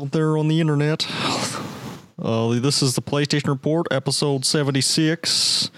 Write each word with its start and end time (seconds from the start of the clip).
out 0.00 0.12
there 0.12 0.38
on 0.38 0.48
the 0.48 0.60
internet. 0.60 1.06
Uh, 2.18 2.58
this 2.60 2.82
is 2.82 2.94
the 2.94 3.02
PlayStation 3.02 3.48
Report, 3.48 3.86
episode 3.90 4.44
76. 4.44 5.70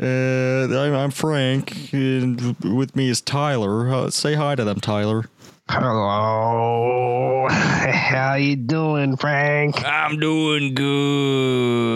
Uh, 0.00 0.68
I'm, 0.70 0.94
I'm 0.94 1.10
Frank, 1.10 1.92
and 1.92 2.56
with 2.62 2.96
me 2.96 3.10
is 3.10 3.20
Tyler. 3.20 3.92
Uh, 3.92 4.08
say 4.10 4.34
hi 4.34 4.54
to 4.54 4.64
them, 4.64 4.80
Tyler. 4.80 5.24
Hello. 5.68 7.48
How 7.50 8.34
you 8.34 8.56
doing, 8.56 9.16
Frank? 9.16 9.84
I'm 9.84 10.18
doing 10.18 10.74
good. 10.74 11.90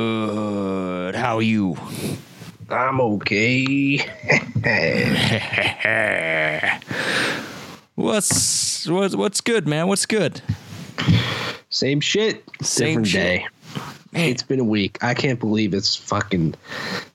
How 1.14 1.36
are 1.36 1.42
you? 1.42 1.76
I'm 2.70 3.00
okay. 3.00 3.98
what's 7.94 8.88
what's 8.88 9.14
what's 9.16 9.40
good, 9.40 9.66
man? 9.68 9.88
What's 9.88 10.06
good? 10.06 10.40
Same 11.70 12.00
shit. 12.00 12.44
Same 12.62 12.88
different 13.02 13.08
shit. 13.08 13.22
day. 13.22 13.46
Man, 14.12 14.28
It's 14.28 14.42
been 14.44 14.60
a 14.60 14.64
week. 14.64 15.02
I 15.02 15.14
can't 15.14 15.40
believe 15.40 15.74
it's 15.74 15.96
fucking 15.96 16.54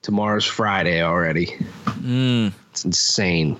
tomorrow's 0.01 0.45
Friday 0.45 1.01
already. 1.01 1.47
mm, 1.85 2.51
It's 2.71 2.83
insane. 2.85 3.57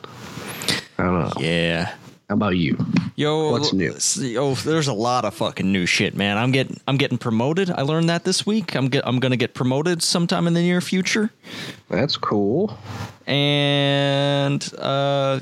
I 0.97 1.03
don't 1.03 1.19
know. 1.19 1.31
yeah. 1.39 1.93
How 2.29 2.35
about 2.35 2.57
you? 2.57 2.77
Yo, 3.15 3.49
What's 3.49 3.73
new? 3.73 3.95
Yo, 4.17 4.53
there's 4.53 4.87
a 4.87 4.93
lot 4.93 5.25
of 5.25 5.33
fucking 5.33 5.71
new 5.71 5.87
shit, 5.87 6.15
man. 6.15 6.37
I'm 6.37 6.51
getting 6.51 6.79
I'm 6.87 6.97
getting 6.97 7.17
promoted. 7.17 7.71
I 7.71 7.81
learned 7.81 8.07
that 8.09 8.23
this 8.23 8.45
week. 8.45 8.75
I'm 8.75 8.87
get 8.87 9.05
I'm 9.07 9.19
gonna 9.19 9.35
get 9.35 9.55
promoted 9.55 10.03
sometime 10.03 10.45
in 10.45 10.53
the 10.53 10.61
near 10.61 10.79
future. 10.79 11.31
That's 11.89 12.17
cool. 12.17 12.77
And 13.25 14.63
uh, 14.77 15.39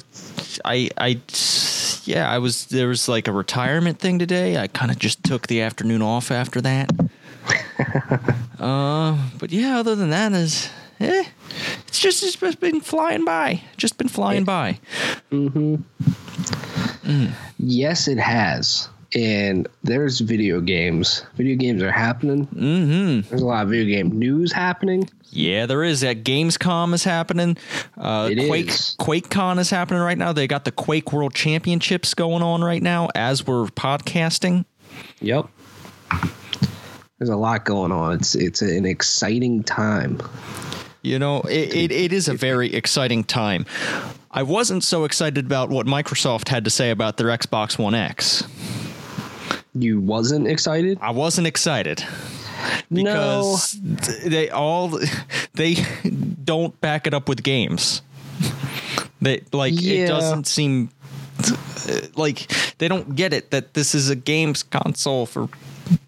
I 0.64 0.90
I 0.98 1.20
yeah, 2.06 2.32
I 2.32 2.38
was 2.38 2.68
there 2.68 2.88
was 2.88 3.10
like 3.10 3.28
a 3.28 3.34
retirement 3.34 4.00
thing 4.00 4.18
today. 4.18 4.56
I 4.56 4.68
kind 4.68 4.90
of 4.90 4.98
just 4.98 5.26
took 5.26 5.48
the 5.48 5.64
afternoon 5.64 6.02
off 6.02 6.32
after 6.32 6.62
that. 6.62 6.90
uh, 8.60 9.30
but 9.38 9.52
yeah, 9.52 9.78
other 9.78 9.94
than 9.94 10.12
that 10.12 10.32
is 10.32 10.70
eh, 11.02 11.26
it's 11.86 12.00
just 12.00 12.24
it's 12.24 12.38
just 12.38 12.62
been 12.62 12.80
flying 12.80 13.26
by. 13.26 13.62
Just 13.76 13.98
been 13.98 14.08
flying 14.08 14.46
by. 14.46 14.80
Yes, 17.58 18.08
it 18.08 18.18
has. 18.18 18.90
And 19.16 19.68
there's 19.84 20.20
video 20.20 20.60
games. 20.60 21.26
Video 21.36 21.56
games 21.56 21.82
are 21.82 21.92
happening. 21.92 22.46
Mm-hmm. 22.48 23.30
There's 23.30 23.42
a 23.42 23.46
lot 23.46 23.64
of 23.64 23.70
video 23.70 23.86
game 23.86 24.20
news 24.20 24.52
happening. 24.52 25.10
Yeah, 25.30 25.66
there 25.66 25.84
is. 25.84 26.02
That 26.02 26.24
Gamescom 26.24 26.94
is 26.94 27.06
happening. 27.06 27.58
Uh, 27.98 28.30
It 28.32 28.48
Quake 28.48 28.68
is. 28.68 28.96
QuakeCon 29.00 29.60
is 29.60 29.70
happening 29.70 30.02
right 30.02 30.18
now. 30.18 30.34
They 30.34 30.48
got 30.48 30.66
the 30.66 30.72
Quake 30.72 31.14
World 31.14 31.34
Championships 31.34 32.14
going 32.14 32.44
on 32.44 32.64
right 32.64 32.84
now 32.84 33.08
as 33.16 33.48
we're 33.48 33.66
podcasting. 33.68 34.66
Yep. 35.22 35.48
There's 37.18 37.30
a 37.30 37.36
lot 37.36 37.66
going 37.66 37.92
on. 37.92 38.16
It's 38.16 38.36
it's 38.36 38.62
an 38.62 38.86
exciting 38.86 39.64
time. 39.64 40.22
You 41.02 41.20
know, 41.20 41.42
it, 41.42 41.74
it, 41.74 41.92
it 41.92 42.14
is 42.14 42.28
a 42.28 42.34
very 42.34 42.74
exciting 42.74 43.24
time. 43.24 43.66
I 44.32 44.44
wasn't 44.44 44.84
so 44.84 45.06
excited 45.06 45.46
about 45.46 45.70
what 45.70 45.86
Microsoft 45.86 46.50
had 46.50 46.66
to 46.66 46.70
say 46.70 46.92
about 46.92 47.18
their 47.18 47.28
Xbox 47.28 47.80
One 47.80 47.96
X. 47.96 48.44
You 49.74 50.00
wasn't 50.00 50.48
excited? 50.48 50.98
I 51.02 51.12
wasn't 51.12 51.48
excited 51.48 52.04
because 52.92 53.80
they 54.26 54.50
all 54.50 55.00
they 55.54 55.76
don't 56.44 56.80
back 56.82 57.08
it 57.08 57.14
up 57.14 57.30
with 57.30 57.44
games. 57.44 58.02
They 59.22 59.44
like 59.52 59.74
it 59.82 60.08
doesn't 60.08 60.48
seem 60.48 60.90
like 62.16 62.52
they 62.78 62.88
don't 62.88 63.16
get 63.16 63.34
it 63.34 63.52
that 63.52 63.74
this 63.74 63.96
is 63.96 64.10
a 64.10 64.16
games 64.16 64.64
console 64.64 65.26
for 65.26 65.50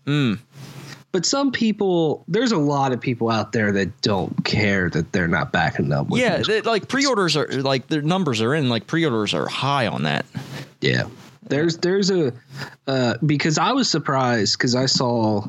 hmm. 0.06 0.35
But 1.12 1.25
some 1.25 1.52
people, 1.52 2.24
there's 2.28 2.52
a 2.52 2.58
lot 2.58 2.92
of 2.92 3.02
people 3.02 3.31
out 3.31 3.52
there 3.52 3.72
that 3.72 4.02
don't 4.02 4.46
care 4.46 4.92
that 4.92 5.12
they're 5.12 5.28
not 5.28 5.52
backing 5.52 5.92
up. 5.92 6.09
With 6.09 6.22
yeah 6.22 6.38
they, 6.38 6.62
like 6.62 6.88
pre-orders 6.88 7.36
are 7.36 7.47
like 7.62 7.88
their 7.88 8.03
numbers 8.03 8.42
are 8.42 8.53
in 8.53 8.70
like 8.70 8.86
pre-orders 8.86 9.34
are 9.34 9.47
high 9.47 9.88
on 9.88 10.03
that 10.03 10.25
yeah. 10.81 11.08
There's 11.50 11.78
there's 11.78 12.10
a 12.10 12.34
uh, 12.88 13.16
because 13.26 13.58
I 13.58 13.72
was 13.72 13.90
surprised 13.90 14.58
because 14.58 14.76
I 14.76 14.86
saw 14.86 15.46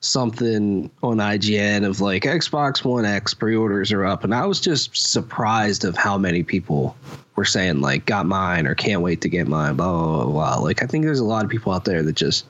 something 0.00 0.90
on 1.02 1.16
IGN 1.16 1.86
of 1.86 2.00
like 2.00 2.24
Xbox 2.24 2.84
One 2.84 3.04
X 3.04 3.32
pre-orders 3.32 3.92
are 3.92 4.04
up, 4.04 4.24
and 4.24 4.34
I 4.34 4.46
was 4.46 4.60
just 4.60 4.96
surprised 4.96 5.84
of 5.84 5.96
how 5.96 6.18
many 6.18 6.42
people 6.42 6.96
were 7.36 7.44
saying 7.44 7.80
like 7.80 8.06
got 8.06 8.26
mine 8.26 8.66
or 8.66 8.74
can't 8.74 9.02
wait 9.02 9.20
to 9.22 9.28
get 9.28 9.48
mine. 9.48 9.76
Blah 9.76 9.92
blah 9.92 10.24
blah. 10.24 10.32
blah. 10.32 10.56
Like 10.56 10.82
I 10.82 10.86
think 10.86 11.04
there's 11.04 11.20
a 11.20 11.24
lot 11.24 11.44
of 11.44 11.50
people 11.50 11.72
out 11.72 11.84
there 11.84 12.02
that 12.02 12.16
just 12.16 12.44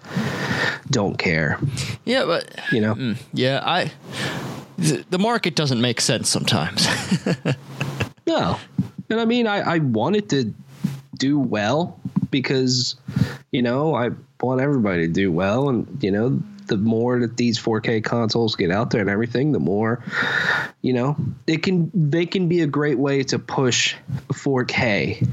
don't 0.91 1.19
care. 1.19 1.59
yeah 2.05 2.25
but 2.25 2.51
You 2.73 2.81
know. 2.81 2.95
Mm, 2.95 3.17
yeah 3.33 3.63
I 3.65 3.93
the 4.79 5.05
the 5.11 5.19
market 5.19 5.55
doesn't 5.55 5.81
make 5.81 6.01
sense 6.01 6.29
sometimes 6.29 6.89
No. 8.27 8.59
And 9.11 9.21
I 9.21 9.27
mean, 9.27 9.47
I, 9.47 9.75
I 9.75 9.79
wanted 9.79 10.31
to 10.31 10.55
do 11.19 11.39
well 11.39 12.01
because, 12.35 12.97
you 13.53 13.63
know, 13.63 13.95
I 13.95 14.11
want 14.41 14.61
everybody 14.61 15.07
to 15.07 15.13
do 15.13 15.31
well. 15.31 15.69
And, 15.69 15.87
you 16.03 16.11
know, 16.11 16.43
the 16.67 16.77
more 16.77 17.21
that 17.21 17.37
these 17.37 17.61
4K 17.61 18.03
consoles 18.03 18.57
get 18.57 18.73
out 18.73 18.91
there 18.91 19.01
and 19.01 19.09
everything, 19.09 19.53
the 19.53 19.61
more, 19.61 20.03
you 20.83 20.93
know, 20.93 21.17
it 21.47 21.63
can, 21.63 21.93
they 21.95 22.27
can 22.27 22.49
be 22.49 22.61
a 22.61 22.67
great 22.67 22.99
way 22.99 23.23
to 23.23 23.39
push 23.39 23.95
4K 24.33 25.29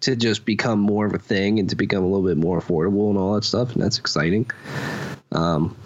to 0.00 0.16
just 0.16 0.44
become 0.44 0.80
more 0.80 1.06
of 1.06 1.14
a 1.14 1.18
thing 1.18 1.60
and 1.60 1.70
to 1.70 1.76
become 1.76 2.02
a 2.02 2.08
little 2.08 2.26
bit 2.26 2.38
more 2.38 2.60
affordable 2.60 3.08
and 3.08 3.16
all 3.16 3.34
that 3.34 3.44
stuff. 3.44 3.74
And 3.74 3.80
that's 3.80 4.00
exciting. 4.00 4.50
Um, 5.30 5.76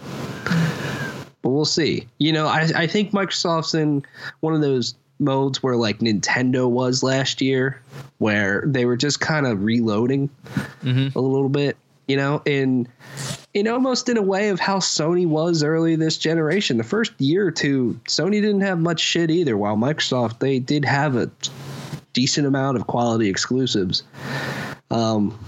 but 1.42 1.50
we'll 1.50 1.66
see. 1.66 2.08
You 2.16 2.32
know, 2.32 2.46
I, 2.46 2.66
I 2.74 2.86
think 2.86 3.12
Microsoft's 3.12 3.74
in 3.74 4.06
one 4.40 4.54
of 4.54 4.62
those 4.62 4.94
modes 5.18 5.62
where 5.62 5.76
like 5.76 5.98
Nintendo 5.98 6.68
was 6.68 7.02
last 7.02 7.40
year, 7.40 7.80
where 8.18 8.62
they 8.66 8.84
were 8.84 8.96
just 8.96 9.20
kind 9.20 9.46
of 9.46 9.62
reloading 9.62 10.28
mm-hmm. 10.82 11.16
a 11.16 11.20
little 11.20 11.48
bit, 11.48 11.76
you 12.06 12.16
know, 12.16 12.42
and 12.46 12.88
in 13.54 13.68
almost 13.68 14.08
in 14.08 14.16
a 14.16 14.22
way 14.22 14.50
of 14.50 14.60
how 14.60 14.78
Sony 14.78 15.26
was 15.26 15.62
early 15.62 15.96
this 15.96 16.18
generation. 16.18 16.76
The 16.76 16.84
first 16.84 17.12
year 17.18 17.46
or 17.46 17.50
two, 17.50 17.98
Sony 18.04 18.42
didn't 18.42 18.60
have 18.60 18.78
much 18.78 19.00
shit 19.00 19.30
either, 19.30 19.56
while 19.56 19.76
Microsoft 19.76 20.38
they 20.40 20.58
did 20.58 20.84
have 20.84 21.16
a 21.16 21.30
decent 22.12 22.46
amount 22.46 22.76
of 22.76 22.86
quality 22.86 23.28
exclusives. 23.28 24.02
Um, 24.90 25.38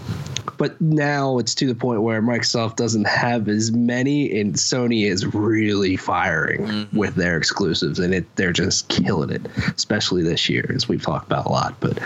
but 0.57 0.81
now 0.81 1.39
it's 1.39 1.55
to 1.57 1.67
the 1.67 1.75
point 1.75 2.03
where 2.03 2.21
Microsoft 2.21 2.77
doesn't 2.77 3.07
have 3.07 3.49
as 3.49 3.71
many, 3.71 4.41
and 4.41 4.55
Sony 4.55 5.07
is 5.07 5.25
really 5.33 5.97
firing 5.97 6.89
with 6.93 7.15
their 7.15 7.37
exclusives, 7.37 8.01
and 8.01 8.13
it 8.13 8.37
they're 8.37 8.53
just 8.53 8.89
killing 8.89 9.31
it, 9.31 9.47
especially 9.77 10.23
this 10.23 10.49
year, 10.49 10.69
as 10.75 10.89
we've 10.89 11.03
talked 11.03 11.27
about 11.27 11.47
a 11.47 11.51
lot. 11.51 11.79
But 11.79 11.99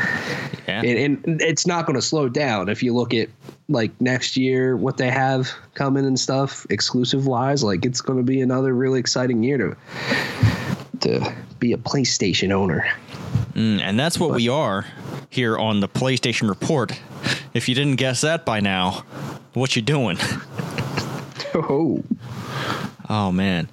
yeah 0.69 0.83
and, 0.85 1.25
and 1.27 1.41
it's 1.43 1.67
not 1.67 1.87
going 1.87 1.97
to 1.97 2.03
slow 2.03 2.29
down 2.29 2.69
if 2.69 2.83
you 2.83 2.95
look 2.95 3.15
at 3.15 3.29
like 3.69 3.99
next 4.01 4.37
year 4.37 4.77
what 4.77 4.97
they 4.97 5.11
have 5.11 5.53
coming 5.75 6.05
and 6.07 6.19
stuff 6.19 6.67
exclusive 6.71 7.27
wise. 7.27 7.63
Like 7.63 7.85
it's 7.85 8.01
going 8.01 8.19
to 8.19 8.25
be 8.25 8.41
another 8.41 8.75
really 8.75 9.01
exciting 9.01 9.43
year 9.43 9.59
to 9.59 9.77
to 11.03 11.35
be 11.59 11.73
a 11.73 11.77
PlayStation 11.77 12.51
owner. 12.53 12.87
Mm, 13.55 13.81
and 13.81 13.99
that's 13.99 14.19
what 14.19 14.35
we 14.35 14.49
are 14.49 14.87
here 15.31 15.57
on 15.57 15.81
the 15.81 15.89
PlayStation 15.89 16.49
Report 16.49 16.99
if 17.55 17.69
you 17.69 17.75
didn't 17.75 17.97
guess 17.97 18.21
that 18.23 18.45
by 18.45 18.61
now 18.61 19.05
what 19.55 19.77
you 19.77 19.83
doing 19.83 20.17
Oh, 21.55 22.03
Oh 23.09 23.31
man. 23.31 23.69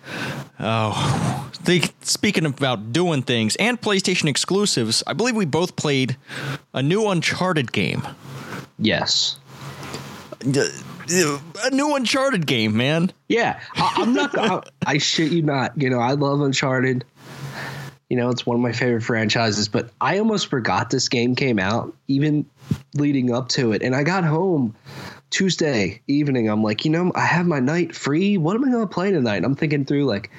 Oh, 0.59 1.50
the, 1.63 1.89
speaking 2.01 2.45
about 2.45 2.92
doing 2.92 3.21
things 3.21 3.56
and 3.56 3.80
PlayStation 3.80 4.27
exclusives, 4.27 5.01
I 5.07 5.13
believe 5.13 5.36
we 5.36 5.45
both 5.45 5.77
played 5.77 6.18
a 6.74 6.83
new 6.83 7.07
Uncharted 7.07 7.71
game. 7.71 8.06
yes. 8.77 9.38
A 10.42 11.69
new 11.71 11.95
Uncharted 11.95 12.45
game, 12.48 12.75
man. 12.75 13.12
Yeah, 13.30 13.59
I, 13.75 13.94
I'm 13.98 14.13
not. 14.13 14.38
I, 14.38 14.62
I 14.86 14.98
shit 14.98 15.31
you 15.31 15.42
not. 15.42 15.71
You 15.75 15.89
know, 15.89 16.00
I 16.00 16.12
love 16.13 16.42
Uncharted. 16.42 17.04
You 18.09 18.17
know, 18.17 18.29
it's 18.29 18.45
one 18.45 18.56
of 18.56 18.61
my 18.61 18.71
favorite 18.71 19.01
franchises. 19.03 19.67
But 19.67 19.89
I 20.01 20.17
almost 20.17 20.47
forgot 20.47 20.89
this 20.89 21.07
game 21.09 21.35
came 21.35 21.59
out, 21.59 21.94
even 22.07 22.45
leading 22.95 23.31
up 23.33 23.50
to 23.50 23.71
it. 23.71 23.81
And 23.83 23.95
I 23.95 24.03
got 24.03 24.23
home 24.23 24.75
Tuesday 25.29 26.01
evening. 26.07 26.50
I'm 26.50 26.63
like, 26.63 26.85
you 26.85 26.91
know, 26.91 27.11
I 27.13 27.25
have 27.25 27.45
my 27.45 27.59
night 27.59 27.95
free. 27.95 28.38
What 28.38 28.56
am 28.56 28.65
I 28.65 28.71
going 28.71 28.88
to 28.88 28.91
play 28.94 29.11
tonight? 29.11 29.38
And 29.38 29.45
I'm 29.45 29.56
thinking 29.56 29.85
through, 29.85 30.06
like, 30.06 30.31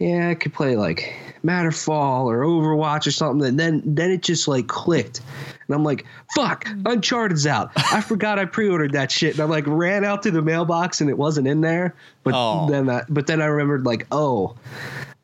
yeah, 0.00 0.28
I 0.30 0.34
could 0.34 0.52
play 0.52 0.74
like 0.76 1.14
Matterfall 1.44 2.24
or 2.24 2.40
Overwatch 2.42 3.06
or 3.06 3.12
something. 3.12 3.46
And 3.46 3.60
then 3.60 3.82
then 3.84 4.10
it 4.10 4.22
just 4.22 4.48
like 4.48 4.66
clicked. 4.66 5.20
And 5.68 5.74
I'm 5.74 5.84
like, 5.84 6.04
fuck, 6.34 6.66
hmm. 6.66 6.82
Uncharted's 6.84 7.46
out. 7.46 7.70
I 7.76 8.00
forgot 8.06 8.40
I 8.40 8.44
pre-ordered 8.44 8.92
that 8.92 9.12
shit. 9.12 9.34
And 9.34 9.40
I 9.40 9.44
like 9.44 9.66
ran 9.68 10.04
out 10.04 10.22
to 10.24 10.32
the 10.32 10.42
mailbox 10.42 11.00
and 11.00 11.08
it 11.08 11.16
wasn't 11.16 11.46
in 11.46 11.60
there. 11.60 11.94
But 12.24 12.34
Oh. 12.34 12.68
then 12.68 12.90
I, 12.90 13.02
but 13.08 13.28
then 13.28 13.40
I 13.40 13.46
remembered 13.46 13.86
like, 13.86 14.06
oh, 14.10 14.56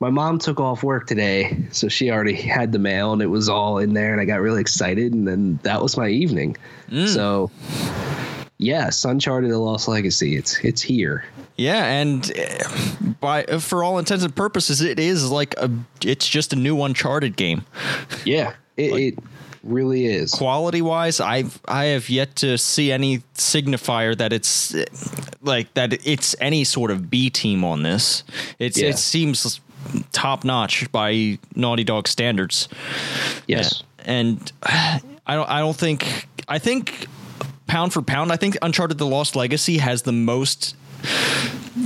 my 0.00 0.10
mom 0.10 0.38
took 0.38 0.58
off 0.58 0.82
work 0.82 1.06
today, 1.06 1.56
so 1.72 1.88
she 1.88 2.10
already 2.10 2.32
had 2.34 2.72
the 2.72 2.78
mail 2.78 3.12
and 3.12 3.20
it 3.22 3.26
was 3.26 3.48
all 3.48 3.78
in 3.78 3.92
there 3.94 4.12
and 4.12 4.20
I 4.20 4.24
got 4.24 4.40
really 4.40 4.60
excited 4.60 5.12
and 5.12 5.28
then 5.28 5.58
that 5.62 5.82
was 5.82 5.96
my 5.96 6.08
evening. 6.08 6.56
So 7.06 7.50
yes, 8.58 9.04
Uncharted: 9.04 9.50
The 9.50 9.58
Lost 9.58 9.86
Legacy. 9.88 10.36
It's 10.36 10.58
it's 10.64 10.82
here. 10.82 11.24
Yeah, 11.56 11.84
and 11.84 12.32
uh, 12.36 13.12
by 13.20 13.44
for 13.44 13.84
all 13.84 13.98
intents 13.98 14.24
and 14.24 14.34
purposes, 14.34 14.80
it 14.80 14.98
is 14.98 15.30
like 15.30 15.54
a 15.58 15.70
it's 16.02 16.26
just 16.26 16.52
a 16.52 16.56
new 16.56 16.82
Uncharted 16.82 17.36
game. 17.36 17.62
Yeah, 18.24 18.54
it, 18.76 18.92
it 19.14 19.18
really 19.62 20.06
is. 20.06 20.32
Quality 20.32 20.82
wise, 20.82 21.20
I've 21.20 21.60
I 21.68 21.84
have 21.86 22.08
yet 22.08 22.34
to 22.36 22.56
see 22.58 22.90
any 22.90 23.18
signifier 23.34 24.16
that 24.16 24.32
it's 24.32 24.74
uh, 24.74 24.84
like 25.42 25.72
that 25.74 26.04
it's 26.06 26.34
any 26.40 26.64
sort 26.64 26.90
of 26.90 27.10
B 27.10 27.30
team 27.30 27.62
on 27.62 27.82
this. 27.82 28.24
It's 28.58 28.78
Yeah. 28.80 28.88
it 28.88 28.98
seems 28.98 29.60
top 30.12 30.44
notch 30.44 30.90
by 30.92 31.38
Naughty 31.54 31.84
Dog 31.84 32.08
standards. 32.08 32.68
Yes. 33.46 33.82
and 34.04 34.52
I 34.62 35.34
don't 35.34 35.48
I 35.48 35.60
don't 35.60 35.76
think 35.76 36.28
I 36.48 36.58
think 36.58 37.06
pound 37.66 37.92
for 37.92 38.02
pound 38.02 38.32
I 38.32 38.36
think 38.36 38.56
Uncharted 38.62 38.98
the 38.98 39.06
Lost 39.06 39.36
Legacy 39.36 39.78
has 39.78 40.02
the 40.02 40.12
most 40.12 40.76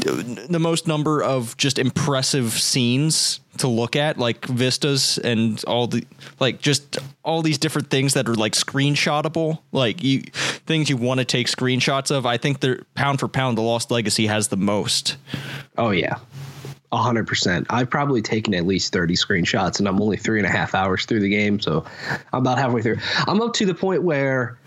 the 0.00 0.58
most 0.58 0.88
number 0.88 1.22
of 1.22 1.56
just 1.56 1.78
impressive 1.78 2.52
scenes 2.52 3.40
to 3.58 3.68
look 3.68 3.94
at 3.94 4.18
like 4.18 4.44
vistas 4.46 5.18
and 5.18 5.62
all 5.64 5.86
the 5.86 6.04
like 6.40 6.60
just 6.60 6.98
all 7.24 7.42
these 7.42 7.58
different 7.58 7.88
things 7.90 8.14
that 8.14 8.28
are 8.28 8.34
like 8.34 8.52
screenshotable 8.52 9.60
like 9.70 10.02
you 10.02 10.22
things 10.66 10.90
you 10.90 10.96
want 10.96 11.18
to 11.20 11.24
take 11.24 11.46
screenshots 11.46 12.10
of 12.10 12.26
I 12.26 12.36
think 12.36 12.60
they're 12.60 12.82
pound 12.94 13.20
for 13.20 13.28
pound 13.28 13.56
the 13.56 13.62
Lost 13.62 13.90
Legacy 13.90 14.26
has 14.26 14.48
the 14.48 14.56
most 14.56 15.16
Oh 15.78 15.90
yeah. 15.90 16.18
Hundred 16.96 17.26
percent. 17.26 17.66
I've 17.70 17.90
probably 17.90 18.22
taken 18.22 18.54
at 18.54 18.66
least 18.66 18.92
thirty 18.92 19.14
screenshots, 19.14 19.78
and 19.78 19.88
I'm 19.88 20.00
only 20.00 20.16
three 20.16 20.38
and 20.38 20.46
a 20.46 20.50
half 20.50 20.74
hours 20.74 21.04
through 21.04 21.20
the 21.20 21.28
game, 21.28 21.60
so 21.60 21.84
I'm 22.32 22.40
about 22.40 22.58
halfway 22.58 22.82
through. 22.82 22.98
I'm 23.26 23.40
up 23.42 23.52
to 23.54 23.66
the 23.66 23.74
point 23.74 24.02
where 24.02 24.58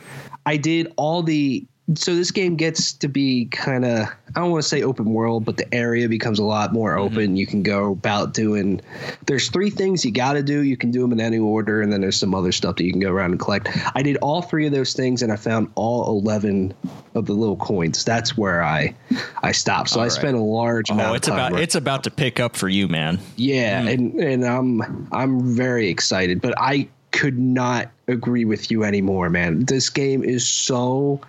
I 0.46 0.58
did 0.58 0.94
all 0.98 1.24
the. 1.24 1.66
So 1.96 2.16
this 2.16 2.32
game 2.32 2.56
gets 2.58 2.92
to 2.94 3.08
be 3.08 3.46
kind 3.46 3.86
of 3.86 4.08
I 4.36 4.42
don't 4.42 4.52
want 4.52 4.62
to 4.62 4.68
say 4.68 4.84
open 4.84 5.14
world, 5.14 5.46
but 5.46 5.58
the 5.58 5.74
area 5.74 6.10
becomes 6.10 6.38
a 6.38 6.44
lot 6.44 6.74
more 6.74 6.96
mm-hmm. 6.96 7.14
open. 7.14 7.38
You 7.38 7.48
can 7.48 7.64
go 7.64 7.94
about 7.94 8.34
doing. 8.34 8.82
There's 9.26 9.50
three 9.50 9.70
things 9.70 10.04
you 10.04 10.12
got 10.12 10.34
to 10.34 10.44
do. 10.44 10.64
You 10.64 10.76
can 10.76 10.92
do 10.92 11.02
them 11.02 11.14
in 11.14 11.22
any 11.22 11.38
order, 11.38 11.82
and 11.82 11.92
then 11.92 12.02
there's 12.02 12.18
some 12.18 12.36
other 12.36 12.52
stuff 12.52 12.76
that 12.76 12.84
you 12.84 12.92
can 12.92 13.00
go 13.00 13.10
around 13.10 13.32
and 13.32 13.40
collect. 13.40 13.70
I 13.96 14.04
did 14.04 14.18
all 14.18 14.42
three 14.42 14.66
of 14.66 14.74
those 14.74 14.94
things, 14.94 15.22
and 15.22 15.32
I 15.32 15.38
found 15.38 15.72
all 15.76 16.08
eleven 16.08 16.74
of 17.16 17.26
the 17.26 17.34
little 17.34 17.56
coins. 17.56 18.04
That's 18.04 18.38
where 18.38 18.64
I 18.64 18.94
I 19.42 19.54
stopped. 19.54 19.90
So 19.90 20.02
I 20.02 20.04
right. 20.04 20.12
spent 20.12 20.36
a 20.36 20.42
large 20.42 20.92
oh, 20.92 20.96
amount 20.96 21.08
oh 21.08 21.12
of 21.12 21.18
it's 21.18 21.28
time. 21.28 21.36
about 21.38 21.52
working- 21.54 21.64
it's 21.64 21.76
about 21.76 22.04
to 22.04 22.12
pick 22.12 22.40
up 22.40 22.56
for 22.56 22.70
you 22.70 22.88
man 22.88 23.20
yeah, 23.38 23.84
mm. 23.84 23.94
and 23.94 24.14
and 24.20 24.46
I'm 24.46 25.08
I'm 25.12 25.56
very 25.56 25.90
excited, 25.90 26.42
but 26.42 26.54
I 26.58 26.90
could 27.18 27.40
not 27.40 27.90
agree 28.08 28.46
with 28.46 28.70
you 28.70 28.84
anymore, 28.84 29.28
man. 29.28 29.66
This 29.66 29.90
game 29.90 30.24
is 30.24 30.48
so 30.48 31.20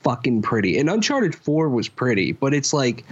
fucking 0.00 0.42
pretty. 0.42 0.78
And 0.78 0.90
Uncharted 0.90 1.32
4 1.34 1.68
was 1.68 1.88
pretty, 1.88 2.32
but 2.32 2.52
it's 2.52 2.72
like 2.72 3.04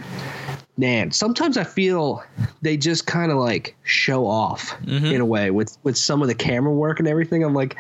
man, 0.76 1.10
sometimes 1.10 1.58
I 1.58 1.64
feel 1.64 2.24
they 2.62 2.78
just 2.78 3.06
kind 3.06 3.30
of 3.30 3.36
like 3.36 3.76
show 3.82 4.26
off 4.26 4.70
mm-hmm. 4.82 5.04
in 5.04 5.20
a 5.20 5.26
way 5.26 5.50
with 5.50 5.76
with 5.82 5.96
some 5.96 6.22
of 6.22 6.28
the 6.28 6.34
camera 6.34 6.72
work 6.72 6.98
and 6.98 7.06
everything. 7.06 7.44
I'm 7.44 7.54
like, 7.54 7.76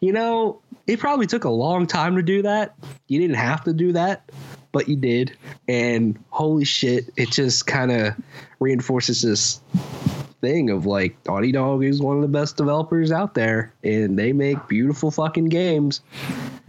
you 0.00 0.12
know, 0.12 0.60
it 0.86 1.00
probably 1.00 1.26
took 1.26 1.44
a 1.44 1.50
long 1.50 1.86
time 1.86 2.16
to 2.16 2.22
do 2.22 2.42
that. 2.42 2.74
You 3.08 3.20
didn't 3.20 3.36
have 3.36 3.64
to 3.64 3.72
do 3.72 3.92
that, 3.92 4.30
but 4.70 4.88
you 4.88 4.96
did. 4.96 5.36
And 5.66 6.16
holy 6.30 6.64
shit, 6.64 7.10
it 7.16 7.30
just 7.30 7.66
kind 7.66 7.90
of 7.90 8.14
reinforces 8.60 9.20
this 9.20 9.60
thing 10.40 10.70
of 10.70 10.86
like 10.86 11.16
Naughty 11.26 11.52
Dog 11.52 11.84
is 11.84 12.00
one 12.00 12.16
of 12.16 12.22
the 12.22 12.28
best 12.28 12.56
developers 12.56 13.12
out 13.12 13.34
there, 13.34 13.72
and 13.82 14.18
they 14.18 14.32
make 14.32 14.68
beautiful 14.68 15.10
fucking 15.10 15.46
games. 15.46 16.00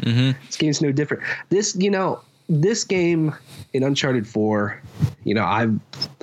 Mm-hmm. 0.02 0.32
This 0.46 0.58
game's 0.58 0.82
no 0.82 0.92
different. 0.92 1.24
This, 1.50 1.76
you 1.76 1.90
know, 1.90 2.22
this 2.48 2.84
game 2.84 3.34
in 3.74 3.82
Uncharted 3.82 4.28
4, 4.28 4.80
you 5.24 5.34
know, 5.34 5.44
I 5.44 5.68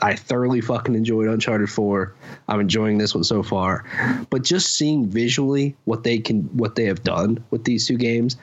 I 0.01 0.15
thoroughly 0.15 0.61
fucking 0.61 0.95
enjoyed 0.95 1.27
Uncharted 1.29 1.69
4. 1.69 2.15
I'm 2.49 2.61
enjoying 2.61 2.99
this 2.99 3.15
one 3.15 3.25
so 3.25 3.43
far. 3.43 3.85
But 4.31 4.43
just 4.43 4.77
seeing 4.77 5.09
visually 5.09 5.75
what 5.85 6.05
they 6.05 6.19
can 6.19 6.43
what 6.57 6.77
they 6.77 6.85
have 6.85 7.03
done 7.03 7.43
with 7.51 7.65
these 7.65 7.87
two 7.87 7.97
games, 7.97 8.37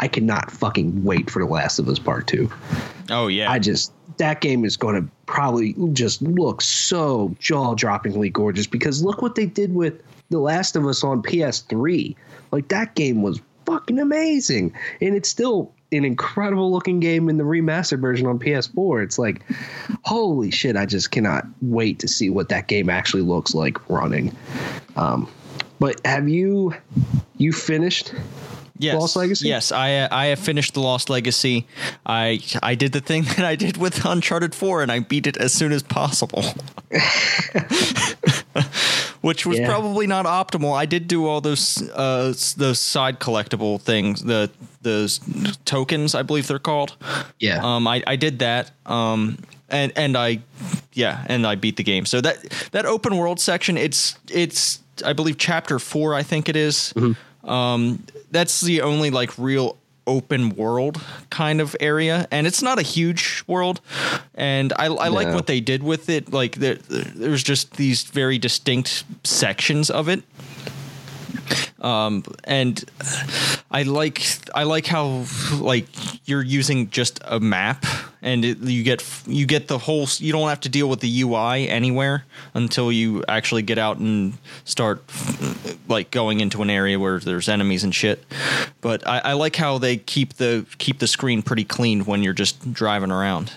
I 0.00 0.08
cannot 0.08 0.50
fucking 0.50 1.04
wait 1.04 1.30
for 1.30 1.42
The 1.42 1.48
Last 1.50 1.78
of 1.78 1.88
Us 1.88 1.98
Part 1.98 2.26
2. 2.26 2.50
oh 3.10 3.28
yeah 3.28 3.50
I 3.50 3.58
just 3.58 3.92
that 4.22 4.40
game 4.40 4.64
is 4.64 4.76
going 4.76 4.94
to 4.94 5.08
probably 5.26 5.74
just 5.92 6.22
look 6.22 6.62
so 6.62 7.34
jaw-droppingly 7.40 8.32
gorgeous 8.32 8.68
because 8.68 9.02
look 9.02 9.20
what 9.20 9.34
they 9.34 9.46
did 9.46 9.74
with 9.74 10.00
The 10.30 10.38
Last 10.38 10.76
of 10.76 10.86
Us 10.86 11.02
on 11.02 11.22
PS3. 11.22 12.14
Like 12.52 12.68
that 12.68 12.94
game 12.94 13.22
was 13.22 13.40
fucking 13.66 13.98
amazing, 13.98 14.74
and 15.00 15.16
it's 15.16 15.28
still 15.28 15.72
an 15.90 16.04
incredible 16.04 16.70
looking 16.70 17.00
game 17.00 17.28
in 17.28 17.36
the 17.36 17.42
remastered 17.42 18.00
version 18.00 18.28
on 18.28 18.38
PS4. 18.38 19.02
It's 19.02 19.18
like, 19.18 19.42
holy 20.04 20.52
shit! 20.52 20.76
I 20.76 20.86
just 20.86 21.10
cannot 21.10 21.44
wait 21.60 21.98
to 21.98 22.06
see 22.06 22.30
what 22.30 22.48
that 22.50 22.68
game 22.68 22.88
actually 22.88 23.22
looks 23.22 23.56
like 23.56 23.90
running. 23.90 24.36
Um, 24.94 25.28
but 25.80 26.00
have 26.04 26.28
you 26.28 26.74
you 27.38 27.52
finished? 27.52 28.14
Yes. 28.82 29.00
Lost 29.00 29.16
Legacy? 29.16 29.48
Yes, 29.48 29.72
I 29.72 30.08
I 30.10 30.26
have 30.26 30.38
finished 30.38 30.74
the 30.74 30.80
Lost 30.80 31.08
Legacy. 31.10 31.66
I 32.04 32.40
I 32.62 32.74
did 32.74 32.92
the 32.92 33.00
thing 33.00 33.22
that 33.36 33.44
I 33.44 33.56
did 33.56 33.76
with 33.76 34.04
Uncharted 34.04 34.54
4 34.54 34.82
and 34.82 34.90
I 34.92 34.98
beat 35.00 35.26
it 35.26 35.36
as 35.36 35.52
soon 35.52 35.72
as 35.72 35.82
possible. 35.82 36.44
Which 39.20 39.46
was 39.46 39.58
Yeah. 39.58 39.68
probably 39.68 40.06
not 40.08 40.26
optimal. 40.26 40.74
I 40.76 40.84
did 40.84 41.06
do 41.06 41.26
all 41.28 41.40
those 41.40 41.80
uh 41.90 42.34
those 42.56 42.80
side 42.80 43.20
collectible 43.20 43.80
things, 43.80 44.22
the 44.22 44.50
those 44.82 45.20
tokens, 45.64 46.14
I 46.16 46.22
believe 46.22 46.48
they're 46.48 46.58
called. 46.58 46.96
Yeah. 47.38 47.60
Um 47.62 47.86
I 47.86 48.02
I 48.06 48.16
did 48.16 48.40
that. 48.40 48.72
Um 48.84 49.38
and 49.68 49.92
and 49.96 50.16
I 50.16 50.40
yeah, 50.92 51.24
and 51.28 51.46
I 51.46 51.54
beat 51.54 51.76
the 51.76 51.84
game. 51.84 52.04
So 52.04 52.20
that 52.20 52.36
that 52.72 52.84
open 52.84 53.16
world 53.16 53.38
section, 53.38 53.78
it's 53.78 54.16
it's 54.28 54.80
I 55.04 55.12
believe 55.12 55.38
chapter 55.38 55.78
4 55.78 56.14
I 56.16 56.22
think 56.24 56.48
it 56.48 56.56
is. 56.56 56.92
Um 57.44 58.02
that's 58.32 58.60
the 58.60 58.80
only 58.80 59.10
like 59.10 59.38
real 59.38 59.78
open 60.06 60.50
world 60.56 61.00
kind 61.30 61.60
of 61.60 61.76
area 61.78 62.26
and 62.32 62.44
it's 62.44 62.60
not 62.60 62.76
a 62.78 62.82
huge 62.82 63.44
world 63.46 63.80
and 64.34 64.72
i, 64.72 64.86
I 64.86 65.08
like 65.08 65.28
what 65.32 65.46
they 65.46 65.60
did 65.60 65.82
with 65.82 66.08
it. 66.08 66.32
Like 66.32 66.56
there, 66.56 66.74
there's 66.74 67.42
just 67.42 67.76
these 67.76 68.02
very 68.02 68.38
distinct 68.38 69.04
sections 69.22 69.90
of 69.90 70.08
it. 70.08 70.24
Um 71.80 72.24
and 72.44 72.84
i 73.70 73.82
like 73.84 74.22
i 74.54 74.64
like 74.64 74.86
how 74.86 75.24
like 75.60 75.86
you're 76.28 76.42
using 76.42 76.90
just 76.90 77.20
a 77.24 77.38
map 77.38 77.84
and 78.22 78.44
it, 78.44 78.58
you 78.58 78.82
get 78.82 79.04
you 79.26 79.46
get 79.46 79.68
the 79.68 79.78
whole 79.78 80.06
you 80.18 80.32
don't 80.32 80.48
have 80.48 80.60
to 80.60 80.68
deal 80.68 80.88
with 80.88 81.00
the 81.00 81.20
ui 81.22 81.68
anywhere 81.68 82.24
until 82.54 82.92
you 82.92 83.24
actually 83.28 83.62
get 83.62 83.78
out 83.78 83.98
and 83.98 84.34
start 84.64 85.02
like 85.88 86.10
going 86.10 86.40
into 86.40 86.62
an 86.62 86.70
area 86.70 86.98
where 86.98 87.18
there's 87.18 87.48
enemies 87.48 87.84
and 87.84 87.94
shit 87.94 88.24
but 88.80 89.06
i, 89.06 89.18
I 89.18 89.32
like 89.32 89.56
how 89.56 89.78
they 89.78 89.96
keep 89.96 90.34
the 90.34 90.64
keep 90.78 90.98
the 91.00 91.06
screen 91.06 91.42
pretty 91.42 91.64
clean 91.64 92.04
when 92.04 92.22
you're 92.22 92.32
just 92.32 92.72
driving 92.72 93.10
around 93.10 93.52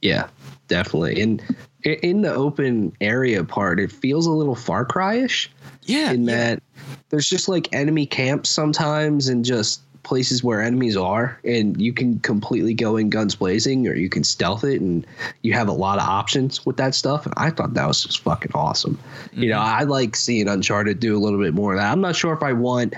Yeah, 0.00 0.28
definitely. 0.68 1.20
And 1.20 1.42
in 1.84 2.22
the 2.22 2.32
open 2.32 2.92
area 3.00 3.44
part, 3.44 3.80
it 3.80 3.90
feels 3.90 4.26
a 4.26 4.30
little 4.30 4.54
Far 4.54 4.84
Cry-ish 4.84 5.50
yeah 5.82 6.12
in 6.12 6.24
yeah. 6.24 6.36
that 6.36 6.62
there's 7.08 7.28
just 7.28 7.48
like 7.48 7.72
enemy 7.72 8.04
camps 8.04 8.50
sometimes 8.50 9.28
and 9.28 9.42
just 9.44 9.80
places 10.08 10.42
where 10.42 10.62
enemies 10.62 10.96
are 10.96 11.38
and 11.44 11.80
you 11.80 11.92
can 11.92 12.18
completely 12.20 12.72
go 12.72 12.96
in 12.96 13.10
guns 13.10 13.34
blazing 13.34 13.86
or 13.86 13.94
you 13.94 14.08
can 14.08 14.24
stealth 14.24 14.64
it 14.64 14.80
and 14.80 15.06
you 15.42 15.52
have 15.52 15.68
a 15.68 15.72
lot 15.72 15.98
of 15.98 16.08
options 16.08 16.64
with 16.64 16.78
that 16.78 16.94
stuff. 16.94 17.26
And 17.26 17.34
i 17.36 17.50
thought 17.50 17.74
that 17.74 17.86
was 17.86 18.02
just 18.02 18.20
fucking 18.20 18.52
awesome. 18.54 18.98
You 19.34 19.50
know 19.50 19.58
mm-hmm. 19.58 19.80
i 19.80 19.82
like 19.82 20.16
seeing 20.16 20.48
uncharted 20.48 20.98
do 20.98 21.14
a 21.14 21.20
little 21.20 21.38
bit 21.38 21.52
more 21.52 21.74
of 21.74 21.78
that. 21.78 21.92
I'm 21.92 22.00
not 22.00 22.16
sure 22.16 22.32
if 22.32 22.42
i 22.42 22.54
want 22.54 22.94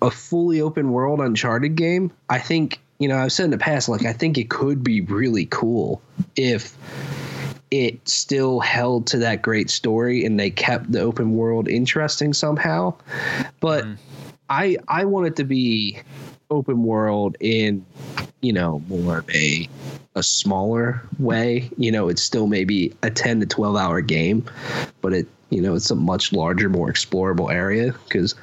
a 0.00 0.10
fully 0.10 0.60
open 0.60 0.90
world 0.90 1.20
uncharted 1.20 1.76
game. 1.76 2.10
I 2.30 2.38
think 2.38 2.80
you 2.98 3.08
know 3.08 3.18
i've 3.18 3.32
said 3.32 3.44
in 3.44 3.50
the 3.50 3.58
past 3.58 3.88
like 3.88 4.06
i 4.06 4.12
think 4.12 4.38
it 4.38 4.48
could 4.48 4.84
be 4.84 5.00
really 5.00 5.46
cool 5.46 6.00
if 6.36 6.76
it 7.72 8.06
still 8.06 8.60
held 8.60 9.06
to 9.08 9.18
that 9.18 9.42
great 9.42 9.70
story 9.70 10.24
and 10.24 10.38
they 10.38 10.50
kept 10.50 10.92
the 10.92 11.00
open 11.00 11.32
world 11.32 11.68
interesting 11.68 12.34
somehow. 12.34 12.94
But 13.60 13.84
mm-hmm. 13.84 13.94
I 14.52 14.76
i 14.88 15.04
want 15.04 15.26
it 15.26 15.36
to 15.36 15.44
be 15.44 15.98
open 16.50 16.82
world 16.84 17.36
in 17.40 17.84
you 18.42 18.52
know 18.52 18.82
more 18.88 19.18
of 19.18 19.30
a 19.30 19.68
a 20.14 20.22
smaller 20.22 21.00
way. 21.18 21.70
You 21.78 21.90
know 21.90 22.08
it's 22.08 22.22
still 22.22 22.46
maybe 22.46 22.94
a 23.02 23.10
10 23.10 23.40
to 23.40 23.46
12 23.46 23.76
hour 23.76 24.00
game 24.02 24.44
but 25.00 25.14
it 25.14 25.26
you 25.50 25.60
know 25.60 25.74
it's 25.74 25.90
a 25.90 25.94
much 25.94 26.32
larger 26.32 26.68
more 26.68 26.92
explorable 26.92 27.50
area. 27.50 27.94
Because 28.04 28.34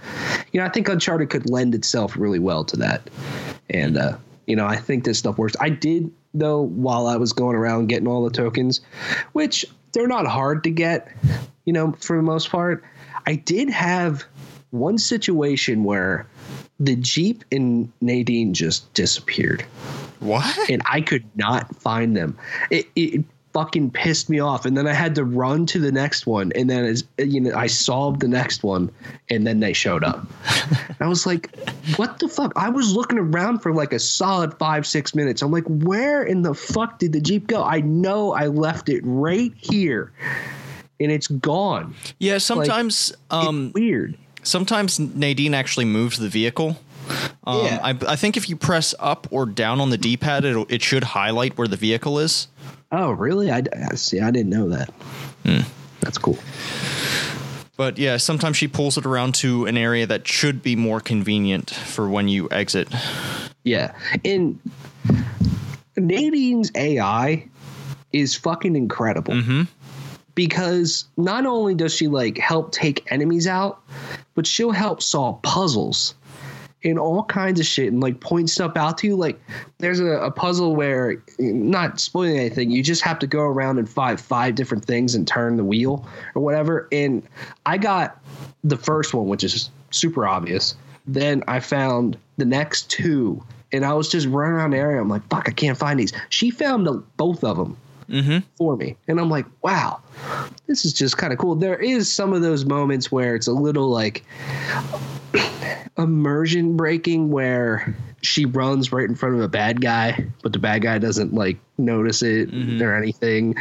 you 0.51 0.59
know 0.59 0.65
i 0.65 0.69
think 0.69 0.89
uncharted 0.89 1.29
could 1.29 1.49
lend 1.49 1.75
itself 1.75 2.17
really 2.17 2.39
well 2.39 2.63
to 2.65 2.77
that. 2.77 3.09
And 3.69 3.97
uh 3.97 4.17
you 4.47 4.55
know 4.55 4.65
i 4.65 4.75
think 4.75 5.03
this 5.03 5.19
stuff 5.19 5.37
works. 5.37 5.55
I 5.59 5.69
did 5.69 6.11
though 6.33 6.61
while 6.61 7.07
i 7.07 7.15
was 7.15 7.33
going 7.33 7.55
around 7.55 7.87
getting 7.87 8.07
all 8.07 8.23
the 8.23 8.29
tokens 8.29 8.81
which 9.33 9.65
they're 9.93 10.07
not 10.07 10.27
hard 10.27 10.63
to 10.63 10.69
get 10.69 11.07
you 11.65 11.73
know 11.73 11.91
for 11.99 12.15
the 12.17 12.23
most 12.23 12.49
part. 12.49 12.83
I 13.25 13.35
did 13.35 13.69
have 13.69 14.23
one 14.71 14.97
situation 14.97 15.83
where 15.83 16.27
the 16.79 16.95
jeep 16.95 17.43
and 17.51 17.91
nadine 18.01 18.53
just 18.53 18.91
disappeared 18.93 19.65
What? 20.19 20.69
and 20.69 20.81
I 20.85 21.01
could 21.01 21.25
not 21.35 21.75
find 21.75 22.15
them. 22.15 22.37
It, 22.69 22.87
it 22.95 23.25
fucking 23.53 23.91
pissed 23.91 24.29
me 24.29 24.39
off, 24.39 24.65
and 24.65 24.77
then 24.77 24.87
I 24.87 24.93
had 24.93 25.15
to 25.15 25.23
run 25.23 25.65
to 25.67 25.79
the 25.79 25.91
next 25.91 26.27
one, 26.27 26.51
and 26.53 26.69
then 26.69 26.85
as 26.85 27.03
you 27.17 27.41
know, 27.41 27.55
I 27.55 27.67
solved 27.67 28.21
the 28.21 28.27
next 28.27 28.63
one, 28.63 28.91
and 29.29 29.45
then 29.45 29.59
they 29.59 29.73
showed 29.73 30.03
up. 30.03 30.25
I 30.99 31.07
was 31.07 31.25
like, 31.25 31.55
"What 31.95 32.19
the 32.19 32.27
fuck?" 32.27 32.53
I 32.55 32.69
was 32.69 32.93
looking 32.93 33.17
around 33.17 33.59
for 33.59 33.73
like 33.73 33.93
a 33.93 33.99
solid 33.99 34.53
five, 34.59 34.85
six 34.85 35.15
minutes. 35.15 35.41
I'm 35.41 35.51
like, 35.51 35.65
"Where 35.65 36.23
in 36.23 36.43
the 36.43 36.53
fuck 36.53 36.99
did 36.99 37.13
the 37.13 37.21
jeep 37.21 37.47
go?" 37.47 37.63
I 37.63 37.81
know 37.81 38.33
I 38.33 38.47
left 38.47 38.89
it 38.89 39.01
right 39.03 39.53
here, 39.57 40.11
and 40.99 41.11
it's 41.11 41.27
gone. 41.27 41.95
Yeah, 42.19 42.37
sometimes 42.37 43.13
um 43.31 43.67
it's 43.67 43.73
weird. 43.73 44.17
Sometimes 44.43 44.99
Nadine 44.99 45.53
actually 45.53 45.85
moves 45.85 46.17
the 46.17 46.29
vehicle. 46.29 46.77
Um, 47.45 47.65
Yeah. 47.65 47.79
I, 47.83 47.89
I 48.07 48.15
think 48.15 48.37
if 48.37 48.49
you 48.49 48.55
press 48.55 48.93
up 48.99 49.27
or 49.31 49.45
down 49.45 49.79
on 49.81 49.89
the 49.89 49.97
D-pad, 49.97 50.45
it 50.45 50.55
it 50.69 50.81
should 50.83 51.03
highlight 51.03 51.57
where 51.57 51.67
the 51.67 51.77
vehicle 51.77 52.19
is. 52.19 52.47
Oh, 52.91 53.11
really? 53.11 53.51
I, 53.51 53.63
I 53.91 53.95
see. 53.95 54.19
I 54.19 54.31
didn't 54.31 54.49
know 54.49 54.69
that. 54.69 54.89
That's 56.01 56.17
cool. 56.17 56.37
But 57.77 57.97
yeah, 57.97 58.17
sometimes 58.17 58.57
she 58.57 58.67
pulls 58.67 58.97
it 58.97 59.05
around 59.05 59.35
to 59.35 59.65
an 59.65 59.77
area 59.77 60.05
that 60.07 60.27
should 60.27 60.61
be 60.61 60.75
more 60.75 60.99
convenient 60.99 61.69
for 61.71 62.09
when 62.09 62.27
you 62.27 62.49
exit. 62.51 62.87
Yeah. 63.63 63.93
And 64.25 64.59
Nadine's 65.97 66.71
AI 66.75 67.47
is 68.11 68.35
fucking 68.35 68.75
incredible. 68.75 69.65
Because 70.35 71.05
not 71.17 71.45
only 71.45 71.75
does 71.75 71.93
she 71.93 72.07
like 72.07 72.37
help 72.37 72.71
take 72.71 73.09
enemies 73.11 73.47
out, 73.47 73.81
but 74.39 74.47
she'll 74.47 74.71
help 74.71 75.01
solve 75.01 75.41
puzzles 75.41 76.15
and 76.85 76.97
all 76.97 77.25
kinds 77.25 77.59
of 77.59 77.65
shit 77.65 77.91
and 77.91 78.01
like 78.01 78.21
point 78.21 78.49
stuff 78.49 78.77
out 78.77 78.97
to 78.97 79.07
you. 79.07 79.17
Like 79.17 79.37
there's 79.79 79.99
a, 79.99 80.05
a 80.05 80.31
puzzle 80.31 80.77
where 80.77 81.21
not 81.39 81.99
spoiling 81.99 82.37
anything, 82.37 82.71
you 82.71 82.81
just 82.81 83.01
have 83.01 83.19
to 83.19 83.27
go 83.27 83.41
around 83.41 83.79
and 83.79 83.89
find 83.89 84.17
five 84.17 84.55
different 84.55 84.85
things 84.85 85.13
and 85.13 85.27
turn 85.27 85.57
the 85.57 85.65
wheel 85.65 86.07
or 86.35 86.41
whatever. 86.41 86.87
And 86.89 87.21
I 87.65 87.77
got 87.77 88.17
the 88.63 88.77
first 88.77 89.13
one, 89.13 89.27
which 89.27 89.43
is 89.43 89.69
super 89.91 90.25
obvious. 90.25 90.73
Then 91.05 91.43
I 91.49 91.59
found 91.59 92.17
the 92.37 92.45
next 92.45 92.89
two, 92.89 93.43
and 93.73 93.83
I 93.83 93.91
was 93.91 94.07
just 94.07 94.25
running 94.27 94.53
around 94.53 94.71
the 94.71 94.77
area. 94.77 95.01
I'm 95.01 95.09
like, 95.09 95.27
fuck, 95.29 95.49
I 95.49 95.51
can't 95.51 95.77
find 95.77 95.99
these. 95.99 96.13
She 96.29 96.49
found 96.49 96.87
the, 96.87 97.03
both 97.17 97.43
of 97.43 97.57
them 97.57 97.75
Mm-hmm. 98.09 98.39
for 98.55 98.75
me, 98.75 98.97
and 99.07 99.19
I'm 99.19 99.29
like, 99.29 99.45
wow, 99.61 100.01
this 100.67 100.85
is 100.85 100.93
just 100.93 101.17
kind 101.17 101.31
of 101.31 101.39
cool. 101.39 101.55
There 101.55 101.77
is 101.77 102.11
some 102.11 102.33
of 102.33 102.41
those 102.41 102.65
moments 102.65 103.11
where 103.11 103.35
it's 103.35 103.47
a 103.47 103.53
little 103.53 103.89
like 103.89 104.23
immersion 105.97 106.75
breaking 106.77 107.29
where 107.31 107.95
she 108.21 108.45
runs 108.45 108.91
right 108.91 109.07
in 109.07 109.15
front 109.15 109.35
of 109.35 109.41
a 109.41 109.47
bad 109.47 109.79
guy, 109.81 110.25
but 110.43 110.51
the 110.53 110.59
bad 110.59 110.81
guy 110.81 110.97
doesn't 110.97 111.33
like 111.33 111.57
notice 111.77 112.21
it 112.21 112.51
mm-hmm. 112.51 112.81
or 112.81 112.93
anything. 112.95 113.55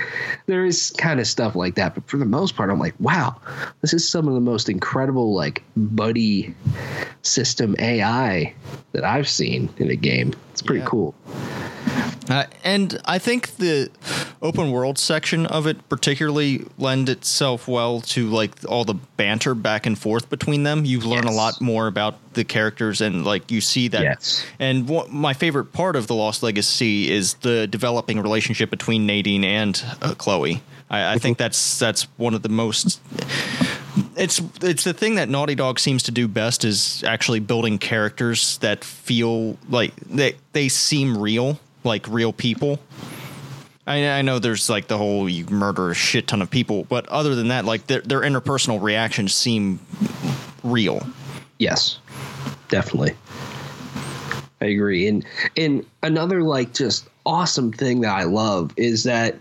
There 0.47 0.65
is 0.65 0.91
kind 0.99 1.21
of 1.21 1.27
stuff 1.29 1.55
like 1.55 1.77
that, 1.77 1.95
but 1.95 2.09
for 2.09 2.17
the 2.17 2.25
most 2.25 2.57
part, 2.57 2.71
I'm 2.71 2.79
like, 2.81 2.95
wow, 2.99 3.37
this 3.83 3.93
is 3.93 4.09
some 4.09 4.27
of 4.27 4.35
the 4.35 4.41
most 4.41 4.69
incredible 4.69 5.33
like 5.35 5.63
buddy 5.77 6.55
system 7.23 7.77
AI 7.79 8.53
that 8.93 9.05
I've 9.05 9.29
seen 9.29 9.69
in 9.77 9.91
a 9.91 9.97
game. 9.97 10.33
It's 10.53 10.63
pretty 10.63 10.81
Yeah. 10.81 10.87
cool. 10.87 11.15
Uh, 12.29 12.45
and 12.63 13.01
I 13.05 13.19
think 13.19 13.57
the 13.57 13.91
open 14.43 14.71
world 14.71 14.99
section 14.99 15.47
of 15.47 15.67
it 15.67 15.89
particularly 15.89 16.67
lend 16.77 17.09
itself 17.09 17.67
well 17.67 18.01
to 18.03 18.29
like 18.29 18.53
all 18.69 18.85
the 18.85 18.95
banter 19.17 19.55
back 19.55 19.87
and 19.87 19.99
forth 19.99 20.29
between 20.29 20.63
them. 20.63 20.85
You 20.85 21.01
learn 21.01 21.25
a 21.25 21.33
lot 21.33 21.61
more 21.61 21.87
about 21.87 22.35
the 22.35 22.45
characters 22.45 23.01
and 23.01 23.25
like 23.25 23.51
you 23.51 23.61
see 23.61 23.89
that. 23.89 24.03
Yes. 24.03 24.45
And 24.59 24.89
my 25.11 25.33
favorite 25.33 25.73
part 25.73 25.97
of 25.97 26.07
the 26.07 26.15
Lost 26.15 26.43
Legacy 26.43 27.11
is 27.11 27.35
the 27.35 27.67
developing 27.67 28.21
relationship 28.21 28.71
between 28.71 29.07
Nadine 29.07 29.45
and 29.45 29.83
uh, 30.03 30.15
Chloe. 30.15 30.63
I, 30.91 31.15
I 31.15 31.19
think 31.19 31.39
that's 31.39 31.79
that's 31.79 32.05
one 32.17 32.35
of 32.35 32.43
the 32.43 32.49
most. 32.49 33.01
It's 34.17 34.41
it's 34.63 34.85
the 34.85 34.93
thing 34.95 35.17
that 35.17 35.29
Naughty 35.29 35.55
Dog 35.55 35.79
seems 35.79 36.03
to 36.05 36.11
do 36.11 36.29
best 36.29 36.65
is 36.65 37.03
actually 37.05 37.41
building 37.41 37.79
characters 37.79 38.59
that 38.59 38.85
feel 38.85 39.59
like 39.69 39.95
they 39.97 40.37
they 40.53 40.69
seem 40.69 41.19
real, 41.19 41.59
like 41.89 42.07
real 42.09 42.33
people. 42.33 42.79
I, 43.89 44.19
I 44.19 44.23
know 44.23 44.39
there's 44.39 44.69
like 44.69 44.87
the 44.87 44.99
whole 44.99 45.29
you 45.29 45.47
murder 45.47 45.91
a 45.91 45.95
shit 45.95 46.29
ton 46.29 46.43
of 46.43 46.51
people, 46.51 46.85
but 46.85 47.09
other 47.09 47.35
than 47.35 47.49
that, 47.49 47.65
like 47.65 47.87
their 47.87 48.03
their 48.03 48.21
interpersonal 48.21 48.81
reactions 48.81 49.35
seem 49.35 49.81
real. 50.63 51.05
Yes, 51.59 51.99
definitely. 52.69 53.15
I 54.61 54.67
agree. 54.67 55.09
And 55.09 55.25
and 55.57 55.87
another 56.03 56.43
like 56.43 56.75
just 56.75 57.09
awesome 57.25 57.73
thing 57.73 58.03
that 58.03 58.15
I 58.15 58.25
love 58.25 58.73
is 58.77 59.05
that, 59.05 59.37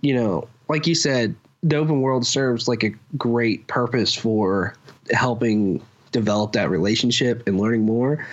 you 0.00 0.14
know, 0.14 0.48
like 0.68 0.86
you 0.86 0.94
said, 0.94 1.34
the 1.62 1.76
open 1.76 2.00
world 2.00 2.26
serves 2.26 2.68
like 2.68 2.82
a 2.82 2.90
great 3.16 3.66
purpose 3.68 4.14
for 4.14 4.74
helping 5.12 5.80
develop 6.12 6.52
that 6.52 6.70
relationship 6.70 7.46
and 7.46 7.60
learning 7.60 7.82
more. 7.82 8.26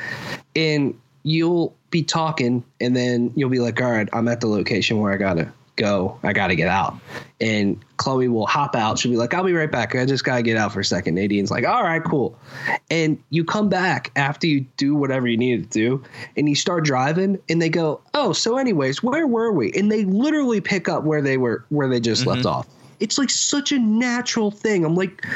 And 0.55 0.98
you'll 1.24 1.75
be 1.89 2.03
talking 2.03 2.63
and 2.80 2.96
then 2.96 3.32
you'll 3.36 3.50
be 3.50 3.60
like, 3.60 3.82
all 3.82 3.92
right, 3.92 4.10
I'm 4.13 4.27
at 4.27 4.42
the 4.42 4.48
location 4.48 5.00
where 5.00 5.13
I 5.13 5.18
gotta 5.18 5.51
go. 5.75 6.20
I 6.22 6.34
gotta 6.34 6.56
get 6.56 6.68
out. 6.68 6.98
And 7.42 7.84
Chloe 7.98 8.27
will 8.27 8.46
hop 8.46 8.75
out. 8.75 9.00
She'll 9.00 9.12
be 9.12 9.18
like, 9.18 9.34
I'll 9.34 9.44
be 9.44 9.53
right 9.53 9.72
back. 9.72 9.96
I 9.96 10.06
just 10.06 10.24
gotta 10.24 10.44
get 10.44 10.58
out 10.58 10.72
for 10.72 10.82
a 10.82 10.86
second. 10.86 11.15
Nadine's 11.15 11.50
like, 11.50 11.65
all 11.65 11.84
right, 11.84 12.03
cool. 12.03 12.38
And 12.89 13.22
you 13.30 13.44
come 13.44 13.70
back 13.70 14.12
after 14.15 14.48
you 14.48 14.62
do 14.77 14.96
whatever 14.96 15.27
you 15.27 15.38
needed 15.38 15.72
to 15.72 15.80
do, 15.80 16.03
and 16.38 16.48
you 16.48 16.56
start 16.56 16.84
driving, 16.86 17.39
and 17.50 17.62
they 17.62 17.70
go, 17.70 18.01
Oh, 18.13 18.34
so 18.34 18.58
anyways, 18.58 19.01
where 19.01 19.25
were 19.25 19.51
we? 19.51 19.72
And 19.74 19.92
they 19.92 20.06
literally 20.06 20.62
pick 20.62 20.89
up 20.89 21.03
where 21.03 21.22
they 21.22 21.38
were 21.38 21.65
where 21.70 21.88
they 21.88 22.00
just 22.00 22.25
left 22.25 22.42
mm-hmm. 22.42 22.50
off. 22.50 22.68
It's 23.03 23.17
like 23.17 23.29
such 23.29 23.74
a 23.74 23.79
natural 23.79 24.50
thing. 24.50 24.86
I'm 24.86 24.95
like, 24.95 25.27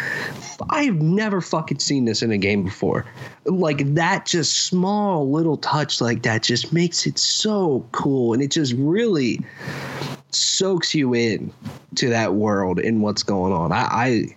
I 0.69 0.83
have 0.83 1.01
never 1.01 1.41
fucking 1.41 1.79
seen 1.79 2.05
this 2.05 2.21
in 2.21 2.31
a 2.31 2.37
game 2.37 2.63
before. 2.63 3.05
Like 3.43 3.93
that 3.93 4.25
just 4.25 4.67
small 4.67 5.29
little 5.29 5.57
touch 5.57 5.99
like 5.99 6.23
that 6.23 6.43
just 6.43 6.71
makes 6.71 7.05
it 7.05 7.19
so 7.19 7.85
cool. 7.91 8.31
And 8.31 8.41
it 8.41 8.51
just 8.51 8.73
really 8.77 9.41
soaks 10.31 10.95
you 10.95 11.13
in 11.13 11.51
to 11.95 12.07
that 12.07 12.35
world 12.35 12.79
and 12.79 13.01
what's 13.01 13.21
going 13.21 13.51
on. 13.51 13.73
I, 13.73 13.87
I 13.91 14.35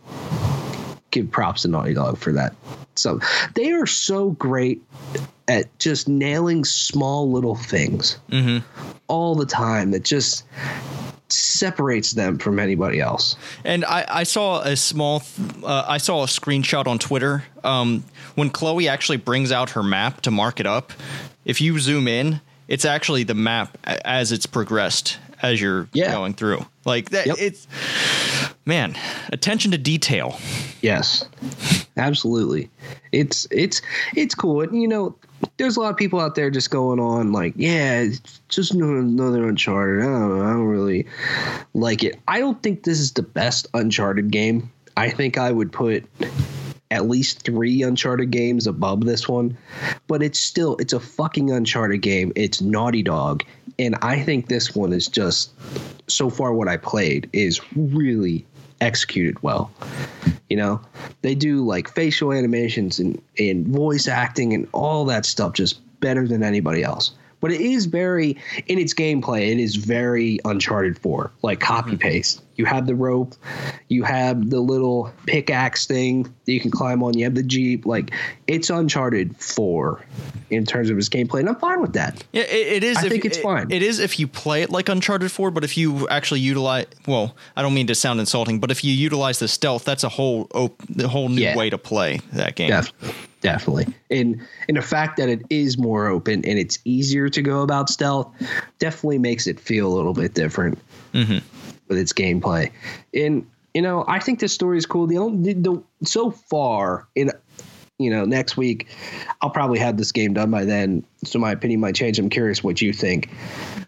give 1.12 1.30
props 1.30 1.62
to 1.62 1.68
Naughty 1.68 1.94
Dog 1.94 2.18
for 2.18 2.32
that. 2.32 2.52
So 2.96 3.20
they 3.54 3.70
are 3.70 3.87
so 3.87 4.30
great 4.30 4.82
at 5.46 5.78
just 5.78 6.08
nailing 6.08 6.64
small 6.64 7.30
little 7.30 7.54
things 7.54 8.18
mm-hmm. 8.30 8.58
all 9.06 9.37
the 9.37 9.46
time 9.46 9.92
that 9.92 10.02
just 10.02 10.44
separates 11.32 12.12
them 12.12 12.38
from 12.38 12.58
anybody 12.58 13.00
else. 13.00 13.37
And 13.64 13.84
I, 13.84 14.04
I 14.08 14.22
saw 14.25 14.60
a 14.62 14.76
small, 14.76 15.22
uh, 15.64 15.84
I 15.88 15.99
saw 15.99 16.22
a 16.22 16.26
screenshot 16.26 16.87
on 16.87 16.99
Twitter 16.99 17.44
um, 17.64 18.04
when 18.34 18.50
Chloe 18.50 18.88
actually 18.88 19.18
brings 19.18 19.52
out 19.52 19.70
her 19.70 19.82
map 19.82 20.20
to 20.22 20.30
mark 20.30 20.60
it 20.60 20.66
up. 20.66 20.92
If 21.44 21.60
you 21.60 21.78
zoom 21.78 22.06
in, 22.08 22.40
it's 22.68 22.84
actually 22.84 23.25
the 23.25 23.34
map 23.34 23.76
as 23.84 24.32
it's 24.32 24.46
progressed 24.46 25.18
as 25.42 25.60
you're 25.60 25.88
Yeah. 25.92 26.12
going 26.12 26.34
through. 26.34 26.64
Like 26.84 27.10
that, 27.10 27.26
Yep. 27.26 27.37
it's 27.38 27.66
man, 28.64 28.96
attention 29.32 29.70
to 29.72 29.78
detail. 29.78 30.38
Yes, 30.82 31.25
absolutely. 31.96 32.70
It's 33.12 33.46
it's 33.50 33.82
it's 34.16 34.34
cool. 34.34 34.62
And 34.62 34.80
you 34.80 34.88
know, 34.88 35.14
there's 35.60 35.76
a 35.76 35.80
lot 35.80 35.90
of 35.90 35.96
people 35.98 36.18
out 36.18 36.34
there 36.34 36.50
just 36.50 36.70
going 36.70 36.98
on 36.98 37.32
like, 37.32 37.52
yeah, 37.54 38.08
just 38.48 38.72
another 38.72 39.46
Uncharted. 39.46 40.02
I 40.02 40.06
don't 40.06 40.38
know. 40.38 40.44
I 40.44 40.52
don't 40.52 40.64
really 40.64 41.06
like 41.74 42.02
it. 42.02 42.18
I 42.26 42.40
don't 42.40 42.62
think 42.62 42.84
this 42.84 42.98
is 42.98 43.12
the 43.12 43.22
best 43.22 43.66
Uncharted 43.74 44.30
game. 44.30 44.72
I 44.96 45.10
think 45.10 45.36
I 45.36 45.52
would 45.52 45.70
put 45.70 46.04
at 46.90 47.08
least 47.08 47.42
three 47.42 47.82
Uncharted 47.82 48.30
games 48.30 48.66
above 48.66 49.04
this 49.04 49.28
one, 49.28 49.56
but 50.06 50.22
it's 50.22 50.40
still 50.40 50.76
it's 50.78 50.94
a 50.94 51.00
fucking 51.00 51.50
Uncharted 51.50 52.00
game. 52.00 52.32
It's 52.36 52.62
Naughty 52.62 53.02
Dog, 53.02 53.44
and 53.78 53.96
I 54.00 54.22
think 54.22 54.48
this 54.48 54.74
one 54.74 54.94
is 54.94 55.08
just 55.08 55.52
so 56.06 56.30
far 56.30 56.54
what 56.54 56.68
I 56.68 56.78
played 56.78 57.28
is 57.34 57.60
really 57.76 58.46
executed 58.80 59.42
well. 59.42 59.70
You 60.49 60.56
know, 60.56 60.80
they 61.22 61.34
do 61.34 61.64
like 61.64 61.88
facial 61.88 62.32
animations 62.32 62.99
and, 62.99 63.20
and 63.38 63.66
voice 63.66 64.08
acting 64.08 64.52
and 64.52 64.68
all 64.72 65.04
that 65.06 65.25
stuff 65.25 65.52
just 65.52 65.80
better 66.00 66.26
than 66.26 66.42
anybody 66.42 66.82
else. 66.82 67.12
But 67.40 67.52
it 67.52 67.61
is 67.61 67.87
very 67.87 68.37
in 68.66 68.78
its 68.78 68.92
gameplay. 68.94 69.50
It 69.50 69.59
is 69.59 69.76
very 69.76 70.38
Uncharted 70.44 70.99
Four, 70.99 71.30
like 71.42 71.61
copy 71.61 71.90
mm-hmm. 71.92 71.99
paste. 71.99 72.42
You 72.56 72.66
have 72.66 72.87
the 72.87 72.94
rope, 72.94 73.35
you 73.88 74.04
have 74.04 74.50
the 74.50 74.61
little 74.61 75.11
pickaxe 75.26 75.87
thing 75.87 76.25
that 76.25 76.52
you 76.52 76.61
can 76.61 76.70
climb 76.70 77.02
on. 77.02 77.16
You 77.16 77.25
have 77.25 77.35
the 77.35 77.42
jeep. 77.42 77.87
Like 77.87 78.12
it's 78.47 78.68
Uncharted 78.68 79.35
Four 79.38 80.04
in 80.50 80.66
terms 80.66 80.90
of 80.90 80.99
its 80.99 81.09
gameplay, 81.09 81.40
and 81.40 81.49
I'm 81.49 81.56
fine 81.56 81.80
with 81.80 81.94
that. 81.94 82.23
Yeah, 82.32 82.42
it, 82.42 82.66
it 82.66 82.85
is. 82.85 82.99
I 82.99 83.06
if 83.06 83.12
think 83.12 83.25
it's 83.25 83.38
it- 83.38 83.42
fine. 83.42 83.70
It 83.70 83.82
is 83.82 83.99
if 83.99 84.18
you 84.18 84.26
play 84.26 84.62
it 84.62 84.68
like 84.70 84.88
Uncharted 84.90 85.30
4, 85.32 85.50
but 85.50 85.64
if 85.64 85.78
you 85.78 86.06
actually 86.09 86.40
utilize, 86.40 86.87
well, 87.06 87.35
I 87.56 87.62
don't 87.62 87.73
mean 87.73 87.87
to 87.87 87.94
sound 87.94 88.20
insulting, 88.20 88.61
but 88.61 88.70
if 88.70 88.85
you 88.85 88.92
utilize 88.92 89.38
the 89.38 89.49
stealth, 89.49 89.85
that's 89.85 90.04
a 90.04 90.09
whole 90.11 90.47
op- 90.54 90.82
the 90.88 91.09
whole 91.09 91.28
new 91.28 91.40
Yeah. 91.40 91.56
way 91.56 91.70
to 91.70 91.78
play 91.78 92.20
that 92.32 92.56
game. 92.56 92.68
Definitely. 92.68 93.14
Definitely. 93.40 93.87
And 94.11 94.40
and 94.68 94.76
the 94.76 94.82
fact 94.82 95.16
that 95.16 95.28
it 95.28 95.42
is 95.50 95.78
more 95.78 96.06
open 96.06 96.44
and 96.44 96.59
it's 96.59 96.78
easier 96.85 97.28
to 97.28 97.42
go 97.42 97.62
about 97.62 97.88
stealth 97.88 98.32
definitely 98.78 99.18
makes 99.18 99.47
it 99.47 99.59
feel 99.59 99.87
a 99.87 99.94
little 99.94 100.14
bit 100.14 100.35
different 100.35 100.78
with 101.88 101.99
its 101.99 102.12
gameplay. 102.12 102.70
And 103.14 103.47
you 103.75 103.82
know, 103.82 104.04
I 104.09 104.18
think 104.18 104.40
this 104.40 104.52
story 104.52 104.78
is 104.78 104.87
cool. 104.87 105.06
The 105.06 105.18
only 105.18 105.52
the, 105.52 105.82
so 106.04 106.30
far 106.30 107.06
in 107.14 107.30
you 107.99 108.11
know 108.11 108.25
next 108.25 108.56
week, 108.56 108.88
I'll 109.42 109.50
probably 109.50 109.78
have 109.78 109.97
this 109.97 110.12
game 110.12 110.35
done 110.35 110.50
by 110.50 110.64
then, 110.64 111.04
so 111.25 111.38
my 111.38 111.52
opinion 111.52 111.80
might 111.80 111.94
change. 111.94 112.18
I'm 112.18 112.30
curious 112.30 112.64
what 112.64 112.80
you 112.80 112.92
think. 112.92 113.30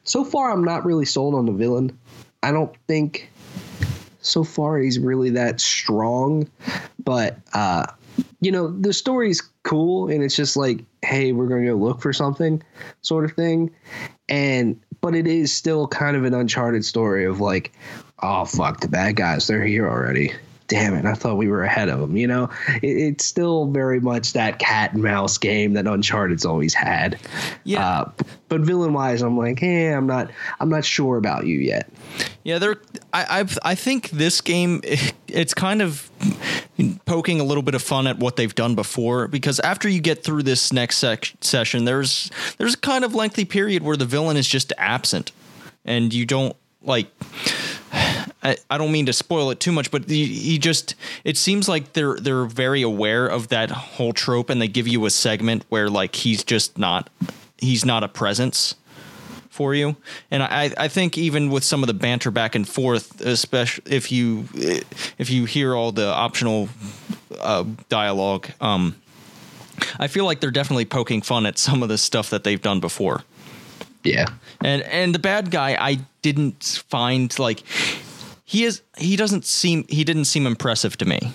So 0.04 0.24
far, 0.24 0.50
I'm 0.50 0.64
not 0.64 0.84
really 0.84 1.06
sold 1.06 1.34
on 1.34 1.46
the 1.46 1.52
villain. 1.52 1.98
I 2.42 2.50
don't 2.52 2.74
think 2.88 3.30
so 4.20 4.44
far 4.44 4.78
he's 4.78 4.98
really 4.98 5.30
that 5.30 5.60
strong, 5.60 6.48
but 7.04 7.38
uh, 7.54 7.86
you 8.40 8.50
know 8.50 8.68
the 8.68 8.92
story's 8.92 9.40
cool 9.62 10.08
and 10.08 10.22
it's 10.22 10.36
just 10.36 10.56
like, 10.56 10.84
hey, 11.02 11.32
we're 11.32 11.46
gonna 11.46 11.64
go 11.66 11.74
look 11.74 12.00
for 12.00 12.12
something, 12.12 12.62
sort 13.02 13.24
of 13.24 13.32
thing, 13.32 13.70
and 14.28 14.80
but 15.00 15.14
it 15.14 15.26
is 15.26 15.52
still 15.52 15.86
kind 15.88 16.16
of 16.16 16.24
an 16.24 16.34
uncharted 16.34 16.84
story 16.84 17.24
of 17.24 17.40
like, 17.40 17.72
oh 18.22 18.44
fuck, 18.44 18.80
the 18.80 18.88
bad 18.88 19.16
guys, 19.16 19.46
they're 19.46 19.64
here 19.64 19.88
already. 19.88 20.32
Damn 20.68 20.94
it, 20.94 21.04
I 21.04 21.14
thought 21.14 21.36
we 21.36 21.48
were 21.48 21.64
ahead 21.64 21.88
of 21.88 22.00
them. 22.00 22.16
You 22.16 22.26
know, 22.26 22.50
it, 22.82 22.88
it's 22.88 23.24
still 23.24 23.66
very 23.66 24.00
much 24.00 24.32
that 24.32 24.58
cat 24.58 24.92
and 24.94 25.02
mouse 25.02 25.38
game 25.38 25.74
that 25.74 25.86
Uncharted's 25.86 26.44
always 26.44 26.74
had. 26.74 27.18
Yeah. 27.64 27.86
Uh, 27.86 28.10
but 28.48 28.60
villain 28.62 28.92
wise, 28.92 29.22
I'm 29.22 29.36
like, 29.36 29.58
hey, 29.58 29.92
I'm 29.92 30.06
not, 30.06 30.30
I'm 30.60 30.68
not 30.68 30.84
sure 30.84 31.16
about 31.16 31.46
you 31.46 31.58
yet. 31.58 31.88
Yeah, 32.44 32.58
they're. 32.58 32.76
I 33.12 33.40
I've, 33.40 33.58
I 33.62 33.74
think 33.74 34.10
this 34.10 34.40
game 34.40 34.80
it's 35.28 35.54
kind 35.54 35.82
of 35.82 36.10
poking 37.06 37.40
a 37.40 37.44
little 37.44 37.62
bit 37.62 37.74
of 37.74 37.82
fun 37.82 38.06
at 38.06 38.18
what 38.18 38.36
they've 38.36 38.54
done 38.54 38.74
before 38.74 39.28
because 39.28 39.60
after 39.60 39.88
you 39.88 40.00
get 40.00 40.24
through 40.24 40.42
this 40.42 40.72
next 40.72 40.98
sec- 40.98 41.32
session, 41.40 41.84
there's 41.84 42.30
there's 42.58 42.74
a 42.74 42.78
kind 42.78 43.04
of 43.04 43.14
lengthy 43.14 43.44
period 43.44 43.82
where 43.82 43.96
the 43.96 44.04
villain 44.04 44.36
is 44.36 44.48
just 44.48 44.72
absent, 44.78 45.32
and 45.84 46.12
you 46.12 46.26
don't 46.26 46.56
like. 46.82 47.08
I, 48.42 48.56
I 48.68 48.78
don't 48.78 48.92
mean 48.92 49.06
to 49.06 49.12
spoil 49.12 49.50
it 49.50 49.60
too 49.60 49.72
much, 49.72 49.90
but 49.90 50.08
you, 50.08 50.24
you 50.24 50.58
just 50.58 50.94
it 51.24 51.36
seems 51.36 51.68
like 51.68 51.92
they're 51.92 52.16
they're 52.16 52.44
very 52.44 52.82
aware 52.82 53.26
of 53.26 53.48
that 53.48 53.70
whole 53.70 54.12
trope, 54.12 54.50
and 54.50 54.60
they 54.60 54.68
give 54.68 54.88
you 54.88 55.06
a 55.06 55.10
segment 55.10 55.64
where 55.68 55.88
like 55.88 56.16
he's 56.16 56.42
just 56.44 56.78
not 56.78 57.08
he's 57.58 57.84
not 57.84 58.02
a 58.02 58.08
presence 58.08 58.74
for 59.48 59.74
you. 59.74 59.96
And 60.30 60.42
I, 60.42 60.72
I 60.78 60.88
think 60.88 61.18
even 61.18 61.50
with 61.50 61.62
some 61.62 61.82
of 61.82 61.86
the 61.86 61.94
banter 61.94 62.30
back 62.30 62.54
and 62.54 62.66
forth, 62.66 63.20
especially 63.20 63.92
if 63.92 64.10
you 64.10 64.48
if 65.18 65.30
you 65.30 65.44
hear 65.44 65.74
all 65.74 65.92
the 65.92 66.08
optional 66.08 66.68
uh, 67.38 67.64
dialogue, 67.88 68.48
um, 68.60 68.96
I 69.98 70.08
feel 70.08 70.24
like 70.24 70.40
they're 70.40 70.50
definitely 70.50 70.86
poking 70.86 71.22
fun 71.22 71.46
at 71.46 71.58
some 71.58 71.82
of 71.82 71.88
the 71.88 71.98
stuff 71.98 72.30
that 72.30 72.44
they've 72.44 72.60
done 72.60 72.80
before. 72.80 73.22
Yeah. 74.04 74.26
And 74.62 74.82
and 74.82 75.14
the 75.14 75.18
bad 75.18 75.50
guy, 75.50 75.76
I 75.78 76.00
didn't 76.22 76.82
find 76.88 77.38
like 77.38 77.62
he 78.44 78.64
is 78.64 78.82
he 78.96 79.16
doesn't 79.16 79.44
seem 79.44 79.84
he 79.88 80.04
didn't 80.04 80.26
seem 80.26 80.46
impressive 80.46 80.96
to 80.98 81.04
me. 81.04 81.32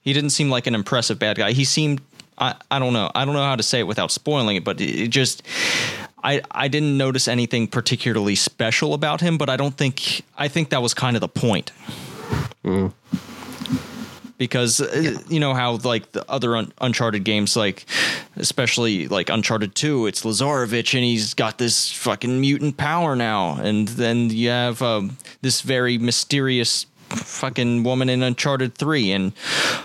He 0.00 0.12
didn't 0.12 0.30
seem 0.30 0.50
like 0.50 0.66
an 0.66 0.74
impressive 0.74 1.18
bad 1.18 1.38
guy. 1.38 1.52
He 1.52 1.64
seemed 1.64 2.00
I, 2.36 2.54
I 2.70 2.78
don't 2.78 2.92
know. 2.92 3.10
I 3.14 3.24
don't 3.24 3.34
know 3.34 3.42
how 3.42 3.56
to 3.56 3.62
say 3.62 3.80
it 3.80 3.86
without 3.86 4.10
spoiling 4.10 4.56
it, 4.56 4.64
but 4.64 4.80
it, 4.80 5.08
just 5.08 5.42
I 6.22 6.42
I 6.50 6.68
didn't 6.68 6.96
notice 6.96 7.28
anything 7.28 7.68
particularly 7.68 8.34
special 8.34 8.94
about 8.94 9.20
him, 9.20 9.38
but 9.38 9.48
I 9.48 9.56
don't 9.56 9.76
think 9.76 10.22
I 10.36 10.48
think 10.48 10.70
that 10.70 10.82
was 10.82 10.94
kind 10.94 11.16
of 11.16 11.20
the 11.20 11.28
point. 11.28 11.70
Hmm. 12.64 12.88
Because 14.36 14.80
uh, 14.80 15.18
you 15.28 15.38
know 15.38 15.54
how 15.54 15.76
like 15.84 16.10
the 16.12 16.28
other 16.28 16.56
un- 16.56 16.72
Uncharted 16.80 17.24
games, 17.24 17.56
like 17.56 17.86
especially 18.36 19.06
like 19.06 19.30
Uncharted 19.30 19.74
Two, 19.74 20.06
it's 20.06 20.24
Lazarevich 20.24 20.94
and 20.94 21.04
he's 21.04 21.34
got 21.34 21.58
this 21.58 21.92
fucking 21.92 22.40
mutant 22.40 22.76
power 22.76 23.14
now, 23.14 23.56
and 23.56 23.88
then 23.88 24.30
you 24.30 24.48
have 24.48 24.82
um, 24.82 25.16
this 25.42 25.60
very 25.60 25.98
mysterious 25.98 26.86
fucking 27.10 27.84
woman 27.84 28.08
in 28.08 28.22
Uncharted 28.22 28.74
Three, 28.74 29.12
and 29.12 29.32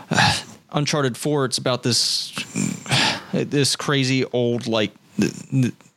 uh, 0.09 0.39
Uncharted 0.71 1.15
Four, 1.15 1.45
it's 1.45 1.57
about 1.57 1.83
this 1.83 2.31
this 3.33 3.75
crazy 3.75 4.25
old 4.25 4.67
like 4.67 4.91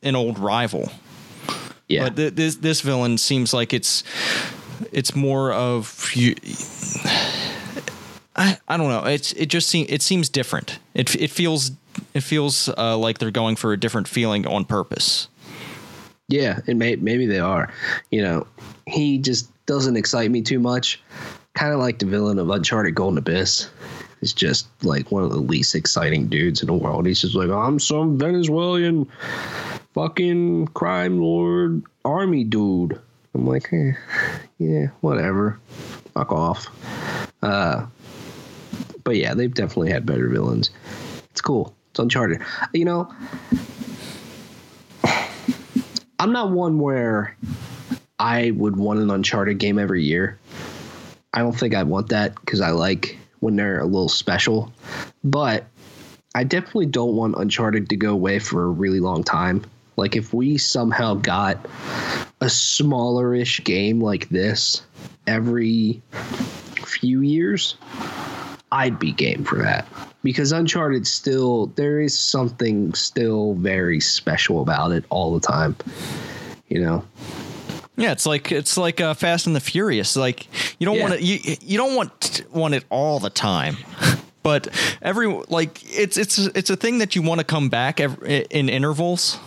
an 0.03 0.15
old 0.15 0.38
rival. 0.38 0.91
Yeah. 1.88 2.05
But 2.05 2.17
th- 2.17 2.35
this 2.35 2.57
this 2.57 2.81
villain 2.81 3.19
seems 3.19 3.53
like 3.53 3.73
it's 3.73 4.03
it's 4.93 5.15
more 5.15 5.53
of 5.53 6.11
you. 6.15 6.35
I, 8.35 8.59
I 8.68 8.77
don't 8.77 8.88
know. 8.88 9.05
It's 9.05 9.33
it 9.33 9.47
just 9.47 9.68
seems 9.68 9.90
it 9.90 10.03
seems 10.03 10.29
different. 10.29 10.79
It 10.95 11.14
it 11.16 11.31
feels 11.31 11.73
it 12.14 12.23
feels 12.23 12.68
uh, 12.68 12.97
like 12.97 13.18
they're 13.18 13.31
going 13.31 13.57
for 13.57 13.73
a 13.73 13.77
different 13.77 14.09
feeling 14.09 14.47
on 14.47 14.64
purpose. 14.64 15.29
Yeah, 16.29 16.61
and 16.66 16.79
may, 16.79 16.97
maybe 16.97 17.27
they 17.27 17.40
are. 17.40 17.71
You 18.11 18.23
know, 18.23 18.47
he 18.87 19.18
just 19.18 19.51
doesn't 19.66 19.97
excite 19.97 20.31
me 20.31 20.40
too 20.40 20.59
much. 20.59 21.01
Kind 21.55 21.75
of 21.75 21.81
like 21.81 21.99
the 21.99 22.07
villain 22.07 22.38
of 22.38 22.49
Uncharted 22.49 22.95
Golden 22.95 23.18
Abyss. 23.18 23.68
He's 24.21 24.33
just 24.33 24.68
like 24.83 25.11
one 25.11 25.25
of 25.25 25.31
the 25.31 25.38
least 25.38 25.75
exciting 25.75 26.29
dudes 26.29 26.62
in 26.62 26.68
the 26.68 26.75
world. 26.75 27.07
He's 27.07 27.21
just 27.21 27.35
like, 27.35 27.51
I'm 27.51 27.79
some 27.79 28.16
Venezuelan 28.16 29.07
fucking 29.92 30.68
crime 30.68 31.21
lord 31.21 31.83
army 32.05 32.45
dude. 32.45 32.99
I'm 33.35 33.47
like, 33.47 33.71
eh, 33.73 33.92
yeah, 34.59 34.87
whatever. 35.01 35.59
Fuck 36.14 36.33
off. 36.33 36.68
Uh, 37.42 37.87
but 39.05 39.17
yeah, 39.17 39.35
they've 39.35 39.53
definitely 39.53 39.91
had 39.91 40.07
better 40.07 40.29
villains. 40.29 40.71
It's 41.31 41.41
cool. 41.41 41.75
It's 41.91 41.99
Uncharted. 41.99 42.41
You 42.73 42.85
know, 42.85 43.15
I'm 46.19 46.33
not 46.33 46.51
one 46.51 46.79
where 46.79 47.37
I 48.19 48.53
would 48.53 48.77
want 48.77 49.01
an 49.01 49.11
Uncharted 49.11 49.59
game 49.59 49.79
every 49.79 50.05
year. 50.05 50.38
I 51.35 51.41
don't 51.41 51.59
think 51.59 51.75
I 51.75 51.83
want 51.83 52.09
that 52.11 52.35
because 52.37 52.61
I 52.61 52.71
like 52.71 53.19
when 53.41 53.57
they're 53.57 53.81
a 53.81 53.87
little 53.87 54.09
special. 54.09 54.73
But 55.25 55.67
I 56.35 56.45
definitely 56.45 56.87
don't 56.87 57.17
want 57.17 57.35
Uncharted 57.37 57.88
to 57.91 57.97
go 57.97 58.12
away 58.12 58.38
for 58.38 58.65
a 58.65 58.69
really 58.69 59.01
long 59.01 59.25
time. 59.25 59.65
Like 59.97 60.17
if 60.17 60.33
we 60.33 60.57
somehow 60.59 61.15
got 61.15 61.67
a 62.41 62.49
smaller-ish 62.49 63.62
game 63.65 64.01
like 64.01 64.29
this 64.31 64.83
every 65.27 66.01
few 66.77 67.21
years, 67.21 67.77
I'd 68.73 68.99
be 68.99 69.13
game 69.13 69.45
for 69.45 69.59
that. 69.63 69.87
Because 70.25 70.51
Uncharted 70.51 71.07
still 71.07 71.67
there 71.77 72.01
is 72.01 72.19
something 72.19 72.95
still 72.95 73.55
very 73.55 74.01
special 74.01 74.63
about 74.63 74.91
it 74.91 75.05
all 75.11 75.33
the 75.35 75.41
time. 75.41 75.77
You 76.69 76.81
know. 76.81 77.05
Yeah, 77.97 78.13
it's 78.13 78.25
like 78.27 78.51
it's 78.51 78.77
like 78.77 79.01
uh, 79.01 79.15
Fast 79.15 79.47
and 79.47 79.55
the 79.55 79.61
Furious. 79.61 80.17
Like 80.17 80.47
you 80.81 80.87
don't 80.87 80.97
Yeah. 80.97 81.03
want 81.03 81.15
to 81.15 81.23
you 81.23 81.57
you 81.61 81.77
don't 81.79 81.95
want 81.95 82.43
want 82.51 82.75
it 82.75 82.85
all 82.91 83.21
the 83.21 83.31
time. 83.31 83.77
But 84.45 84.67
every 85.01 85.29
like 85.51 85.81
it's 85.85 86.17
it's 86.17 86.37
it's 86.37 86.69
a 86.69 86.75
thing 86.75 86.99
that 86.99 87.15
you 87.15 87.23
want 87.23 87.39
to 87.39 87.45
come 87.45 87.69
back 87.69 88.01
every, 88.01 88.39
in 88.51 88.69
intervals, 88.69 89.39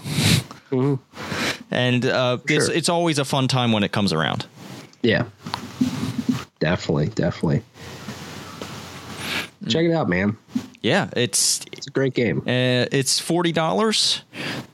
and 0.72 2.06
uh, 2.06 2.38
it's, 2.48 2.70
Mm-hmm. 2.70 2.78
It's 2.78 2.88
always 2.88 3.20
a 3.20 3.26
fun 3.26 3.50
time 3.50 3.74
when 3.74 3.84
it 3.84 3.92
comes 3.92 4.14
around. 4.14 4.46
Yeah. 5.02 5.26
Definitely, 6.60 7.08
definitely. 7.08 7.62
Check 9.68 9.86
it 9.86 9.92
out, 9.94 10.08
man. 10.10 10.38
Yeah, 10.82 11.10
it's 11.16 11.62
It's 11.72 11.88
a 11.88 11.92
great 11.92 12.14
game. 12.14 12.40
Uh, 12.40 12.86
it's 12.92 13.20
forty 13.20 13.52
dollars. 13.52 14.24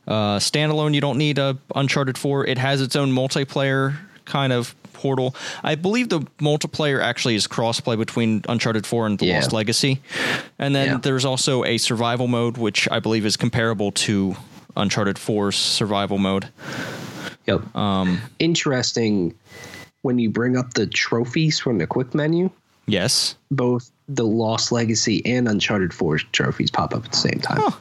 Uh, 0.08 0.38
standalone. 0.40 0.94
You 0.94 1.02
don't 1.02 1.18
need 1.18 1.38
a 1.38 1.58
Uncharted 1.76 2.18
Four. 2.18 2.46
It 2.46 2.58
has 2.58 2.82
its 2.82 2.96
own 2.96 3.12
multiplayer 3.14 3.96
kind 4.26 4.52
of 4.54 4.76
portal. 4.94 5.36
I 5.64 5.76
believe 5.76 6.10
the 6.10 6.20
multiplayer 6.40 7.02
actually 7.02 7.36
is 7.36 7.48
crossplay 7.48 7.98
between 7.98 8.44
Uncharted 8.50 8.86
Four 8.86 9.08
and 9.08 9.18
The 9.18 9.28
Yeah. 9.28 9.36
Lost 9.36 9.54
Legacy. 9.54 10.00
And 10.60 10.76
then 10.76 10.88
Yeah. 10.88 10.98
there's 10.98 11.26
also 11.26 11.64
a 11.64 11.78
survival 11.78 12.28
mode, 12.28 12.58
which 12.58 12.88
I 12.92 13.00
believe 13.00 13.26
is 13.26 13.36
comparable 13.38 13.92
to 13.94 14.36
Uncharted 14.76 15.16
4's 15.18 15.56
survival 15.56 16.18
mode. 16.18 16.50
Yep. 17.48 17.76
Um, 17.76 18.22
Interesting 18.40 19.34
when 20.04 20.20
you 20.20 20.30
bring 20.30 20.56
up 20.58 20.74
the 20.76 20.86
trophies 20.88 21.60
from 21.60 21.78
the 21.80 21.88
quick 21.88 22.14
menu, 22.14 22.50
yes. 22.88 23.36
both 23.50 23.92
the 24.16 24.26
Lost 24.26 24.72
Legacy 24.72 25.26
and 25.26 25.48
Uncharted 25.48 25.94
4 25.94 26.18
trophies 26.32 26.72
pop 26.72 26.94
up 26.94 27.06
at 27.06 27.12
the 27.12 27.18
same 27.18 27.40
time. 27.40 27.60
Huh. 27.62 27.72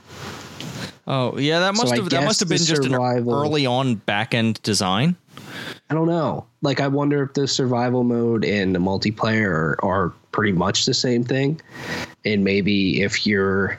Oh 1.07 1.39
yeah, 1.39 1.59
that 1.59 1.75
must 1.75 1.93
I 1.93 1.97
have 1.97 2.11
that 2.11 2.25
must 2.25 2.41
have 2.41 2.49
been 2.49 2.59
just 2.59 2.85
an 2.85 2.95
early 2.95 3.67
on 3.67 3.97
back 3.97 4.33
end 4.33 4.63
design. 4.63 5.17
I 5.89 5.95
don't 5.95 6.07
know. 6.07 6.47
Like, 6.63 6.81
I 6.81 6.87
wonder 6.87 7.25
if 7.25 7.35
the 7.35 7.49
survival 7.49 8.05
mode 8.05 8.45
and 8.45 8.75
the 8.75 8.79
multiplayer 8.79 9.51
are, 9.51 9.79
are 9.83 10.09
pretty 10.31 10.53
much 10.53 10.87
the 10.87 10.95
same 10.95 11.25
thing. 11.25 11.61
And 12.25 12.45
maybe 12.45 13.03
if 13.03 13.27
you're 13.27 13.77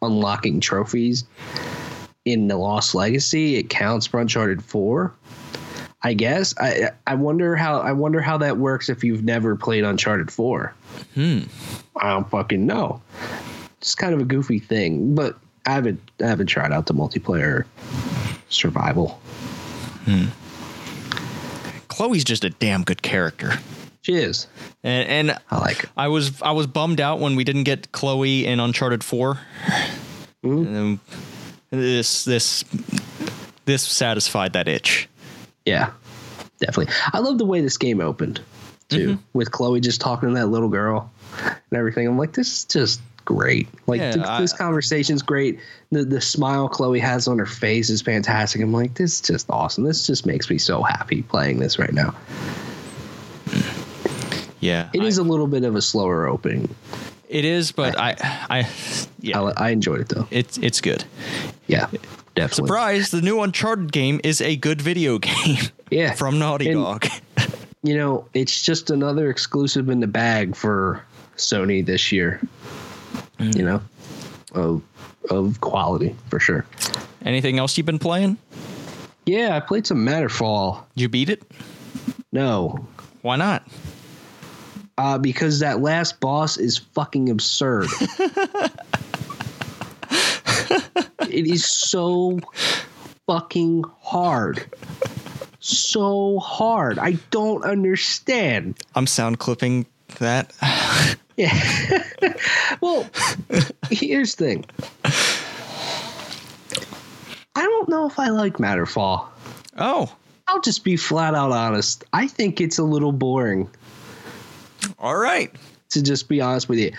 unlocking 0.00 0.60
trophies 0.60 1.24
in 2.24 2.48
the 2.48 2.56
Lost 2.56 2.94
Legacy, 2.94 3.56
it 3.56 3.68
counts 3.68 4.06
for 4.06 4.18
Uncharted 4.18 4.64
4. 4.64 5.12
I 6.04 6.12
guess. 6.14 6.54
I 6.58 6.90
I 7.06 7.14
wonder 7.14 7.56
how 7.56 7.80
I 7.80 7.92
wonder 7.92 8.20
how 8.20 8.36
that 8.38 8.58
works 8.58 8.88
if 8.88 9.02
you've 9.02 9.24
never 9.24 9.56
played 9.56 9.84
Uncharted 9.84 10.30
4. 10.30 10.74
Hmm. 11.14 11.38
I 11.96 12.10
don't 12.10 12.28
fucking 12.30 12.66
know. 12.66 13.00
it's 13.78 13.94
kind 13.94 14.12
of 14.14 14.20
a 14.20 14.24
goofy 14.24 14.58
thing, 14.58 15.14
but 15.14 15.36
I 15.66 15.72
haven't 15.72 16.00
I 16.22 16.26
haven't 16.26 16.46
tried 16.48 16.72
out 16.72 16.86
the 16.86 16.94
multiplayer 16.94 17.64
survival. 18.50 19.18
Chloe's 21.88 22.24
just 22.24 22.44
a 22.44 22.50
damn 22.50 22.82
good 22.82 23.02
character. 23.02 23.52
She 24.02 24.14
is. 24.16 24.46
And, 24.82 25.08
and 25.30 25.38
I 25.50 25.58
like 25.58 25.84
it. 25.84 25.90
I 25.96 26.08
was 26.08 26.42
I 26.42 26.50
was 26.52 26.66
bummed 26.66 27.00
out 27.00 27.20
when 27.20 27.36
we 27.36 27.44
didn't 27.44 27.64
get 27.64 27.92
Chloe 27.92 28.44
in 28.46 28.60
Uncharted 28.60 29.02
4. 29.02 29.38
Mhm. 30.44 30.98
And 31.72 31.80
this 31.82 32.24
this 32.24 32.64
this 33.64 33.82
satisfied 33.82 34.52
that 34.52 34.68
itch. 34.68 35.08
Yeah, 35.66 35.90
definitely. 36.58 36.92
I 37.12 37.20
love 37.20 37.38
the 37.38 37.46
way 37.46 37.60
this 37.60 37.76
game 37.78 38.00
opened 38.00 38.40
too, 38.88 39.10
mm-hmm. 39.14 39.22
with 39.38 39.50
Chloe 39.50 39.80
just 39.80 40.00
talking 40.00 40.28
to 40.28 40.34
that 40.34 40.46
little 40.46 40.68
girl 40.68 41.10
and 41.42 41.56
everything. 41.72 42.06
I'm 42.06 42.18
like, 42.18 42.32
this 42.32 42.48
is 42.58 42.64
just 42.64 43.00
great. 43.24 43.66
Like 43.86 44.00
Yeah, 44.00 44.12
th- 44.12 44.26
I- 44.26 44.40
this 44.40 44.52
conversation's 44.52 45.22
great. 45.22 45.58
The 45.90 46.04
the 46.04 46.20
smile 46.20 46.68
Chloe 46.68 46.98
has 47.00 47.26
on 47.26 47.38
her 47.38 47.46
face 47.46 47.88
is 47.88 48.02
fantastic. 48.02 48.60
I'm 48.60 48.72
like, 48.72 48.94
this 48.94 49.14
is 49.14 49.20
just 49.22 49.48
awesome. 49.48 49.84
This 49.84 50.06
just 50.06 50.26
makes 50.26 50.50
me 50.50 50.58
so 50.58 50.82
happy 50.82 51.22
playing 51.22 51.58
this 51.60 51.78
right 51.78 51.92
now. 51.92 52.14
Yeah. 54.60 54.88
It 54.92 55.02
I- 55.02 55.04
is 55.04 55.18
a 55.18 55.22
little 55.22 55.46
bit 55.46 55.64
of 55.64 55.76
a 55.76 55.82
slower 55.82 56.26
opening. 56.26 56.74
it 57.28 57.44
is, 57.44 57.72
but 57.72 57.98
I 57.98 58.16
I 58.50 58.68
yeah. 59.20 59.40
I, 59.40 59.68
I 59.68 59.70
enjoyed 59.70 60.00
it 60.00 60.08
though. 60.08 60.26
it's 60.30 60.58
it's 60.58 60.80
good. 60.80 61.04
Yeah, 61.66 61.88
definitely. 62.34 62.66
Surprise, 62.68 63.10
the 63.10 63.20
new 63.22 63.40
Uncharted 63.40 63.92
game 63.92 64.20
is 64.24 64.40
a 64.40 64.56
good 64.56 64.80
video 64.82 65.18
game 65.20 65.58
Yeah, 65.90 66.12
from 66.14 66.38
Naughty 66.38 66.70
And- 66.70 66.80
Dog. 66.82 67.06
you 67.82 67.96
know, 67.96 68.26
it's 68.34 68.62
just 68.62 68.90
another 68.90 69.30
exclusive 69.30 69.88
in 69.88 70.00
the 70.00 70.06
bag 70.06 70.56
for 70.56 71.04
Sony 71.36 71.84
this 71.84 72.10
year. 72.12 72.40
Mm. 73.38 73.56
You 73.56 73.64
know, 73.64 73.82
of 74.54 74.82
of 75.30 75.60
quality 75.60 76.14
for 76.30 76.38
sure. 76.38 76.64
Anything 77.24 77.58
else 77.58 77.76
you've 77.76 77.86
been 77.86 77.98
playing? 77.98 78.36
Yeah, 79.26 79.56
I 79.56 79.60
played 79.60 79.86
some 79.86 80.04
Matterfall. 80.06 80.82
Did 80.94 81.02
you 81.02 81.08
beat 81.08 81.30
it? 81.30 81.42
No, 82.32 82.86
Why 83.22 83.36
not? 83.36 83.66
uh, 84.98 85.18
because 85.18 85.60
that 85.60 85.80
last 85.80 86.20
boss 86.20 86.56
is 86.58 86.76
fucking 86.78 87.30
absurd. 87.30 87.88
it 91.34 91.46
is 91.46 91.64
so 91.64 92.38
fucking 93.26 93.84
hard. 94.00 94.64
So 95.60 96.38
hard. 96.38 96.98
I 96.98 97.12
don't 97.30 97.64
understand. 97.64 98.78
I'm 98.94 99.06
sound 99.06 99.38
clipping 99.38 99.86
that. 100.18 100.52
Yeah. 101.36 102.04
well, 102.80 103.08
here's 103.90 104.36
the 104.36 104.44
thing. 104.44 104.64
I 107.56 107.62
don't 107.62 107.88
know 107.88 108.06
if 108.06 108.18
I 108.18 108.28
like 108.28 108.58
Matterfall. 108.58 109.26
Oh, 109.76 110.14
I'll 110.46 110.60
just 110.60 110.84
be 110.84 110.96
flat 110.96 111.34
out 111.34 111.50
honest. 111.50 112.04
I 112.12 112.28
think 112.28 112.60
it's 112.60 112.78
a 112.78 112.84
little 112.84 113.12
boring. 113.12 113.68
all 114.98 115.16
right. 115.16 115.50
to 115.90 116.02
just 116.02 116.28
be 116.28 116.40
honest 116.40 116.68
with 116.68 116.78
you. 116.78 116.92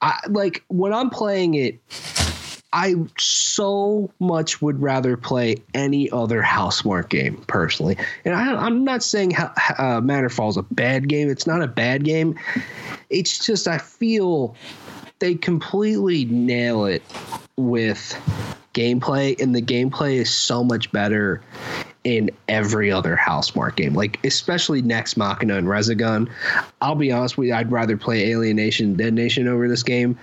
I 0.00 0.18
like 0.28 0.62
when 0.68 0.92
I'm 0.92 1.10
playing 1.10 1.54
it, 1.54 1.78
I 2.72 2.94
so 3.54 4.10
much 4.18 4.62
would 4.62 4.80
rather 4.80 5.16
play 5.16 5.56
any 5.74 6.10
other 6.10 6.42
Housemarque 6.42 7.08
game 7.08 7.36
personally. 7.46 7.96
And 8.24 8.34
I, 8.34 8.54
I'm 8.54 8.84
not 8.84 9.02
saying 9.02 9.32
ha, 9.32 9.52
uh, 9.78 10.00
Matterfall 10.00 10.50
is 10.50 10.56
a 10.56 10.62
bad 10.62 11.08
game. 11.08 11.28
It's 11.28 11.46
not 11.46 11.62
a 11.62 11.66
bad 11.66 12.04
game. 12.04 12.38
It's 13.10 13.44
just 13.44 13.68
I 13.68 13.78
feel 13.78 14.54
they 15.18 15.34
completely 15.34 16.24
nail 16.24 16.84
it 16.84 17.02
with 17.56 18.20
gameplay, 18.74 19.38
and 19.40 19.54
the 19.54 19.62
gameplay 19.62 20.14
is 20.14 20.34
so 20.34 20.64
much 20.64 20.90
better 20.90 21.42
in 22.04 22.30
every 22.48 22.90
other 22.90 23.16
Housemarque 23.16 23.76
game, 23.76 23.94
like 23.94 24.18
especially 24.24 24.82
Nex 24.82 25.16
Machina 25.16 25.56
and 25.56 25.68
Resogun. 25.68 26.28
I'll 26.80 26.96
be 26.96 27.12
honest 27.12 27.38
with 27.38 27.48
you, 27.48 27.54
I'd 27.54 27.70
rather 27.70 27.96
play 27.96 28.30
Alienation 28.30 28.94
Dead 28.94 29.14
Nation 29.14 29.46
over 29.46 29.68
this 29.68 29.82
game. 29.82 30.18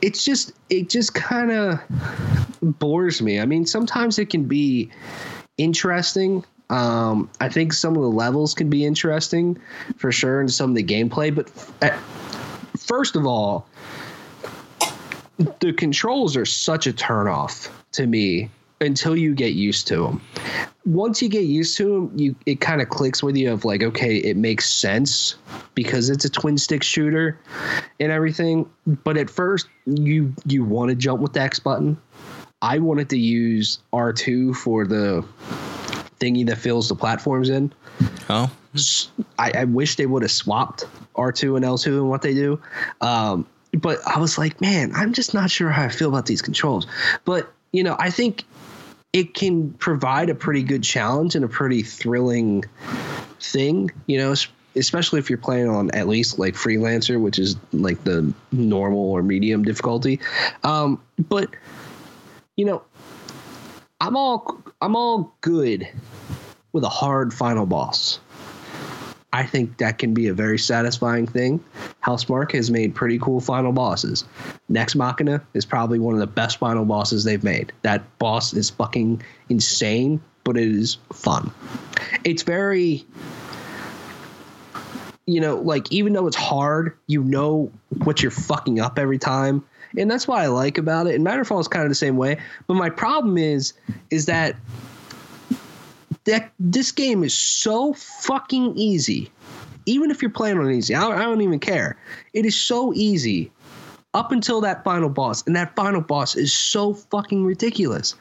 It's 0.00 0.24
just 0.24 0.52
it 0.70 0.88
just 0.88 1.14
kind 1.14 1.50
of 1.50 1.80
bores 2.62 3.20
me. 3.20 3.40
I 3.40 3.46
mean, 3.46 3.66
sometimes 3.66 4.18
it 4.18 4.30
can 4.30 4.44
be 4.44 4.90
interesting. 5.56 6.44
Um, 6.70 7.30
I 7.40 7.48
think 7.48 7.72
some 7.72 7.96
of 7.96 8.02
the 8.02 8.10
levels 8.10 8.54
can 8.54 8.68
be 8.68 8.84
interesting 8.84 9.58
for 9.96 10.12
sure, 10.12 10.40
and 10.40 10.52
some 10.52 10.70
of 10.70 10.76
the 10.76 10.84
gameplay. 10.84 11.34
But 11.34 11.50
uh, 11.82 11.96
first 12.76 13.16
of 13.16 13.26
all, 13.26 13.66
the 15.60 15.72
controls 15.72 16.36
are 16.36 16.46
such 16.46 16.86
a 16.86 16.92
turnoff 16.92 17.70
to 17.92 18.06
me 18.06 18.50
until 18.80 19.16
you 19.16 19.34
get 19.34 19.54
used 19.54 19.86
to 19.88 19.96
them. 20.04 20.20
Once 20.84 21.20
you 21.20 21.28
get 21.28 21.44
used 21.44 21.76
to 21.76 21.84
them, 21.84 22.12
you 22.18 22.34
it 22.46 22.60
kind 22.60 22.80
of 22.80 22.88
clicks 22.88 23.22
with 23.22 23.36
you 23.36 23.52
of 23.52 23.64
like, 23.64 23.82
okay, 23.82 24.16
it 24.16 24.36
makes 24.36 24.68
sense 24.70 25.36
because 25.74 26.08
it's 26.10 26.24
a 26.24 26.30
twin 26.30 26.56
stick 26.56 26.82
shooter 26.82 27.38
and 28.00 28.10
everything. 28.12 28.68
But 29.04 29.16
at 29.16 29.28
first, 29.28 29.68
you 29.86 30.34
you 30.46 30.64
want 30.64 30.90
to 30.90 30.94
jump 30.94 31.20
with 31.20 31.32
the 31.34 31.40
X 31.40 31.58
button. 31.58 31.98
I 32.62 32.78
wanted 32.78 33.10
to 33.10 33.18
use 33.18 33.78
R 33.92 34.12
two 34.12 34.54
for 34.54 34.86
the 34.86 35.24
thingy 36.18 36.46
that 36.46 36.56
fills 36.56 36.88
the 36.88 36.94
platforms 36.94 37.48
in. 37.48 37.72
Oh, 38.28 38.50
I, 39.38 39.52
I 39.54 39.64
wish 39.64 39.96
they 39.96 40.06
would 40.06 40.22
have 40.22 40.30
swapped 40.30 40.84
R2 41.16 41.56
and 41.56 41.64
L2 41.64 41.86
and 41.86 42.10
what 42.10 42.22
they 42.22 42.34
do. 42.34 42.60
Um, 43.00 43.46
but 43.72 44.00
I 44.06 44.18
was 44.18 44.38
like, 44.38 44.60
man, 44.60 44.92
I'm 44.94 45.12
just 45.12 45.34
not 45.34 45.50
sure 45.50 45.70
how 45.70 45.84
I 45.84 45.88
feel 45.88 46.08
about 46.08 46.26
these 46.26 46.42
controls. 46.42 46.86
But, 47.24 47.52
you 47.72 47.82
know, 47.82 47.96
I 47.98 48.10
think 48.10 48.44
it 49.12 49.34
can 49.34 49.72
provide 49.74 50.30
a 50.30 50.34
pretty 50.34 50.62
good 50.62 50.82
challenge 50.82 51.34
and 51.34 51.44
a 51.44 51.48
pretty 51.48 51.82
thrilling 51.82 52.64
thing, 53.40 53.90
you 54.06 54.18
know, 54.18 54.34
especially 54.76 55.18
if 55.18 55.30
you're 55.30 55.38
playing 55.38 55.68
on 55.68 55.90
at 55.92 56.08
least 56.08 56.38
like 56.38 56.54
freelancer, 56.54 57.20
which 57.20 57.38
is 57.38 57.56
like 57.72 58.02
the 58.04 58.32
normal 58.52 59.10
or 59.12 59.22
medium 59.22 59.62
difficulty. 59.62 60.20
Um, 60.62 61.00
but, 61.28 61.50
you 62.56 62.64
know, 62.64 62.82
I'm 64.00 64.16
all 64.16 64.62
I'm 64.80 64.94
all 64.94 65.34
good 65.40 65.88
with 66.72 66.84
a 66.84 66.88
hard 66.88 67.32
final 67.34 67.66
boss. 67.66 68.20
I 69.32 69.44
think 69.44 69.76
that 69.78 69.98
can 69.98 70.14
be 70.14 70.28
a 70.28 70.34
very 70.34 70.58
satisfying 70.58 71.26
thing. 71.26 71.62
Housemarque 72.02 72.52
has 72.52 72.70
made 72.70 72.94
pretty 72.94 73.18
cool 73.18 73.40
final 73.40 73.72
bosses. 73.72 74.24
Nex 74.70 74.94
Machina 74.94 75.42
is 75.52 75.66
probably 75.66 75.98
one 75.98 76.14
of 76.14 76.20
the 76.20 76.26
best 76.26 76.58
final 76.58 76.84
bosses 76.84 77.24
they've 77.24 77.44
made. 77.44 77.72
That 77.82 78.02
boss 78.18 78.54
is 78.54 78.70
fucking 78.70 79.22
insane, 79.50 80.20
but 80.44 80.56
it 80.56 80.68
is 80.68 80.96
fun. 81.12 81.52
It's 82.24 82.42
very 82.42 83.04
you 85.28 85.42
know, 85.42 85.56
like 85.56 85.92
even 85.92 86.14
though 86.14 86.26
it's 86.26 86.36
hard, 86.36 86.96
you 87.06 87.22
know 87.22 87.70
what 87.98 88.22
you're 88.22 88.30
fucking 88.30 88.80
up 88.80 88.98
every 88.98 89.18
time. 89.18 89.62
And 89.98 90.10
that's 90.10 90.26
what 90.26 90.38
I 90.38 90.46
like 90.46 90.78
about 90.78 91.06
it. 91.06 91.14
And 91.14 91.26
Matterfall 91.26 91.60
is 91.60 91.68
kind 91.68 91.84
of 91.84 91.90
the 91.90 91.94
same 91.94 92.16
way. 92.16 92.38
But 92.66 92.74
my 92.74 92.88
problem 92.88 93.36
is 93.36 93.74
is 94.10 94.24
that 94.24 94.56
that 96.24 96.52
this 96.58 96.92
game 96.92 97.24
is 97.24 97.34
so 97.34 97.92
fucking 97.94 98.76
easy. 98.76 99.30
Even 99.86 100.10
if 100.10 100.20
you're 100.20 100.30
playing 100.30 100.58
on 100.58 100.70
easy, 100.70 100.94
I, 100.94 101.06
I 101.08 101.22
don't 101.22 101.40
even 101.40 101.58
care. 101.58 101.96
It 102.34 102.44
is 102.44 102.54
so 102.54 102.92
easy 102.94 103.50
up 104.14 104.32
until 104.32 104.60
that 104.60 104.84
final 104.84 105.08
boss, 105.08 105.46
and 105.46 105.54
that 105.54 105.74
final 105.76 106.00
boss 106.00 106.34
is 106.34 106.52
so 106.52 106.94
fucking 106.94 107.44
ridiculous. 107.44 108.14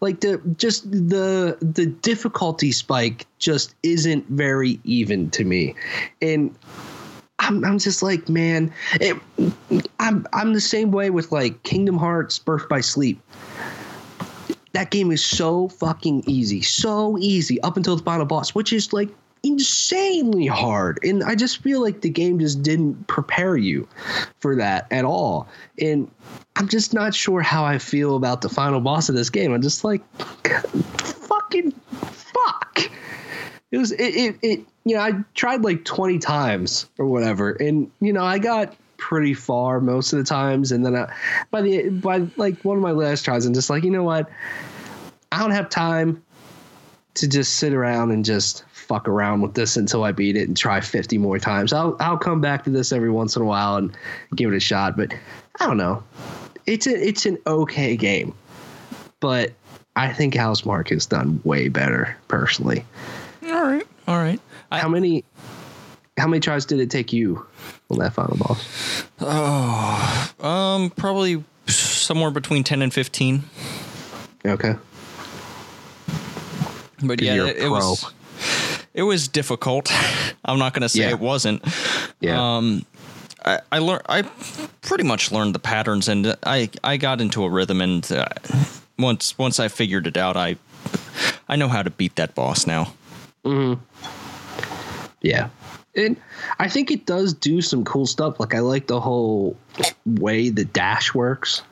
Like 0.00 0.20
the 0.20 0.40
just 0.56 0.90
the 0.90 1.56
the 1.60 1.86
difficulty 1.86 2.72
spike 2.72 3.26
just 3.38 3.74
isn't 3.82 4.26
very 4.28 4.80
even 4.84 5.30
to 5.30 5.44
me, 5.44 5.74
and 6.22 6.54
I'm 7.40 7.64
I'm 7.64 7.78
just 7.78 8.02
like 8.02 8.28
man, 8.28 8.72
it, 8.94 9.16
I'm 10.00 10.26
I'm 10.32 10.52
the 10.52 10.60
same 10.60 10.92
way 10.92 11.10
with 11.10 11.32
like 11.32 11.62
Kingdom 11.64 11.98
Hearts 11.98 12.38
Birth 12.38 12.68
by 12.68 12.80
Sleep 12.80 13.20
that 14.74 14.90
game 14.90 15.10
is 15.12 15.24
so 15.24 15.68
fucking 15.68 16.24
easy, 16.26 16.60
so 16.60 17.16
easy 17.18 17.60
up 17.62 17.76
until 17.76 17.96
the 17.96 18.02
final 18.02 18.26
boss, 18.26 18.54
which 18.54 18.72
is 18.72 18.92
like 18.92 19.08
insanely 19.44 20.46
hard. 20.46 20.98
And 21.04 21.22
I 21.22 21.36
just 21.36 21.62
feel 21.62 21.80
like 21.80 22.00
the 22.00 22.10
game 22.10 22.40
just 22.40 22.62
didn't 22.62 23.06
prepare 23.06 23.56
you 23.56 23.86
for 24.40 24.56
that 24.56 24.88
at 24.90 25.04
all. 25.04 25.48
And 25.80 26.10
I'm 26.56 26.66
just 26.66 26.92
not 26.92 27.14
sure 27.14 27.40
how 27.40 27.64
I 27.64 27.78
feel 27.78 28.16
about 28.16 28.40
the 28.40 28.48
final 28.48 28.80
boss 28.80 29.08
of 29.08 29.14
this 29.14 29.30
game. 29.30 29.52
I'm 29.52 29.62
just 29.62 29.84
like, 29.84 30.02
fucking 30.98 31.70
fuck. 31.70 32.90
It 33.70 33.78
was 33.78 33.92
it, 33.92 34.02
it, 34.02 34.38
it 34.42 34.60
you 34.84 34.96
know, 34.96 35.02
I 35.02 35.12
tried 35.34 35.62
like 35.62 35.84
20 35.84 36.18
times 36.18 36.88
or 36.98 37.06
whatever, 37.06 37.52
and 37.52 37.90
you 38.00 38.12
know, 38.12 38.24
I 38.24 38.38
got 38.38 38.74
pretty 39.04 39.34
far 39.34 39.82
most 39.82 40.14
of 40.14 40.18
the 40.18 40.24
times, 40.24 40.72
and 40.72 40.86
then 40.86 40.96
I, 40.96 41.14
by 41.50 41.60
the 41.60 41.90
by 41.90 42.26
like 42.36 42.58
one 42.64 42.78
of 42.78 42.82
my 42.82 42.92
last 42.92 43.22
tries, 43.22 43.44
I'm 43.44 43.52
just 43.52 43.68
like, 43.68 43.84
you 43.84 43.90
know 43.90 44.02
what? 44.02 44.30
I 45.30 45.40
don't 45.40 45.50
have 45.50 45.68
time 45.68 46.24
to 47.12 47.28
just 47.28 47.56
sit 47.56 47.74
around 47.74 48.12
and 48.12 48.24
just 48.24 48.64
fuck 48.72 49.06
around 49.06 49.42
with 49.42 49.52
this 49.52 49.76
until 49.76 50.04
I 50.04 50.12
beat 50.12 50.36
it 50.36 50.48
and 50.48 50.56
try 50.56 50.80
50 50.80 51.18
more 51.18 51.38
times. 51.38 51.74
I'll 51.74 51.98
I'll 52.00 52.16
come 52.16 52.40
back 52.40 52.64
to 52.64 52.70
this 52.70 52.92
every 52.92 53.10
once 53.10 53.36
in 53.36 53.42
a 53.42 53.44
while 53.44 53.76
and 53.76 53.94
give 54.36 54.50
it 54.50 54.56
a 54.56 54.60
shot, 54.60 54.96
but 54.96 55.12
I 55.60 55.66
don't 55.66 55.76
know. 55.76 56.02
it's 56.64 56.86
a, 56.86 57.06
it's 57.06 57.26
an 57.26 57.36
okay 57.46 57.98
game, 57.98 58.34
but 59.20 59.52
I 59.96 60.14
think 60.14 60.32
Housemarque 60.32 60.88
has 60.88 61.04
done 61.04 61.42
way 61.44 61.68
better 61.68 62.16
personally. 62.28 62.86
All 63.44 63.64
right, 63.64 63.86
all 64.08 64.16
right. 64.16 64.40
I, 64.72 64.80
How 64.80 64.88
many 64.88 65.24
how 66.16 66.26
many 66.28 66.40
tries 66.40 66.64
did 66.66 66.80
it 66.80 66.90
take 66.90 67.12
you 67.12 67.44
on 67.90 67.98
that 67.98 68.14
final 68.14 68.36
boss? 68.36 69.04
um, 70.40 70.90
probably 70.90 71.42
somewhere 71.66 72.30
between 72.30 72.64
ten 72.64 72.82
and 72.82 72.92
fifteen. 72.92 73.44
Okay. 74.46 74.74
But 77.02 77.20
yeah, 77.20 77.46
it, 77.46 77.56
it 77.58 77.68
was 77.68 78.04
it 78.94 79.02
was 79.02 79.28
difficult. 79.28 79.90
I'm 80.44 80.58
not 80.58 80.72
gonna 80.74 80.88
say 80.88 81.00
Yeah. 81.00 81.10
it 81.10 81.20
wasn't. 81.20 81.62
Yeah. 82.20 82.56
Um, 82.56 82.84
I, 83.44 83.60
I 83.72 83.78
learned. 83.78 84.02
I 84.08 84.22
pretty 84.82 85.04
much 85.04 85.30
learned 85.32 85.54
the 85.54 85.58
patterns, 85.58 86.08
and 86.08 86.34
I 86.44 86.70
I 86.82 86.96
got 86.96 87.20
into 87.20 87.44
a 87.44 87.48
rhythm. 87.50 87.80
And 87.80 88.10
uh, 88.10 88.26
once 88.98 89.36
once 89.36 89.60
I 89.60 89.68
figured 89.68 90.06
it 90.06 90.16
out, 90.16 90.36
I 90.36 90.56
I 91.48 91.56
know 91.56 91.68
how 91.68 91.82
to 91.82 91.90
beat 91.90 92.16
that 92.16 92.34
boss 92.34 92.66
now. 92.66 92.92
Hmm. 93.44 93.74
Yeah. 95.20 95.48
And 95.96 96.16
I 96.58 96.68
think 96.68 96.90
it 96.90 97.06
does 97.06 97.34
do 97.34 97.62
some 97.62 97.84
cool 97.84 98.06
stuff. 98.06 98.40
Like 98.40 98.54
I 98.54 98.60
like 98.60 98.86
the 98.88 99.00
whole 99.00 99.56
way 100.06 100.48
the 100.48 100.64
dash 100.64 101.14
works. 101.14 101.62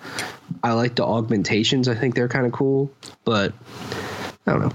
I 0.63 0.73
like 0.73 0.95
the 0.95 1.05
augmentations. 1.05 1.89
I 1.89 1.95
think 1.95 2.15
they're 2.15 2.29
kind 2.29 2.47
of 2.47 2.53
cool, 2.53 2.93
but 3.25 3.53
I 4.47 4.53
don't 4.53 4.63
know. 4.63 4.73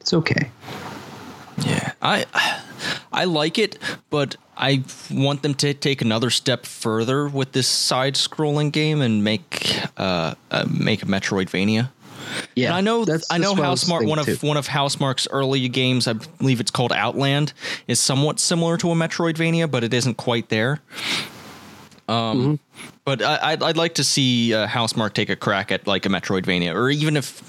It's 0.00 0.14
okay. 0.14 0.50
Yeah, 1.58 1.92
I 2.00 2.24
I 3.12 3.24
like 3.24 3.58
it, 3.58 3.78
but 4.10 4.36
I 4.56 4.84
want 5.10 5.42
them 5.42 5.54
to 5.54 5.74
take 5.74 6.02
another 6.02 6.30
step 6.30 6.66
further 6.66 7.28
with 7.28 7.52
this 7.52 7.68
side-scrolling 7.68 8.72
game 8.72 9.00
and 9.00 9.24
make 9.24 9.78
uh, 9.96 10.34
uh 10.50 10.66
make 10.68 11.02
a 11.02 11.06
Metroidvania. 11.06 11.90
Yeah. 12.54 12.68
And 12.68 12.74
I 12.76 12.80
know 12.80 13.04
that's- 13.04 13.26
I 13.30 13.38
know 13.38 13.54
Housemarque 13.54 14.06
one 14.06 14.18
of 14.18 14.26
too. 14.26 14.36
one 14.46 14.56
of 14.56 14.68
Housemarque's 14.68 15.26
early 15.30 15.68
games, 15.68 16.06
I 16.08 16.14
believe 16.14 16.60
it's 16.60 16.70
called 16.70 16.92
Outland, 16.92 17.52
is 17.88 17.98
somewhat 18.00 18.38
similar 18.40 18.76
to 18.78 18.90
a 18.90 18.94
Metroidvania, 18.94 19.70
but 19.70 19.84
it 19.84 19.94
isn't 19.94 20.16
quite 20.16 20.48
there. 20.48 20.80
Um, 22.08 22.58
Mm-hmm. 22.58 22.88
but 23.04 23.22
I, 23.22 23.38
I'd 23.52 23.62
I'd 23.62 23.76
like 23.76 23.94
to 23.94 24.04
see 24.04 24.52
uh, 24.52 24.66
Housemarque 24.66 25.12
take 25.14 25.30
a 25.30 25.36
crack 25.36 25.70
at 25.70 25.86
like 25.86 26.04
a 26.04 26.08
Metroidvania, 26.08 26.74
or 26.74 26.90
even 26.90 27.16
if 27.16 27.40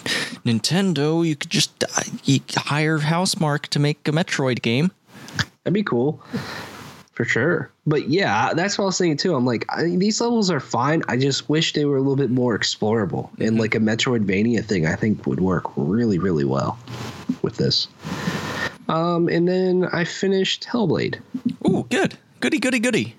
Nintendo, 0.46 1.26
you 1.28 1.36
could 1.36 1.50
just 1.50 1.84
uh, 1.84 2.02
you 2.24 2.40
hire 2.56 3.00
Housemarque 3.00 3.68
to 3.68 3.80
make 3.80 4.08
a 4.08 4.12
Metroid 4.12 4.62
game. 4.62 4.92
That'd 5.64 5.74
be 5.74 5.84
cool. 5.84 6.22
For 7.14 7.26
sure. 7.26 7.70
But 7.86 8.10
yeah, 8.10 8.54
that's 8.56 8.78
what 8.78 8.86
I 8.86 8.88
was 8.88 8.98
thinking 8.98 9.18
too. 9.18 9.36
I'm 9.36 9.46
like, 9.46 9.66
I, 9.70 9.84
these 9.98 10.20
levels 10.20 10.50
are 10.50 10.60
fine. 10.60 11.04
I 11.08 11.18
just 11.18 11.48
wish 11.48 11.74
they 11.74 11.86
were 11.86 11.98
a 11.98 12.00
little 12.00 12.16
bit 12.16 12.32
more 12.32 12.58
explorable. 12.58 13.30
And 13.40 13.60
like 13.60 13.76
a 13.76 13.80
Metroidvania 13.80 14.66
thing, 14.66 14.88
I 14.88 14.96
think 14.96 15.28
would 15.28 15.40
work 15.40 15.66
really, 15.76 16.18
really 16.18 16.44
well 16.44 16.80
with 17.44 17.58
this. 17.58 17.88
Um, 18.90 19.30
and 19.30 19.48
then 19.48 19.86
I 19.94 20.06
finished 20.06 20.66
Hellblade. 20.66 21.20
Ooh, 21.68 21.86
good, 21.90 22.18
goody, 22.40 22.58
goody, 22.60 22.80
goody. 22.80 23.16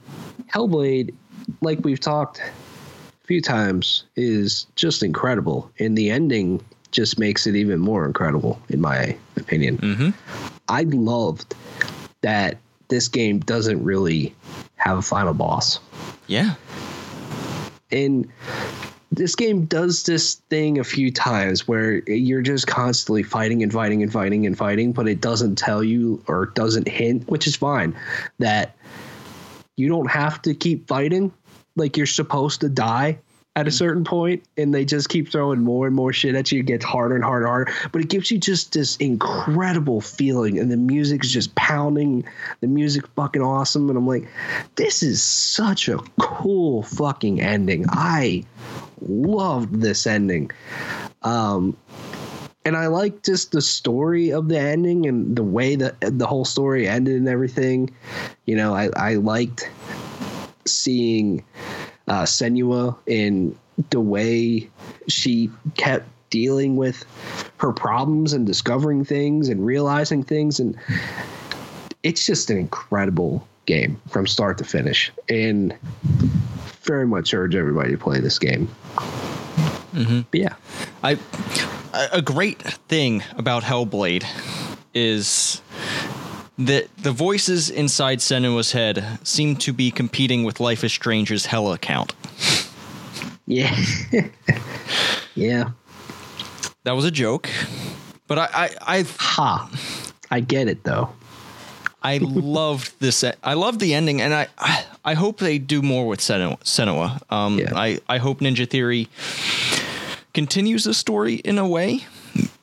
Hellblade, 0.53 1.15
like 1.61 1.79
we've 1.85 2.01
talked 2.01 2.41
a 2.41 3.27
few 3.27 3.41
times, 3.41 4.05
is 4.17 4.67
just 4.75 5.05
incredible. 5.05 5.71
And 5.79 5.97
the 5.97 6.11
ending 6.11 6.65
just 6.91 7.19
makes 7.19 7.47
it 7.47 7.55
even 7.55 7.79
more 7.79 8.05
incredible, 8.07 8.61
in 8.69 8.81
my 8.81 9.17
opinion. 9.37 9.79
Mm-hmm. 9.79 10.11
I 10.69 10.83
loved 10.83 11.55
that 12.23 12.59
this 12.89 13.09
game 13.09 13.39
doesn't 13.41 13.83
really 13.83 14.35
have 14.77 14.99
a 14.99 15.03
final 15.03 15.35
boss. 15.35 15.81
Yeah, 16.27 16.55
And 17.91 18.29
this 19.13 19.37
game 19.37 19.67
does 19.67 20.03
this 20.03 20.35
thing 20.51 20.79
a 20.79 20.85
few 20.85 21.13
times 21.13 21.69
where 21.69 21.99
you're 22.09 22.43
just 22.43 22.67
constantly 22.67 23.23
fighting 23.23 23.63
and 23.63 23.73
fighting 23.73 24.03
and 24.03 24.13
fighting 24.13 24.47
and 24.47 24.57
fighting, 24.57 24.93
but 24.93 25.07
it 25.07 25.21
doesn't 25.21 25.57
tell 25.57 25.85
you 25.85 26.23
or 26.27 26.47
doesn't 26.47 26.89
hint, 26.89 27.29
which 27.29 27.47
is 27.47 27.57
fine, 27.57 27.95
that 28.39 28.77
you 29.77 29.89
don't 29.89 30.11
have 30.11 30.43
to 30.43 30.55
keep 30.55 30.89
fighting. 30.89 31.33
Like 31.77 31.97
you're 31.97 32.07
supposed 32.07 32.61
to 32.63 32.69
die 32.69 33.19
at 33.57 33.69
a 33.69 33.71
certain 33.71 34.03
point, 34.05 34.43
and 34.57 34.75
they 34.75 34.85
just 34.85 35.09
keep 35.09 35.31
throwing 35.31 35.61
more 35.61 35.87
and 35.87 35.95
more 35.95 36.13
shit 36.13 36.35
at 36.35 36.51
you. 36.51 36.61
It 36.61 36.67
gets 36.67 36.85
harder 36.85 37.15
and 37.15 37.23
harder 37.23 37.47
and 37.47 37.51
harder, 37.51 37.91
but 37.93 38.03
it 38.03 38.09
gives 38.09 38.31
you 38.31 38.39
just 38.39 38.73
this 38.73 38.97
incredible 38.97 40.01
feeling, 40.01 40.59
and 40.59 40.71
the 40.71 40.77
music's 40.77 41.31
just 41.31 41.55
pounding. 41.55 42.25
The 42.61 42.67
music 42.67 43.07
fucking 43.15 43.43
awesome, 43.43 43.89
and 43.89 43.97
I'm 43.97 44.07
like, 44.07 44.29
this 44.75 45.03
is 45.03 45.23
such 45.23 45.89
a 45.89 45.99
cool 46.19 46.83
fucking 46.83 47.41
ending. 47.41 47.87
I 47.89 48.45
loved 49.01 49.81
this 49.81 50.07
ending. 50.07 50.51
Um, 51.23 51.77
and 52.65 52.77
I 52.77 52.87
like 52.89 53.23
just 53.23 53.53
the 53.53 53.61
story 53.61 54.33
of 54.33 54.49
the 54.49 54.59
ending 54.59 55.07
and 55.07 55.37
the 55.37 55.45
way 55.45 55.77
that 55.77 55.97
the 56.01 56.27
whole 56.27 56.47
story 56.47 56.89
ended 56.89 57.17
and 57.17 57.29
everything. 57.29 57.91
You 58.47 58.57
know, 58.57 58.75
I, 58.75 58.89
I 58.97 59.15
liked 59.17 59.71
seeing 60.65 61.45
uh, 62.09 62.23
Senua 62.23 62.97
in 63.07 63.57
the 63.91 64.01
way 64.01 64.69
she 65.09 65.51
kept 65.77 66.09
dealing 66.31 66.77
with 66.77 67.05
her 67.59 67.73
problems 67.73 68.33
and 68.33 68.47
discovering 68.47 69.05
things 69.05 69.49
and 69.49 69.65
realizing 69.65 70.23
things. 70.23 70.59
And 70.59 70.77
it's 72.03 72.27
just 72.27 72.51
an 72.51 72.59
incredible 72.59 73.47
game 73.67 74.01
from 74.09 74.27
start 74.27 74.59
to 74.59 74.65
finish. 74.65 75.13
And 75.29 75.77
very 76.83 77.07
much 77.07 77.33
urge 77.33 77.55
everybody 77.55 77.93
to 77.93 77.99
play 77.99 78.21
this 78.21 78.39
game. 78.39 78.69
But 80.31 80.41
yeah. 80.41 80.55
I 81.03 81.19
a 82.13 82.21
great 82.21 82.61
thing 82.61 83.23
about 83.37 83.63
Hellblade 83.63 84.25
is 84.93 85.61
that 86.59 86.89
the 86.97 87.11
voices 87.13 87.71
inside 87.71 88.19
Senua's 88.19 88.73
head 88.73 89.19
seem 89.23 89.57
to 89.57 89.73
be 89.73 89.91
competing 89.91 90.45
with 90.45 90.61
Life 90.61 90.85
is 90.85 90.93
Strange's 90.93 91.47
Hell 91.47 91.73
account. 91.73 92.15
Yeah. 93.47 93.77
yeah. 95.35 95.71
That 96.85 96.93
was 96.93 97.05
a 97.05 97.11
joke, 97.11 97.49
but 98.27 98.39
I 98.39 98.49
I 98.55 98.99
I, 98.99 99.05
Ha. 99.19 99.71
I 100.31 100.41
get 100.41 100.69
it 100.69 100.85
though. 100.85 101.11
I 102.03 102.19
loved 102.23 102.93
this. 103.01 103.25
I 103.43 103.55
love 103.55 103.79
the 103.79 103.95
ending, 103.95 104.21
and 104.21 104.33
I 104.35 104.49
I, 104.59 104.85
I 105.05 105.15
hope 105.15 105.39
they 105.39 105.59
do 105.59 105.83
more 105.83 106.07
with 106.07 106.21
Senua. 106.21 106.59
Senua. 106.63 107.21
Um, 107.33 107.59
Yeah. 107.59 107.73
I 107.75 108.01
I 108.09 108.19
hope 108.19 108.41
Ninja 108.41 108.69
Theory 108.69 109.09
continues 110.35 110.85
the 110.85 110.95
story 110.95 111.35
in 111.37 111.59
a 111.59 111.67
way, 111.67 112.05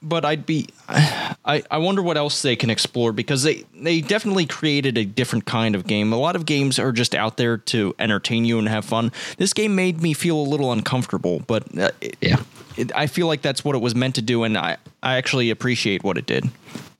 but 0.01 0.25
I'd 0.25 0.45
be 0.45 0.67
I, 0.89 1.63
I 1.69 1.77
wonder 1.77 2.01
what 2.01 2.17
else 2.17 2.41
they 2.41 2.55
can 2.55 2.69
explore 2.69 3.11
because 3.13 3.43
they 3.43 3.63
they 3.73 4.01
definitely 4.01 4.45
created 4.45 4.97
a 4.97 5.05
different 5.05 5.45
kind 5.45 5.75
of 5.75 5.85
game. 5.87 6.11
A 6.13 6.17
lot 6.17 6.35
of 6.35 6.45
games 6.45 6.79
are 6.79 6.91
just 6.91 7.13
out 7.15 7.37
there 7.37 7.57
to 7.57 7.95
entertain 7.99 8.45
you 8.45 8.59
and 8.59 8.67
have 8.67 8.85
fun. 8.85 9.11
This 9.37 9.53
game 9.53 9.75
made 9.75 10.01
me 10.01 10.13
feel 10.13 10.37
a 10.39 10.47
little 10.47 10.71
uncomfortable, 10.71 11.41
but 11.47 11.63
uh, 11.77 11.91
it, 12.01 12.17
Yeah. 12.21 12.41
it, 12.77 12.91
I 12.95 13.07
feel 13.07 13.27
like 13.27 13.41
that's 13.41 13.63
what 13.63 13.75
it 13.75 13.79
was 13.81 13.95
meant 13.95 14.15
to 14.15 14.21
do, 14.21 14.43
and 14.43 14.57
I 14.57 14.77
I 15.03 15.17
actually 15.17 15.49
appreciate 15.49 16.03
what 16.03 16.17
it 16.17 16.25
did. 16.25 16.49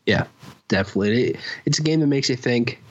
Yeah. 0.06 0.26
Definitely. 0.68 1.24
It, 1.32 1.38
it's 1.66 1.80
a 1.80 1.84
game 1.84 2.00
that 2.00 2.08
makes 2.08 2.30
you 2.30 2.36
think 2.36 2.82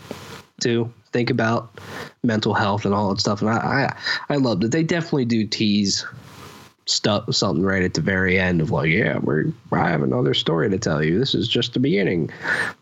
too. 0.60 0.92
Think 1.12 1.30
about 1.30 1.78
mental 2.22 2.54
health 2.54 2.84
and 2.84 2.94
all 2.94 3.08
that 3.14 3.20
stuff. 3.20 3.40
And 3.40 3.50
I 3.50 3.56
I, 4.28 4.34
I 4.34 4.36
loved 4.36 4.62
it. 4.64 4.70
They 4.70 4.82
definitely 4.82 5.24
do 5.24 5.46
tease 5.46 6.04
stuff 6.90 7.32
something 7.34 7.64
right 7.64 7.82
at 7.82 7.94
the 7.94 8.00
very 8.00 8.38
end 8.38 8.60
of 8.60 8.70
like, 8.70 8.90
yeah, 8.90 9.18
we're 9.18 9.46
I 9.72 9.88
have 9.88 10.02
another 10.02 10.34
story 10.34 10.68
to 10.70 10.78
tell 10.78 11.02
you. 11.02 11.18
This 11.18 11.34
is 11.34 11.48
just 11.48 11.74
the 11.74 11.80
beginning, 11.80 12.30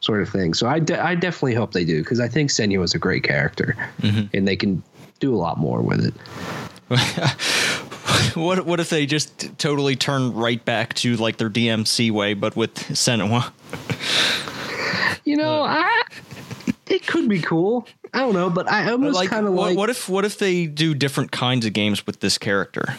sort 0.01 0.23
of 0.23 0.29
thing. 0.29 0.55
So 0.55 0.69
I, 0.69 0.79
de- 0.79 1.01
I 1.01 1.15
definitely 1.15 1.55
hope 1.55 1.73
they 1.73 1.85
do 1.85 2.03
because 2.03 2.21
I 2.21 2.29
think 2.29 2.51
Senua 2.51 2.85
is 2.85 2.95
a 2.95 2.99
great 2.99 3.23
character, 3.23 3.77
mm-hmm. 4.01 4.35
and 4.37 4.49
they 4.49 4.57
can 4.57 4.83
do 5.21 5.35
a 5.35 5.37
lot 5.37 5.59
more 5.59 5.83
with 5.83 6.05
it. 6.05 6.15
What 8.35 8.67
what 8.67 8.79
if 8.79 8.89
they 8.89 9.05
just 9.05 9.59
totally 9.59 9.97
turn 9.97 10.33
right 10.33 10.65
back 10.65 10.95
to 10.95 11.17
like 11.17 11.39
their 11.39 11.51
DMC 11.51 12.11
way, 12.11 12.35
but 12.35 12.57
with 12.57 12.75
Senua? 12.75 13.53
You 15.25 15.37
know, 15.37 15.63
uh. 15.63 15.67
I 15.69 16.03
it 16.87 17.07
could 17.07 17.29
be 17.29 17.41
cool. 17.41 17.87
I 18.15 18.21
don't 18.21 18.33
know, 18.33 18.49
but 18.49 18.71
I 18.71 18.91
almost 18.91 19.15
Like, 19.15 19.29
kind 19.29 19.47
of 19.47 19.53
like 19.53 19.77
what 19.77 19.91
if 19.91 20.09
what 20.09 20.25
if 20.25 20.39
they 20.39 20.67
do 20.67 20.95
different 20.95 21.31
kinds 21.31 21.67
of 21.67 21.73
games 21.73 22.07
with 22.07 22.21
this 22.21 22.39
character? 22.39 22.97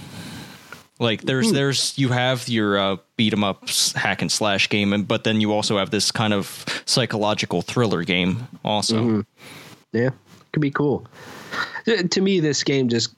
Like 0.99 1.21
there's 1.21 1.49
hmm. 1.49 1.55
there's 1.55 1.97
you 1.97 2.09
have 2.09 2.47
your 2.49 2.77
uh, 2.77 2.97
beat 3.15 3.33
'em 3.33 3.43
up 3.43 3.69
hack 3.95 4.21
and 4.21 4.31
slash 4.31 4.67
game, 4.69 4.91
and 4.91 5.07
but 5.07 5.23
then 5.23 5.39
you 5.39 5.53
also 5.53 5.77
have 5.77 5.91
this 5.91 6.11
kind 6.11 6.33
of 6.33 6.65
psychological 6.85 7.61
thriller 7.61 8.03
game 8.03 8.47
also. 8.65 8.97
Mm-hmm. 8.97 9.21
Yeah, 9.93 10.09
could 10.51 10.61
be 10.61 10.71
cool. 10.71 11.07
To 11.85 12.07
to 12.07 12.21
me, 12.21 12.41
this 12.41 12.63
game 12.63 12.89
just 12.89 13.15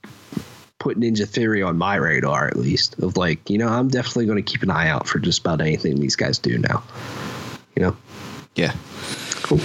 put 0.79 0.99
Ninja 0.99 1.27
Theory 1.27 1.61
on 1.61 1.77
my 1.77 1.95
radar, 1.95 2.47
at 2.47 2.57
least. 2.57 2.97
Of 2.99 3.17
like, 3.17 3.49
you 3.49 3.57
know, 3.57 3.67
I'm 3.67 3.87
definitely 3.87 4.25
going 4.25 4.43
to 4.43 4.51
keep 4.51 4.63
an 4.63 4.71
eye 4.71 4.87
out 4.87 5.07
for 5.07 5.19
just 5.19 5.39
about 5.39 5.61
anything 5.61 5.99
these 5.99 6.15
guys 6.15 6.39
do 6.39 6.57
now. 6.57 6.83
You 7.75 7.83
know, 7.83 7.97
Yeah. 8.55 8.73
cool. 9.43 9.59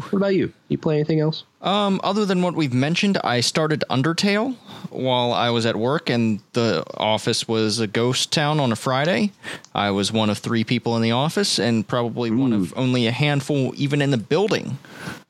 What 0.00 0.14
about 0.14 0.34
you? 0.34 0.52
You 0.68 0.78
play 0.78 0.96
anything 0.96 1.20
else? 1.20 1.44
Um, 1.62 2.00
other 2.04 2.26
than 2.26 2.42
what 2.42 2.54
we've 2.54 2.74
mentioned, 2.74 3.18
I 3.24 3.40
started 3.40 3.84
Undertale 3.88 4.54
while 4.90 5.32
I 5.32 5.50
was 5.50 5.66
at 5.66 5.76
work, 5.76 6.10
and 6.10 6.40
the 6.52 6.84
office 6.96 7.48
was 7.48 7.80
a 7.80 7.86
ghost 7.86 8.32
town 8.32 8.60
on 8.60 8.70
a 8.70 8.76
Friday. 8.76 9.32
I 9.74 9.90
was 9.90 10.12
one 10.12 10.30
of 10.30 10.38
three 10.38 10.64
people 10.64 10.96
in 10.96 11.02
the 11.02 11.12
office, 11.12 11.58
and 11.58 11.86
probably 11.86 12.30
one 12.30 12.52
of 12.52 12.72
only 12.76 13.06
a 13.06 13.12
handful 13.12 13.72
even 13.76 14.02
in 14.02 14.10
the 14.10 14.18
building. 14.18 14.78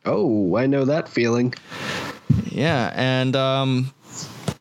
Oh, 0.04 0.56
I 0.56 0.66
know 0.66 0.84
that 0.84 1.08
feeling. 1.08 1.54
Yeah, 2.50 2.92
and 2.94 3.36
um, 3.36 3.94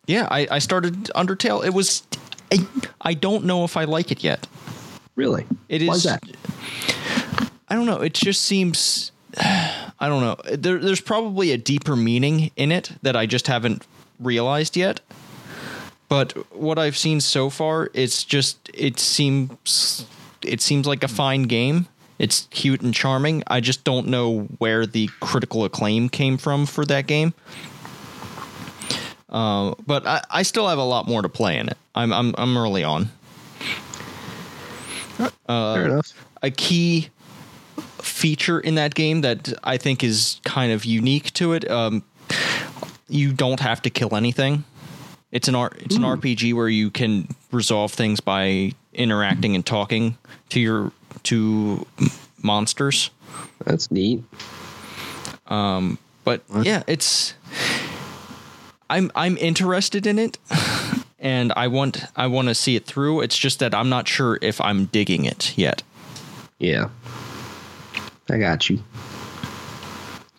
yeah, 0.05 0.27
I, 0.29 0.47
I 0.51 0.59
started 0.59 1.05
Undertale. 1.15 1.65
It 1.65 1.73
was, 1.73 2.03
I, 2.51 2.67
I 3.01 3.13
don't 3.13 3.45
know 3.45 3.63
if 3.63 3.77
I 3.77 3.85
like 3.85 4.11
it 4.11 4.23
yet. 4.23 4.47
Really? 5.15 5.45
It 5.69 5.81
is. 5.81 5.87
Why 5.87 5.95
is 5.95 6.03
that? 6.03 6.23
I 7.67 7.75
don't 7.75 7.85
know. 7.85 7.97
It 7.97 8.13
just 8.13 8.43
seems. 8.43 9.11
I 10.03 10.09
don't 10.09 10.19
know. 10.19 10.35
There, 10.57 10.79
there's 10.79 10.99
probably 10.99 11.53
a 11.53 11.57
deeper 11.57 11.95
meaning 11.95 12.51
in 12.57 12.73
it 12.73 12.91
that 13.03 13.15
I 13.15 13.25
just 13.25 13.47
haven't 13.47 13.87
realized 14.19 14.75
yet. 14.75 14.99
But 16.09 16.33
what 16.53 16.77
I've 16.77 16.97
seen 16.97 17.21
so 17.21 17.49
far, 17.49 17.89
it's 17.93 18.25
just 18.25 18.69
it 18.73 18.99
seems 18.99 20.05
it 20.41 20.59
seems 20.59 20.85
like 20.85 21.03
a 21.03 21.07
fine 21.07 21.43
game. 21.43 21.87
It's 22.19 22.49
cute 22.51 22.81
and 22.81 22.93
charming. 22.93 23.43
I 23.47 23.61
just 23.61 23.85
don't 23.85 24.07
know 24.07 24.41
where 24.57 24.85
the 24.85 25.09
critical 25.21 25.63
acclaim 25.63 26.09
came 26.09 26.37
from 26.37 26.65
for 26.65 26.83
that 26.83 27.07
game. 27.07 27.33
Uh, 29.29 29.73
but 29.87 30.05
I, 30.05 30.21
I 30.29 30.43
still 30.43 30.67
have 30.67 30.79
a 30.79 30.83
lot 30.83 31.07
more 31.07 31.21
to 31.21 31.29
play 31.29 31.57
in 31.57 31.69
it. 31.69 31.77
I'm 31.95 32.11
I'm 32.11 32.35
I'm 32.37 32.57
early 32.57 32.83
on. 32.83 33.07
Fair 35.47 35.85
enough. 35.85 36.13
a 36.41 36.51
key 36.51 37.09
feature 38.03 38.59
in 38.59 38.75
that 38.75 38.95
game 38.95 39.21
that 39.21 39.53
I 39.63 39.77
think 39.77 40.03
is 40.03 40.39
kind 40.43 40.71
of 40.71 40.85
unique 40.85 41.33
to 41.33 41.53
it. 41.53 41.69
Um, 41.69 42.03
you 43.07 43.33
don't 43.33 43.59
have 43.59 43.81
to 43.83 43.89
kill 43.89 44.15
anything. 44.15 44.63
It's 45.31 45.47
an 45.47 45.55
art. 45.55 45.77
It's 45.79 45.95
an 45.95 46.03
RPG 46.03 46.53
where 46.53 46.69
you 46.69 46.91
can 46.91 47.27
resolve 47.51 47.91
things 47.91 48.19
by 48.19 48.73
interacting 48.93 49.55
and 49.55 49.65
talking 49.65 50.17
to 50.49 50.59
your 50.59 50.91
to 51.23 51.87
monsters. 52.43 53.09
That's 53.65 53.89
neat. 53.89 54.23
Um, 55.47 55.97
But 56.23 56.43
yeah, 56.61 56.83
it's. 56.87 57.33
I'm 58.89 59.11
I'm 59.15 59.37
interested 59.37 60.05
in 60.05 60.19
it, 60.19 60.37
and 61.19 61.51
I 61.55 61.67
want 61.67 62.05
I 62.15 62.27
want 62.27 62.49
to 62.49 62.55
see 62.55 62.75
it 62.75 62.85
through. 62.85 63.21
It's 63.21 63.37
just 63.37 63.57
that 63.59 63.73
I'm 63.73 63.89
not 63.89 64.07
sure 64.07 64.37
if 64.41 64.61
I'm 64.61 64.85
digging 64.85 65.25
it 65.25 65.57
yet. 65.57 65.81
Yeah. 66.59 66.89
I 68.33 68.39
got 68.39 68.67
you. 68.67 68.79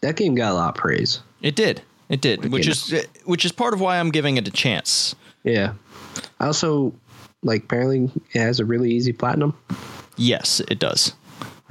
That 0.00 0.16
game 0.16 0.34
got 0.34 0.50
a 0.50 0.54
lot 0.54 0.70
of 0.70 0.74
praise. 0.74 1.20
It 1.42 1.54
did. 1.54 1.80
It 2.08 2.20
did, 2.20 2.50
which 2.50 2.66
is 2.66 3.06
which 3.24 3.44
is 3.44 3.52
part 3.52 3.72
of 3.72 3.80
why 3.80 3.98
I'm 3.98 4.10
giving 4.10 4.36
it 4.36 4.48
a 4.48 4.50
chance. 4.50 5.14
Yeah. 5.44 5.74
I 6.40 6.46
also 6.46 6.92
like 7.42 7.64
apparently 7.64 8.10
it 8.32 8.40
has 8.40 8.58
a 8.58 8.64
really 8.64 8.90
easy 8.90 9.12
platinum. 9.12 9.56
Yes, 10.16 10.60
it 10.68 10.80
does. 10.80 11.14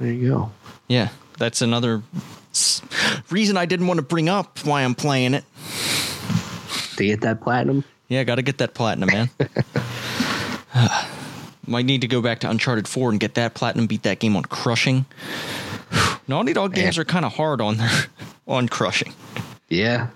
There 0.00 0.10
you 0.10 0.28
go. 0.28 0.52
Yeah, 0.88 1.10
that's 1.38 1.60
another 1.60 2.02
reason 3.30 3.56
I 3.58 3.66
didn't 3.66 3.86
want 3.86 3.98
to 3.98 4.02
bring 4.02 4.30
up 4.30 4.58
why 4.64 4.82
I'm 4.82 4.94
playing 4.94 5.34
it. 5.34 5.44
To 6.96 7.04
get 7.04 7.20
that 7.20 7.42
platinum. 7.42 7.84
Yeah, 8.08 8.24
got 8.24 8.36
to 8.36 8.42
get 8.42 8.58
that 8.58 8.74
platinum, 8.74 9.10
man. 9.12 9.30
Might 11.66 11.86
need 11.86 12.00
to 12.02 12.08
go 12.08 12.20
back 12.20 12.40
to 12.40 12.50
Uncharted 12.50 12.86
4 12.86 13.10
and 13.10 13.20
get 13.20 13.34
that 13.34 13.54
platinum, 13.54 13.86
beat 13.86 14.02
that 14.02 14.18
game 14.18 14.36
on 14.36 14.44
crushing. 14.44 15.06
Naughty 16.28 16.52
Dog 16.52 16.74
games 16.74 16.96
Yeah. 16.96 17.02
are 17.02 17.04
kind 17.04 17.24
of 17.24 17.32
hard 17.34 17.60
on 17.60 17.76
their 17.76 17.90
on 18.48 18.68
crushing. 18.68 19.12
Yeah. 19.68 20.08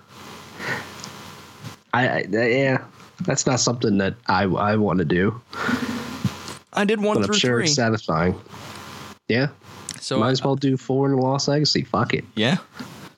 I, 1.93 2.07
I 2.07 2.19
yeah. 2.31 2.83
That's 3.21 3.45
not 3.45 3.59
something 3.59 3.97
that 3.97 4.15
I 4.27 4.43
I 4.43 4.75
want 4.77 4.99
to 4.99 5.05
do, 5.05 5.41
I 6.73 6.85
did 6.85 7.01
one 7.01 7.17
but 7.19 7.29
I'm 7.29 7.33
sure 7.35 7.57
three, 7.57 7.65
it's 7.65 7.73
satisfying. 7.75 8.39
Yeah. 9.27 9.47
so 9.99 10.19
Might 10.19 10.29
as 10.31 10.43
well 10.43 10.55
do 10.55 10.77
four 10.77 11.05
in 11.09 11.15
the 11.15 11.21
Lost 11.21 11.47
Legacy. 11.47 11.83
Fuck 11.83 12.13
it. 12.13 12.23
yeah, 12.35 12.57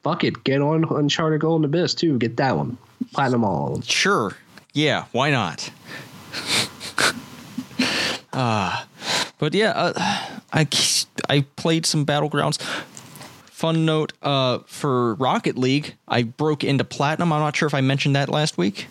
Fuck 0.03 0.23
it. 0.23 0.43
Get 0.43 0.61
on 0.61 0.83
Uncharted 0.89 1.41
Golden 1.41 1.65
Abyss 1.65 1.93
too. 1.93 2.17
Get 2.17 2.37
that 2.37 2.57
one. 2.57 2.77
Platinum 3.13 3.43
all 3.45 3.81
sure, 3.81 4.35
yeah, 4.73 5.05
why 5.11 5.29
not? 5.31 5.69
Ah, 8.33 8.87
but 9.41 9.55
yeah, 9.55 9.71
uh, 9.71 9.93
I 10.53 10.67
I 11.27 11.41
played 11.55 11.87
some 11.87 12.05
battlegrounds. 12.05 12.61
Fun 13.45 13.85
note 13.85 14.13
uh, 14.21 14.59
for 14.67 15.15
Rocket 15.15 15.57
League, 15.57 15.95
I 16.07 16.21
broke 16.23 16.63
into 16.63 16.83
platinum. 16.83 17.33
I'm 17.33 17.39
not 17.39 17.55
sure 17.55 17.65
if 17.65 17.73
I 17.73 17.81
mentioned 17.81 18.15
that 18.15 18.29
last 18.29 18.59
week. 18.59 18.85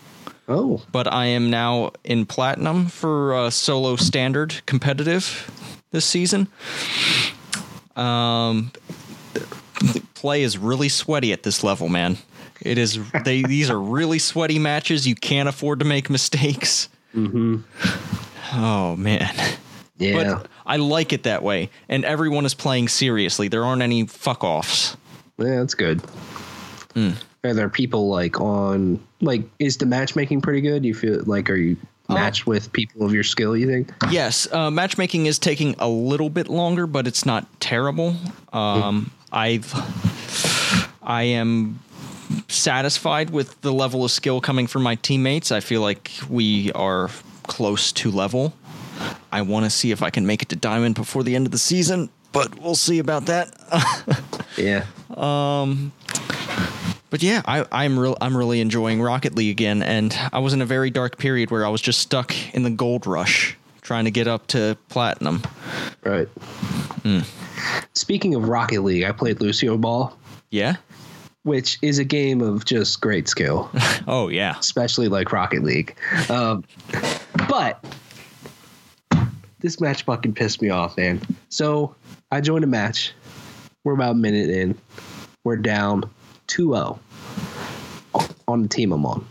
Oh, 0.49 0.81
but 0.91 1.11
I 1.11 1.27
am 1.27 1.49
now 1.49 1.91
in 2.03 2.25
platinum 2.25 2.87
for 2.87 3.33
uh, 3.33 3.49
solo 3.49 3.95
standard 3.95 4.61
competitive 4.65 5.49
this 5.91 6.03
season. 6.03 6.49
Um, 7.95 8.73
play 10.15 10.43
is 10.43 10.57
really 10.57 10.89
sweaty 10.89 11.31
at 11.31 11.43
this 11.43 11.63
level, 11.63 11.87
man. 11.87 12.17
It 12.59 12.77
is. 12.77 12.99
They 13.23 13.41
these 13.41 13.69
are 13.69 13.79
really 13.79 14.19
sweaty 14.19 14.59
matches. 14.59 15.07
You 15.07 15.15
can't 15.15 15.47
afford 15.47 15.79
to 15.79 15.85
make 15.85 16.09
mistakes. 16.09 16.89
Mm-hmm. 17.15 17.59
Oh 18.53 18.97
man. 18.97 19.33
Yeah. 20.01 20.23
But 20.39 20.47
I 20.65 20.77
like 20.77 21.13
it 21.13 21.23
that 21.23 21.43
way, 21.43 21.69
and 21.89 22.03
everyone 22.05 22.45
is 22.45 22.53
playing 22.53 22.87
seriously. 22.89 23.47
There 23.47 23.63
aren't 23.65 23.81
any 23.81 24.05
fuck 24.07 24.43
offs. 24.43 24.97
yeah, 25.37 25.57
that's 25.59 25.73
good. 25.75 26.01
Hmm. 26.93 27.11
Are 27.43 27.53
there 27.53 27.69
people 27.69 28.07
like 28.09 28.39
on 28.41 28.99
like 29.21 29.43
is 29.59 29.77
the 29.77 29.85
matchmaking 29.85 30.41
pretty 30.41 30.61
good? 30.61 30.83
You 30.85 30.93
feel 30.93 31.21
like 31.25 31.49
are 31.49 31.55
you 31.55 31.77
Oh. 32.09 32.13
matched 32.15 32.45
with 32.45 32.73
people 32.73 33.05
of 33.05 33.13
your 33.13 33.23
skill? 33.23 33.55
You 33.55 33.67
think? 33.67 33.89
Yes, 34.11 34.45
uh, 34.51 34.69
matchmaking 34.69 35.27
is 35.27 35.39
taking 35.39 35.75
a 35.79 35.87
little 35.87 36.29
bit 36.29 36.49
longer, 36.49 36.85
but 36.85 37.07
it's 37.07 37.25
not 37.25 37.47
terrible. 37.61 38.15
Um, 38.51 39.11
I've 39.31 39.71
I 41.01 41.23
am 41.23 41.79
satisfied 42.49 43.29
with 43.29 43.59
the 43.61 43.71
level 43.71 44.03
of 44.03 44.11
skill 44.11 44.41
coming 44.41 44.67
from 44.67 44.83
my 44.83 44.95
teammates. 44.95 45.51
I 45.51 45.59
feel 45.61 45.81
like 45.81 46.11
we 46.29 46.71
are 46.73 47.09
close 47.43 47.91
to 47.93 48.11
level. 48.11 48.53
I 49.31 49.41
want 49.41 49.65
to 49.65 49.69
see 49.69 49.91
if 49.91 50.01
I 50.03 50.09
can 50.09 50.25
make 50.25 50.41
it 50.41 50.49
to 50.49 50.55
diamond 50.55 50.95
before 50.95 51.23
the 51.23 51.35
end 51.35 51.45
of 51.45 51.51
the 51.51 51.57
season, 51.57 52.09
but 52.31 52.59
we'll 52.61 52.75
see 52.75 52.99
about 52.99 53.25
that. 53.27 53.53
Yeah. 54.57 54.85
Um, 55.15 55.93
But 57.09 57.23
yeah, 57.23 57.41
I, 57.45 57.65
I'm 57.71 57.97
real. 57.97 58.17
I'm 58.21 58.35
really 58.35 58.59
enjoying 58.61 59.01
Rocket 59.01 59.33
League 59.35 59.49
again, 59.51 59.81
and 59.81 60.17
I 60.33 60.39
was 60.39 60.53
in 60.53 60.61
a 60.61 60.65
very 60.65 60.89
dark 60.89 61.17
period 61.17 61.51
where 61.51 61.65
I 61.65 61.69
was 61.69 61.81
just 61.81 61.99
stuck 61.99 62.33
in 62.53 62.63
the 62.63 62.69
gold 62.69 63.07
rush, 63.07 63.57
trying 63.81 64.05
to 64.05 64.11
get 64.11 64.27
up 64.27 64.47
to 64.47 64.77
platinum. 64.89 65.41
Right. 66.03 66.27
Hmm. 67.03 67.19
Speaking 67.93 68.35
of 68.35 68.47
Rocket 68.49 68.81
League, 68.83 69.03
I 69.03 69.11
played 69.13 69.39
Lucio 69.41 69.77
Ball, 69.77 70.15
Yeah. 70.49 70.75
which 71.43 71.77
is 71.81 71.97
a 71.99 72.03
game 72.05 72.41
of 72.41 72.65
just 72.65 72.99
great 73.01 73.27
skill, 73.29 73.69
Oh 74.07 74.27
yeah. 74.27 74.57
especially 74.59 75.07
like 75.07 75.31
Rocket 75.31 75.63
League. 75.63 75.95
Um, 76.29 76.63
but 77.49 77.83
this 79.61 79.79
match 79.79 80.03
fucking 80.03 80.33
pissed 80.33 80.61
me 80.61 80.69
off, 80.69 80.97
man. 80.97 81.21
So 81.49 81.95
I 82.31 82.41
joined 82.41 82.63
a 82.63 82.67
match. 82.67 83.13
We're 83.83 83.93
about 83.93 84.11
a 84.11 84.15
minute 84.15 84.49
in. 84.49 84.77
We're 85.43 85.57
down 85.57 86.09
2 86.47 86.73
0 86.73 86.99
on 88.47 88.61
the 88.63 88.67
team 88.67 88.91
I'm 88.91 89.05
on. 89.05 89.25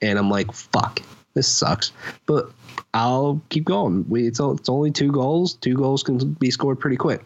And 0.00 0.18
I'm 0.18 0.30
like, 0.30 0.52
fuck, 0.52 1.00
this 1.34 1.48
sucks. 1.48 1.92
But 2.26 2.50
I'll 2.92 3.40
keep 3.48 3.64
going. 3.64 4.08
We 4.08 4.26
it's, 4.26 4.40
it's 4.40 4.68
only 4.68 4.90
two 4.90 5.10
goals. 5.10 5.54
Two 5.54 5.74
goals 5.74 6.02
can 6.02 6.34
be 6.34 6.50
scored 6.50 6.78
pretty 6.78 6.96
quick. 6.96 7.24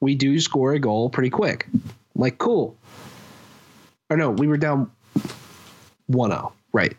We 0.00 0.14
do 0.14 0.38
score 0.40 0.74
a 0.74 0.78
goal 0.78 1.10
pretty 1.10 1.30
quick. 1.30 1.66
I'm 1.72 1.82
like, 2.14 2.38
cool. 2.38 2.76
Or 4.10 4.16
no, 4.16 4.30
we 4.30 4.46
were 4.46 4.58
down 4.58 4.90
1 6.06 6.30
0. 6.30 6.52
Right. 6.72 6.96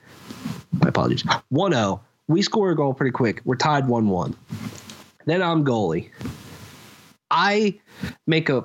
My 0.82 0.89
apologies. 0.89 1.24
1 1.49 1.74
0. 1.74 2.01
We 2.28 2.41
score 2.41 2.71
a 2.71 2.76
goal 2.76 2.93
pretty 2.93 3.11
quick. 3.11 3.41
We're 3.45 3.55
tied 3.55 3.88
1 3.88 4.07
1. 4.07 4.36
Then 5.26 5.41
I'm 5.41 5.65
goalie. 5.65 6.09
I 7.32 7.80
make 8.28 8.49
a, 8.49 8.63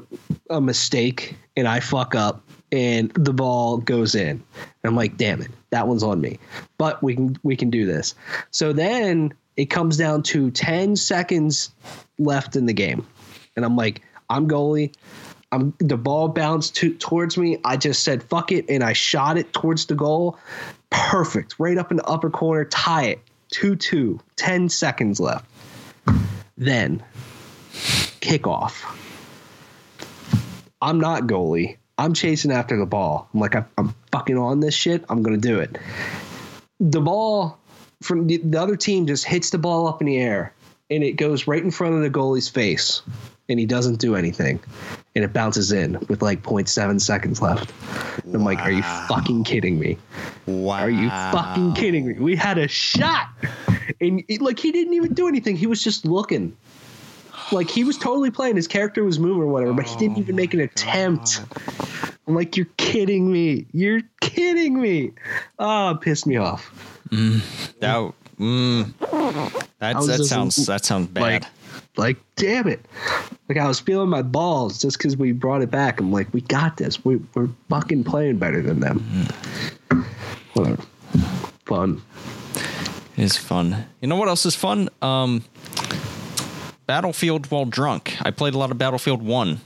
a 0.51 0.61
mistake 0.61 1.37
and 1.57 1.67
I 1.67 1.81
fuck 1.81 2.15
up 2.15 2.43
and 2.71 3.11
the 3.15 3.33
ball 3.33 3.79
goes 3.79 4.15
in. 4.15 4.31
And 4.31 4.43
I'm 4.85 4.97
like, 4.97 5.17
damn 5.17 5.41
it, 5.41 5.51
that 5.71 5.89
one's 5.89 6.03
on 6.03 6.21
me. 6.21 6.39
But 6.77 7.03
we 7.03 7.15
can 7.15 7.37
we 7.43 7.57
can 7.57 7.71
do 7.71 7.87
this. 7.87 8.15
So 8.51 8.73
then 8.73 9.33
it 9.57 9.67
comes 9.67 9.97
down 9.97 10.23
to 10.25 10.51
10 10.51 10.97
seconds 10.97 11.71
left 12.19 12.57
in 12.57 12.67
the 12.67 12.73
game. 12.73 13.07
And 13.57 13.65
I'm 13.65 13.77
like, 13.77 14.03
I'm 14.31 14.47
goalie. 14.49 14.95
I'm 15.51 15.73
the 15.79 15.97
ball 15.97 16.29
bounced 16.29 16.77
to, 16.77 16.95
towards 16.95 17.39
me. 17.39 17.59
I 17.65 17.77
just 17.79 18.03
said 18.03 18.23
fuck 18.23 18.53
it 18.53 18.67
and 18.69 18.85
I 18.85 18.93
shot 18.93 19.39
it 19.39 19.53
towards 19.53 19.87
the 19.87 19.95
goal. 19.95 20.39
Perfect. 20.91 21.55
Right 21.59 21.79
up 21.79 21.91
in 21.91 21.97
the 21.97 22.05
upper 22.05 22.31
corner, 22.31 22.67
tie 22.67 23.05
it. 23.05 23.21
2-2. 23.53 24.21
10 24.37 24.69
seconds 24.69 25.21
left. 25.21 25.45
Then 26.57 27.03
kickoff. 28.21 28.85
I'm 30.81 31.01
not 31.01 31.23
goalie. 31.23 31.77
I'm 31.97 32.15
chasing 32.15 32.53
after 32.53 32.77
the 32.77 32.87
ball. 32.87 33.29
I'm 33.33 33.41
like, 33.41 33.55
I'm, 33.57 33.95
fucking 34.13 34.39
on 34.39 34.61
this 34.61 34.75
shit. 34.75 35.05
I'm 35.09 35.23
gonna 35.23 35.37
do 35.37 35.59
it. 35.59 35.77
The 36.81 37.01
ball 37.01 37.59
from 38.03 38.27
the 38.27 38.57
other 38.57 38.77
team 38.77 39.07
just 39.07 39.25
hits 39.25 39.51
the 39.51 39.59
ball 39.59 39.89
up 39.89 40.01
in 40.01 40.07
the 40.07 40.19
air, 40.19 40.55
and 40.89 41.03
it 41.03 41.13
goes 41.13 41.47
right 41.47 41.63
in 41.63 41.71
front 41.71 41.95
of 41.95 42.03
the 42.03 42.11
goalie's 42.11 42.49
face, 42.49 43.03
and 43.49 43.59
he 43.59 43.67
doesn't 43.67 43.99
do 43.99 44.15
anything, 44.15 44.61
and 45.15 45.25
it 45.25 45.33
bounces 45.33 45.73
in 45.73 45.99
with 46.09 46.23
like 46.23 46.43
0.7 46.43 47.01
seconds 47.01 47.41
left. 47.41 47.73
And 48.25 48.35
I'm 48.35 48.45
like, 48.45 48.59
are 48.61 48.71
you 48.71 48.83
fucking 48.83 49.45
kidding 49.45 49.79
me? 49.79 49.99
Wow. 50.47 50.81
Are 50.81 50.91
you 50.91 51.09
fucking 51.09 51.75
kidding 51.75 52.07
me? 52.07 52.13
We 52.15 52.37
had 52.37 52.59
a 52.59 52.69
shot, 52.69 53.29
and 54.01 54.23
it, 54.29 54.41
like 54.41 54.59
he 54.59 54.73
didn't 54.73 54.95
even 54.95 55.15
do 55.15 55.29
anything. 55.29 55.57
He 55.57 55.67
was 55.67 55.83
just 55.83 56.05
looking. 56.05 56.57
Like 57.51 57.71
he 57.71 57.85
was 57.85 57.97
totally 57.97 58.31
playing. 58.31 58.57
His 58.57 58.69
character 58.69 59.05
was 59.05 59.19
moving 59.19 59.43
or 59.43 59.47
whatever, 59.47 59.73
but 59.73 59.87
he 59.87 59.97
didn't 59.97 60.19
even 60.19 60.37
make 60.37 60.53
an 60.53 60.61
attempt. 60.61 61.41
I'm 62.27 62.35
like, 62.35 62.59
you're 62.59 62.67
kidding 62.77 63.33
me. 63.33 63.65
You're 63.73 64.03
kidding 64.21 64.79
me. 64.81 65.13
Oh, 65.59 65.99
pissed 65.99 66.27
me 66.27 66.37
off. 66.37 66.71
That, 67.81 68.13
mm, 68.39 68.93
that's, 69.79 70.07
that 70.07 70.17
just 70.19 70.29
sounds 70.29 70.67
that 70.67 70.85
sounds 70.85 71.07
bad. 71.07 71.23
Like, 71.23 71.45
like, 71.97 72.17
damn 72.37 72.69
it. 72.69 72.85
Like 73.49 73.59
I 73.59 73.67
was 73.67 73.81
feeling 73.81 74.09
my 74.09 74.23
balls 74.23 74.81
just 74.81 74.99
because 74.99 75.17
we 75.17 75.33
brought 75.33 75.63
it 75.63 75.71
back. 75.71 76.01
I'm 76.01 76.13
like, 76.13 76.33
we 76.33 76.43
got 76.43 76.77
this. 76.77 77.05
We, 77.05 77.17
we're 77.35 77.49
fucking 77.69 78.05
playing 78.05 78.39
better 78.39 78.63
than 78.63 78.81
them. 78.81 78.99
Whatever. 80.53 80.83
Fun. 81.67 82.03
It's 83.17 83.37
fun. 83.37 83.87
You 84.01 84.09
know 84.09 84.17
what 84.17 84.29
else 84.29 84.47
is 84.47 84.55
fun? 84.55 84.89
Um, 85.03 85.45
Battlefield 86.87 87.51
while 87.51 87.65
drunk. 87.65 88.17
I 88.23 88.31
played 88.31 88.55
a 88.55 88.59
lot 88.59 88.71
of 88.71 88.79
Battlefield 88.79 89.23
One. 89.23 89.61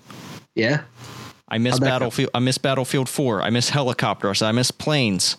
Yeah. 0.55 0.83
I 1.49 1.59
miss 1.59 1.79
go? 1.79 1.87
Battlefield. 1.87 2.31
I 2.35 2.39
miss 2.39 2.59
Battlefield 2.59 3.09
Four. 3.09 3.43
I 3.43 3.51
miss 3.51 3.69
helicopters. 3.71 4.43
I 4.43 4.53
miss 4.53 4.71
planes. 4.71 5.37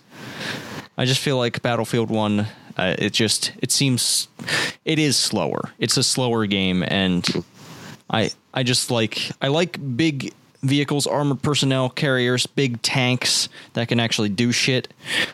I 0.97 1.05
just 1.05 1.19
feel 1.19 1.38
like 1.38 1.61
Battlefield 1.61 2.09
One. 2.09 2.47
Uh, 2.78 2.95
it 2.97 3.13
just 3.13 3.51
it 3.61 3.71
seems 3.71 4.28
it 4.86 4.99
is 4.99 5.15
slower. 5.15 5.71
It's 5.80 5.97
a 5.97 6.03
slower 6.03 6.45
game, 6.45 6.84
and 6.84 7.43
I 8.09 8.32
I 8.53 8.63
just 8.63 8.89
like 8.91 9.32
I 9.41 9.47
like 9.47 9.78
big 9.95 10.34
vehicles, 10.63 11.05
armored 11.05 11.41
personnel 11.41 11.89
carriers, 11.89 12.47
big 12.47 12.82
tanks 12.82 13.49
that 13.74 13.89
can 13.89 13.99
actually 13.99 14.30
do 14.30 14.51
shit. 14.51 14.88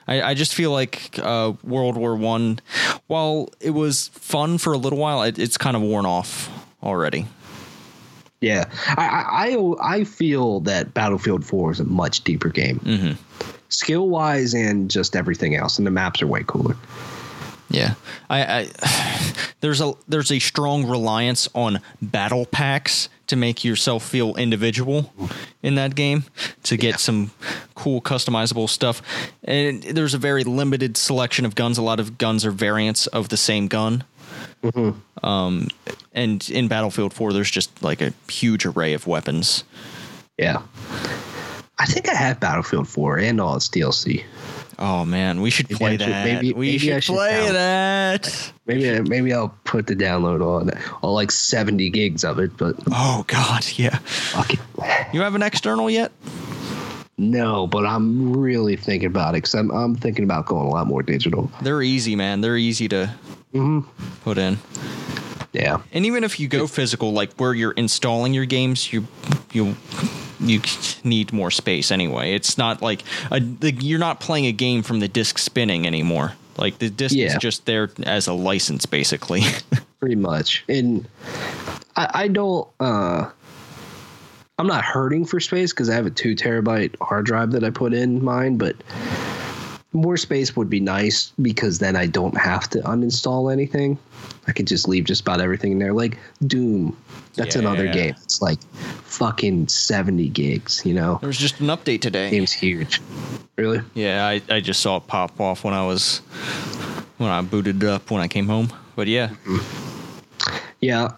I, 0.08 0.22
I 0.22 0.34
just 0.34 0.54
feel 0.54 0.72
like 0.72 1.18
uh, 1.22 1.54
World 1.64 1.96
War 1.96 2.16
One, 2.16 2.60
while 3.08 3.50
it 3.62 3.72
was 3.72 4.10
fun 4.10 4.58
for 4.58 4.74
a 4.74 4.78
little 4.78 5.00
while, 5.00 5.22
it, 5.24 5.40
it's 5.40 5.58
kind 5.58 5.78
of 5.78 5.82
worn 5.82 6.06
off 6.06 6.50
already. 6.84 7.26
Yeah, 8.42 8.70
I 8.98 9.06
I 9.06 9.56
I 9.56 9.96
I 9.96 10.04
feel 10.04 10.62
that 10.62 10.94
Battlefield 10.94 11.46
Four 11.46 11.72
is 11.72 11.80
a 11.80 11.86
much 11.86 12.24
deeper 12.24 12.50
game, 12.50 12.80
skill 13.70 14.10
wise 14.10 14.54
and 14.54 14.90
just 14.90 15.16
everything 15.16 15.56
else, 15.56 15.78
and 15.78 15.86
the 15.86 15.92
maps 15.92 16.22
are 16.22 16.28
way 16.28 16.44
cooler. 16.46 16.76
Yeah, 17.72 17.94
I, 18.30 18.68
I 18.88 19.34
there's 19.62 19.80
a 19.82 19.94
there's 20.08 20.32
a 20.32 20.40
strong 20.40 20.88
reliance 20.88 21.48
on 21.54 21.82
battle 22.02 22.46
packs 22.46 23.10
to 23.28 23.36
make 23.36 23.64
yourself 23.64 24.04
feel 24.04 24.36
individual 24.36 25.14
in 25.62 25.76
that 25.76 25.94
game 25.94 26.24
to 26.64 26.78
get 26.78 26.90
Yeah. 26.92 26.96
some 26.98 27.32
cool 27.76 28.02
customizable 28.02 28.68
stuff. 28.68 29.04
And 29.44 29.84
there's 29.84 30.16
a 30.16 30.18
very 30.18 30.44
limited 30.44 30.98
selection 30.98 31.46
of 31.46 31.54
guns. 31.54 31.78
A 31.78 31.84
lot 31.84 32.00
of 32.00 32.18
guns 32.18 32.44
are 32.44 32.50
variants 32.52 33.06
of 33.08 33.30
the 33.30 33.38
same 33.38 33.68
gun. 33.68 34.04
Um, 35.24 35.68
and 36.14 36.50
in 36.50 36.68
Battlefield 36.68 37.14
4, 37.14 37.34
there's 37.34 37.52
just 37.52 37.84
like 37.84 38.02
a 38.02 38.14
huge 38.30 38.66
array 38.66 38.94
of 38.94 39.06
weapons. 39.08 39.64
Yeah, 40.40 40.62
I 41.78 41.86
think 41.86 42.10
I 42.10 42.16
have 42.16 42.40
Battlefield 42.40 42.88
Four 42.88 43.20
and 43.20 43.40
all 43.42 43.56
its 43.58 43.68
DLC. 43.70 44.24
Oh 44.82 45.04
man, 45.04 45.42
we 45.42 45.50
should 45.50 45.70
Maybe 45.70 45.78
play 45.78 45.92
should- 45.98 46.08
that. 46.08 46.26
maybe- 46.26 46.54
we 46.54 46.68
maybe 46.68 46.78
should, 46.80 47.04
should 47.04 47.14
play 47.16 47.46
down- 47.46 47.54
that. 47.54 48.52
Maybe 48.66 49.02
maybe 49.02 49.34
I'll 49.34 49.54
put 49.66 49.88
the 49.88 49.96
download 49.96 50.42
on 50.42 50.72
all 51.02 51.14
like 51.14 51.32
seventy 51.32 51.90
gigs 51.90 52.24
of 52.24 52.40
it, 52.40 52.56
but 52.58 52.76
Oh 52.92 53.26
god, 53.28 53.66
yeah. 53.76 53.98
fuck 53.98 54.54
it. 54.54 54.60
You 55.14 55.22
have 55.22 55.36
an 55.36 55.44
external 55.44 55.90
yet? 55.90 56.12
No, 57.18 57.68
but 57.68 57.86
I'm 57.86 58.32
really 58.38 58.78
thinking 58.78 59.08
about 59.08 59.32
it 59.32 59.38
because 59.44 59.54
I'm 59.54 59.70
I'm 59.72 59.96
thinking 59.96 60.24
about 60.24 60.46
going 60.46 60.66
a 60.68 60.70
lot 60.70 60.88
more 60.88 61.04
digital. 61.04 61.52
They're 61.62 61.82
easy, 61.82 62.16
man. 62.16 62.40
They're 62.40 62.56
easy 62.56 62.88
to 62.88 63.14
mm-hmm. 63.54 63.82
put 64.24 64.38
in. 64.38 64.58
Yeah, 65.52 65.82
And 65.92 66.06
even 66.06 66.24
if 66.24 66.40
you 66.40 66.48
go 66.48 66.68
physical, 66.68 67.12
like 67.12 67.34
where 67.34 67.56
you're 67.56 67.72
installing 67.72 68.36
your 68.36 68.46
games, 68.46 68.94
you 68.94 69.08
you 69.52 69.76
you 70.40 70.62
need 71.04 71.34
more 71.34 71.50
space 71.50 71.92
anyway. 71.92 72.34
It's 72.34 72.58
not 72.58 72.82
like 72.84 73.04
a, 73.32 73.40
the, 73.40 73.72
you're 73.74 74.00
not 74.00 74.20
playing 74.20 74.46
a 74.46 74.52
game 74.52 74.84
from 74.84 75.00
the 75.00 75.08
disc 75.08 75.40
spinning 75.40 75.88
anymore. 75.88 76.34
Like 76.58 76.78
the 76.78 76.90
disc 76.90 77.16
is 77.16 77.36
just 77.38 77.66
there 77.66 77.90
as 78.04 78.28
a 78.28 78.34
license, 78.34 78.86
basically. 78.86 79.42
pretty 80.00 80.16
much. 80.16 80.64
And 80.70 81.08
I, 81.96 82.10
I 82.14 82.28
don't. 82.28 82.68
uh 82.80 83.30
I'm 84.60 84.68
not 84.68 84.84
hurting 84.84 85.24
for 85.24 85.40
space 85.40 85.72
because 85.72 85.90
I 85.90 85.96
have 85.96 86.06
a 86.06 86.10
two 86.12 86.36
terabyte 86.36 86.96
hard 87.02 87.26
drive 87.26 87.52
that 87.52 87.64
I 87.64 87.70
put 87.70 87.94
in 87.94 88.22
mine, 88.24 88.58
but 88.58 88.76
more 89.92 90.18
space 90.18 90.56
would 90.56 90.70
be 90.70 90.80
nice 90.80 91.32
because 91.42 91.80
then 91.80 91.96
I 91.96 92.06
don't 92.06 92.38
have 92.38 92.70
to 92.72 92.80
uninstall 92.80 93.52
anything. 93.52 93.98
I 94.48 94.52
could 94.52 94.68
just 94.68 94.88
leave 94.88 95.06
just 95.06 95.22
about 95.22 95.42
everything 95.42 95.74
in 95.74 95.80
there. 95.80 95.94
Like 95.94 96.18
Doom, 96.46 96.96
that's 97.36 97.56
another 97.56 97.88
game. 97.88 98.16
It's 98.24 98.42
like 98.42 98.62
fucking 99.04 99.68
70 99.68 100.30
gigs, 100.30 100.86
you 100.86 100.94
know? 100.94 101.18
there 101.22 101.28
was 101.28 101.38
just 101.38 101.60
an 101.60 101.68
update 101.68 102.02
today. 102.02 102.30
Game's 102.30 102.52
huge. 102.52 103.02
Really? 103.58 103.82
Yeah, 103.94 104.28
I, 104.28 104.42
I 104.50 104.60
just 104.60 104.82
saw 104.82 104.98
it 104.98 105.08
pop 105.08 105.40
off 105.40 105.64
when 105.64 105.74
I 105.74 105.86
was 105.86 106.20
when 107.18 107.30
I 107.30 107.42
booted 107.42 107.84
it 107.84 107.90
up 107.90 108.12
when 108.12 108.22
I 108.22 108.28
came 108.28 108.48
home. 108.48 108.72
But 108.96 109.08
yeah, 109.08 109.30
mm-hmm. 109.30 109.80
Yeah. 110.82 111.14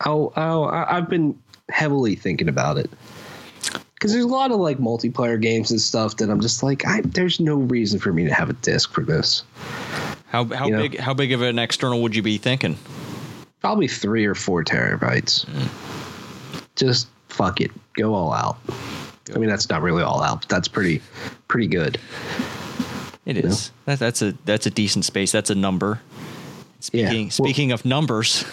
I'll, 0.00 0.32
I'll, 0.36 0.64
I've 0.64 1.08
been 1.08 1.38
heavily 1.68 2.16
thinking 2.16 2.48
about 2.48 2.78
it. 2.78 2.90
Because 4.02 4.14
there's 4.14 4.24
a 4.24 4.28
lot 4.28 4.50
of 4.50 4.58
like 4.58 4.78
multiplayer 4.78 5.40
games 5.40 5.70
and 5.70 5.80
stuff 5.80 6.16
that 6.16 6.28
I'm 6.28 6.40
just 6.40 6.60
like, 6.64 6.84
I, 6.84 7.02
there's 7.02 7.38
no 7.38 7.54
reason 7.54 8.00
for 8.00 8.12
me 8.12 8.24
to 8.24 8.34
have 8.34 8.50
a 8.50 8.54
disc 8.54 8.92
for 8.92 9.02
this. 9.04 9.44
how 10.26 10.44
how 10.46 10.66
You 10.66 10.72
know? 10.72 10.78
big 10.82 10.98
how 10.98 11.14
big 11.14 11.30
of 11.30 11.40
an 11.40 11.56
external 11.60 12.02
would 12.02 12.16
you 12.16 12.20
be 12.22 12.36
thinking? 12.36 12.76
Probably 13.60 13.86
three 13.86 14.24
or 14.26 14.34
four 14.34 14.64
terabytes. 14.64 15.44
Hmm. 15.44 16.64
Just 16.74 17.06
fuck 17.28 17.60
it. 17.60 17.70
Go 17.94 18.12
all 18.12 18.32
out. 18.32 18.58
I 19.32 19.38
mean, 19.38 19.48
that's 19.48 19.70
not 19.70 19.82
really 19.82 20.02
all 20.02 20.20
out, 20.20 20.40
but 20.40 20.48
that's 20.48 20.66
pretty, 20.66 21.00
pretty 21.46 21.68
good. 21.68 21.96
It 23.24 23.36
is. 23.36 23.70
That, 23.84 24.00
that's 24.00 24.20
a 24.20 24.32
that's 24.44 24.66
a 24.66 24.70
decent 24.70 25.04
space. 25.04 25.30
That's 25.30 25.50
a 25.50 25.54
number. 25.54 26.00
Yeah. 26.92 27.06
Speaking 27.08 27.24
Well- 27.26 27.30
speaking 27.30 27.70
of 27.70 27.84
numbers, 27.84 28.44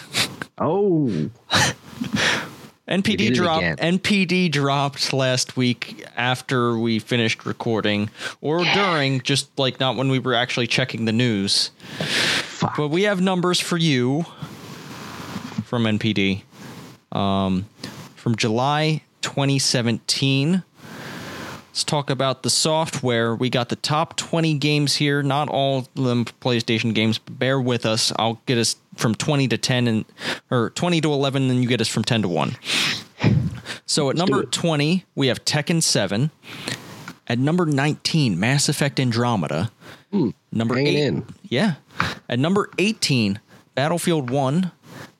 Oh, 0.58 1.28
NPD 2.90 3.34
dropped. 3.34 3.64
NPD 3.80 4.50
dropped 4.50 5.12
last 5.12 5.56
week 5.56 6.04
after 6.16 6.76
we 6.76 6.98
finished 6.98 7.46
recording 7.46 8.10
or 8.40 8.64
during 8.64 9.20
just 9.20 9.56
like 9.58 9.78
not 9.78 9.96
when 9.96 10.08
we 10.08 10.18
were 10.18 10.34
actually 10.34 10.66
checking 10.66 11.04
the 11.04 11.12
news. 11.12 11.70
fuck. 12.00 12.76
But 12.76 12.88
we 12.88 13.02
have 13.04 13.20
numbers 13.20 13.60
for 13.60 13.76
you 13.76 14.26
from 15.64 15.84
NPD. 15.84 16.42
Um, 17.12 17.66
from 18.16 18.36
July 18.36 19.02
2017. 19.22 20.62
Let's 21.70 21.84
talk 21.84 22.10
about 22.10 22.42
the 22.42 22.50
software. 22.50 23.32
We 23.32 23.48
got 23.48 23.68
the 23.68 23.76
top 23.76 24.16
20 24.16 24.54
games 24.54 24.96
here. 24.96 25.22
Not 25.22 25.48
all 25.48 25.78
of 25.78 25.94
them 25.94 26.24
PlayStation 26.24 26.92
games. 26.94 27.18
But 27.18 27.38
bear 27.38 27.60
with 27.60 27.86
us. 27.86 28.12
I'll 28.16 28.40
get 28.46 28.58
us 28.58 28.74
from 28.96 29.14
20 29.14 29.46
to 29.48 29.56
10 29.56 29.86
and 29.86 30.04
or 30.50 30.70
20 30.70 31.00
to 31.00 31.12
11 31.12 31.42
and 31.42 31.50
then 31.50 31.62
you 31.62 31.68
get 31.68 31.80
us 31.80 31.86
from 31.86 32.02
10 32.02 32.22
to 32.22 32.28
1. 32.28 32.56
So 33.86 34.10
at 34.10 34.16
number 34.16 34.42
20, 34.44 35.04
we 35.14 35.28
have 35.28 35.44
Tekken 35.44 35.80
7. 35.82 36.30
At 37.28 37.38
number 37.38 37.66
19, 37.66 38.38
Mass 38.38 38.68
Effect 38.68 38.98
Andromeda. 38.98 39.70
Number 40.50 40.76
8 40.76 40.86
in. 40.88 41.26
yeah. 41.44 41.74
At 42.28 42.40
number 42.40 42.70
18, 42.78 43.38
Battlefield 43.76 44.28
1. 44.30 44.72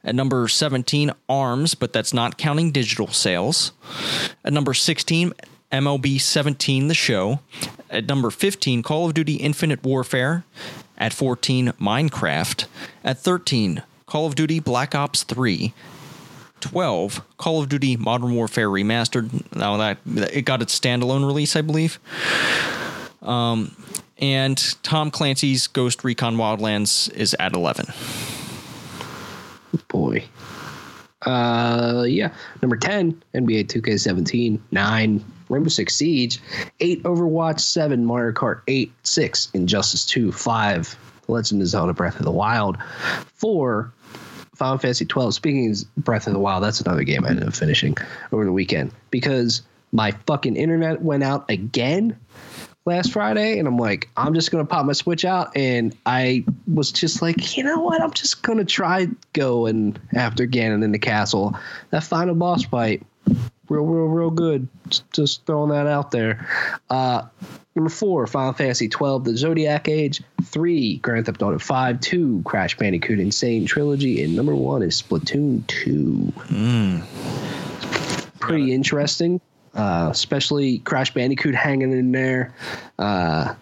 At 0.03 0.15
number 0.15 0.49
17, 0.49 1.13
ARMS, 1.29 1.75
but 1.75 1.93
that's 1.93 2.15
not 2.15 2.39
counting 2.39 2.73
digital 2.73 3.09
sales. 3.09 3.73
At 4.45 4.53
number 4.53 4.73
16, 4.73 5.33
MLB 5.73 6.21
17, 6.21 6.89
The 6.89 6.95
Show. 6.95 7.41
At 7.89 8.07
number 8.07 8.31
15, 8.31 8.83
Call 8.83 9.07
of 9.07 9.15
Duty 9.15 9.35
Infinite 9.37 9.83
Warfare. 9.83 10.45
At 10.99 11.13
14, 11.13 11.69
Minecraft. 11.81 12.67
At 13.05 13.19
13, 13.19 13.83
Call 14.07 14.27
of 14.27 14.35
Duty 14.35 14.61
Black 14.61 14.95
Ops 14.95 15.23
3. 15.23 15.73
12, 16.61 17.23
Call 17.39 17.63
of 17.63 17.69
Duty 17.69 17.97
Modern 17.97 18.35
Warfare 18.35 18.69
Remastered. 18.69 19.55
Now 19.57 19.77
that 19.79 19.99
it 20.07 20.43
got 20.45 20.61
its 20.61 20.79
standalone 20.79 21.27
release, 21.27 21.57
I 21.57 21.63
believe. 21.63 21.99
Um, 23.23 23.75
and 24.19 24.75
Tom 24.83 25.11
Clancy's 25.11 25.67
Ghost 25.67 26.05
Recon 26.05 26.37
Wildlands 26.37 27.11
is 27.15 27.35
at 27.39 27.55
11. 27.55 27.87
boy. 29.89 30.25
Uh, 31.23 32.05
yeah. 32.07 32.33
Number 32.63 32.77
10, 32.77 33.23
NBA 33.35 33.67
2K17. 33.67 34.59
9, 34.71 35.25
Rainbow 35.51 35.69
Six 35.69 35.95
Siege, 35.97 36.41
8 36.81 37.03
Overwatch, 37.03 37.61
7 37.61 38.05
Mario 38.05 38.33
Kart 38.33 38.63
8, 38.69 38.93
6 39.03 39.51
Injustice 39.53 40.07
2, 40.07 40.33
5 40.33 40.99
Legend 41.29 41.63
of 41.63 41.69
Zelda 41.69 41.93
Breath 41.93 42.19
of 42.19 42.25
the 42.25 42.31
Wild, 42.31 42.79
4 43.35 43.93
Final 44.55 44.79
Fantasy 44.79 45.07
12. 45.07 45.35
Speaking 45.35 45.71
of 45.71 46.05
Breath 46.05 46.27
of 46.27 46.33
the 46.33 46.39
Wild, 46.39 46.63
that's 46.63 46.81
another 46.81 47.03
game 47.05 47.25
I 47.25 47.31
ended 47.31 47.47
up 47.47 47.55
finishing 47.55 47.97
over 48.33 48.45
the 48.45 48.53
weekend 48.53 48.93
because 49.11 49.63
my 49.93 50.13
fucking 50.27 50.57
internet 50.57 51.03
went 51.03 51.23
out 51.23 51.49
again 51.51 52.19
last 52.85 53.13
Friday, 53.13 53.59
and 53.59 53.67
I'm 53.67 53.77
like, 53.77 54.09
I'm 54.17 54.35
just 54.35 54.51
gonna 54.51 54.65
pop 54.65 54.85
my 54.87 54.93
Switch 54.93 55.25
out, 55.25 55.57
and 55.57 55.97
I 56.07 56.45
was 56.73 56.93
just 56.93 57.23
like, 57.23 57.57
you 57.57 57.65
know 57.65 57.81
what? 57.81 58.03
I'm 58.03 58.13
just 58.13 58.43
gonna 58.43 58.65
try 58.65 59.09
going 59.33 59.97
after 60.15 60.47
Ganon 60.47 60.85
in 60.85 60.93
the 60.93 60.99
castle. 60.99 61.57
That 61.91 62.05
final 62.05 62.35
boss 62.35 62.65
fight, 62.65 63.03
real, 63.71 63.85
real, 63.85 64.07
real 64.07 64.31
good. 64.31 64.69
Just, 65.13 65.47
throwing 65.47 65.71
that 65.71 65.87
out 65.87 66.11
there. 66.11 66.47
Uh, 66.91 67.23
number 67.75 67.89
four, 67.89 68.27
Final 68.27 68.53
Fantasy 68.53 68.89
12, 68.89 69.25
The 69.25 69.37
Zodiac 69.37 69.89
Age. 69.89 70.23
Three, 70.43 70.99
Grand 70.99 71.25
Theft 71.25 71.41
Auto 71.43 71.59
5. 71.59 72.01
Two, 72.01 72.43
Crash 72.45 72.77
Bandicoot 72.77 73.21
N. 73.21 73.33
Sane 73.33 73.65
Trilogy, 73.65 74.23
and 74.23 74.37
number 74.37 74.55
one 74.55 74.83
is 74.83 75.01
Splatoon 75.01 75.67
2. 75.67 77.03
Pretty 78.41 78.75
interesting 78.75 79.41
uh, 79.75 80.09
especially 80.11 80.79
Crash 80.79 81.13
Bandicoot 81.15 81.55
hanging 81.55 81.93
in 81.93 82.13
there. 82.13 82.55
Uh, 82.99 83.55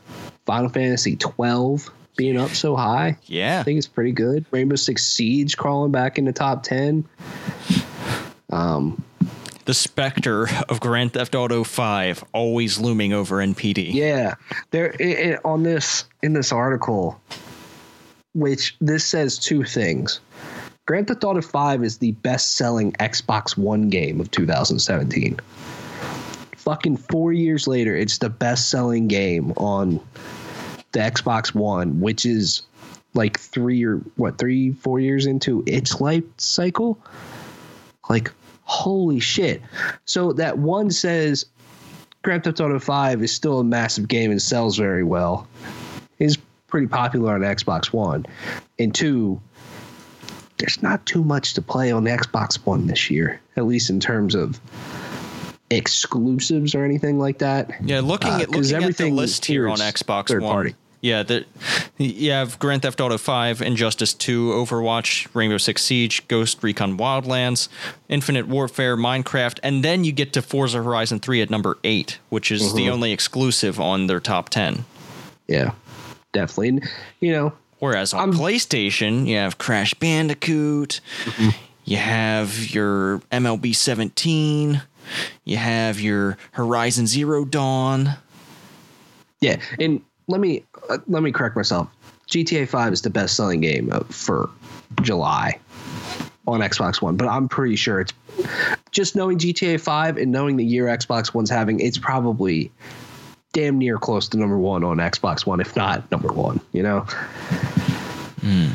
Final 0.46 0.70
Fantasy 0.70 1.16
12 1.16 1.90
being 2.16 2.38
up 2.38 2.50
so 2.50 2.74
high. 2.74 3.16
Yeah. 3.26 3.60
I 3.60 3.62
think 3.62 3.78
it's 3.78 3.86
pretty 3.86 4.12
good. 4.12 4.44
Rainbow 4.50 4.76
Six 4.76 5.04
Siege 5.04 5.56
crawling 5.56 5.92
back 5.92 6.18
in 6.18 6.24
the 6.24 6.32
top 6.32 6.62
10. 6.62 7.04
Um, 8.50 9.02
the 9.68 9.74
specter 9.74 10.48
of 10.70 10.80
Grand 10.80 11.12
Theft 11.12 11.34
Auto 11.34 11.62
5 11.62 12.24
always 12.32 12.78
looming 12.80 13.12
over 13.12 13.36
NPD. 13.36 13.92
Yeah. 13.92 14.36
There 14.70 14.92
it, 14.92 15.00
it, 15.00 15.40
on 15.44 15.62
this 15.62 16.06
in 16.22 16.32
this 16.32 16.52
article 16.52 17.20
which 18.32 18.76
this 18.80 19.04
says 19.04 19.38
two 19.38 19.64
things. 19.64 20.20
Grand 20.86 21.08
Theft 21.08 21.22
Auto 21.24 21.42
5 21.42 21.84
is 21.84 21.98
the 21.98 22.12
best-selling 22.12 22.92
Xbox 22.92 23.58
One 23.58 23.90
game 23.90 24.20
of 24.20 24.30
2017 24.30 25.38
fucking 26.68 26.98
four 26.98 27.32
years 27.32 27.66
later, 27.66 27.96
it's 27.96 28.18
the 28.18 28.28
best 28.28 28.68
selling 28.68 29.08
game 29.08 29.52
on 29.56 29.98
the 30.92 30.98
Xbox 30.98 31.54
One, 31.54 31.98
which 32.00 32.26
is 32.26 32.60
like 33.14 33.38
three 33.38 33.84
or 33.84 33.96
what, 34.16 34.36
three, 34.36 34.72
four 34.72 35.00
years 35.00 35.24
into 35.24 35.62
its 35.66 35.98
life 35.98 36.24
cycle. 36.36 36.98
Like, 38.10 38.30
holy 38.68 39.18
shit. 39.18 39.62
So 40.04 40.32
that 40.34 40.58
one 40.58 40.90
says 40.90 41.46
Grand 42.22 42.44
Theft 42.44 42.60
Auto 42.60 42.78
5 42.78 43.22
is 43.22 43.32
still 43.34 43.60
a 43.60 43.64
massive 43.64 44.06
game 44.06 44.30
and 44.30 44.40
sells 44.40 44.76
very 44.76 45.02
well, 45.02 45.48
is 46.18 46.36
pretty 46.66 46.86
popular 46.86 47.34
on 47.34 47.40
Xbox 47.40 47.86
One. 47.86 48.26
And 48.78 48.94
two, 48.94 49.40
there's 50.58 50.82
not 50.82 51.04
too 51.06 51.24
much 51.24 51.54
to 51.54 51.62
play 51.62 51.90
on 51.90 52.04
the 52.04 52.10
Xbox 52.10 52.56
One 52.66 52.86
this 52.86 53.10
year, 53.10 53.40
at 53.56 53.66
least 53.66 53.88
in 53.88 54.00
terms 54.00 54.34
of 54.34 54.60
exclusives 55.70 56.74
or 56.74 56.84
anything 56.84 57.18
like 57.18 57.38
that. 57.38 57.70
Yeah, 57.82 58.00
looking 58.00 58.30
at 58.30 58.48
uh, 58.48 58.58
looking 58.58 58.84
at 58.84 58.96
the 58.96 59.10
list 59.10 59.46
here 59.46 59.68
on 59.68 59.78
Xbox 59.78 60.30
One. 60.30 60.52
Party. 60.52 60.74
Yeah, 61.00 61.22
the, 61.22 61.46
you 61.96 62.32
have 62.32 62.58
Grand 62.58 62.82
Theft 62.82 63.00
Auto 63.00 63.18
5, 63.18 63.62
Injustice 63.62 64.14
2, 64.14 64.50
Overwatch, 64.50 65.28
Rainbow 65.32 65.58
Six 65.58 65.82
Siege, 65.82 66.26
Ghost 66.26 66.62
Recon 66.62 66.98
Wildlands, 66.98 67.68
Infinite 68.08 68.48
Warfare, 68.48 68.96
Minecraft, 68.96 69.60
and 69.62 69.84
then 69.84 70.02
you 70.02 70.10
get 70.10 70.32
to 70.32 70.42
Forza 70.42 70.82
Horizon 70.82 71.20
3 71.20 71.42
at 71.42 71.50
number 71.50 71.78
8, 71.84 72.18
which 72.30 72.50
is 72.50 72.62
mm-hmm. 72.62 72.76
the 72.76 72.90
only 72.90 73.12
exclusive 73.12 73.78
on 73.78 74.08
their 74.08 74.18
top 74.18 74.48
10. 74.48 74.84
Yeah, 75.46 75.72
definitely. 76.32 76.68
And, 76.68 76.88
you 77.20 77.32
know, 77.32 77.52
whereas 77.78 78.12
on 78.12 78.30
I'm, 78.30 78.34
PlayStation, 78.34 79.26
you 79.26 79.36
have 79.36 79.58
Crash 79.58 79.94
Bandicoot, 79.94 81.00
mm-hmm. 81.24 81.50
you 81.84 81.96
have 81.98 82.74
your 82.74 83.20
MLB 83.30 83.72
17, 83.72 84.82
you 85.44 85.56
have 85.56 86.00
your 86.00 86.36
Horizon 86.52 87.06
Zero 87.06 87.44
Dawn. 87.44 88.16
Yeah, 89.40 89.60
and 89.78 90.02
let 90.28 90.40
me 90.40 90.62
uh, 90.88 90.98
let 91.08 91.22
me 91.22 91.32
correct 91.32 91.56
myself. 91.56 91.88
GTA 92.28 92.68
5 92.68 92.92
is 92.92 93.02
the 93.02 93.10
best 93.10 93.34
selling 93.34 93.60
game 93.60 93.90
for 94.10 94.50
July 95.02 95.58
on 96.46 96.60
Xbox 96.60 97.02
One, 97.02 97.16
but 97.16 97.26
I'm 97.26 97.48
pretty 97.48 97.76
sure 97.76 98.00
it's 98.00 98.12
just 98.90 99.16
knowing 99.16 99.38
GTA 99.38 99.80
5 99.80 100.18
and 100.18 100.30
knowing 100.30 100.56
the 100.56 100.64
year 100.64 100.86
Xbox 100.86 101.34
One's 101.34 101.50
having, 101.50 101.80
it's 101.80 101.98
probably 101.98 102.70
damn 103.52 103.78
near 103.78 103.98
close 103.98 104.28
to 104.28 104.38
number 104.38 104.58
one 104.58 104.84
on 104.84 104.98
Xbox 104.98 105.46
One, 105.46 105.60
if 105.60 105.74
not 105.74 106.10
number 106.10 106.32
one, 106.32 106.60
you 106.72 106.82
know? 106.82 107.00
Mm. 108.40 108.72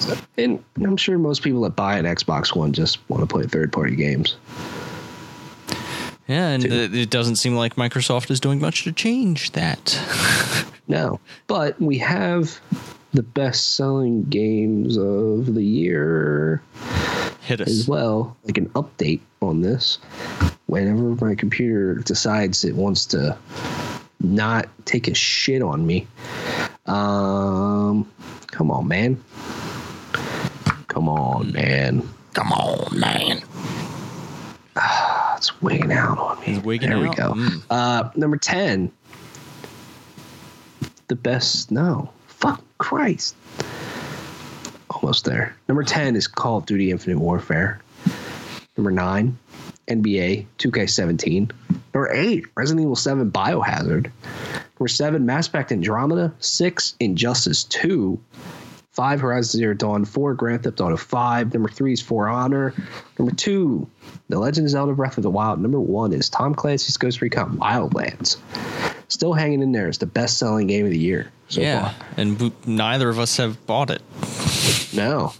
So, 0.00 0.16
and 0.36 0.62
I'm 0.76 0.96
sure 0.96 1.18
most 1.18 1.42
people 1.42 1.62
that 1.62 1.76
buy 1.76 1.96
an 1.98 2.04
Xbox 2.04 2.54
One 2.54 2.72
just 2.72 2.98
want 3.08 3.22
to 3.22 3.26
play 3.26 3.44
third 3.44 3.72
party 3.72 3.94
games. 3.94 4.36
Yeah, 6.28 6.48
and 6.48 6.64
it 6.64 7.10
doesn't 7.10 7.36
seem 7.36 7.54
like 7.54 7.76
Microsoft 7.76 8.30
is 8.30 8.40
doing 8.40 8.60
much 8.60 8.84
to 8.84 8.92
change 8.92 9.52
that. 9.52 9.98
no, 10.88 11.20
but 11.46 11.80
we 11.80 11.98
have 11.98 12.60
the 13.12 13.22
best 13.22 13.74
selling 13.74 14.24
games 14.24 14.96
of 14.96 15.54
the 15.54 15.62
year 15.62 16.62
Hit 17.42 17.60
us. 17.60 17.68
as 17.68 17.88
well, 17.88 18.36
like 18.44 18.58
an 18.58 18.68
update 18.70 19.20
on 19.40 19.60
this. 19.60 19.98
Whenever 20.66 21.14
my 21.24 21.34
computer 21.34 21.96
decides 21.96 22.64
it 22.64 22.74
wants 22.74 23.04
to 23.06 23.36
not 24.20 24.68
take 24.84 25.08
a 25.08 25.14
shit 25.14 25.62
on 25.62 25.86
me. 25.86 26.06
Um, 26.86 28.10
come 28.46 28.70
on, 28.70 28.88
man. 28.88 29.22
Come 30.88 31.08
on, 31.08 31.52
man. 31.52 32.08
Come 32.32 32.52
on, 32.52 32.98
man. 32.98 33.42
it's 35.36 35.60
wigging 35.60 35.92
out 35.92 36.18
on 36.18 36.40
me. 36.40 36.46
It's 36.54 36.64
wigging 36.64 36.90
there 36.90 36.98
out. 36.98 37.10
we 37.10 37.14
go. 37.14 37.32
Mm. 37.34 37.62
Uh, 37.68 38.10
number 38.16 38.36
10. 38.36 38.90
The 41.12 41.16
best. 41.16 41.70
No. 41.70 42.08
Fuck 42.26 42.64
Christ. 42.78 43.36
Almost 44.88 45.26
there. 45.26 45.54
Number 45.68 45.82
10 45.82 46.16
is 46.16 46.26
Call 46.26 46.56
of 46.56 46.64
Duty 46.64 46.90
Infinite 46.90 47.18
Warfare. 47.18 47.82
Number 48.78 48.90
9, 48.90 49.38
NBA 49.88 50.46
2K17. 50.56 51.50
Number 51.92 52.10
8, 52.10 52.46
Resident 52.54 52.84
Evil 52.84 52.96
7 52.96 53.30
Biohazard. 53.30 54.10
Number 54.78 54.88
7, 54.88 55.26
Mass 55.26 55.48
Effect 55.48 55.70
Andromeda. 55.70 56.32
6, 56.38 56.94
Injustice 56.98 57.64
2 57.64 58.18
five 58.92 59.20
Horizon 59.20 59.58
Zero 59.58 59.74
Dawn, 59.74 60.04
four 60.04 60.34
Grand 60.34 60.64
Theft 60.64 60.80
Auto 60.80 60.96
five, 60.96 61.52
number 61.52 61.68
three 61.68 61.94
is 61.94 62.00
For 62.00 62.28
Honor, 62.28 62.74
number 63.18 63.34
two, 63.34 63.88
The 64.28 64.38
Legend 64.38 64.66
of 64.66 64.70
Zelda 64.70 64.92
Breath 64.92 65.16
of 65.16 65.22
the 65.22 65.30
Wild, 65.30 65.60
number 65.60 65.80
one 65.80 66.12
is 66.12 66.28
Tom 66.28 66.54
Clancy's 66.54 66.96
Ghost 66.96 67.20
Recon 67.20 67.56
Wildlands. 67.56 68.36
Still 69.08 69.32
hanging 69.32 69.62
in 69.62 69.72
there 69.72 69.88
It's 69.88 69.98
the 69.98 70.06
best 70.06 70.38
selling 70.38 70.66
game 70.66 70.84
of 70.84 70.90
the 70.90 70.98
year. 70.98 71.30
So 71.48 71.60
yeah, 71.60 71.90
far. 71.90 72.06
and 72.16 72.52
neither 72.66 73.10
of 73.10 73.18
us 73.18 73.36
have 73.36 73.66
bought 73.66 73.90
it. 73.90 74.00
No, 74.94 75.34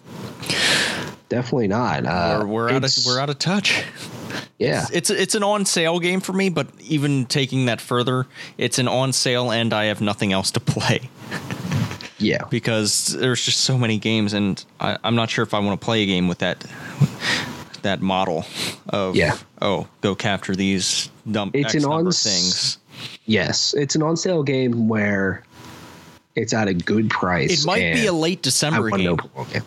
definitely 1.30 1.68
not. 1.68 2.04
Uh, 2.04 2.40
we're, 2.40 2.46
we're 2.46 2.70
out 2.70 2.84
of 2.84 2.92
we're 3.06 3.18
out 3.18 3.30
of 3.30 3.38
touch. 3.38 3.82
Yeah, 4.58 4.82
it's, 4.82 4.90
it's 4.90 5.10
it's 5.10 5.34
an 5.34 5.42
on 5.42 5.64
sale 5.64 6.00
game 6.00 6.20
for 6.20 6.34
me, 6.34 6.50
but 6.50 6.68
even 6.82 7.24
taking 7.24 7.64
that 7.64 7.80
further, 7.80 8.26
it's 8.58 8.78
an 8.78 8.88
on 8.88 9.12
sale, 9.14 9.50
and 9.50 9.72
I 9.72 9.84
have 9.86 10.02
nothing 10.02 10.32
else 10.34 10.50
to 10.52 10.60
play. 10.60 11.08
Yeah. 12.22 12.44
Because 12.50 13.08
there's 13.18 13.44
just 13.44 13.60
so 13.60 13.76
many 13.76 13.98
games, 13.98 14.32
and 14.32 14.64
I, 14.80 14.98
am 15.04 15.14
not 15.14 15.30
sure 15.30 15.42
if 15.42 15.54
I 15.54 15.58
want 15.58 15.80
to 15.80 15.84
play 15.84 16.02
a 16.02 16.06
game 16.06 16.28
with 16.28 16.38
that 16.38 16.64
that 17.82 18.00
model 18.00 18.44
of 18.88 19.16
yeah. 19.16 19.36
oh 19.60 19.88
go 20.02 20.14
capture 20.14 20.54
these 20.54 21.10
dumb 21.30 21.50
it's 21.52 21.74
X 21.74 21.84
an 21.84 21.90
on 21.90 22.04
things. 22.12 22.78
Yes, 23.26 23.74
it's 23.74 23.94
an 23.94 24.02
on 24.02 24.16
sale 24.16 24.42
game 24.42 24.88
where 24.88 25.42
it's 26.34 26.54
at 26.54 26.68
a 26.68 26.74
good 26.74 27.10
price. 27.10 27.62
It 27.62 27.66
might 27.66 27.92
be 27.92 28.06
a 28.06 28.12
late 28.12 28.42
December 28.42 28.90
game. 28.90 29.18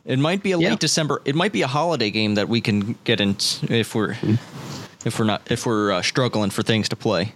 It 0.06 0.20
might 0.20 0.41
be 0.41 0.53
a 0.53 0.58
yeah. 0.58 0.70
late 0.70 0.80
December. 0.80 1.22
It 1.26 1.36
might 1.36 1.51
be 1.51 1.62
a 1.62 1.68
holiday 1.68 2.10
game 2.10 2.36
that 2.36 2.49
we 2.49 2.62
can 2.62 2.97
get 3.03 3.22
in 3.22 3.36
if 3.70 3.93
we're 3.93 4.14
mm-hmm. 4.14 5.08
if 5.08 5.20
we're 5.20 5.26
not 5.26 5.51
if 5.51 5.66
we're 5.66 5.91
uh, 5.91 6.01
struggling 6.01 6.49
for 6.49 6.64
things 6.64 6.89
to 6.89 6.95
play. 6.95 7.34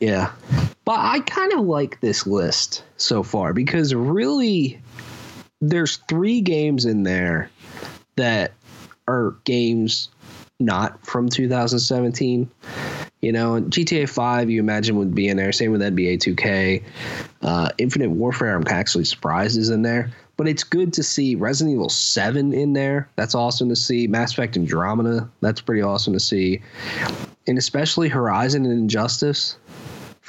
Yeah. 0.00 0.32
But 0.84 0.98
I 0.98 1.20
kind 1.20 1.52
of 1.52 1.60
like 1.60 2.00
this 2.00 2.26
list 2.26 2.82
so 2.96 3.22
far 3.22 3.52
because 3.52 3.94
really 3.94 4.80
there's 5.60 5.98
three 6.08 6.40
games 6.40 6.86
in 6.86 7.02
there 7.02 7.50
that 8.16 8.52
are 9.06 9.36
games 9.44 10.08
not 10.58 11.04
from 11.06 11.28
2017. 11.28 12.50
You 13.20 13.32
know, 13.32 13.60
GTA 13.60 14.08
5, 14.08 14.50
you 14.50 14.60
imagine 14.60 14.96
would 14.96 15.14
be 15.14 15.28
in 15.28 15.36
there. 15.36 15.52
Same 15.52 15.72
with 15.72 15.82
NBA 15.82 16.18
2K. 16.18 16.82
Uh, 17.42 17.68
Infinite 17.76 18.10
Warfare, 18.10 18.56
I'm 18.56 18.66
actually 18.66 19.04
surprised 19.04 19.58
is 19.58 19.68
in 19.68 19.82
there. 19.82 20.10
But 20.38 20.48
it's 20.48 20.64
good 20.64 20.94
to 20.94 21.02
see 21.02 21.34
Resident 21.34 21.74
Evil 21.74 21.90
7 21.90 22.54
in 22.54 22.72
there. 22.72 23.10
That's 23.16 23.34
awesome 23.34 23.68
to 23.68 23.76
see. 23.76 24.06
Mass 24.06 24.32
Effect 24.32 24.56
Andromeda, 24.56 25.28
that's 25.42 25.60
pretty 25.60 25.82
awesome 25.82 26.14
to 26.14 26.20
see. 26.20 26.62
and 27.46 27.58
especially 27.58 28.08
Horizon 28.08 28.64
and 28.64 28.72
Injustice, 28.72 29.58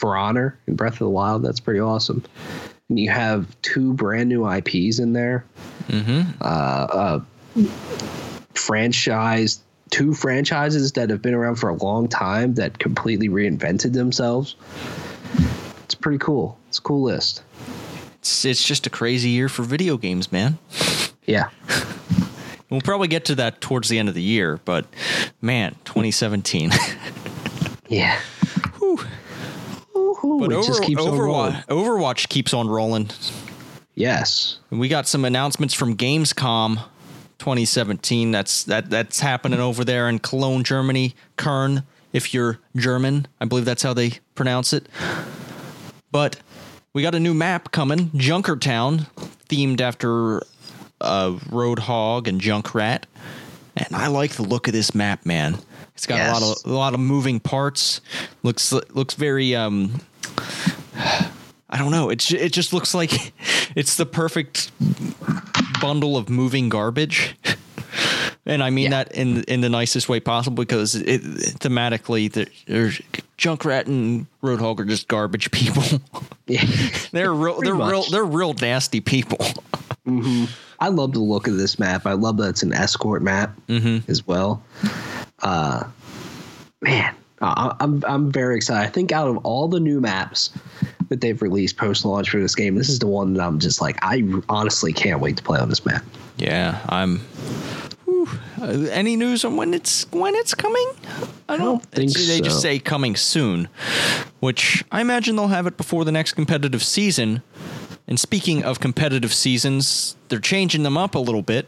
For 0.02 0.18
Honor 0.18 0.58
and 0.66 0.76
Breath 0.76 0.94
of 0.94 1.00
the 1.00 1.10
Wild. 1.10 1.44
That's 1.44 1.60
pretty 1.60 1.80
awesome. 1.80 2.24
And 2.90 3.00
you 3.00 3.12
have 3.12 3.56
two 3.62 3.94
brand 3.94 4.30
new 4.30 4.50
IPs 4.50 4.98
in 4.98 5.14
there. 5.14 5.46
Mm-hmm. 5.88 6.32
Uh, 6.42 6.44
uh, 6.44 7.22
franchise, 8.56 9.62
two 9.92 10.16
franchises 10.16 10.94
that 10.94 11.12
have 11.12 11.22
been 11.22 11.36
around 11.36 11.58
for 11.58 11.70
a 11.70 11.76
long 11.76 12.08
time 12.08 12.56
that 12.56 12.80
completely 12.80 13.30
reinvented 13.30 13.94
themselves. 13.94 14.56
It's 15.84 15.94
pretty 15.94 16.18
cool. 16.18 16.58
It's 16.70 16.80
a 16.80 16.82
cool 16.82 17.04
list. 17.04 17.44
It's, 18.20 18.44
it's 18.44 18.64
just 18.64 18.88
a 18.88 18.90
crazy 18.90 19.30
year 19.30 19.50
for 19.50 19.62
video 19.62 19.98
games, 19.98 20.32
man. 20.32 20.58
Yeah. 21.26 21.50
We'll 22.72 22.80
probably 22.80 23.10
get 23.10 23.26
to 23.26 23.36
that 23.36 23.60
towards 23.60 23.90
the 23.90 24.00
end 24.00 24.08
of 24.08 24.16
the 24.16 24.22
year, 24.22 24.62
but 24.64 24.86
man, 25.42 25.76
2017. 25.84 26.72
Yeah. 27.92 28.18
Whew. 28.78 29.02
Woo-hoo, 30.24 30.40
But 30.40 30.52
it 30.52 30.56
over, 30.56 30.68
just 30.68 30.84
keeps 30.84 31.02
on. 31.02 31.18
Overwatch, 31.18 31.66
Overwatch 31.68 32.30
keeps 32.30 32.54
on 32.54 32.68
rolling. 32.70 33.10
Yes. 33.96 34.60
And 34.70 34.80
we 34.80 34.88
got 34.88 35.08
some 35.08 35.26
announcements 35.26 35.74
from 35.74 35.96
Gamescom 35.96 36.78
2017. 37.40 38.32
That's 38.32 38.64
that 38.66 38.90
that's 38.90 39.20
happening 39.20 39.60
over 39.60 39.84
there 39.84 40.08
in 40.08 40.20
Cologne, 40.20 40.64
Germany. 40.64 41.16
Kern, 41.38 41.84
if 42.14 42.34
you're 42.34 42.60
German, 42.76 43.28
I 43.40 43.46
believe 43.46 43.66
that's 43.66 43.84
how 43.84 43.94
they 43.94 44.20
pronounce 44.36 44.74
it. 44.74 44.88
But 46.12 46.38
we 46.94 47.02
got 47.02 47.16
a 47.16 47.20
new 47.20 47.34
map 47.34 47.72
coming, 47.72 48.10
Junkertown, 48.10 49.08
themed 49.50 49.82
after 49.82 50.42
uh, 51.00 51.32
Roadhog 51.50 52.28
and 52.28 52.40
Junkrat. 52.42 53.04
And 53.78 53.96
I 53.96 54.08
like 54.08 54.34
the 54.34 54.44
look 54.44 54.68
of 54.68 54.74
this 54.74 54.94
map, 54.94 55.26
man. 55.26 55.58
It's 55.96 56.06
got 56.06 56.20
a 56.20 56.32
lot 56.32 56.44
of 56.44 56.72
a 56.72 56.76
lot 56.76 56.94
of 56.94 57.00
moving 57.00 57.40
parts. 57.40 58.02
Looks 58.44 58.72
looks 58.72 59.14
very 59.14 59.56
um 59.56 60.02
I 61.74 61.78
don't 61.78 61.92
know. 61.92 62.10
It's 62.10 62.32
it 62.32 62.52
just 62.52 62.74
looks 62.74 62.94
like 62.94 63.34
it's 63.76 63.96
the 63.96 64.06
perfect 64.06 64.72
bundle 65.82 66.18
of 66.18 66.30
moving 66.30 66.70
garbage. 66.70 67.36
And 68.44 68.64
I 68.64 68.72
mean 68.72 68.86
Yeah. 68.92 69.04
that 69.04 69.12
in 69.16 69.44
in 69.44 69.62
the 69.62 69.70
nicest 69.70 70.10
way 70.10 70.20
possible 70.20 70.56
because 70.64 70.96
it 70.96 71.22
thematically 71.60 72.30
there- 72.32 72.48
there's 72.66 73.00
Junkrat 73.38 73.86
and 73.86 74.26
Roadhog 74.42 74.80
are 74.80 74.86
just 74.86 75.08
garbage 75.08 75.52
people. 75.52 76.02
Yeah. 76.48 76.66
they're 77.12 77.32
real 77.34 77.54
Pretty 77.58 77.68
they're 77.72 77.76
real 77.88 78.04
they're 78.10 78.26
real 78.26 78.54
nasty 78.56 79.00
people. 79.00 79.38
I 80.80 80.88
love 80.90 81.14
the 81.14 81.20
look 81.20 81.48
of 81.48 81.58
this 81.58 81.78
map. 81.78 82.08
I 82.08 82.14
love 82.14 82.38
that 82.38 82.50
it's 82.50 82.64
an 82.64 82.74
escort 82.74 83.22
map 83.22 83.56
as 84.08 84.26
well. 84.26 84.64
Uh, 85.44 85.84
man, 86.82 87.14
I, 87.42 87.76
I'm 87.80 88.04
I'm 88.08 88.32
very 88.32 88.56
excited. 88.56 88.88
I 88.88 88.92
think 88.92 89.12
out 89.12 89.28
of 89.28 89.38
all 89.46 89.68
the 89.68 89.80
new 89.80 90.00
maps 90.00 90.52
that 91.10 91.22
they've 91.22 91.42
released 91.42 91.78
post 91.78 92.06
launch 92.06 92.30
for 92.30 92.40
this 92.40 92.56
game, 92.56 92.76
this 92.76 92.88
is 92.90 93.00
the 93.00 93.08
one 93.08 93.34
that 93.34 93.44
I'm 93.44 93.60
just 93.60 93.82
like, 93.82 93.98
I 94.02 94.24
honestly 94.48 94.94
can't 94.94 95.20
wait 95.20 95.38
to 95.38 95.44
play 95.44 95.60
on 95.60 95.68
this 95.70 95.86
map. 95.86 96.04
Yeah, 96.38 96.80
I'm. 96.90 97.20
Whew. 98.06 98.28
Uh, 98.62 98.88
any 98.92 99.16
news 99.16 99.44
on 99.44 99.58
when 99.58 99.74
it's 99.74 100.06
when 100.12 100.36
it's 100.36 100.54
coming? 100.54 100.88
I 101.50 101.58
don't, 101.58 101.66
don't 101.66 101.86
think 101.88 102.12
it's- 102.12 102.28
They 102.28 102.40
just 102.42 102.62
say 102.62 102.80
coming 102.80 103.16
soon, 103.16 103.68
which 104.40 104.84
I 104.92 105.02
imagine 105.02 105.36
they'll 105.36 105.48
have 105.48 105.68
it 105.68 105.78
before 105.78 106.06
the 106.06 106.12
next 106.12 106.34
competitive 106.34 106.84
season. 106.84 107.42
And 108.08 108.20
speaking 108.20 108.64
of 108.64 108.80
competitive 108.80 109.34
seasons, 109.34 110.16
they're 110.30 110.40
changing 110.40 110.84
them 110.84 110.98
up 110.98 111.16
a 111.16 111.20
little 111.20 111.42
bit. 111.42 111.68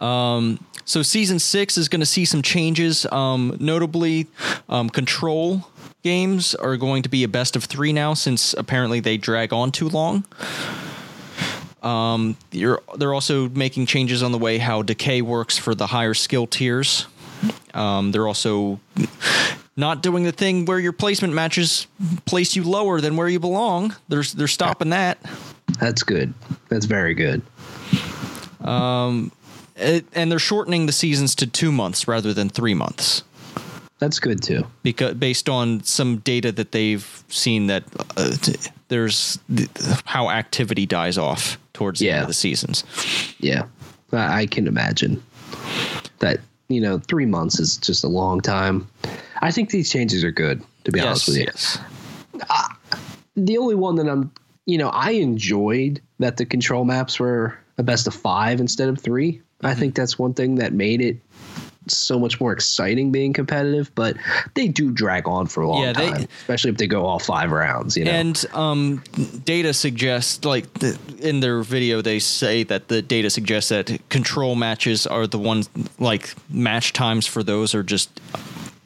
Um, 0.00 0.58
so 0.84 1.02
season 1.02 1.38
six 1.38 1.76
is 1.78 1.88
going 1.88 2.00
to 2.00 2.06
see 2.06 2.24
some 2.24 2.42
changes. 2.42 3.06
Um, 3.10 3.56
notably, 3.60 4.26
um, 4.68 4.90
control 4.90 5.66
games 6.02 6.54
are 6.54 6.76
going 6.76 7.02
to 7.02 7.08
be 7.08 7.24
a 7.24 7.28
best 7.28 7.56
of 7.56 7.64
three 7.64 7.92
now, 7.92 8.14
since 8.14 8.54
apparently 8.54 9.00
they 9.00 9.16
drag 9.16 9.52
on 9.52 9.72
too 9.72 9.88
long. 9.88 10.24
Um, 11.82 12.36
you're, 12.50 12.82
they're 12.96 13.12
also 13.12 13.48
making 13.50 13.86
changes 13.86 14.22
on 14.22 14.32
the 14.32 14.38
way 14.38 14.58
how 14.58 14.82
decay 14.82 15.20
works 15.22 15.58
for 15.58 15.74
the 15.74 15.86
higher 15.86 16.14
skill 16.14 16.46
tiers. 16.46 17.06
Um, 17.74 18.10
they're 18.12 18.26
also 18.26 18.80
not 19.76 20.02
doing 20.02 20.24
the 20.24 20.32
thing 20.32 20.64
where 20.64 20.78
your 20.78 20.92
placement 20.92 21.34
matches 21.34 21.86
place 22.24 22.56
you 22.56 22.64
lower 22.64 23.00
than 23.00 23.16
where 23.16 23.28
you 23.28 23.40
belong. 23.40 23.94
They're 24.08 24.22
they're 24.22 24.48
stopping 24.48 24.90
that. 24.90 25.18
That's 25.80 26.02
good. 26.02 26.32
That's 26.68 26.86
very 26.86 27.14
good. 27.14 27.42
It, 29.76 30.06
and 30.14 30.30
they're 30.30 30.38
shortening 30.38 30.86
the 30.86 30.92
seasons 30.92 31.34
to 31.36 31.46
two 31.46 31.72
months 31.72 32.06
rather 32.06 32.32
than 32.32 32.48
three 32.48 32.74
months. 32.74 33.22
That's 33.98 34.20
good 34.20 34.42
too. 34.42 34.66
because 34.82 35.14
based 35.14 35.48
on 35.48 35.82
some 35.82 36.18
data 36.18 36.52
that 36.52 36.72
they've 36.72 37.24
seen 37.28 37.68
that 37.68 37.84
uh, 38.16 38.36
there's 38.88 39.38
th- 39.54 39.70
how 40.04 40.30
activity 40.30 40.84
dies 40.84 41.16
off 41.16 41.58
towards 41.72 42.00
the 42.00 42.10
end 42.10 42.22
of 42.22 42.28
the 42.28 42.34
seasons. 42.34 42.84
Yeah, 43.38 43.64
I, 44.12 44.46
can 44.46 44.66
imagine 44.66 45.22
that. 46.18 46.40
You 46.68 46.80
know, 46.80 46.98
three 46.98 47.26
months 47.26 47.60
is 47.60 47.76
just 47.76 48.04
a 48.04 48.08
long 48.08 48.40
time. 48.40 48.88
I 49.42 49.50
think 49.50 49.70
these 49.70 49.90
changes 49.90 50.24
are 50.24 50.30
good. 50.30 50.62
To 50.84 50.92
be 50.92 51.00
honest 51.00 51.28
with 51.28 51.36
you, 51.36 51.44
yes. 51.44 51.78
the 53.36 53.58
only 53.58 53.74
one 53.74 53.96
that 53.96 54.08
I'm, 54.08 54.30
you 54.64 54.78
know, 54.78 54.88
I 54.88 55.10
enjoyed 55.10 56.00
that 56.18 56.38
the 56.38 56.46
control 56.46 56.84
maps 56.84 57.20
were 57.20 57.58
a 57.76 57.82
best 57.82 58.06
of 58.06 58.14
five 58.14 58.60
instead 58.60 58.88
of 58.88 58.98
3 58.98 59.42
Mm-hmm. 59.64 59.76
I 59.76 59.80
think 59.80 59.94
that's 59.94 60.18
one 60.18 60.34
thing 60.34 60.56
that 60.56 60.72
made 60.72 61.00
it 61.00 61.16
so 61.86 62.18
much 62.18 62.40
more 62.40 62.50
exciting 62.50 63.12
being 63.12 63.34
competitive. 63.34 63.94
But 63.94 64.16
they 64.54 64.68
do 64.68 64.90
drag 64.90 65.28
on 65.28 65.46
for 65.46 65.62
a 65.62 65.68
long 65.68 65.82
Yeah, 65.82 65.92
they- 65.92 66.10
time, 66.12 66.28
especially 66.40 66.70
if 66.70 66.78
they 66.78 66.86
go 66.86 67.04
all 67.04 67.18
five 67.18 67.50
rounds. 67.50 67.96
You 67.96 68.04
know, 68.06 68.10
And 68.10 68.44
um, 68.54 69.02
data 69.44 69.74
suggests, 69.74 70.44
like 70.44 70.72
the, 70.74 70.98
in 71.20 71.40
their 71.40 71.62
video, 71.62 72.00
they 72.00 72.18
say 72.20 72.62
that 72.64 72.88
the 72.88 73.02
data 73.02 73.28
suggests 73.28 73.68
that 73.68 73.98
control 74.08 74.54
matches 74.54 75.06
are 75.06 75.26
the 75.26 75.38
ones, 75.38 75.68
like 75.98 76.34
match 76.48 76.92
times 76.94 77.26
for 77.26 77.42
those 77.42 77.74
are 77.74 77.82
just 77.82 78.08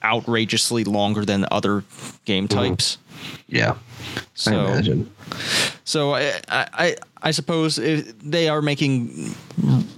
outrageously 0.02 0.84
longer 0.84 1.24
than 1.24 1.44
other 1.50 1.84
game 2.24 2.48
types. 2.48 2.98
yeah, 3.48 3.74
So, 4.34 4.52
I 4.52 4.72
imagine. 4.72 5.10
So 5.84 6.14
I, 6.14 6.40
I, 6.48 6.96
I- 7.22 7.30
suppose 7.32 7.78
if 7.78 8.18
they 8.20 8.48
are 8.48 8.62
making 8.62 9.34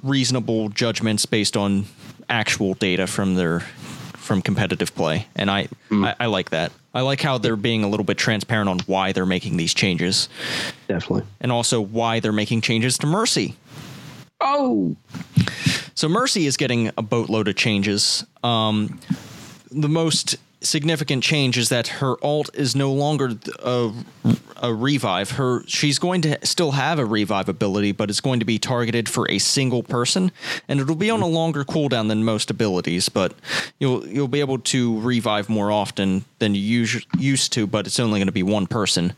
reasonable 0.02 0.68
judgments 0.70 1.26
based 1.26 1.56
on 1.56 1.84
actual 2.28 2.74
data 2.74 3.06
from 3.06 3.34
their 3.34 3.60
from 3.60 4.40
competitive 4.42 4.94
play, 4.94 5.26
and 5.34 5.50
I, 5.50 5.68
I, 5.90 6.14
I 6.20 6.26
like 6.26 6.50
that. 6.50 6.70
I 6.94 7.00
like 7.02 7.20
how 7.20 7.38
they're 7.38 7.56
being 7.56 7.82
a 7.84 7.88
little 7.88 8.04
bit 8.04 8.16
transparent 8.16 8.68
on 8.68 8.78
why 8.86 9.12
they're 9.12 9.26
making 9.26 9.56
these 9.56 9.74
changes, 9.74 10.28
Definitely. 10.88 11.24
and 11.40 11.50
also 11.52 11.80
why 11.80 12.20
they're 12.20 12.32
making 12.32 12.60
changes 12.60 12.96
to 12.98 13.06
Mercy. 13.06 13.56
Oh, 14.40 14.96
So 15.94 16.08
Mercy 16.08 16.46
is 16.46 16.56
getting 16.56 16.90
a 16.96 17.02
boatload 17.02 17.48
of 17.48 17.56
changes. 17.56 18.24
Um, 18.42 18.98
the 19.70 19.88
most 19.88 20.36
significant 20.62 21.22
change 21.22 21.56
is 21.56 21.68
that 21.68 21.88
her 21.88 22.16
alt 22.22 22.50
is 22.54 22.76
no 22.76 22.92
longer 22.92 23.36
a, 23.62 23.92
a 24.56 24.74
revive. 24.74 25.32
Her 25.32 25.64
she's 25.66 25.98
going 25.98 26.22
to 26.22 26.38
still 26.46 26.72
have 26.72 26.98
a 26.98 27.04
revive 27.04 27.48
ability, 27.48 27.92
but 27.92 28.10
it's 28.10 28.20
going 28.20 28.40
to 28.40 28.46
be 28.46 28.58
targeted 28.58 29.08
for 29.08 29.30
a 29.30 29.38
single 29.38 29.82
person, 29.82 30.32
and 30.68 30.80
it'll 30.80 30.94
be 30.96 31.10
on 31.10 31.22
a 31.22 31.26
longer 31.26 31.64
cooldown 31.64 32.08
than 32.08 32.24
most 32.24 32.50
abilities. 32.50 33.08
But 33.08 33.34
you'll 33.78 34.06
you'll 34.06 34.28
be 34.28 34.40
able 34.40 34.58
to 34.58 35.00
revive 35.00 35.48
more 35.48 35.72
often 35.72 36.24
than 36.38 36.54
you 36.54 36.82
us- 36.84 37.06
used 37.18 37.52
to, 37.54 37.66
but 37.66 37.86
it's 37.86 38.00
only 38.00 38.18
going 38.18 38.26
to 38.26 38.32
be 38.32 38.42
one 38.42 38.66
person. 38.66 39.12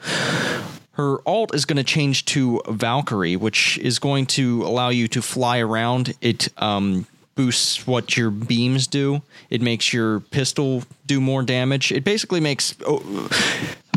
Her 0.93 1.27
alt 1.27 1.55
is 1.55 1.65
going 1.65 1.79
to 1.79 1.85
change 1.85 2.27
to 2.27 2.61
Valkyrie, 2.69 3.37
which 3.37 3.79
is 3.79 3.99
going 3.99 4.27
to 4.27 4.63
allow 4.63 4.91
you 4.91 5.09
to 5.09 5.23
fly 5.23 5.59
around. 5.59 6.15
It 6.21 6.49
um, 6.59 7.07
boosts 7.35 7.87
what 7.87 8.17
your 8.17 8.31
beams 8.31 8.87
do. 8.87 9.23
It 9.51 9.63
makes 9.63 9.93
your 9.93 10.21
pistol 10.21 10.85
do 11.07 11.21
more 11.21 11.43
damage. 11.43 11.93
It 11.93 12.05
basically 12.05 12.41
makes 12.41 12.75
oh, 12.87 13.29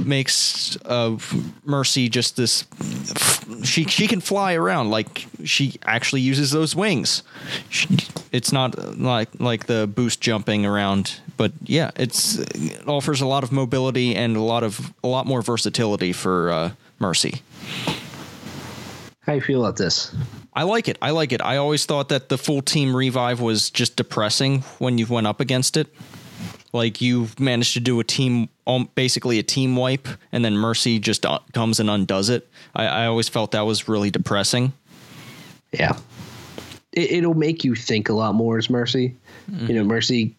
makes 0.03 0.77
uh, 0.85 1.17
Mercy 1.63 2.09
just 2.09 2.37
this. 2.37 2.65
She 3.63 3.85
she 3.85 4.07
can 4.07 4.21
fly 4.21 4.53
around 4.53 4.89
like 4.89 5.27
she 5.43 5.75
actually 5.85 6.21
uses 6.21 6.51
those 6.51 6.75
wings. 6.75 7.23
She, 7.69 7.87
it's 8.31 8.51
not 8.51 8.97
like 8.97 9.29
like 9.39 9.65
the 9.65 9.87
boost 9.87 10.21
jumping 10.21 10.65
around, 10.65 11.19
but 11.37 11.51
yeah, 11.63 11.91
it's 11.95 12.37
it 12.37 12.87
offers 12.87 13.21
a 13.21 13.27
lot 13.27 13.43
of 13.43 13.51
mobility 13.51 14.15
and 14.15 14.37
a 14.37 14.41
lot 14.41 14.63
of 14.63 14.93
a 15.03 15.07
lot 15.07 15.25
more 15.25 15.41
versatility 15.41 16.13
for 16.13 16.51
uh, 16.51 16.71
Mercy. 16.99 17.41
how 19.21 19.33
you 19.33 19.41
feel 19.41 19.65
about 19.65 19.77
this? 19.77 20.15
I 20.55 20.63
like 20.63 20.87
it. 20.87 20.97
I 21.01 21.11
like 21.11 21.33
it. 21.33 21.41
I 21.41 21.57
always 21.57 21.85
thought 21.85 22.09
that 22.09 22.29
the 22.29 22.37
full 22.37 22.61
team 22.61 22.95
revive 22.95 23.41
was 23.41 23.69
just 23.69 23.97
depressing 23.97 24.61
when 24.79 24.97
you 24.97 25.05
went 25.05 25.27
up 25.27 25.41
against 25.41 25.75
it. 25.75 25.93
Like 26.71 27.01
you 27.01 27.27
managed 27.39 27.73
to 27.73 27.79
do 27.79 27.99
a 27.99 28.03
team, 28.03 28.49
um, 28.65 28.89
basically 28.95 29.39
a 29.39 29.43
team 29.43 29.75
wipe, 29.75 30.07
and 30.31 30.43
then 30.43 30.55
Mercy 30.55 30.99
just 30.99 31.25
uh, 31.25 31.39
comes 31.53 31.79
and 31.79 31.89
undoes 31.89 32.29
it. 32.29 32.49
I, 32.73 32.85
I 32.85 33.05
always 33.07 33.29
felt 33.29 33.51
that 33.51 33.65
was 33.65 33.87
really 33.87 34.11
depressing. 34.11 34.73
Yeah. 35.71 35.97
It, 36.93 37.11
it'll 37.11 37.33
make 37.33 37.63
you 37.63 37.75
think 37.75 38.09
a 38.09 38.13
lot 38.13 38.35
more 38.35 38.57
as 38.57 38.69
Mercy. 38.69 39.15
You 39.47 39.73
know, 39.75 39.83
Mercy 39.83 40.34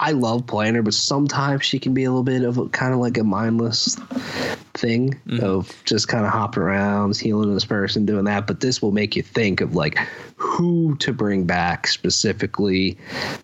I 0.00 0.12
love 0.12 0.46
playing 0.46 0.76
her, 0.76 0.82
but 0.82 0.94
sometimes 0.94 1.64
she 1.64 1.80
can 1.80 1.92
be 1.92 2.04
a 2.04 2.10
little 2.10 2.22
bit 2.22 2.42
of 2.42 2.56
a, 2.58 2.68
kind 2.68 2.94
of 2.94 3.00
like 3.00 3.18
a 3.18 3.24
mindless 3.24 3.96
thing 4.74 5.20
mm-hmm. 5.26 5.44
of 5.44 5.74
just 5.84 6.06
kind 6.06 6.24
of 6.24 6.30
hopping 6.30 6.62
around, 6.62 7.16
healing 7.16 7.52
this 7.52 7.64
person, 7.64 8.06
doing 8.06 8.24
that. 8.26 8.46
But 8.46 8.60
this 8.60 8.80
will 8.80 8.92
make 8.92 9.16
you 9.16 9.22
think 9.22 9.60
of 9.60 9.74
like 9.74 9.98
who 10.36 10.96
to 10.98 11.12
bring 11.12 11.46
back 11.46 11.88
specifically. 11.88 12.96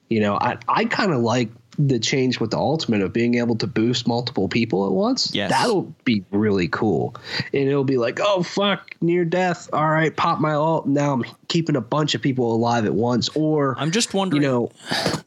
You 0.08 0.20
know, 0.20 0.36
I 0.36 0.58
I 0.68 0.84
kind 0.84 1.12
of 1.12 1.22
like 1.22 1.50
the 1.78 1.98
change 1.98 2.40
with 2.40 2.50
the 2.50 2.58
ultimate 2.58 3.02
of 3.02 3.12
being 3.12 3.34
able 3.34 3.56
to 3.56 3.66
boost 3.66 4.06
multiple 4.06 4.48
people 4.48 4.86
at 4.86 4.92
once. 4.92 5.34
Yes. 5.34 5.50
That'll 5.50 5.94
be 6.04 6.24
really 6.30 6.68
cool. 6.68 7.14
And 7.52 7.68
it'll 7.68 7.84
be 7.84 7.98
like, 7.98 8.20
oh 8.20 8.42
fuck, 8.42 8.94
near 9.00 9.24
death. 9.24 9.68
All 9.72 9.88
right, 9.88 10.14
pop 10.14 10.40
my 10.40 10.52
ult. 10.52 10.86
Now 10.86 11.12
I'm 11.12 11.24
keeping 11.48 11.76
a 11.76 11.80
bunch 11.80 12.14
of 12.14 12.22
people 12.22 12.54
alive 12.54 12.84
at 12.84 12.94
once. 12.94 13.28
Or 13.30 13.76
I'm 13.78 13.90
just 13.90 14.14
wondering 14.14 14.42
you 14.42 14.48
know, 14.48 14.70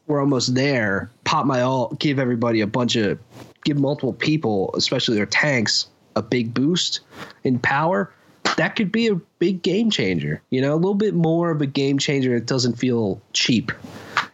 we're 0.06 0.20
almost 0.20 0.54
there. 0.54 1.10
Pop 1.24 1.46
my 1.46 1.62
ult, 1.62 1.98
give 1.98 2.18
everybody 2.18 2.60
a 2.60 2.66
bunch 2.66 2.96
of 2.96 3.18
give 3.64 3.78
multiple 3.78 4.12
people, 4.12 4.74
especially 4.74 5.16
their 5.16 5.26
tanks, 5.26 5.88
a 6.16 6.22
big 6.22 6.54
boost 6.54 7.00
in 7.44 7.58
power. 7.58 8.12
That 8.56 8.74
could 8.74 8.90
be 8.90 9.06
a 9.08 9.14
big 9.14 9.62
game 9.62 9.90
changer. 9.90 10.42
You 10.50 10.62
know, 10.62 10.74
a 10.74 10.76
little 10.76 10.94
bit 10.94 11.14
more 11.14 11.50
of 11.50 11.60
a 11.60 11.66
game 11.66 11.98
changer. 11.98 12.34
It 12.34 12.46
doesn't 12.46 12.74
feel 12.74 13.20
cheap 13.32 13.70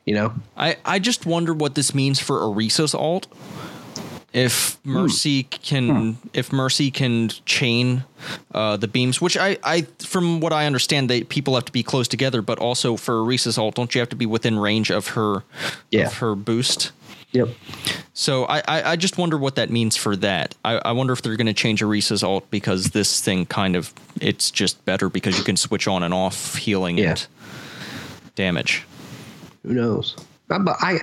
you 0.05 0.15
know 0.15 0.33
i 0.57 0.77
i 0.85 0.99
just 0.99 1.27
wonder 1.27 1.53
what 1.53 1.75
this 1.75 1.95
means 1.95 2.21
for 2.21 2.41
Orisa's 2.41 2.95
alt 2.95 3.27
if 4.33 4.75
hmm. 4.85 4.93
mercy 4.93 5.45
can 5.45 5.89
hmm. 5.89 6.29
if 6.33 6.53
mercy 6.53 6.91
can 6.91 7.29
chain 7.47 8.05
uh, 8.53 8.77
the 8.77 8.89
beams 8.89 9.21
which 9.21 9.37
i 9.37 9.57
i 9.63 9.83
from 9.99 10.41
what 10.41 10.53
i 10.53 10.67
understand 10.67 11.09
they 11.09 11.23
people 11.23 11.55
have 11.55 11.65
to 11.65 11.73
be 11.73 11.83
close 11.83 12.09
together 12.09 12.43
but 12.43 12.59
also 12.59 12.97
for 12.97 13.15
Orisa's 13.15 13.59
alt 13.59 13.77
don't 13.77 13.95
you 13.95 14.01
have 14.01 14.09
to 14.09 14.17
be 14.17 14.27
within 14.27 14.59
range 14.59 14.91
of 14.91 15.09
her 15.09 15.45
yeah. 15.91 16.07
of 16.07 16.19
her 16.19 16.35
boost 16.35 16.93
Yep. 17.35 17.49
So 18.13 18.45
I, 18.45 18.59
I, 18.59 18.83
I, 18.93 18.97
just 18.97 19.19
wonder 19.19 19.37
what 19.37 19.57
that 19.57 19.69
means 19.69 19.97
for 19.97 20.15
that. 20.17 20.55
I, 20.65 20.75
I 20.77 20.93
wonder 20.93 21.13
if 21.13 21.21
they're 21.21 21.35
going 21.35 21.49
to 21.49 21.53
change 21.53 21.83
Orisa's 21.83 22.23
alt 22.23 22.49
because 22.49 22.91
this 22.91 23.21
thing 23.21 23.45
kind 23.45 23.75
of 23.75 23.93
it's 24.21 24.53
just 24.53 24.83
better 24.85 25.09
because 25.09 25.37
you 25.37 25.43
can 25.43 25.57
switch 25.57 25.89
on 25.89 26.05
and 26.05 26.15
off 26.15 26.55
healing 26.55 26.97
yeah. 26.97 27.11
and 27.11 27.27
damage. 28.37 28.85
Who 29.65 29.75
knows? 29.75 30.17
But 30.49 30.77
I, 30.81 31.01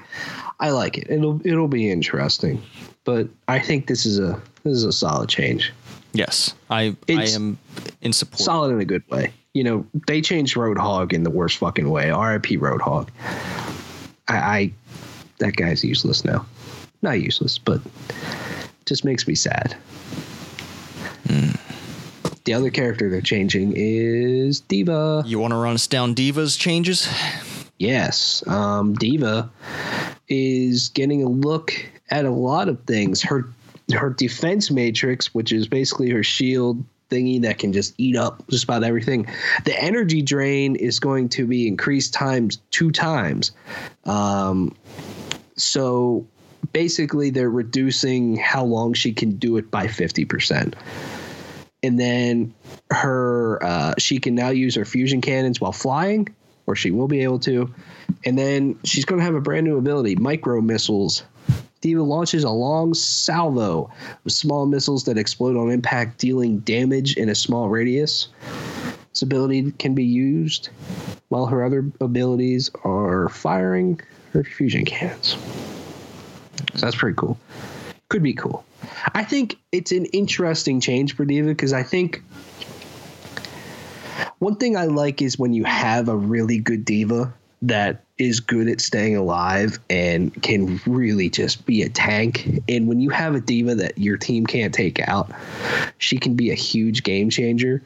I 0.60 0.70
like 0.70 0.98
it. 0.98 1.10
It'll 1.10 1.42
it'll 1.46 1.68
be 1.68 1.90
interesting. 1.90 2.62
But 3.04 3.28
I 3.48 3.60
think 3.60 3.88
this 3.88 4.06
is 4.06 4.20
a 4.20 4.40
this 4.64 4.74
is 4.74 4.84
a 4.84 4.94
solid 4.94 5.30
change. 5.30 5.74
Yes, 6.14 6.54
I 6.70 6.96
it's 7.08 7.34
I 7.34 7.36
am 7.36 7.58
in 8.02 8.14
support. 8.14 8.40
Solid 8.40 8.72
in 8.72 8.80
a 8.80 8.86
good 8.86 9.04
way. 9.10 9.34
You 9.54 9.64
know, 9.64 9.86
they 10.08 10.22
changed 10.22 10.56
Roadhog 10.56 11.12
in 11.12 11.24
the 11.24 11.30
worst 11.30 11.58
fucking 11.58 11.90
way. 11.90 12.10
R.I.P. 12.10 12.58
Roadhog. 12.58 13.10
I, 14.28 14.38
I 14.38 14.72
that 15.40 15.56
guy's 15.56 15.84
useless 15.84 16.24
now. 16.24 16.46
Not 17.02 17.20
useless, 17.20 17.58
but 17.58 17.82
just 18.86 19.04
makes 19.04 19.28
me 19.28 19.36
sad. 19.36 19.76
Mm. 21.26 21.60
The 22.44 22.54
other 22.54 22.70
character 22.70 23.10
they're 23.10 23.22
changing 23.22 23.74
is 23.76 24.62
D.Va. 24.62 25.24
You 25.26 25.40
want 25.40 25.52
to 25.52 25.58
run 25.58 25.76
us 25.76 25.88
down 25.88 26.14
D.Va's 26.14 26.56
changes? 26.56 27.08
Yes, 27.82 28.48
um, 28.48 28.94
D.Va 28.94 29.50
is 30.28 30.90
getting 30.90 31.24
a 31.24 31.28
look 31.28 31.74
at 32.12 32.26
a 32.26 32.30
lot 32.30 32.70
of 32.70 32.80
things. 32.84 33.24
Her 33.24 33.50
her 33.92 34.12
defense 34.12 34.70
matrix, 34.70 35.34
which 35.34 35.52
is 35.52 35.68
basically 35.68 36.12
her 36.12 36.22
shield 36.22 36.84
thingy 37.10 37.42
that 37.42 37.58
can 37.58 37.74
just 37.74 37.96
eat 37.98 38.16
up 38.16 38.48
just 38.50 38.66
about 38.66 38.84
everything. 38.84 39.26
The 39.66 39.76
energy 39.82 40.22
drain 40.22 40.76
is 40.76 41.00
going 41.00 41.30
to 41.30 41.48
be 41.48 41.68
increased 41.68 42.14
times 42.14 42.60
two 42.70 42.92
times. 42.92 43.52
Um, 44.06 44.76
so 45.56 46.28
basically, 46.74 47.32
they're 47.32 47.50
reducing 47.50 48.36
how 48.36 48.64
long 48.64 48.94
she 48.94 49.12
can 49.12 49.38
do 49.38 49.58
it 49.58 49.72
by 49.72 49.88
fifty 49.88 50.24
percent. 50.24 50.76
And 51.82 52.00
then 52.00 52.54
her, 52.92 53.58
uh, 53.64 53.96
she 53.98 54.20
can 54.20 54.36
now 54.36 54.50
use 54.50 54.76
her 54.76 54.86
fusion 54.86 55.20
cannons 55.20 55.60
while 55.60 55.72
flying 55.72 56.28
or 56.68 56.76
she 56.76 56.92
will 56.92 57.08
be 57.08 57.22
able 57.24 57.40
to. 57.40 57.74
And 58.26 58.38
then 58.38 58.78
she's 58.84 59.06
going 59.06 59.20
to 59.20 59.26
have 59.26 59.36
a 59.36 59.42
brand 59.42 59.66
new 59.66 59.78
ability, 59.78 60.16
micro 60.16 60.62
missiles. 60.62 61.24
D.Va 61.82 62.04
launches 62.04 62.44
a 62.44 62.50
long 62.52 62.94
salvo 62.94 63.92
of 64.24 64.32
small 64.32 64.68
missiles 64.68 65.06
that 65.06 65.18
explode 65.18 65.58
on 65.58 65.72
impact, 65.72 66.20
dealing 66.20 66.60
damage 66.60 67.18
in 67.18 67.28
a 67.28 67.36
small 67.36 67.70
radius. 67.70 68.28
This 69.10 69.24
ability 69.24 69.72
can 69.80 69.96
be 69.96 70.06
used 70.06 70.70
while 71.30 71.48
her 71.48 71.64
other 71.64 71.92
abilities 72.00 72.70
are 72.84 73.30
firing 73.30 74.00
her 74.34 74.44
fusion 74.44 74.86
cannons. 74.86 75.38
So 76.76 76.86
that's 76.86 76.96
pretty 76.96 77.16
cool. 77.18 77.38
Could 78.10 78.24
be 78.24 78.34
cool. 78.34 78.64
I 79.14 79.24
think 79.24 79.58
it's 79.72 79.92
an 79.92 80.06
interesting 80.06 80.80
change 80.80 81.16
for 81.16 81.26
D.Va 81.26 81.48
because 81.48 81.74
I 81.74 81.84
think 81.84 82.22
one 84.42 84.56
thing 84.56 84.76
I 84.76 84.86
like 84.86 85.22
is 85.22 85.38
when 85.38 85.54
you 85.54 85.64
have 85.66 86.10
a 86.10 86.16
really 86.16 86.58
good 86.58 86.84
D.Va 86.84 87.32
that 87.62 88.04
is 88.18 88.40
good 88.40 88.68
at 88.68 88.82
staying 88.82 89.16
alive 89.16 89.78
and 89.88 90.34
can 90.42 90.82
really 90.88 91.30
just 91.30 91.64
be 91.68 91.84
a 91.84 91.90
tank. 91.90 92.64
And 92.68 92.88
when 92.88 93.00
you 93.00 93.12
have 93.12 93.36
a 93.36 93.40
D.Va 93.40 93.76
that 93.76 94.00
your 94.00 94.18
team 94.18 94.48
can't 94.48 94.74
take 94.74 95.00
out, 95.08 95.32
she 96.00 96.18
can 96.18 96.34
be 96.34 96.50
a 96.50 96.56
huge 96.56 97.04
game 97.04 97.30
changer. 97.30 97.84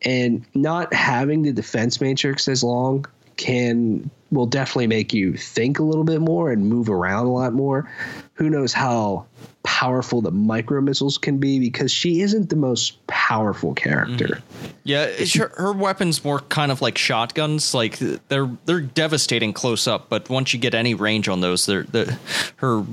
And 0.00 0.42
not 0.54 0.94
having 0.94 1.42
the 1.42 1.52
defense 1.52 2.00
matrix 2.00 2.48
as 2.48 2.64
long 2.64 3.04
can 3.40 4.10
will 4.30 4.46
definitely 4.46 4.86
make 4.86 5.14
you 5.14 5.34
think 5.34 5.78
a 5.78 5.82
little 5.82 6.04
bit 6.04 6.20
more 6.20 6.52
and 6.52 6.66
move 6.66 6.90
around 6.90 7.24
a 7.24 7.32
lot 7.32 7.54
more. 7.54 7.90
Who 8.34 8.50
knows 8.50 8.72
how 8.72 9.26
powerful 9.62 10.20
the 10.20 10.30
micro 10.30 10.82
missiles 10.82 11.16
can 11.16 11.38
be 11.38 11.58
because 11.58 11.90
she 11.90 12.20
isn't 12.20 12.50
the 12.50 12.56
most 12.56 13.04
powerful 13.06 13.72
character. 13.74 14.26
Mm-hmm. 14.26 14.66
Yeah, 14.84 15.10
her, 15.38 15.52
her, 15.56 15.72
weapons 15.72 16.22
more 16.22 16.40
kind 16.40 16.70
of 16.70 16.82
like 16.82 16.98
shotguns. 16.98 17.72
Like 17.72 17.98
they're 17.98 18.50
they're 18.66 18.82
devastating 18.82 19.54
close 19.54 19.88
up, 19.88 20.10
but 20.10 20.28
once 20.28 20.52
you 20.52 20.60
get 20.60 20.74
any 20.74 20.94
range 20.94 21.26
on 21.28 21.40
those, 21.40 21.64
they're, 21.64 21.84
they're 21.84 22.18
her 22.56 22.84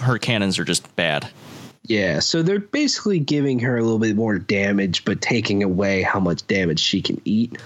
her 0.00 0.18
cannons 0.18 0.58
are 0.58 0.64
just 0.64 0.96
bad. 0.96 1.28
Yeah, 1.84 2.20
so 2.20 2.42
they're 2.42 2.58
basically 2.58 3.18
giving 3.18 3.58
her 3.58 3.76
a 3.76 3.82
little 3.82 3.98
bit 3.98 4.16
more 4.16 4.38
damage, 4.38 5.04
but 5.04 5.20
taking 5.20 5.62
away 5.62 6.02
how 6.02 6.20
much 6.20 6.46
damage 6.46 6.80
she 6.80 7.02
can 7.02 7.20
eat 7.24 7.58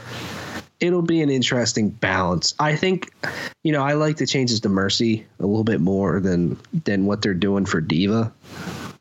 it'll 0.80 1.02
be 1.02 1.22
an 1.22 1.30
interesting 1.30 1.90
balance. 1.90 2.54
I 2.58 2.76
think, 2.76 3.12
you 3.62 3.72
know, 3.72 3.82
I 3.82 3.94
like 3.94 4.16
the 4.16 4.26
changes 4.26 4.60
to 4.60 4.68
Mercy 4.68 5.26
a 5.38 5.46
little 5.46 5.64
bit 5.64 5.80
more 5.80 6.20
than 6.20 6.58
than 6.84 7.06
what 7.06 7.22
they're 7.22 7.34
doing 7.34 7.66
for 7.66 7.80
D.Va, 7.80 8.32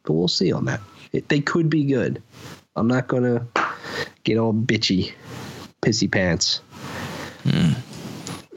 but 0.03 0.13
we'll 0.13 0.27
see 0.27 0.51
on 0.51 0.65
that. 0.65 0.81
It, 1.11 1.29
they 1.29 1.39
could 1.39 1.69
be 1.69 1.83
good. 1.83 2.21
I'm 2.75 2.87
not 2.87 3.07
gonna 3.07 3.45
get 4.23 4.37
all 4.37 4.53
bitchy, 4.53 5.13
pissy 5.81 6.11
pants. 6.11 6.61
Mm. 7.43 7.75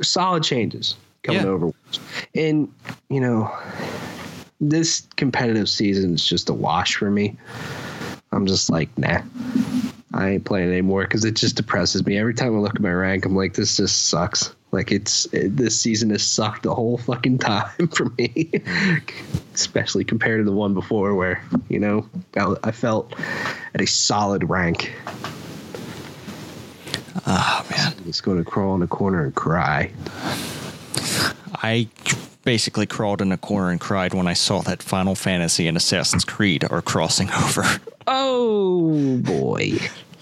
Solid 0.02 0.42
changes 0.42 0.96
coming 1.22 1.42
yeah. 1.42 1.48
over, 1.48 1.72
and 2.34 2.72
you 3.10 3.20
know, 3.20 3.54
this 4.60 5.06
competitive 5.16 5.68
season 5.68 6.14
is 6.14 6.26
just 6.26 6.48
a 6.48 6.54
wash 6.54 6.96
for 6.96 7.10
me. 7.10 7.36
I'm 8.32 8.46
just 8.46 8.70
like, 8.70 8.96
nah. 8.98 9.22
I 10.16 10.30
ain't 10.30 10.44
playing 10.44 10.70
anymore 10.70 11.02
because 11.02 11.24
it 11.24 11.34
just 11.36 11.56
depresses 11.56 12.04
me. 12.06 12.18
Every 12.18 12.32
time 12.32 12.56
I 12.56 12.58
look 12.58 12.74
at 12.74 12.80
my 12.80 12.92
rank, 12.92 13.26
I'm 13.26 13.36
like, 13.36 13.54
this 13.54 13.76
just 13.76 14.08
sucks. 14.08 14.54
Like 14.72 14.90
it's 14.90 15.26
it, 15.26 15.56
this 15.56 15.80
season 15.80 16.10
has 16.10 16.24
sucked 16.24 16.64
the 16.64 16.74
whole 16.74 16.98
fucking 16.98 17.38
time 17.38 17.88
for 17.94 18.06
me, 18.18 18.50
especially 19.54 20.04
compared 20.04 20.40
to 20.40 20.44
the 20.44 20.56
one 20.56 20.74
before 20.74 21.14
where 21.14 21.42
you 21.68 21.78
know 21.78 22.08
I, 22.36 22.54
I 22.64 22.70
felt 22.72 23.14
at 23.74 23.80
a 23.80 23.86
solid 23.86 24.48
rank. 24.48 24.92
Oh 27.26 27.66
man, 27.70 27.94
I'm 27.96 28.04
just 28.04 28.22
going 28.22 28.38
to 28.38 28.44
crawl 28.44 28.74
in 28.74 28.82
a 28.82 28.86
corner 28.86 29.24
and 29.24 29.34
cry. 29.34 29.92
I 31.62 31.88
basically 32.44 32.86
crawled 32.86 33.22
in 33.22 33.32
a 33.32 33.38
corner 33.38 33.70
and 33.70 33.80
cried 33.80 34.14
when 34.14 34.26
I 34.26 34.34
saw 34.34 34.62
that 34.62 34.82
Final 34.82 35.14
Fantasy 35.14 35.66
and 35.68 35.76
Assassin's 35.76 36.24
Creed 36.24 36.64
are 36.70 36.82
crossing 36.82 37.30
over. 37.30 37.64
Oh 38.06 39.18
boy. 39.18 39.78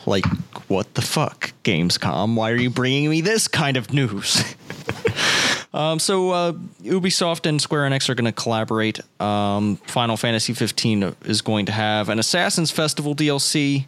Like, 0.06 0.26
what 0.68 0.94
the 0.94 1.02
fuck, 1.02 1.52
Gamescom? 1.64 2.34
Why 2.34 2.50
are 2.50 2.56
you 2.56 2.70
bringing 2.70 3.10
me 3.10 3.20
this 3.20 3.48
kind 3.48 3.76
of 3.76 3.92
news? 3.92 4.42
um, 5.74 5.98
so, 5.98 6.30
uh, 6.30 6.52
Ubisoft 6.82 7.46
and 7.46 7.60
Square 7.60 7.90
Enix 7.90 8.08
are 8.08 8.14
going 8.14 8.26
to 8.26 8.32
collaborate. 8.32 9.00
Um, 9.20 9.76
Final 9.86 10.16
Fantasy 10.16 10.52
15 10.52 11.16
is 11.24 11.42
going 11.42 11.66
to 11.66 11.72
have 11.72 12.08
an 12.08 12.18
Assassin's 12.18 12.70
Festival 12.70 13.14
DLC. 13.14 13.86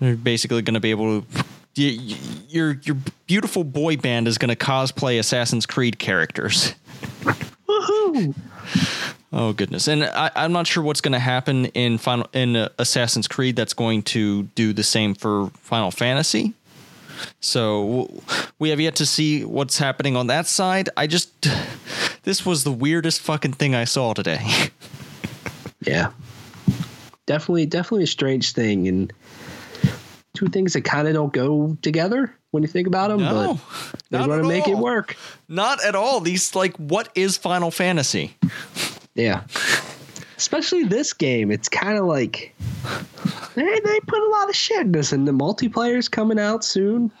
They're 0.00 0.16
basically 0.16 0.62
going 0.62 0.74
to 0.74 0.80
be 0.80 0.90
able 0.90 1.22
to. 1.22 1.42
Your 1.74 2.78
your 2.82 2.96
beautiful 3.26 3.64
boy 3.64 3.96
band 3.96 4.28
is 4.28 4.36
going 4.36 4.50
to 4.50 4.56
cosplay 4.56 5.18
Assassin's 5.18 5.64
Creed 5.64 5.98
characters. 5.98 6.74
Woohoo! 7.66 8.34
Oh 9.32 9.52
goodness, 9.54 9.88
and 9.88 10.04
I, 10.04 10.30
am 10.34 10.52
not 10.52 10.66
sure 10.66 10.82
what's 10.82 11.00
going 11.00 11.12
to 11.12 11.18
happen 11.18 11.66
in 11.66 11.96
Final 11.96 12.26
in 12.34 12.54
uh, 12.54 12.68
Assassin's 12.78 13.26
Creed 13.26 13.56
that's 13.56 13.72
going 13.72 14.02
to 14.04 14.42
do 14.42 14.74
the 14.74 14.82
same 14.82 15.14
for 15.14 15.50
Final 15.60 15.90
Fantasy. 15.90 16.52
So 17.40 18.22
we 18.58 18.70
have 18.70 18.80
yet 18.80 18.96
to 18.96 19.06
see 19.06 19.44
what's 19.44 19.78
happening 19.78 20.16
on 20.16 20.26
that 20.26 20.46
side. 20.46 20.90
I 20.96 21.06
just 21.06 21.48
this 22.24 22.44
was 22.44 22.64
the 22.64 22.72
weirdest 22.72 23.20
fucking 23.22 23.54
thing 23.54 23.74
I 23.74 23.84
saw 23.84 24.12
today. 24.12 24.40
Yeah. 25.84 26.12
Definitely, 27.26 27.66
definitely 27.66 28.04
a 28.04 28.08
strange 28.08 28.52
thing, 28.52 28.88
and 28.88 29.12
two 30.34 30.46
things 30.46 30.72
that 30.72 30.82
kind 30.82 31.06
of 31.06 31.14
don't 31.14 31.32
go 31.32 31.76
together 31.82 32.34
when 32.50 32.62
you 32.62 32.68
think 32.68 32.86
about 32.86 33.08
them. 33.08 33.20
No, 33.20 33.60
but 33.90 34.02
they 34.10 34.18
want 34.18 34.42
to 34.42 34.48
make 34.48 34.68
it 34.68 34.76
work. 34.76 35.16
Not 35.48 35.84
at 35.84 35.94
all. 35.94 36.20
These 36.20 36.54
like, 36.54 36.76
what 36.76 37.08
is 37.14 37.36
Final 37.36 37.70
Fantasy? 37.70 38.36
Yeah. 39.14 39.42
Especially 40.36 40.84
this 40.84 41.12
game, 41.12 41.50
it's 41.50 41.68
kind 41.68 41.98
of 41.98 42.06
like 42.06 42.54
they 43.54 43.80
they 43.80 44.00
put 44.00 44.20
a 44.20 44.28
lot 44.30 44.48
of 44.48 44.56
shit 44.56 44.80
in 44.80 44.92
this, 44.92 45.12
and 45.12 45.26
the 45.28 45.32
multiplayer's 45.32 46.08
coming 46.08 46.38
out 46.38 46.64
soon. 46.64 47.12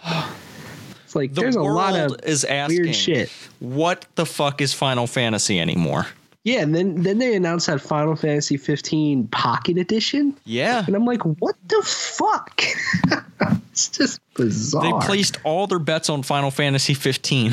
It's 1.04 1.14
like 1.14 1.34
The 1.34 1.42
there's 1.42 1.56
a 1.56 1.62
lot 1.62 1.94
of 1.94 2.16
is 2.24 2.44
asking, 2.44 2.82
weird 2.82 2.96
shit. 2.96 3.30
What 3.60 4.06
the 4.16 4.26
fuck 4.26 4.60
is 4.60 4.72
Final 4.74 5.06
Fantasy 5.06 5.60
anymore? 5.60 6.06
Yeah, 6.44 6.62
and 6.62 6.74
then 6.74 7.02
then 7.02 7.18
they 7.18 7.36
announced 7.36 7.68
that 7.68 7.80
Final 7.80 8.16
Fantasy 8.16 8.56
15 8.56 9.28
Pocket 9.28 9.78
Edition, 9.78 10.36
Yeah, 10.44 10.82
and 10.84 10.96
I'm 10.96 11.04
like, 11.04 11.22
what 11.22 11.54
the 11.68 11.80
fuck? 11.84 12.60
it's 13.70 13.88
just 13.88 14.20
bizarre. 14.34 14.82
they 15.00 15.06
placed 15.06 15.36
all 15.44 15.68
their 15.68 15.78
bets 15.78 16.10
on 16.10 16.24
Final 16.24 16.50
Fantasy 16.50 16.94
15. 16.94 17.52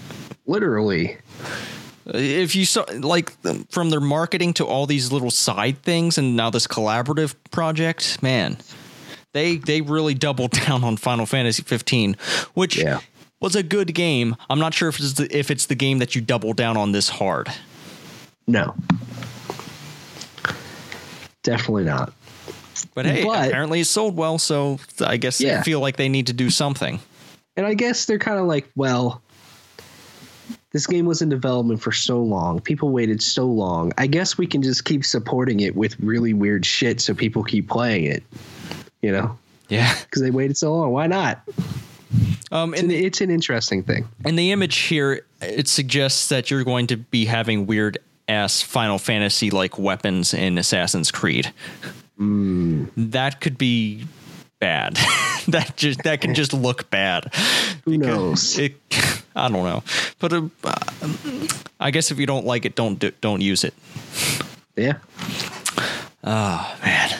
literally. 0.46 1.18
If 2.14 2.54
you 2.56 2.64
saw 2.64 2.84
like 2.98 3.32
from 3.70 3.90
their 3.90 4.00
marketing 4.00 4.52
to 4.54 4.66
all 4.66 4.86
these 4.86 5.12
little 5.12 5.30
side 5.30 5.82
things 5.82 6.18
and 6.18 6.36
now 6.36 6.50
this 6.50 6.66
collaborative 6.66 7.34
project 7.50 8.22
man 8.22 8.56
they 9.32 9.56
they 9.56 9.80
really 9.80 10.14
doubled 10.14 10.50
down 10.66 10.82
on 10.84 10.96
final 10.96 11.26
fantasy 11.26 11.62
15 11.62 12.16
which 12.54 12.76
Yeah. 12.76 13.00
was 13.40 13.54
a 13.56 13.62
good 13.62 13.94
game 13.94 14.34
i'm 14.48 14.58
not 14.58 14.74
sure 14.74 14.88
if 14.88 14.98
it's 14.98 15.12
the, 15.14 15.28
if 15.36 15.50
it's 15.50 15.66
the 15.66 15.74
game 15.76 15.98
that 15.98 16.14
you 16.14 16.20
double 16.20 16.52
down 16.52 16.76
on 16.76 16.92
this 16.92 17.08
hard 17.08 17.48
No. 18.46 18.74
Definitely 21.42 21.84
not. 21.84 22.12
but 22.94 23.06
hey 23.06 23.24
But- 23.24 23.48
apparently 23.48 23.80
it 23.80 23.86
sold 23.86 24.16
well 24.16 24.38
so 24.38 24.78
i 25.04 25.16
guess 25.16 25.40
Yeah. 25.40 25.58
they 25.58 25.62
feel 25.64 25.80
like 25.80 25.96
they 25.96 26.08
need 26.08 26.26
to 26.28 26.32
do 26.32 26.50
something 26.50 27.00
And 27.56 27.66
I 27.66 27.74
guess 27.74 28.04
they're 28.06 28.18
kind 28.18 28.38
of 28.38 28.46
like, 28.46 28.70
well, 28.76 29.20
this 30.72 30.86
game 30.86 31.06
was 31.06 31.20
in 31.22 31.28
development 31.28 31.82
for 31.82 31.92
so 31.92 32.22
long. 32.22 32.60
People 32.60 32.90
waited 32.90 33.22
so 33.22 33.46
long. 33.46 33.92
I 33.98 34.06
guess 34.06 34.38
we 34.38 34.46
can 34.46 34.62
just 34.62 34.84
keep 34.84 35.04
supporting 35.04 35.60
it 35.60 35.74
with 35.74 35.98
really 36.00 36.32
weird 36.32 36.64
shit 36.64 37.00
so 37.00 37.12
people 37.14 37.42
keep 37.42 37.68
playing 37.68 38.04
it. 38.04 38.22
You 39.02 39.12
know? 39.12 39.38
yeah 39.68 39.94
Because 40.04 40.22
they 40.22 40.30
waited 40.30 40.56
so 40.56 40.74
long. 40.74 40.92
Why 40.92 41.06
not? 41.06 41.42
um 42.52 42.74
It's 42.74 42.82
an, 42.82 42.90
it's 42.90 43.20
an 43.20 43.30
interesting 43.30 43.82
thing. 43.82 44.06
And 44.24 44.38
the 44.38 44.52
image 44.52 44.76
here 44.76 45.24
it 45.40 45.68
suggests 45.68 46.28
that 46.28 46.50
you're 46.50 46.64
going 46.64 46.86
to 46.88 46.96
be 46.96 47.24
having 47.24 47.66
weird 47.66 47.98
ass 48.28 48.62
final 48.62 48.98
fantasy 48.98 49.50
like 49.50 49.76
weapons 49.78 50.32
in 50.34 50.56
assassin's 50.58 51.10
creed 51.10 51.52
that 52.96 53.40
could 53.40 53.56
be 53.58 54.04
bad 54.60 54.94
that 55.48 55.72
just 55.76 56.02
that 56.04 56.20
can 56.20 56.34
just 56.40 56.52
look 56.52 56.90
bad 56.90 57.32
Who 57.84 57.96
knows? 57.96 58.58
it 58.58 58.74
i 59.36 59.48
don't 59.48 59.64
know. 59.64 59.82
But 60.18 60.32
uh, 60.32 60.48
i 61.78 61.90
guess 61.90 62.10
if 62.10 62.18
you 62.18 62.26
don't 62.26 62.46
like 62.46 62.64
it 62.64 62.74
don't 62.74 62.98
do, 62.98 63.12
don't 63.20 63.40
use 63.40 63.64
it. 63.64 63.74
Yeah. 64.76 64.98
Oh 66.24 66.78
man. 66.82 67.18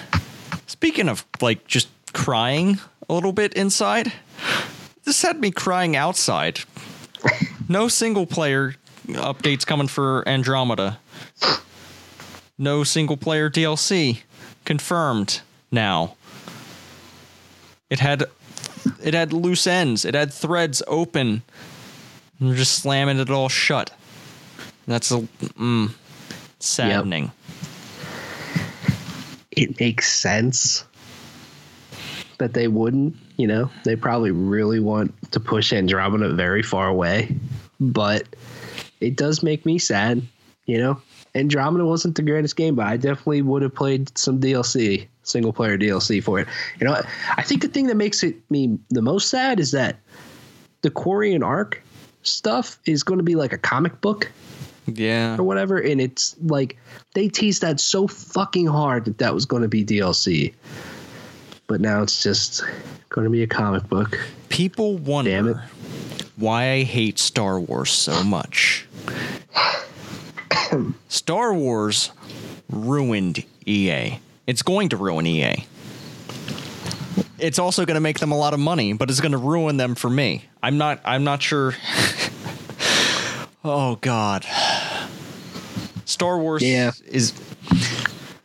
Speaking 0.67 1.09
of 1.09 1.25
like 1.41 1.67
just 1.67 1.89
crying 2.13 2.79
a 3.09 3.15
little 3.15 3.33
bit 3.33 3.55
inside 3.55 4.13
this 5.11 5.23
had 5.23 5.41
me 5.41 5.51
crying 5.51 5.97
outside. 5.97 6.61
No 7.69 7.89
single 7.89 8.27
player 8.27 8.77
updates 9.09 9.67
coming 9.67 9.89
for 9.89 10.27
andromeda. 10.29 11.01
No 12.57 12.85
single 12.85 13.17
player 13.17 13.51
dlc 13.51 14.21
confirmed 14.65 15.41
now. 15.73 16.15
It 17.91 17.99
had 17.99 18.25
it 19.03 19.15
had 19.15 19.33
loose 19.33 19.67
ends. 19.67 20.05
It 20.05 20.15
had 20.15 20.33
threads 20.33 20.81
open 20.87 21.43
and 22.41 22.57
just 22.57 22.75
slamming 22.83 23.19
it 23.19 23.31
all 23.31 23.49
shut 23.49 23.93
that's 24.87 25.11
a 25.11 25.21
mm, 25.21 25.93
saddening 26.59 27.31
It 29.51 29.79
makes 29.79 30.13
sense 30.13 30.85
that 32.41 32.55
they 32.55 32.67
wouldn't. 32.67 33.15
You 33.37 33.47
know, 33.47 33.71
they 33.85 33.95
probably 33.95 34.33
really 34.33 34.81
want 34.81 35.15
to 35.33 35.41
push 35.41 35.73
Andromeda 35.73 36.35
very 36.35 36.63
far 36.63 36.89
away, 36.89 37.35
but 37.79 38.25
it 39.01 39.17
does 39.17 39.43
make 39.43 39.65
me 39.65 39.79
sad. 39.79 40.23
You 40.67 40.79
know, 40.79 41.03
Andromeda 41.35 41.87
wasn't 41.87 42.17
the 42.17 42.23
greatest 42.23 42.57
game, 42.57 42.75
but 42.75 42.87
I 42.87 42.97
definitely 42.97 43.43
would 43.43 43.63
have 43.63 43.75
played 43.75 44.17
some 44.19 44.41
DLC, 44.41 45.07
single 45.23 45.53
player 45.53 45.79
DLC 45.79 46.23
for 46.23 46.41
it. 46.41 46.49
You 46.81 46.87
know, 46.87 47.01
I 47.37 47.43
think 47.43 47.63
the 47.63 47.69
thing 47.69 47.87
that 47.87 47.97
makes 47.97 48.23
it 48.23 48.37
me 48.51 48.79
the 48.91 49.03
most 49.03 49.31
sad 49.31 49.61
is 49.61 49.71
that 49.71 49.97
the 50.83 50.91
Quarian 50.91 51.45
Ark 51.45 51.83
stuff 52.23 52.79
is 52.87 53.03
going 53.03 53.19
to 53.19 53.25
be 53.25 53.35
like 53.35 53.53
a 53.53 53.59
comic 53.59 54.01
book 54.01 54.31
yeah 54.87 55.37
or 55.39 55.43
whatever, 55.43 55.79
and 55.79 56.01
it's 56.01 56.37
like 56.43 56.77
they 57.15 57.29
teased 57.29 57.63
that 57.63 57.81
so 57.81 58.07
fucking 58.07 58.67
hard 58.67 59.05
that 59.05 59.19
that 59.19 59.35
was 59.35 59.45
going 59.47 59.63
to 59.63 59.69
be 59.69 59.85
DLC, 59.85 60.55
but 61.67 61.81
now 61.81 62.03
it's 62.03 62.23
just 62.23 62.65
going 63.09 63.25
to 63.25 63.31
be 63.31 63.43
a 63.43 63.47
comic 63.47 63.89
book. 63.89 64.19
People 64.49 64.97
wonder 64.99 65.63
why 66.37 66.71
I 66.71 66.83
hate 66.83 67.19
Star 67.19 67.61
Wars 67.61 67.91
so 67.91 68.25
much. 68.25 68.87
Star 71.09 71.55
Wars 71.55 72.11
ruined 72.71 73.45
EA. 73.67 74.19
It's 74.47 74.63
going 74.63 74.89
to 74.91 74.97
ruin 74.97 75.27
EA. 75.27 75.65
It's 77.39 77.59
also 77.59 77.85
going 77.87 77.95
to 77.95 78.01
make 78.01 78.19
them 78.19 78.33
a 78.33 78.37
lot 78.39 78.55
of 78.55 78.61
money, 78.61 78.93
but 78.93 79.11
it's 79.11 79.21
going 79.21 79.33
to 79.33 79.39
ruin 79.39 79.77
them 79.77 79.95
for 79.95 80.11
me. 80.11 80.45
I'm 80.63 80.79
not 80.79 81.01
I'm 81.05 81.25
not 81.25 81.43
sure 81.43 81.75
Oh 83.65 83.97
god. 84.01 84.47
Star 86.05 86.39
Wars 86.39 86.63
Yeah. 86.63 86.93
is 87.07 87.33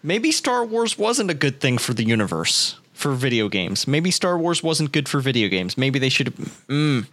maybe 0.03 0.31
Star 0.31 0.65
Wars 0.65 0.97
wasn't 0.97 1.31
a 1.31 1.33
good 1.33 1.59
thing 1.59 1.77
for 1.77 1.93
the 1.93 2.03
universe 2.03 2.77
for 2.93 3.13
video 3.13 3.49
games. 3.49 3.87
Maybe 3.87 4.11
Star 4.11 4.37
Wars 4.37 4.61
wasn't 4.63 4.91
good 4.91 5.07
for 5.09 5.19
video 5.19 5.47
games. 5.49 5.77
Maybe 5.77 5.99
they 5.99 6.09
should 6.09 6.27
have 6.27 6.35
mm. 6.67 7.05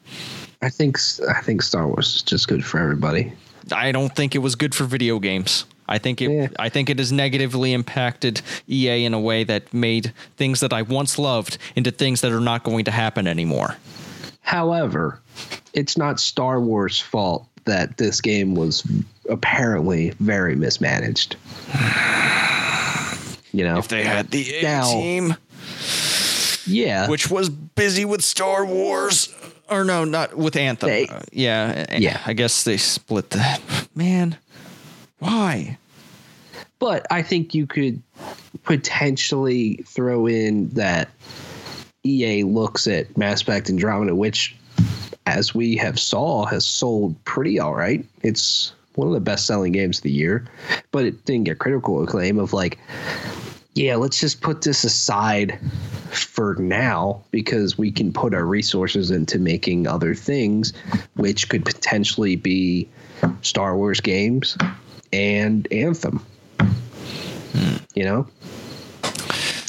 I 0.60 0.68
think 0.68 0.98
I 1.28 1.40
think 1.42 1.62
Star 1.62 1.86
Wars 1.86 2.16
is 2.16 2.22
just 2.22 2.48
good 2.48 2.64
for 2.64 2.78
everybody. 2.78 3.32
I 3.70 3.92
don't 3.92 4.14
think 4.14 4.34
it 4.34 4.38
was 4.38 4.54
good 4.56 4.74
for 4.74 4.84
video 4.84 5.18
games. 5.18 5.64
I 5.88 5.98
think 5.98 6.20
it 6.22 6.30
Yeah. 6.30 6.48
I 6.58 6.68
think 6.68 6.88
it 6.90 6.98
has 6.98 7.12
negatively 7.12 7.72
impacted 7.72 8.40
EA 8.68 9.04
in 9.04 9.14
a 9.14 9.20
way 9.20 9.44
that 9.44 9.72
made 9.74 10.12
things 10.36 10.60
that 10.60 10.72
I 10.72 10.82
once 10.82 11.18
loved 11.18 11.58
into 11.76 11.90
things 11.90 12.20
that 12.22 12.32
are 12.32 12.40
not 12.40 12.62
going 12.64 12.84
to 12.86 12.90
happen 12.90 13.26
anymore. 13.26 13.76
However, 14.40 15.20
it's 15.72 15.96
not 15.96 16.20
Star 16.20 16.60
Wars' 16.60 16.98
fault 17.00 17.46
that 17.64 17.96
this 17.96 18.20
game 18.20 18.54
was 18.54 18.82
apparently 19.28 20.10
very 20.20 20.54
mismanaged. 20.56 21.36
You 23.54 23.64
know, 23.64 23.76
If 23.78 23.88
they 23.88 24.02
had 24.02 24.30
the 24.30 24.38
EA 24.40 24.62
Now- 24.62 24.90
team 24.90 25.36
yeah, 26.66 27.08
which 27.08 27.28
was 27.30 27.50
busy 27.50 28.04
with 28.06 28.22
Star 28.24 28.64
Wars 28.64 29.28
or 29.68 29.84
no, 29.84 30.04
not 30.04 30.34
with 30.36 30.56
Anthem. 30.56 30.88
They- 30.88 31.06
Uh, 31.06 31.20
yeah, 31.32 31.84
Yeah. 31.98 32.18
I 32.24 32.32
guess 32.32 32.64
they 32.64 32.78
split 32.78 33.28
that. 33.30 33.60
Man, 33.94 34.36
why? 35.22 35.78
but 36.82 37.06
I 37.12 37.22
think 37.22 37.54
you 37.54 37.64
could 37.64 38.02
potentially 38.64 39.84
throw 39.86 40.26
in 40.26 40.68
that 40.70 41.10
EA 42.02 42.42
looks 42.42 42.88
at 42.88 43.16
Mass 43.16 43.40
Effect 43.40 43.70
Andromeda, 43.70 44.16
which, 44.16 44.56
as 45.24 45.54
we 45.54 45.76
have 45.76 45.96
saw, 45.96 46.44
has 46.46 46.66
sold 46.66 47.24
pretty 47.24 47.60
all 47.60 47.76
right. 47.76 48.04
It's 48.22 48.72
one 48.96 49.06
of 49.06 49.14
the 49.14 49.20
best 49.20 49.46
selling 49.46 49.70
games 49.70 49.98
of 49.98 50.02
the 50.02 50.10
year, 50.10 50.44
but 50.90 51.04
it 51.04 51.24
didn't 51.24 51.44
get 51.44 51.60
critical 51.60 52.02
acclaim 52.02 52.40
of 52.40 52.52
like, 52.52 52.80
yeah, 53.74 53.94
let's 53.94 54.18
just 54.18 54.40
put 54.40 54.62
this 54.62 54.82
aside 54.82 55.60
for 56.10 56.56
now 56.56 57.22
because 57.30 57.78
we 57.78 57.92
can 57.92 58.12
put 58.12 58.34
our 58.34 58.44
resources 58.44 59.12
into 59.12 59.38
making 59.38 59.86
other 59.86 60.16
things, 60.16 60.72
which 61.14 61.48
could 61.48 61.64
potentially 61.64 62.34
be 62.34 62.88
Star 63.42 63.76
Wars 63.76 64.00
games 64.00 64.58
and 65.12 65.66
Anthem. 65.72 66.24
Hmm. 66.60 67.76
You 67.94 68.04
know? 68.04 68.26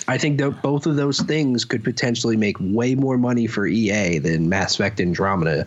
I 0.07 0.17
think 0.17 0.37
that 0.39 0.61
both 0.61 0.85
of 0.85 0.95
those 0.95 1.21
things 1.21 1.63
could 1.63 1.83
potentially 1.83 2.35
make 2.35 2.57
way 2.59 2.93
more 2.95 3.17
money 3.17 3.47
for 3.47 3.65
EA 3.65 4.19
than 4.19 4.49
Mass 4.49 4.75
Effect 4.75 4.99
Andromeda 4.99 5.65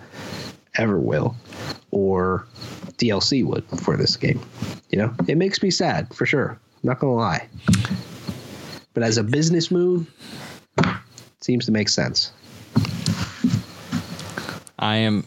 ever 0.75 0.99
will, 0.99 1.35
or 1.91 2.47
DLC 2.99 3.45
would 3.45 3.65
for 3.81 3.97
this 3.97 4.17
game. 4.17 4.41
You 4.91 4.99
know, 4.99 5.15
it 5.27 5.39
makes 5.39 5.63
me 5.63 5.71
sad 5.71 6.13
for 6.15 6.27
sure. 6.27 6.59
Not 6.83 6.99
gonna 6.99 7.15
lie, 7.15 7.49
but 8.93 9.03
as 9.03 9.17
a 9.17 9.25
business 9.25 9.71
move, 9.71 10.07
seems 11.41 11.65
to 11.67 11.73
make 11.73 11.89
sense. 11.89 12.33
I 14.79 14.97
am 14.97 15.25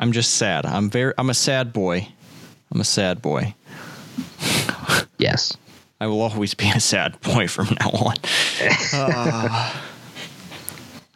I'm 0.00 0.12
just 0.12 0.34
sad. 0.34 0.66
I'm 0.66 0.90
very 0.90 1.14
I'm 1.16 1.30
a 1.30 1.34
sad 1.34 1.72
boy. 1.72 2.08
I'm 2.70 2.80
a 2.80 2.84
sad 2.84 3.22
boy. 3.22 3.54
Yes. 5.18 5.56
I 6.00 6.06
will 6.06 6.20
always 6.20 6.54
be 6.54 6.70
a 6.70 6.80
sad 6.80 7.20
boy 7.20 7.48
from 7.48 7.68
now 7.80 7.90
on. 7.90 8.16
Uh, 8.92 9.72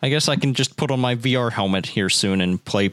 I 0.04 0.08
guess 0.08 0.28
I 0.28 0.36
can 0.36 0.54
just 0.54 0.76
put 0.76 0.90
on 0.90 1.00
my 1.00 1.14
VR 1.14 1.52
helmet 1.52 1.86
here 1.86 2.08
soon 2.08 2.40
and 2.40 2.62
play 2.64 2.92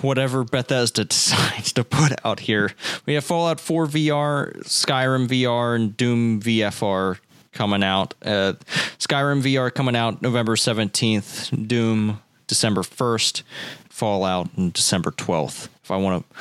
whatever 0.00 0.44
Bethesda 0.44 1.04
decides 1.04 1.72
to 1.72 1.82
put 1.84 2.12
out 2.24 2.40
here. 2.40 2.72
We 3.06 3.14
have 3.14 3.24
Fallout 3.24 3.60
4 3.60 3.86
VR, 3.86 4.56
Skyrim 4.64 5.26
VR, 5.26 5.74
and 5.74 5.96
Doom 5.96 6.40
VFR 6.40 7.18
coming 7.52 7.82
out. 7.82 8.14
Uh, 8.24 8.54
Skyrim 8.98 9.42
VR 9.42 9.72
coming 9.74 9.96
out 9.96 10.22
November 10.22 10.54
17th, 10.56 11.66
Doom 11.66 12.20
December 12.46 12.82
1st, 12.82 13.42
Fallout 13.88 14.48
December 14.72 15.10
12th. 15.10 15.68
If 15.82 15.90
I 15.90 15.96
want 15.96 16.24
to. 16.30 16.36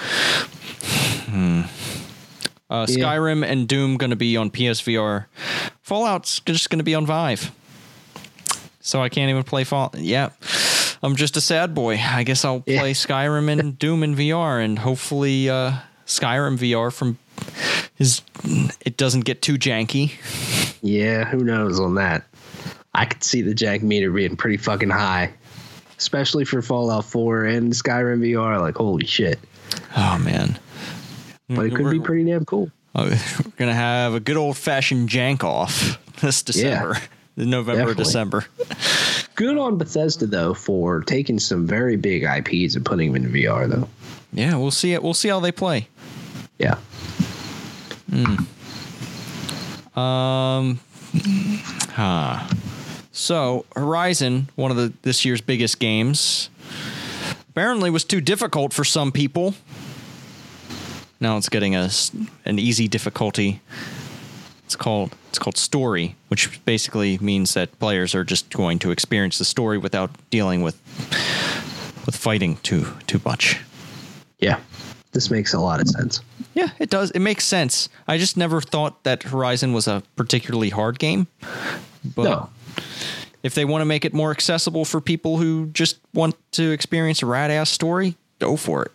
Hmm. 1.33 1.61
Uh, 2.69 2.85
Yeah. 2.87 2.95
Skyrim 3.05 3.45
and 3.45 3.67
Doom 3.67 3.97
going 3.97 4.09
to 4.11 4.15
be 4.15 4.37
on 4.37 4.49
PSVR. 4.51 5.25
Fallout's 5.81 6.39
just 6.41 6.69
going 6.69 6.77
to 6.79 6.83
be 6.83 6.95
on 6.95 7.05
Vive. 7.05 7.51
So 8.81 9.01
I 9.01 9.09
can't 9.09 9.29
even 9.29 9.43
play 9.43 9.63
Fallout. 9.63 9.95
Yeah. 9.97 10.29
I'm 11.01 11.15
just 11.15 11.35
a 11.37 11.41
sad 11.41 11.73
boy. 11.73 11.97
I 11.97 12.23
guess 12.23 12.45
I'll 12.45 12.63
Yeah. 12.65 12.79
play 12.81 12.93
Skyrim 12.93 13.49
and 13.51 13.77
Doom 13.79 14.03
in 14.03 14.15
VR 14.15 14.63
and 14.63 14.79
hopefully 14.79 15.49
uh, 15.49 15.73
Skyrim 16.05 16.57
VR 16.57 16.91
from 16.93 17.17
is 17.99 18.21
it 18.85 18.97
doesn't 18.97 19.21
get 19.21 19.41
too 19.41 19.55
janky. 19.57 20.11
Yeah, 20.81 21.25
who 21.25 21.43
knows 21.43 21.79
on 21.79 21.95
that? 21.95 22.23
I 22.93 23.05
could 23.05 23.23
see 23.23 23.41
the 23.41 23.53
jack 23.53 23.81
meter 23.81 24.11
being 24.11 24.35
pretty 24.35 24.57
fucking 24.57 24.89
high, 24.89 25.33
especially 25.97 26.45
for 26.45 26.61
Fallout 26.61 27.05
4 27.05 27.45
and 27.45 27.71
Skyrim 27.73 28.19
VR. 28.19 28.59
Like, 28.59 28.75
holy 28.75 29.05
shit! 29.05 29.39
Oh 29.95 30.17
man. 30.19 30.57
But 31.55 31.65
it 31.65 31.75
could 31.75 31.89
be 31.91 31.99
pretty 31.99 32.25
damn 32.25 32.45
cool. 32.45 32.71
We're 32.95 33.17
gonna 33.57 33.73
have 33.73 34.13
a 34.13 34.19
good 34.19 34.37
old 34.37 34.57
fashioned 34.57 35.09
jank 35.09 35.43
off 35.43 35.99
this 36.21 36.43
December, 36.43 36.97
November, 37.35 37.93
definitely. 37.93 38.03
December. 38.03 38.45
Good 39.35 39.57
on 39.57 39.79
Bethesda 39.79 40.27
though 40.27 40.53
for 40.53 41.01
taking 41.01 41.39
some 41.39 41.65
very 41.65 41.95
big 41.95 42.21
IPs 42.21 42.75
and 42.75 42.85
putting 42.85 43.11
them 43.11 43.25
in 43.25 43.31
VR 43.31 43.67
though. 43.67 43.89
Yeah, 44.31 44.57
we'll 44.57 44.69
see 44.69 44.93
it. 44.93 45.01
We'll 45.01 45.15
see 45.15 45.29
how 45.29 45.39
they 45.39 45.51
play. 45.51 45.87
Yeah. 46.59 46.75
Um, 49.95 50.79
huh. 51.91 52.47
So 53.11 53.65
Horizon, 53.75 54.49
one 54.55 54.71
of 54.71 54.77
the 54.77 54.93
this 55.01 55.25
year's 55.25 55.41
biggest 55.41 55.79
games, 55.79 56.49
apparently 57.49 57.89
was 57.89 58.03
too 58.03 58.21
difficult 58.21 58.73
for 58.73 58.83
some 58.83 59.11
people. 59.11 59.55
Now 61.19 61.37
it's 61.37 61.49
getting 61.49 61.75
a 61.75 61.89
an 62.45 62.59
easy 62.59 62.87
difficulty. 62.87 63.61
It's 64.65 64.75
called 64.75 65.15
it's 65.29 65.39
called 65.39 65.57
story, 65.57 66.15
which 66.27 66.63
basically 66.65 67.17
means 67.19 67.53
that 67.53 67.77
players 67.79 68.13
are 68.15 68.23
just 68.23 68.51
going 68.51 68.79
to 68.79 68.91
experience 68.91 69.37
the 69.37 69.45
story 69.45 69.77
without 69.77 70.11
dealing 70.29 70.61
with 70.63 70.75
with 72.05 72.15
fighting 72.15 72.57
too 72.57 72.87
too 73.07 73.21
much. 73.25 73.59
Yeah. 74.39 74.59
This 75.11 75.29
makes 75.29 75.53
a 75.53 75.59
lot 75.59 75.79
of 75.79 75.87
sense. 75.87 76.21
Yeah, 76.55 76.69
it 76.79 76.89
does. 76.89 77.11
It 77.11 77.19
makes 77.19 77.43
sense. 77.45 77.87
I 78.07 78.17
just 78.17 78.35
never 78.35 78.61
thought 78.61 79.03
that 79.03 79.23
Horizon 79.23 79.71
was 79.73 79.87
a 79.87 80.01
particularly 80.15 80.69
hard 80.69 80.97
game. 80.97 81.27
But 82.15 82.23
No. 82.23 82.49
if 83.43 83.53
they 83.53 83.63
want 83.63 83.81
to 83.81 83.85
make 83.85 84.05
it 84.05 84.13
more 84.13 84.31
accessible 84.31 84.85
for 84.85 84.99
people 85.01 85.37
who 85.37 85.67
just 85.67 85.97
want 86.15 86.35
to 86.53 86.71
experience 86.71 87.21
a 87.21 87.27
rad 87.27 87.51
ass 87.51 87.69
story, 87.69 88.15
go 88.39 88.57
for 88.57 88.85
it. 88.85 88.91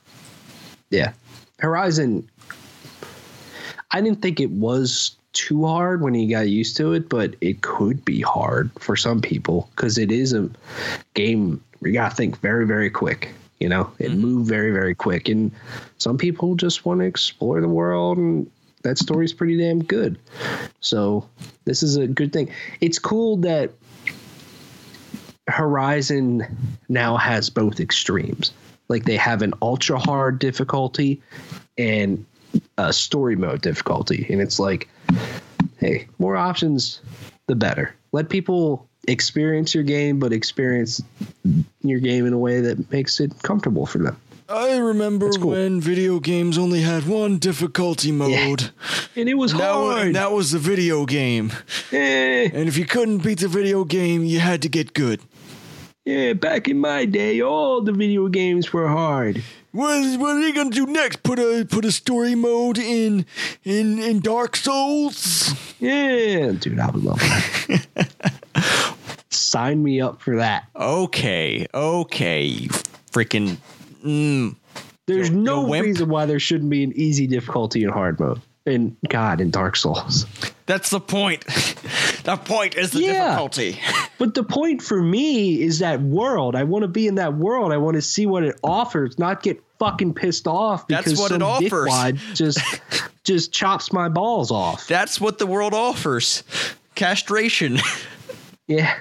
Yeah. 0.90 1.12
Horizon 1.59 2.28
I 3.90 4.00
didn't 4.00 4.20
think 4.20 4.40
it 4.40 4.50
was 4.50 5.16
too 5.32 5.64
hard 5.64 6.02
when 6.02 6.14
you 6.14 6.28
got 6.28 6.48
used 6.48 6.76
to 6.76 6.92
it, 6.92 7.09
but 7.09 7.34
it 7.40 7.62
could 7.62 8.04
be 8.04 8.20
hard 8.20 8.70
for 8.78 8.96
some 8.96 9.20
people 9.20 9.70
because 9.74 9.98
it 9.98 10.11
is 10.11 10.32
a 10.32 10.50
game 11.14 11.62
you 11.80 11.92
gotta 11.92 12.14
think 12.14 12.38
very, 12.40 12.66
very 12.66 12.90
quick. 12.90 13.30
You 13.61 13.68
know, 13.68 13.90
it 13.98 14.11
mm-hmm. 14.11 14.20
moved 14.20 14.48
very, 14.48 14.72
very 14.72 14.94
quick. 14.94 15.28
And 15.28 15.50
some 15.98 16.18
people 16.18 16.54
just 16.54 16.84
want 16.84 17.00
to 17.00 17.06
explore 17.06 17.61
the 17.61 17.68
world 17.68 18.18
and 18.18 18.50
that 18.82 18.98
story's 18.98 19.32
pretty 19.32 19.56
damn 19.56 19.82
good. 19.82 20.18
So 20.80 21.28
this 21.64 21.82
is 21.82 21.96
a 21.96 22.06
good 22.06 22.32
thing. 22.32 22.50
It's 22.80 22.98
cool 22.98 23.36
that 23.38 23.72
Horizon 25.48 26.44
now 26.88 27.16
has 27.16 27.50
both 27.50 27.80
extremes. 27.80 28.52
Like 28.89 29.05
they 29.05 29.16
have 29.16 29.43
an 29.43 29.55
ultra 29.62 29.99
hard 29.99 30.39
difficulty 30.39 31.20
and 31.76 32.24
a 32.78 32.93
story 32.93 33.36
mode 33.36 33.61
difficulty. 33.61 34.26
And 34.30 34.41
it's 34.41 34.59
like, 34.59 34.89
hey, 35.78 36.09
more 36.18 36.36
options, 36.36 37.01
the 37.47 37.55
better. 37.55 37.95
Let 38.12 38.28
people 38.30 38.89
experience 39.07 39.74
your 39.74 39.84
game, 39.84 40.18
but 40.18 40.32
experience 40.32 41.03
your 41.82 42.01
game 42.01 42.26
in 42.26 42.32
a 42.32 42.39
way 42.39 42.61
that 42.62 42.91
makes 42.91 43.20
it 43.20 43.43
comfortable 43.43 43.86
for 43.86 43.99
them. 43.99 44.16
I 44.51 44.78
remember 44.78 45.30
cool. 45.32 45.51
when 45.51 45.78
video 45.78 46.20
games 46.20 46.57
only 46.57 46.80
had 46.80 47.07
one 47.07 47.36
difficulty 47.36 48.11
mode. 48.12 48.70
And 49.14 49.28
it 49.28 49.34
was 49.34 49.53
That, 49.53 49.74
wa- 49.74 49.97
hard. 49.97 50.14
that 50.14 50.32
was 50.32 50.53
the 50.53 50.59
video 50.59 51.05
game. 51.05 51.53
Eh, 51.93 52.49
And 52.55 52.66
if 52.66 52.78
you 52.78 52.86
couldn't 52.86 53.18
beat 53.18 53.41
the 53.41 53.49
video 53.49 53.84
game, 53.84 54.24
you 54.24 54.41
had 54.41 54.62
to 54.62 54.70
get 54.70 54.95
good. 54.95 55.20
Yeah, 56.09 56.32
back 56.32 56.68
in 56.68 56.78
my 56.78 57.04
day, 57.04 57.42
all 57.42 57.82
the 57.82 57.92
video 57.92 58.28
games 58.28 58.72
were 58.72 58.88
hard. 58.88 59.42
What, 59.72 60.18
what 60.18 60.36
are 60.36 60.40
you 60.40 60.54
gonna 60.54 60.70
do 60.70 60.86
next? 60.86 61.22
Put 61.22 61.38
a 61.38 61.66
put 61.68 61.84
a 61.84 61.92
story 61.92 62.34
mode 62.34 62.78
in 62.78 63.26
in 63.62 63.98
in 63.98 64.20
Dark 64.20 64.56
Souls? 64.56 65.54
Yeah, 65.78 66.52
dude, 66.52 66.80
I 66.80 66.90
would 66.90 67.04
love 67.04 67.18
that. 67.18 68.94
Sign 69.28 69.82
me 69.82 70.00
up 70.00 70.22
for 70.22 70.36
that. 70.36 70.64
Okay, 70.74 71.66
okay, 71.74 72.44
you 72.44 72.70
freaking. 73.12 73.59
Mm. 74.02 74.56
There's 75.04 75.30
no 75.30 75.64
wimp. 75.66 75.84
reason 75.84 76.09
why 76.09 76.24
there 76.24 76.40
shouldn't 76.40 76.70
be 76.70 76.84
an 76.84 76.94
easy 76.94 77.26
difficulty 77.26 77.84
in 77.84 77.90
hard 77.90 78.18
mode. 78.18 78.40
And 78.64 78.96
God, 79.11 79.42
in 79.42 79.50
Dark 79.50 79.76
Souls. 79.76 80.24
That's 80.64 80.88
the 80.88 81.00
point. 81.00 81.44
The 82.29 82.37
point 82.37 82.74
is 82.76 82.91
the 82.93 83.01
Yeah. 83.03 83.24
difficulty. 83.31 83.81
But 84.18 84.35
the 84.35 84.43
point 84.43 84.83
for 84.83 85.01
me 85.01 85.62
is 85.62 85.79
that 85.79 86.01
world. 86.03 86.57
I 86.57 86.64
want 86.64 86.83
to 86.83 86.89
be 86.89 87.07
in 87.07 87.14
that 87.16 87.35
world. 87.35 87.72
I 87.72 87.76
want 87.76 87.95
to 87.95 88.03
see 88.03 88.26
what 88.26 88.43
it 88.43 88.59
offers, 88.64 89.16
not 89.16 89.45
get 89.45 89.62
fucking 89.79 90.14
pissed 90.14 90.49
off 90.49 90.89
That's 90.89 91.05
because 91.05 91.20
what 91.20 91.31
it 91.31 91.35
some 91.35 91.43
offers. 91.45 91.89
dickwad 91.89 92.35
just 92.35 92.59
just 93.24 93.53
chops 93.53 93.93
my 93.93 94.09
balls 94.09 94.51
off. 94.51 94.89
That's 94.89 95.20
what 95.20 95.39
the 95.39 95.47
world 95.47 95.72
offers. 95.74 96.43
Castration. 96.95 97.79
Yeah. 98.66 98.95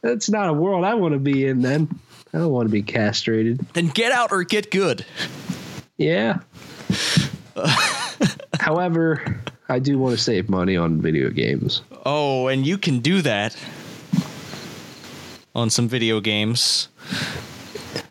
That's 0.00 0.30
not 0.30 0.48
a 0.48 0.52
world 0.54 0.86
I 0.86 0.94
want 0.94 1.12
to 1.12 1.18
be 1.18 1.44
in 1.46 1.60
then. 1.60 1.86
I 2.32 2.38
don't 2.38 2.50
want 2.50 2.66
to 2.66 2.72
be 2.72 2.80
castrated. 2.82 3.58
then 3.74 3.88
get 3.88 4.10
out 4.10 4.32
or 4.32 4.42
get 4.42 4.70
good. 4.70 5.04
Yeah. 5.98 6.38
However, 8.58 9.38
I 9.68 9.78
do 9.78 9.98
want 9.98 10.16
to 10.16 10.22
save 10.22 10.48
money 10.48 10.76
on 10.76 11.00
video 11.00 11.30
games. 11.30 11.82
Oh, 12.04 12.48
and 12.48 12.66
you 12.66 12.76
can 12.78 12.98
do 13.00 13.22
that 13.22 13.56
on 15.54 15.70
some 15.70 15.88
video 15.88 16.20
games. 16.20 16.88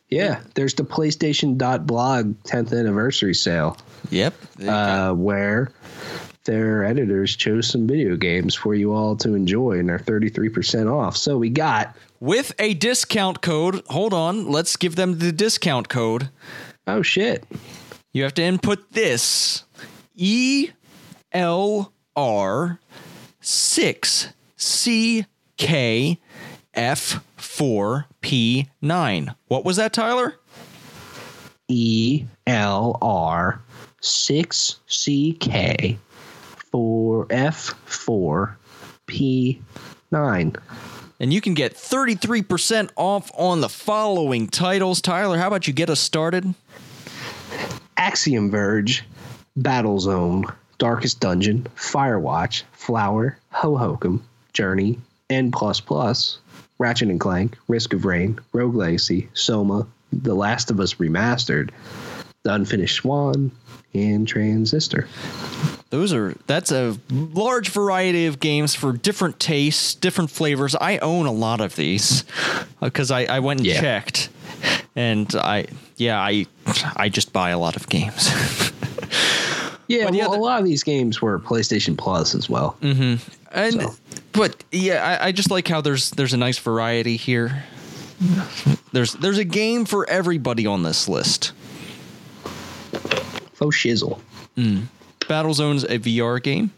Yeah, 0.10 0.42
there's 0.56 0.74
the 0.76 0.84
PlayStation.blog 0.84 2.36
10th 2.44 2.78
anniversary 2.78 3.34
sale 3.34 3.78
Yep. 4.10 4.34
uh, 4.68 5.14
where 5.14 5.72
their 6.46 6.84
editors 6.84 7.36
chose 7.36 7.68
some 7.68 7.88
video 7.88 8.16
games 8.16 8.54
for 8.54 8.76
you 8.76 8.94
all 8.94 9.16
to 9.18 9.34
enjoy 9.34 9.80
and 9.80 9.90
they're 9.90 9.98
33% 10.00 10.92
off. 10.94 11.18
So 11.18 11.38
we 11.38 11.50
got, 11.50 11.96
With 12.20 12.54
a 12.60 12.74
discount 12.76 13.42
code. 13.42 13.82
Hold 13.90 14.14
on. 14.14 14.48
Let's 14.52 14.76
give 14.78 14.96
them 14.96 15.20
the 15.20 15.32
discount 15.32 15.90
code. 15.90 16.30
oh 16.88 17.02
shit, 17.02 17.46
You 18.12 18.24
have 18.24 18.34
to 18.36 18.44
input 18.44 18.92
this 18.92 19.64
E 20.16 20.70
L 21.34 21.92
R 22.16 22.80
6 23.42 24.34
C 24.56 25.26
K 25.58 26.20
F 26.74 27.24
4 27.38 28.06
P 28.22 28.68
9. 28.82 29.36
What 29.48 29.66
was 29.66 29.78
that, 29.78 29.94
Tyler? 29.94 30.36
E 31.68 32.26
L 32.48 32.98
R 33.02 33.62
6CK 34.02 35.98
4F4 36.74 38.56
P9. 39.08 40.60
And 41.20 41.32
you 41.34 41.40
can 41.40 41.54
get 41.54 41.76
33% 41.76 42.90
off 42.96 43.32
on 43.38 43.62
the 43.62 43.70
following 43.70 44.48
titles. 44.48 45.00
Tyler, 45.00 45.38
how 45.38 45.48
about 45.48 45.68
you 45.68 45.74
get 45.74 45.90
us 45.90 46.00
started? 46.00 46.54
Axiom 47.96 48.52
Verge, 48.52 49.04
Battlezone, 49.58 50.54
Darkest 50.84 51.22
Dungeon, 51.22 51.66
Firewatch, 51.78 52.64
Flower, 52.74 53.38
Hohokum, 53.54 54.20
Journey, 54.52 55.00
N++, 55.30 55.50
Ratchet 56.78 57.08
and 57.08 57.20
Clank, 57.22 57.58
Risk 57.70 57.94
of 57.94 58.04
Rain, 58.04 58.38
Rogue 58.52 58.76
Legacy, 58.76 59.30
Soma, 59.34 59.88
The 60.12 60.34
Last 60.34 60.70
of 60.72 60.82
Us 60.82 60.96
Remastered, 60.96 61.70
The 62.44 62.54
Unfinished 62.54 62.98
Swan, 62.98 63.50
and 63.94 64.28
Transistor. 64.28 65.08
Those 65.90 66.12
are 66.12 66.36
that's 66.48 66.74
a 66.74 66.98
large 67.10 67.70
variety 67.70 68.26
of 68.26 68.42
games 68.42 68.76
for 68.76 68.92
different 68.92 69.40
tastes, 69.40 69.96
different 69.96 70.32
flavors. 70.32 70.76
I 70.76 70.98
own 70.98 71.28
a 71.28 71.32
lot 71.32 71.62
of 71.62 71.78
these 71.78 72.26
uh, 72.82 72.88
because 72.88 73.10
I, 73.10 73.22
I 73.24 73.40
went 73.40 73.62
and 73.62 73.68
Yeah. 73.68 73.80
checked, 73.80 74.28
and 74.98 75.34
I 75.36 75.68
yeah 75.96 76.20
I 76.20 76.46
I 76.98 77.08
just 77.08 77.32
buy 77.32 77.52
a 77.52 77.58
lot 77.58 77.78
of 77.78 77.88
games. 77.88 78.30
Yeah, 79.88 80.10
well, 80.10 80.34
a 80.34 80.36
lot 80.38 80.60
of 80.60 80.66
these 80.66 80.84
games 80.84 81.22
were 81.22 81.40
PlayStation 81.40 81.98
Plus 81.98 82.34
as 82.36 82.50
well. 82.50 82.78
and 82.82 83.20
So- 83.52 83.96
but 84.32 84.64
yeah, 84.72 85.20
I, 85.22 85.28
I 85.28 85.32
just 85.32 85.52
like 85.52 85.68
how 85.68 85.82
there's 85.82 86.10
there's 86.12 86.34
a 86.34 86.38
nice 86.38 86.58
variety 86.58 87.18
here. 87.18 87.64
There's 88.94 89.14
there's 89.14 89.38
a 89.38 89.44
game 89.44 89.86
for 89.86 90.10
everybody 90.10 90.66
on 90.66 90.84
this 90.84 91.08
list. 91.10 91.52
Faux 93.54 93.76
shizzle. 93.76 94.20
Battlezone's 95.20 95.84
a 95.84 96.00
VR 96.00 96.42
game. 96.42 96.72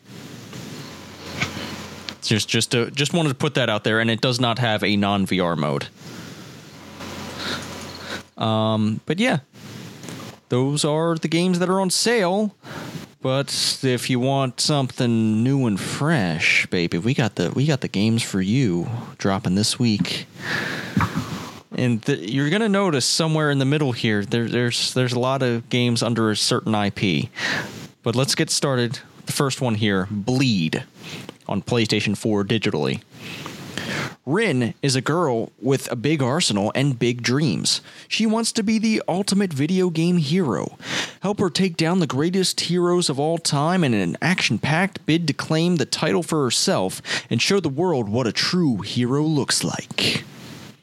Just 2.22 2.50
just 2.50 2.72
to, 2.72 2.90
just 2.92 3.14
wanted 3.14 3.30
to 3.30 3.36
put 3.36 3.54
that 3.54 3.70
out 3.70 3.84
there, 3.84 4.00
and 4.00 4.10
it 4.10 4.20
does 4.20 4.40
not 4.40 4.58
have 4.60 4.84
a 4.84 4.96
non 4.98 5.26
VR 5.28 5.56
mode. 5.58 5.88
Um, 8.38 9.00
but 9.06 9.20
yeah, 9.20 9.40
those 10.50 10.84
are 10.84 11.16
the 11.16 11.28
games 11.28 11.60
that 11.60 11.70
are 11.70 11.80
on 11.80 11.90
sale. 11.90 12.56
But 13.26 13.80
if 13.82 14.12
you 14.12 14.20
want 14.20 14.62
something 14.62 15.44
new 15.44 15.66
and 15.66 15.80
fresh, 15.80 16.68
baby, 16.68 17.00
we 17.00 17.16
got 17.16 17.34
the 17.34 17.50
we 17.50 17.66
got 17.66 17.82
the 17.82 17.88
games 17.88 18.22
for 18.22 18.40
you 18.40 18.88
dropping 19.18 19.56
this 19.56 19.80
week. 19.80 20.28
And 21.76 22.08
you're 22.08 22.52
gonna 22.52 22.70
notice 22.70 23.04
somewhere 23.04 23.50
in 23.50 23.58
the 23.58 23.66
middle 23.66 23.94
here, 23.94 24.24
there, 24.24 24.48
there's 24.48 24.94
there's 24.94 25.14
a 25.14 25.20
lot 25.20 25.42
of 25.42 25.72
games 25.72 26.04
under 26.04 26.30
a 26.30 26.36
certain 26.36 26.76
IP. 26.76 27.30
But 28.04 28.16
let's 28.16 28.36
get 28.36 28.52
started. 28.52 29.00
The 29.26 29.34
first 29.34 29.60
one 29.60 29.74
here, 29.74 30.08
Bleed, 30.12 30.84
on 31.48 31.64
PlayStation 31.64 32.16
4 32.16 32.44
digitally. 32.44 33.02
Rin 34.28 34.74
is 34.82 34.96
a 34.96 35.02
girl 35.02 35.52
with 35.62 35.92
a 35.92 35.96
big 35.96 36.24
arsenal 36.24 36.72
and 36.74 36.98
big 36.98 37.22
dreams. 37.22 37.82
She 38.08 38.26
wants 38.26 38.52
to 38.54 38.64
be 38.64 38.80
the 38.80 39.04
ultimate 39.08 39.54
video 39.54 39.92
game 39.92 40.18
hero. 40.18 40.80
Help 41.22 41.40
her 41.40 41.52
take 41.52 41.78
down 41.78 42.00
the 42.00 42.08
greatest 42.08 42.62
heroes 42.62 43.08
of 43.08 43.20
all 43.20 43.38
time 43.38 43.84
in 43.84 43.94
an 43.94 44.18
action 44.24 44.58
packed 44.58 45.06
bid 45.06 45.28
to 45.28 45.34
claim 45.34 45.76
the 45.76 45.86
title 45.86 46.24
for 46.24 46.44
herself 46.44 47.04
and 47.30 47.40
show 47.40 47.60
the 47.60 47.70
world 47.70 48.10
what 48.10 48.26
a 48.26 48.32
true 48.32 48.78
hero 48.78 49.22
looks 49.22 49.64
like. 49.64 50.24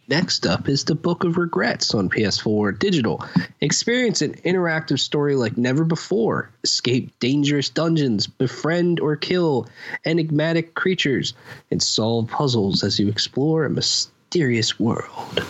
Next 0.09 0.47
up 0.47 0.69
is 0.69 0.85
the 0.85 0.97
Book 0.97 1.23
of 1.23 1.37
Regrets 1.37 1.95
on 1.95 2.11
PS4 2.11 2.77
Digital. 2.77 3.25
Experience 3.61 4.21
an 4.21 4.35
interactive 4.45 4.99
story 4.99 5.37
like 5.37 5.57
never 5.57 5.85
before. 5.85 6.51
Escape 6.65 7.17
dangerous 7.21 7.69
dungeons, 7.69 8.27
befriend 8.27 8.99
or 8.99 9.15
kill 9.15 9.69
enigmatic 10.05 10.75
creatures, 10.75 11.35
and 11.71 11.81
solve 11.81 12.29
puzzles 12.29 12.83
as 12.83 12.99
you 12.99 13.09
explore 13.09 13.65
a 13.65 13.71
mysterious 13.71 14.81
world. 14.81 15.45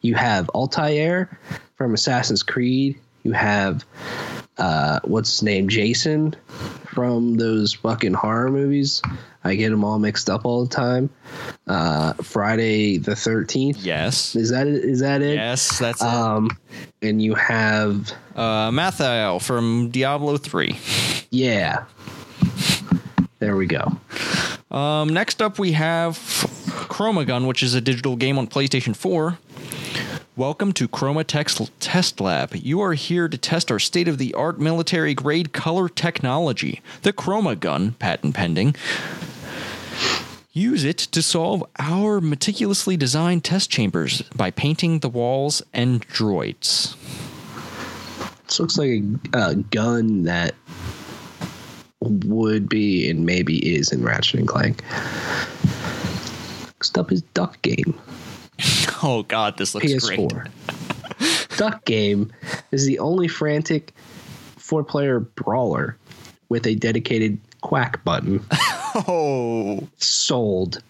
You 0.00 0.16
have 0.16 0.48
Altair 0.50 1.38
from 1.76 1.94
Assassin's 1.94 2.42
Creed. 2.42 2.98
You 3.24 3.32
have 3.32 3.84
uh, 4.58 5.00
what's 5.04 5.30
his 5.30 5.42
name, 5.42 5.68
Jason 5.68 6.34
from 6.86 7.36
those 7.36 7.72
fucking 7.72 8.14
horror 8.14 8.50
movies. 8.50 9.00
I 9.44 9.54
get 9.56 9.70
them 9.70 9.82
all 9.84 9.98
mixed 9.98 10.28
up 10.30 10.44
all 10.44 10.64
the 10.64 10.74
time. 10.74 11.10
Uh, 11.66 12.12
Friday 12.14 12.98
the 12.98 13.16
Thirteenth. 13.16 13.78
Yes. 13.78 14.36
Is 14.36 14.50
that 14.50 14.66
it? 14.66 14.84
Is 14.84 15.00
that 15.00 15.22
it? 15.22 15.34
Yes, 15.34 15.78
that's 15.78 16.00
it. 16.02 16.06
Um, 16.06 16.50
and 17.00 17.20
you 17.22 17.34
have 17.34 18.12
Uh, 18.36 18.70
Malthael 18.70 19.40
from 19.42 19.90
Diablo 19.90 20.36
3. 20.36 20.78
yeah. 21.30 21.84
There 23.40 23.56
we 23.56 23.66
go. 23.66 23.96
Um, 24.70 25.08
next 25.08 25.42
up, 25.42 25.58
we 25.58 25.72
have 25.72 26.16
Chromagun, 26.16 27.48
which 27.48 27.62
is 27.64 27.74
a 27.74 27.80
digital 27.80 28.14
game 28.14 28.38
on 28.38 28.46
PlayStation 28.46 28.94
4. 28.94 29.36
Welcome 30.34 30.72
to 30.74 30.88
Chroma 30.88 31.26
Tech's 31.26 31.60
Test 31.78 32.18
Lab. 32.18 32.56
You 32.56 32.80
are 32.80 32.94
here 32.94 33.28
to 33.28 33.36
test 33.36 33.70
our 33.70 33.78
state 33.78 34.08
of 34.08 34.16
the 34.16 34.32
art 34.32 34.58
military 34.58 35.12
grade 35.12 35.52
color 35.52 35.90
technology, 35.90 36.80
the 37.02 37.12
Chroma 37.12 37.60
Gun, 37.60 37.92
patent 37.98 38.34
pending. 38.34 38.74
Use 40.54 40.84
it 40.84 40.96
to 40.96 41.20
solve 41.20 41.62
our 41.78 42.18
meticulously 42.18 42.96
designed 42.96 43.44
test 43.44 43.70
chambers 43.70 44.22
by 44.34 44.50
painting 44.50 45.00
the 45.00 45.10
walls 45.10 45.60
and 45.74 46.08
droids. 46.08 46.96
This 48.46 48.58
looks 48.58 48.78
like 48.78 49.02
a, 49.34 49.50
a 49.50 49.54
gun 49.56 50.22
that 50.22 50.54
would 52.00 52.70
be 52.70 53.10
and 53.10 53.26
maybe 53.26 53.76
is 53.76 53.92
in 53.92 54.02
Ratchet 54.02 54.40
and 54.40 54.48
Clank. 54.48 54.82
Next 56.68 56.96
up 56.96 57.12
is 57.12 57.20
Duck 57.20 57.60
Game. 57.60 58.00
Oh 59.04 59.24
god, 59.24 59.58
this 59.58 59.74
looks 59.74 59.92
great. 60.06 60.20
PS4. 60.20 61.56
Duck 61.56 61.84
Game 61.84 62.30
is 62.70 62.86
the 62.86 63.00
only 63.00 63.26
frantic 63.26 63.92
four 64.56 64.84
player 64.84 65.18
brawler 65.18 65.96
with 66.48 66.66
a 66.68 66.76
dedicated 66.76 67.38
quack 67.62 68.04
button. 68.04 68.44
Oh, 68.94 69.88
Sold. 69.96 70.82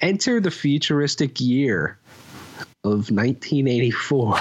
Enter 0.00 0.40
the 0.40 0.50
futuristic 0.50 1.40
year 1.40 1.96
of 2.82 3.12
1984. 3.12 4.36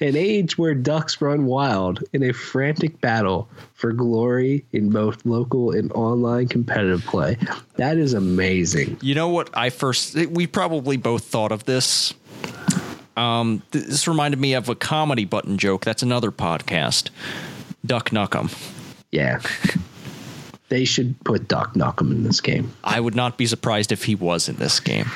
An 0.00 0.16
age 0.16 0.56
where 0.56 0.74
ducks 0.74 1.20
run 1.20 1.46
wild 1.46 2.04
in 2.12 2.22
a 2.22 2.32
frantic 2.32 3.00
battle 3.00 3.48
for 3.74 3.92
glory 3.92 4.64
in 4.72 4.90
both 4.90 5.24
local 5.26 5.72
and 5.72 5.90
online 5.92 6.48
competitive 6.48 7.04
play. 7.04 7.36
That 7.76 7.98
is 7.98 8.14
amazing. 8.14 8.98
You 9.02 9.14
know 9.14 9.28
what? 9.28 9.50
I 9.54 9.70
first 9.70 10.14
we 10.14 10.46
probably 10.46 10.96
both 10.96 11.24
thought 11.24 11.52
of 11.52 11.64
this. 11.64 12.14
Um, 13.16 13.62
th- 13.72 13.86
this 13.86 14.06
reminded 14.06 14.38
me 14.38 14.54
of 14.54 14.68
a 14.68 14.76
comedy 14.76 15.24
button 15.24 15.58
joke. 15.58 15.84
That's 15.84 16.04
another 16.04 16.30
podcast. 16.30 17.10
Duck 17.84 18.10
Nukem. 18.10 18.54
Yeah. 19.10 19.40
They 20.70 20.84
should 20.84 21.18
put 21.24 21.48
Duck 21.48 21.72
Nukem 21.72 22.10
in 22.10 22.24
this 22.24 22.42
game. 22.42 22.70
I 22.84 23.00
would 23.00 23.14
not 23.14 23.38
be 23.38 23.46
surprised 23.46 23.90
if 23.90 24.04
he 24.04 24.14
was 24.14 24.50
in 24.50 24.56
this 24.56 24.80
game. 24.80 25.06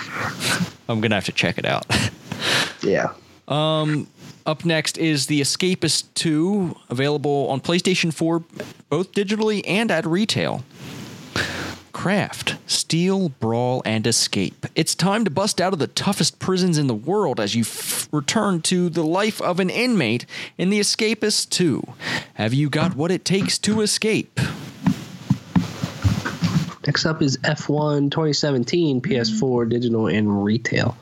I'm 0.88 1.02
gonna 1.02 1.14
have 1.14 1.26
to 1.26 1.32
check 1.32 1.58
it 1.58 1.66
out. 1.66 1.84
Yeah. 2.82 3.12
Up 4.44 4.64
next 4.64 4.98
is 4.98 5.26
The 5.26 5.40
Escapist 5.40 6.04
2, 6.14 6.76
available 6.90 7.46
on 7.48 7.60
PlayStation 7.60 8.12
4, 8.12 8.42
both 8.88 9.12
digitally 9.12 9.62
and 9.66 9.90
at 9.90 10.04
retail. 10.04 10.64
Craft, 11.92 12.56
steal, 12.66 13.28
brawl, 13.28 13.82
and 13.84 14.04
escape. 14.04 14.66
It's 14.74 14.96
time 14.96 15.24
to 15.24 15.30
bust 15.30 15.60
out 15.60 15.72
of 15.72 15.78
the 15.78 15.86
toughest 15.86 16.40
prisons 16.40 16.76
in 16.76 16.88
the 16.88 16.94
world 16.94 17.38
as 17.38 17.54
you 17.54 17.62
f- 17.62 18.08
return 18.10 18.62
to 18.62 18.88
the 18.88 19.04
life 19.04 19.40
of 19.40 19.60
an 19.60 19.70
inmate 19.70 20.26
in 20.58 20.70
The 20.70 20.80
Escapist 20.80 21.50
2. 21.50 21.84
Have 22.34 22.52
you 22.52 22.68
got 22.68 22.96
what 22.96 23.12
it 23.12 23.24
takes 23.24 23.58
to 23.58 23.80
escape? 23.80 24.40
Next 26.86 27.06
up 27.06 27.22
is 27.22 27.36
F1 27.38 28.10
2017 28.10 29.00
PS4 29.00 29.68
digital 29.68 30.08
and 30.08 30.44
retail. 30.44 30.96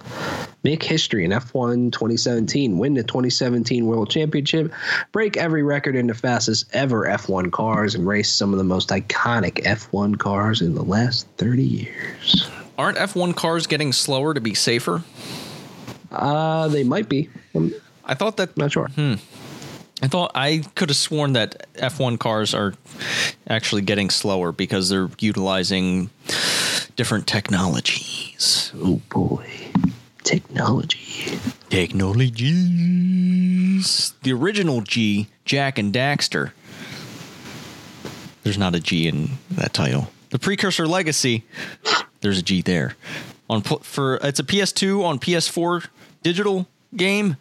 Make 0.63 0.83
history 0.83 1.25
in 1.25 1.31
F1 1.31 1.93
2017. 1.93 2.77
Win 2.77 2.95
the 2.95 3.03
2017 3.03 3.87
World 3.87 4.11
Championship. 4.11 4.73
Break 5.13 5.39
every 5.39 5.63
record 5.63 5.97
in 5.97 6.07
the 6.07 6.15
fastest 6.15 6.67
ever 6.75 7.07
F1 7.07 7.51
cars 7.51 7.95
and 7.95 8.07
race 8.07 8.31
some 8.31 8.53
of 8.53 8.59
the 8.59 8.65
most 8.65 8.91
iconic 8.91 9.65
F1 9.65 10.19
cars 10.19 10.61
in 10.61 10.75
the 10.75 10.85
last 10.85 11.27
30 11.39 11.63
years. 11.63 12.51
Aren't 12.77 12.99
F1 12.99 13.35
cars 13.35 13.67
getting 13.67 13.93
slower 13.93 14.35
to 14.35 14.41
be 14.41 14.53
safer? 14.53 15.03
Uh, 16.11 16.69
they 16.69 16.85
might 16.85 17.09
be. 17.09 17.31
I'm 17.55 17.73
I 18.05 18.15
thought 18.15 18.39
that 18.39 18.57
not 18.57 18.73
sure. 18.73 18.89
I 20.03 20.09
thought 20.09 20.33
I 20.35 20.65
could 20.75 20.89
have 20.89 20.97
sworn 20.97 21.35
that 21.35 21.67
F1 21.75 22.19
cars 22.19 22.55
are 22.55 22.73
actually 23.47 23.83
getting 23.83 24.09
slower 24.11 24.51
because 24.53 24.89
they're 24.89 25.11
utilizing 25.19 26.09
different 26.97 27.27
technologies. 27.27 28.73
Oh 28.77 29.03
boy. 29.11 29.47
Technology. 30.23 31.39
Technologies. 31.69 34.15
The 34.23 34.33
original 34.33 34.81
G, 34.81 35.29
Jak 35.45 35.79
and 35.79 35.93
Daxter. 35.93 36.53
There's 38.43 38.59
not 38.59 38.75
a 38.75 38.81
G 38.81 39.07
in 39.07 39.33
that 39.51 39.75
title. 39.75 40.09
The 40.31 40.39
precursor 40.39 40.87
Legacy. 40.87 41.45
There's 42.21 42.39
a 42.39 42.43
G 42.43 42.63
there. 42.63 42.97
On 43.49 43.63
for 43.63 44.17
it's 44.23 44.39
a 44.39 44.45
PS2 44.45 45.05
on 45.05 45.19
PS4 45.19 45.89
digital 46.23 46.69
game. 46.97 47.37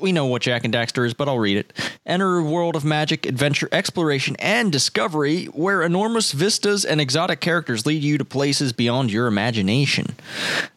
We 0.00 0.12
know 0.12 0.26
what 0.26 0.42
Jak 0.42 0.64
and 0.64 0.72
Daxter 0.72 1.04
is, 1.06 1.14
but 1.14 1.28
I'll 1.28 1.38
read 1.38 1.56
it. 1.56 1.72
Enter 2.06 2.38
a 2.38 2.44
world 2.44 2.76
of 2.76 2.84
magic, 2.84 3.26
adventure, 3.26 3.68
exploration, 3.72 4.36
and 4.38 4.70
discovery 4.70 5.46
where 5.46 5.82
enormous 5.82 6.32
vistas 6.32 6.84
and 6.84 7.00
exotic 7.00 7.40
characters 7.40 7.84
lead 7.84 8.02
you 8.02 8.18
to 8.18 8.24
places 8.24 8.72
beyond 8.72 9.10
your 9.10 9.26
imagination. 9.26 10.14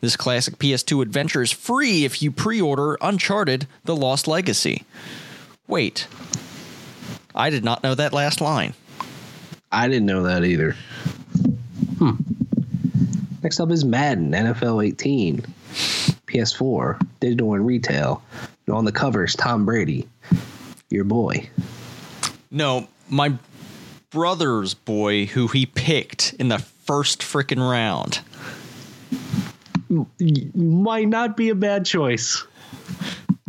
This 0.02 0.16
classic 0.18 0.58
PS2 0.58 1.02
adventure 1.02 1.42
is 1.42 1.52
free 1.52 2.06
if 2.06 2.22
you 2.22 2.32
pre 2.32 2.60
order 2.60 2.98
Uncharted 3.02 3.68
The 3.86 3.96
Lost 3.96 4.28
Legacy. 4.28 4.84
Wait, 5.68 6.08
I 7.36 7.50
did 7.50 7.64
not 7.64 7.84
know 7.84 7.96
that 7.96 8.14
last 8.14 8.42
line. 8.42 8.74
I 9.72 9.88
didn't 9.88 10.06
know 10.06 10.24
that 10.24 10.44
either. 10.44 10.76
Hmm. 11.98 12.16
Next 13.44 13.60
up 13.60 13.72
is 13.72 13.86
Madden 13.86 14.32
NFL 14.32 14.86
18, 14.86 15.42
PS4, 16.28 17.00
digital 17.20 17.54
and 17.54 17.66
retail. 17.66 18.22
And 18.72 18.78
on 18.78 18.86
the 18.86 18.92
cover 18.94 19.26
is 19.26 19.36
Tom 19.36 19.66
Brady, 19.66 20.08
your 20.90 21.04
boy. 21.04 21.50
No, 22.50 22.88
my 23.10 23.34
brother's 24.12 24.76
boy, 24.76 25.26
who 25.26 25.48
he 25.48 25.66
picked 25.66 26.36
in 26.40 26.48
the 26.48 26.60
first 26.60 27.20
freaking 27.20 27.60
round. 27.70 28.22
Might 30.56 31.10
not 31.10 31.36
be 31.36 31.50
a 31.50 31.56
bad 31.56 31.86
choice. 31.86 32.46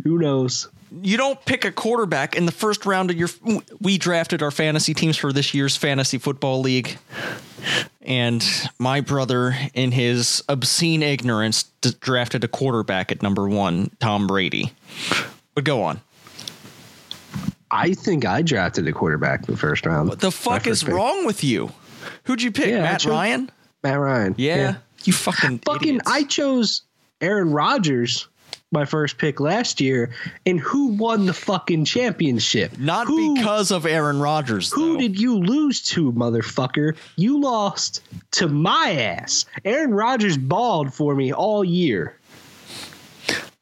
Who 0.03 0.19
knows? 0.19 0.67
You 1.01 1.15
don't 1.15 1.43
pick 1.45 1.63
a 1.63 1.71
quarterback 1.71 2.35
in 2.35 2.45
the 2.45 2.51
first 2.51 2.85
round 2.85 3.09
of 3.09 3.15
your. 3.15 3.29
We 3.79 3.97
drafted 3.97 4.43
our 4.43 4.51
fantasy 4.51 4.93
teams 4.93 5.15
for 5.15 5.31
this 5.31 5.53
year's 5.53 5.77
fantasy 5.77 6.17
football 6.17 6.59
league, 6.59 6.97
and 8.01 8.45
my 8.77 8.99
brother, 8.99 9.55
in 9.73 9.93
his 9.93 10.43
obscene 10.49 11.01
ignorance, 11.01 11.63
d- 11.79 11.93
drafted 12.01 12.43
a 12.43 12.49
quarterback 12.49 13.09
at 13.09 13.23
number 13.23 13.47
one, 13.47 13.89
Tom 14.01 14.27
Brady. 14.27 14.73
But 15.55 15.63
go 15.63 15.83
on. 15.83 15.99
I 17.71 17.93
think 17.93 18.25
I 18.25 18.41
drafted 18.41 18.87
a 18.87 18.91
quarterback 18.93 19.47
in 19.47 19.53
the 19.53 19.59
first 19.59 19.85
round. 19.85 20.09
What 20.09 20.19
the 20.19 20.31
fuck 20.31 20.67
is 20.67 20.83
pick. 20.83 20.93
wrong 20.93 21.25
with 21.25 21.43
you? 21.43 21.71
Who'd 22.25 22.41
you 22.41 22.51
pick? 22.51 22.67
Yeah, 22.67 22.81
Matt 22.81 23.01
chose- 23.01 23.11
Ryan? 23.11 23.49
Matt 23.83 23.99
Ryan. 23.99 24.35
Yeah. 24.37 24.75
You 25.03 25.13
fucking 25.13 25.59
Fucking, 25.59 25.89
idiots. 25.95 26.09
I 26.11 26.23
chose 26.23 26.81
Aaron 27.19 27.51
Rodgers, 27.51 28.27
my 28.71 28.85
first 28.85 29.17
pick 29.17 29.39
last 29.39 29.81
year, 29.81 30.11
and 30.45 30.59
who 30.59 30.87
won 30.93 31.25
the 31.25 31.33
fucking 31.33 31.85
championship? 31.85 32.77
Not 32.79 33.07
who, 33.07 33.35
because 33.35 33.71
of 33.71 33.85
Aaron 33.85 34.19
Rodgers. 34.19 34.71
Who 34.71 34.93
though. 34.93 34.99
did 34.99 35.19
you 35.19 35.37
lose 35.39 35.81
to, 35.89 36.11
motherfucker? 36.13 36.95
You 37.17 37.41
lost 37.41 38.01
to 38.31 38.47
my 38.47 38.95
ass. 38.97 39.45
Aaron 39.65 39.93
Rodgers 39.93 40.37
balled 40.37 40.93
for 40.93 41.15
me 41.15 41.33
all 41.33 41.63
year. 41.65 42.15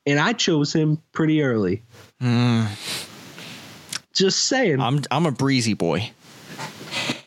And 0.05 0.19
I 0.19 0.33
chose 0.33 0.73
him 0.73 1.01
pretty 1.11 1.41
early. 1.43 1.81
Just 4.13 4.45
saying. 4.47 4.75
Hmm. 4.75 4.81
I'm 4.81 5.01
I'm 5.11 5.25
a 5.25 5.31
breezy 5.31 5.73
boy. 5.73 6.11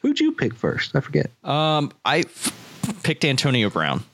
Who'd 0.03 0.21
you 0.21 0.33
pick 0.33 0.55
first? 0.55 0.95
I 0.95 1.01
forget. 1.01 1.31
Um, 1.43 1.91
I 2.05 2.19
f- 2.19 3.01
picked 3.03 3.25
Antonio 3.25 3.71
Brown. 3.71 4.05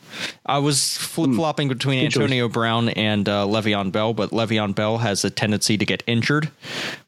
I 0.47 0.59
was 0.59 0.97
flip 0.97 1.33
flopping 1.35 1.69
between 1.69 1.99
Hmm. 2.01 2.05
Good 2.07 2.13
choice. 2.13 2.23
Antonio 2.23 2.49
Brown 2.49 2.89
and 2.91 3.29
uh, 3.29 3.47
Le'Veon 3.47 3.91
Bell, 3.93 4.13
but 4.15 4.31
Le'Veon 4.31 4.75
Bell 4.75 4.99
has 4.99 5.25
a 5.25 5.31
tendency 5.31 5.77
to 5.79 5.85
get 5.87 6.03
injured 6.07 6.51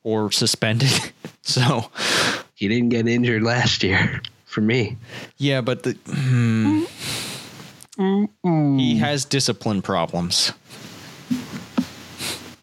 or 0.02 0.30
suspended. 0.32 0.90
so, 1.42 1.90
He 2.54 2.68
didn't 2.68 2.88
get 2.90 3.06
injured 3.08 3.42
last 3.42 3.82
year 3.82 4.20
for 4.46 4.60
me. 4.60 4.96
yeah, 5.38 5.60
but 5.60 5.82
the, 5.84 5.92
hmm. 6.06 6.84
he 8.78 8.96
has 8.98 9.24
discipline 9.24 9.82
problems. 9.82 10.52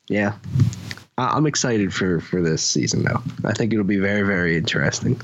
Yeah. 0.07 0.33
I- 1.17 1.35
I'm 1.35 1.45
excited 1.45 1.93
for, 1.93 2.19
for 2.19 2.41
this 2.41 2.63
season, 2.63 3.03
though. 3.03 3.21
I 3.45 3.53
think 3.53 3.73
it'll 3.73 3.85
be 3.85 3.97
very, 3.97 4.23
very 4.23 4.57
interesting. 4.57 5.19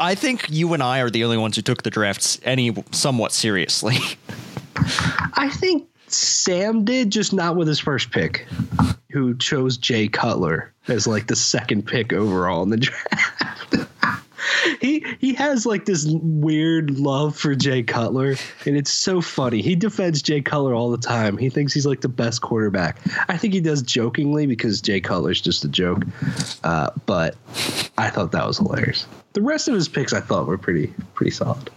I 0.00 0.14
think 0.14 0.48
you 0.48 0.74
and 0.74 0.82
I 0.82 1.00
are 1.00 1.10
the 1.10 1.24
only 1.24 1.38
ones 1.38 1.56
who 1.56 1.62
took 1.62 1.82
the 1.82 1.90
drafts 1.90 2.38
any 2.44 2.72
somewhat 2.92 3.32
seriously. 3.32 3.96
I 4.76 5.50
think 5.52 5.88
Sam 6.06 6.84
did, 6.84 7.10
just 7.10 7.32
not 7.32 7.56
with 7.56 7.66
his 7.66 7.80
first 7.80 8.12
pick, 8.12 8.46
who 9.10 9.36
chose 9.36 9.76
Jay 9.76 10.06
Cutler 10.06 10.72
as 10.86 11.06
like 11.06 11.26
the 11.26 11.34
second 11.36 11.86
pick 11.86 12.12
overall 12.12 12.62
in 12.62 12.70
the 12.70 12.76
draft. 12.76 13.76
he 14.80 15.04
he 15.18 15.34
has 15.34 15.66
like 15.66 15.84
this 15.84 16.06
weird 16.08 16.98
love 16.98 17.36
for 17.36 17.54
Jay 17.54 17.82
Cutler, 17.82 18.36
and 18.66 18.76
it's 18.76 18.92
so 18.92 19.20
funny. 19.20 19.62
He 19.62 19.74
defends 19.74 20.22
Jay 20.22 20.40
Cutler 20.40 20.74
all 20.74 20.90
the 20.90 20.98
time. 20.98 21.36
He 21.36 21.48
thinks 21.48 21.72
he's 21.72 21.86
like 21.86 22.00
the 22.00 22.08
best 22.08 22.42
quarterback. 22.42 22.98
I 23.28 23.36
think 23.36 23.54
he 23.54 23.60
does 23.60 23.82
jokingly 23.82 24.46
because 24.46 24.80
Jay 24.80 25.00
Cutler's 25.00 25.40
just 25.40 25.64
a 25.64 25.68
joke. 25.68 26.04
Uh, 26.64 26.90
but 27.06 27.36
I 27.96 28.10
thought 28.10 28.32
that 28.32 28.46
was 28.46 28.58
hilarious. 28.58 29.06
The 29.34 29.42
rest 29.42 29.68
of 29.68 29.74
his 29.74 29.88
picks 29.88 30.12
I 30.12 30.20
thought 30.20 30.46
were 30.46 30.58
pretty 30.58 30.92
pretty 31.14 31.30
solid. 31.30 31.70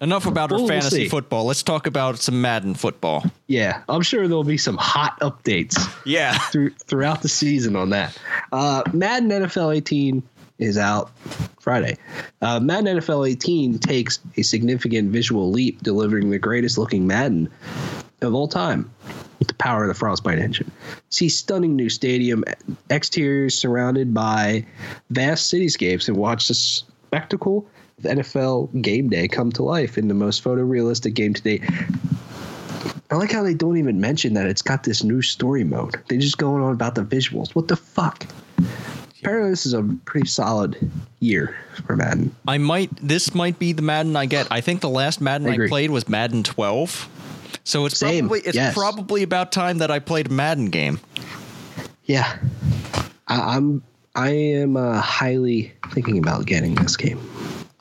Enough 0.00 0.26
about 0.26 0.52
our 0.52 0.58
Well, 0.58 0.66
we'll 0.66 0.80
fantasy 0.80 1.08
football. 1.08 1.46
Let's 1.46 1.62
talk 1.62 1.86
about 1.86 2.18
some 2.18 2.40
Madden 2.42 2.74
football. 2.74 3.24
Yeah, 3.46 3.82
I'm 3.88 4.02
sure 4.02 4.28
there'll 4.28 4.44
be 4.44 4.58
some 4.58 4.76
hot 4.76 5.18
updates. 5.20 5.76
Yeah. 6.04 6.36
through, 6.38 6.70
throughout 6.70 7.22
the 7.22 7.28
season 7.30 7.76
on 7.76 7.90
that. 7.90 8.16
Uh, 8.52 8.82
Madden 8.92 9.30
NFL 9.30 9.74
18 9.74 10.22
is 10.58 10.76
out 10.76 11.10
Friday. 11.66 11.96
Uh, 12.42 12.60
Madden 12.60 12.96
NFL 12.98 13.28
18 13.28 13.80
takes 13.80 14.20
a 14.36 14.42
significant 14.42 15.10
visual 15.10 15.50
leap, 15.50 15.82
delivering 15.82 16.30
the 16.30 16.38
greatest 16.38 16.78
looking 16.78 17.08
Madden 17.08 17.50
of 18.22 18.34
all 18.34 18.46
time 18.46 18.88
with 19.40 19.48
the 19.48 19.54
power 19.54 19.82
of 19.82 19.88
the 19.88 19.94
Frostbite 19.94 20.38
engine. 20.38 20.70
See 21.10 21.28
stunning 21.28 21.74
new 21.74 21.88
stadium 21.88 22.44
exteriors 22.88 23.58
surrounded 23.58 24.14
by 24.14 24.64
vast 25.10 25.52
cityscapes 25.52 26.06
and 26.06 26.16
watch 26.16 26.46
the 26.46 26.54
spectacle 26.54 27.66
of 27.98 28.04
NFL 28.04 28.80
game 28.80 29.08
day 29.08 29.26
come 29.26 29.50
to 29.50 29.64
life 29.64 29.98
in 29.98 30.06
the 30.06 30.14
most 30.14 30.44
photorealistic 30.44 31.14
game 31.14 31.34
to 31.34 31.42
date. 31.42 31.64
I 33.10 33.16
like 33.16 33.32
how 33.32 33.42
they 33.42 33.54
don't 33.54 33.76
even 33.76 34.00
mention 34.00 34.34
that 34.34 34.46
it's 34.46 34.62
got 34.62 34.84
this 34.84 35.02
new 35.02 35.20
story 35.20 35.64
mode. 35.64 36.00
They're 36.06 36.18
just 36.20 36.38
going 36.38 36.62
on 36.62 36.72
about 36.72 36.94
the 36.94 37.04
visuals. 37.04 37.56
What 37.56 37.66
the 37.66 37.76
fuck? 37.76 38.24
Apparently, 39.20 39.50
this 39.50 39.66
is 39.66 39.72
a 39.72 39.82
pretty 40.04 40.26
solid 40.28 40.76
year 41.20 41.56
for 41.86 41.96
Madden. 41.96 42.34
I 42.46 42.58
might. 42.58 42.90
This 42.96 43.34
might 43.34 43.58
be 43.58 43.72
the 43.72 43.82
Madden 43.82 44.14
I 44.16 44.26
get. 44.26 44.46
I 44.50 44.60
think 44.60 44.80
the 44.80 44.88
last 44.90 45.20
Madden 45.20 45.48
I 45.48 45.64
I, 45.64 45.68
played 45.68 45.90
was 45.90 46.08
Madden 46.08 46.42
12. 46.42 47.08
So 47.64 47.86
it's 47.86 47.98
Same, 47.98 48.26
probably 48.26 48.40
it's 48.40 48.54
yes. 48.54 48.74
probably 48.74 49.22
about 49.22 49.50
time 49.52 49.78
that 49.78 49.90
I 49.90 49.98
played 49.98 50.28
a 50.28 50.32
Madden 50.32 50.66
game. 50.66 51.00
Yeah, 52.04 52.38
I, 53.26 53.56
I'm. 53.56 53.82
I 54.14 54.30
am 54.30 54.76
uh, 54.76 55.00
highly 55.00 55.72
thinking 55.90 56.18
about 56.18 56.46
getting 56.46 56.74
this 56.76 56.96
game. 56.96 57.20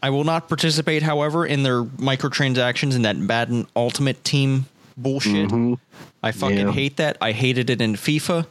I 0.03 0.09
will 0.09 0.23
not 0.25 0.47
participate, 0.49 1.01
however, 1.01 1.45
in 1.45 1.63
their 1.63 1.83
microtransactions 1.83 2.95
and 2.95 3.05
that 3.05 3.15
Madden 3.17 3.67
Ultimate 3.75 4.23
Team 4.23 4.65
bullshit. 4.97 5.51
I 6.23 6.31
fucking 6.31 6.57
Mm-hmm. 6.57 6.67
Yeah. 6.67 6.71
hate 6.73 6.97
that. 6.97 7.17
I 7.21 7.31
hated 7.31 7.69
it 7.69 7.81
in 7.81 7.93
FIFA, 7.93 8.45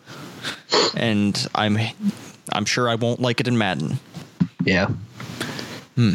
and 0.97 1.47
I'm 1.55 1.77
I'm 2.53 2.65
sure 2.65 2.89
I 2.89 2.95
won't 2.95 3.21
like 3.21 3.41
it 3.41 3.49
in 3.49 3.57
Madden. 3.59 3.99
Yeah, 4.65 4.89
hmm. 5.95 6.15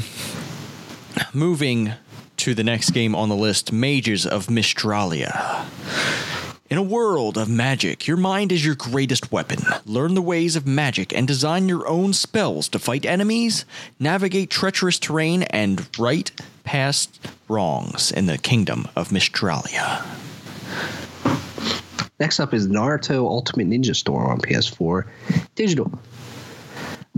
Moving 1.34 1.94
to 2.38 2.54
the 2.54 2.64
next 2.64 2.92
game 2.92 3.16
on 3.16 3.30
the 3.30 3.36
list 3.36 3.72
Mages 3.72 4.26
of 4.26 4.50
Mistralia. 4.50 5.66
In 6.70 6.78
a 6.78 6.84
world 6.84 7.36
of 7.36 7.50
magic, 7.50 8.06
your 8.06 8.16
mind 8.16 8.52
is 8.52 8.64
your 8.64 8.76
greatest 8.76 9.32
weapon. 9.32 9.58
Learn 9.88 10.14
the 10.14 10.22
ways 10.22 10.56
of 10.56 10.68
magic 10.68 11.12
and 11.12 11.28
design 11.28 11.68
your 11.68 11.88
own 11.88 12.14
spells 12.14 12.70
to 12.70 12.78
fight 12.78 13.06
enemies, 13.06 13.66
navigate 14.00 14.52
treacherous 14.52 15.00
terrain, 15.00 15.44
and 15.44 15.90
right 15.98 16.32
past 16.64 17.20
wrongs 17.48 18.12
in 18.12 18.28
the 18.28 18.38
kingdom 18.38 18.88
of 18.96 19.12
Mistralia. 19.12 20.06
Next 22.20 22.40
up 22.40 22.54
is 22.54 22.68
Naruto 22.68 23.26
Ultimate 23.26 23.68
Ninja 23.68 23.96
Storm 23.96 24.30
on 24.30 24.40
PS4 24.40 25.08
digital. 25.56 25.92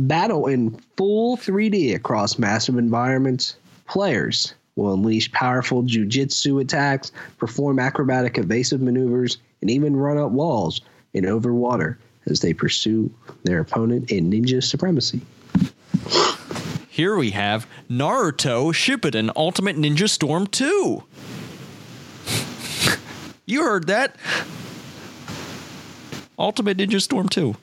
Battle 0.08 0.48
in 0.48 0.72
full 0.98 1.38
3D 1.38 1.94
across 1.94 2.40
massive 2.40 2.80
environments. 2.80 3.56
Players 3.88 4.56
will 4.76 4.96
unleash 4.96 5.32
powerful 5.32 5.84
jujitsu 5.84 6.60
attacks, 6.60 7.12
perform 7.38 7.78
acrobatic 7.78 8.40
evasive 8.40 8.82
maneuvers, 8.82 9.38
and 9.62 9.70
even 9.70 9.96
run 9.96 10.18
up 10.18 10.32
walls 10.32 10.82
and 11.14 11.28
over 11.28 11.54
water 11.54 12.00
as 12.26 12.40
they 12.40 12.52
pursue 12.52 13.14
their 13.44 13.60
opponent 13.60 14.12
in 14.12 14.32
ninja 14.32 14.64
supremacy. 14.64 15.22
Here 16.90 17.16
we 17.16 17.30
have 17.32 17.68
Naruto 17.88 18.74
Shippuden 18.74 19.32
Ultimate 19.36 19.78
Ninja 19.78 20.10
Storm 20.10 20.48
2. 20.48 21.04
you 23.46 23.62
heard 23.62 23.86
that. 23.86 24.16
Ultimate 26.40 26.78
Ninja 26.78 27.00
Storm 27.00 27.30
2. 27.30 27.56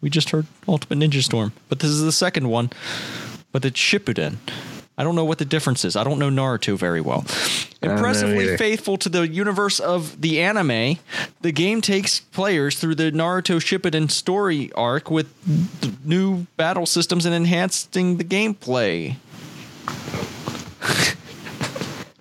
We 0.00 0.10
just 0.10 0.30
heard 0.30 0.46
Ultimate 0.68 0.98
Ninja 0.98 1.22
Storm, 1.22 1.52
but 1.68 1.80
this 1.80 1.90
is 1.90 2.02
the 2.02 2.12
second 2.12 2.48
one, 2.48 2.70
but 3.50 3.64
it's 3.64 3.80
Shippuden. 3.80 4.36
I 4.96 5.04
don't 5.04 5.14
know 5.14 5.24
what 5.24 5.38
the 5.38 5.44
difference 5.44 5.84
is. 5.84 5.94
I 5.96 6.02
don't 6.02 6.18
know 6.18 6.28
Naruto 6.28 6.76
very 6.76 7.00
well. 7.00 7.24
Impressively 7.82 8.56
faithful 8.56 8.96
to 8.98 9.08
the 9.08 9.28
universe 9.28 9.78
of 9.78 10.20
the 10.20 10.40
anime, 10.40 10.98
the 11.40 11.52
game 11.52 11.80
takes 11.80 12.18
players 12.18 12.76
through 12.78 12.96
the 12.96 13.12
Naruto 13.12 13.58
Shippuden 13.60 14.10
story 14.10 14.72
arc 14.72 15.08
with 15.10 15.32
th- 15.80 15.94
new 16.04 16.46
battle 16.56 16.84
systems 16.86 17.26
and 17.26 17.34
enhancing 17.34 18.16
the 18.16 18.24
gameplay. 18.24 19.14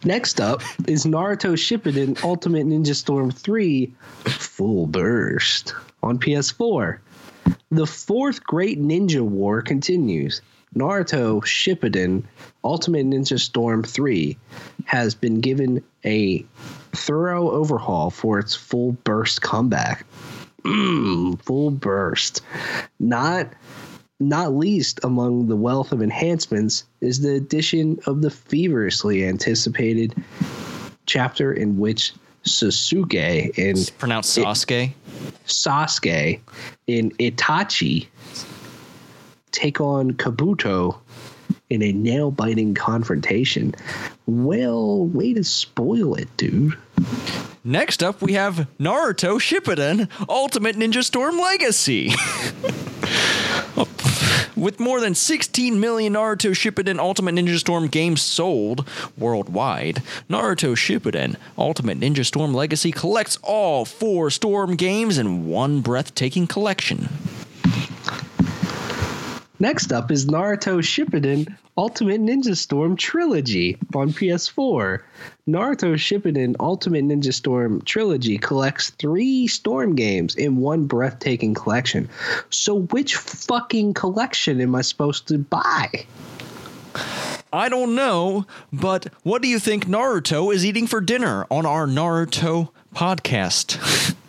Next 0.03 0.39
up 0.39 0.61
is 0.87 1.05
Naruto 1.05 1.53
Shippuden 1.53 2.23
Ultimate 2.23 2.67
Ninja 2.67 2.95
Storm 2.95 3.31
3 3.31 3.91
Full 4.25 4.85
Burst 4.85 5.73
on 6.03 6.19
PS4. 6.19 6.99
The 7.69 7.87
fourth 7.87 8.43
great 8.43 8.81
ninja 8.81 9.21
war 9.21 9.61
continues. 9.61 10.41
Naruto 10.75 11.41
Shippuden 11.43 12.23
Ultimate 12.63 13.05
Ninja 13.05 13.39
Storm 13.39 13.83
3 13.83 14.37
has 14.85 15.15
been 15.15 15.41
given 15.41 15.83
a 16.05 16.45
thorough 16.93 17.51
overhaul 17.51 18.09
for 18.09 18.39
its 18.39 18.55
full 18.55 18.93
burst 19.03 19.41
comeback. 19.41 20.05
Mm, 20.63 21.41
full 21.41 21.71
burst. 21.71 22.41
Not 22.99 23.53
not 24.19 24.55
least 24.55 24.99
among 25.03 25.47
the 25.47 25.55
wealth 25.55 25.91
of 25.91 26.01
enhancements 26.01 26.85
is 27.01 27.19
the 27.19 27.35
addition 27.35 27.99
of 28.07 28.21
the 28.21 28.31
feverishly 28.31 29.25
anticipated 29.25 30.15
chapter 31.05 31.53
in 31.53 31.77
which 31.77 32.13
Sasuke 32.47 33.57
in 33.57 33.77
It's 33.77 33.89
pronounced 33.89 34.37
Sasuke. 34.37 34.93
Sasuke 35.45 36.39
in 36.87 37.11
Itachi 37.11 38.07
take 39.51 39.81
on 39.81 40.11
Kabuto 40.11 40.99
in 41.69 41.81
a 41.81 41.91
nail 41.91 42.31
biting 42.31 42.73
confrontation. 42.73 43.73
Well, 44.25 45.05
way 45.05 45.33
to 45.33 45.43
spoil 45.43 46.15
it, 46.15 46.29
dude. 46.37 46.77
Next 47.63 48.01
up, 48.01 48.21
we 48.21 48.33
have 48.33 48.67
Naruto 48.79 49.39
Shippuden 49.39 50.09
Ultimate 50.29 50.75
Ninja 50.77 51.03
Storm 51.03 51.37
Legacy. 51.37 52.13
With 54.57 54.79
more 54.79 54.99
than 54.99 55.13
16 55.13 55.79
million 55.79 56.13
Naruto 56.13 56.49
Shippuden 56.49 56.97
Ultimate 56.97 57.35
Ninja 57.35 57.59
Storm 57.59 57.85
games 57.85 58.23
sold 58.23 58.89
worldwide, 59.15 60.01
Naruto 60.31 60.75
Shippuden 60.75 61.35
Ultimate 61.59 61.99
Ninja 61.99 62.25
Storm 62.25 62.55
Legacy 62.55 62.91
collects 62.91 63.37
all 63.43 63.85
four 63.85 64.31
Storm 64.31 64.75
games 64.75 65.19
in 65.19 65.45
one 65.45 65.81
breathtaking 65.81 66.47
collection. 66.47 67.07
Next 69.59 69.91
up 69.91 70.11
is 70.11 70.27
Naruto 70.27 70.79
Shippuden 70.79 71.55
Ultimate 71.77 72.21
Ninja 72.21 72.55
Storm 72.55 72.95
Trilogy 72.95 73.77
on 73.95 74.09
PS4. 74.09 74.99
Naruto 75.47 75.93
Shippuden 75.95 76.55
Ultimate 76.59 77.03
Ninja 77.05 77.33
Storm 77.33 77.81
Trilogy 77.81 78.37
collects 78.37 78.91
three 78.91 79.47
Storm 79.47 79.95
games 79.95 80.35
in 80.35 80.57
one 80.57 80.85
breathtaking 80.85 81.55
collection. 81.55 82.07
So, 82.51 82.81
which 82.81 83.15
fucking 83.15 83.95
collection 83.95 84.61
am 84.61 84.75
I 84.75 84.81
supposed 84.81 85.27
to 85.29 85.39
buy? 85.39 86.05
I 87.51 87.69
don't 87.69 87.95
know, 87.95 88.45
but 88.71 89.07
what 89.23 89.41
do 89.41 89.47
you 89.47 89.57
think 89.57 89.85
Naruto 89.85 90.53
is 90.53 90.65
eating 90.65 90.85
for 90.85 91.01
dinner 91.01 91.47
on 91.49 91.65
our 91.65 91.87
Naruto 91.87 92.69
podcast? 92.93 94.13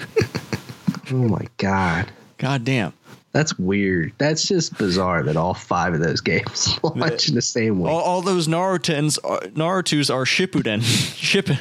Oh 1.11 1.27
my 1.27 1.47
god. 1.57 2.13
God 2.37 2.65
damn. 2.65 2.93
That's 3.33 3.59
weird. 3.59 4.13
That's 4.19 4.49
just 4.49 4.77
bizarre 4.79 5.23
that 5.23 5.37
all 5.37 5.55
five 5.55 5.95
of 5.95 6.01
those 6.01 6.21
games 6.21 6.79
launch 6.83 7.29
in 7.29 7.35
the 7.35 7.43
same 7.43 7.79
way. 7.81 7.91
All, 7.91 8.01
all 8.01 8.23
those 8.23 8.49
Narutens, 8.49 9.19
are, 9.23 9.37
uh, 9.37 9.41
Naruto's 9.49 10.11
are 10.11 10.25
Shippuden. 10.25 10.81
Shippuden. 10.81 11.59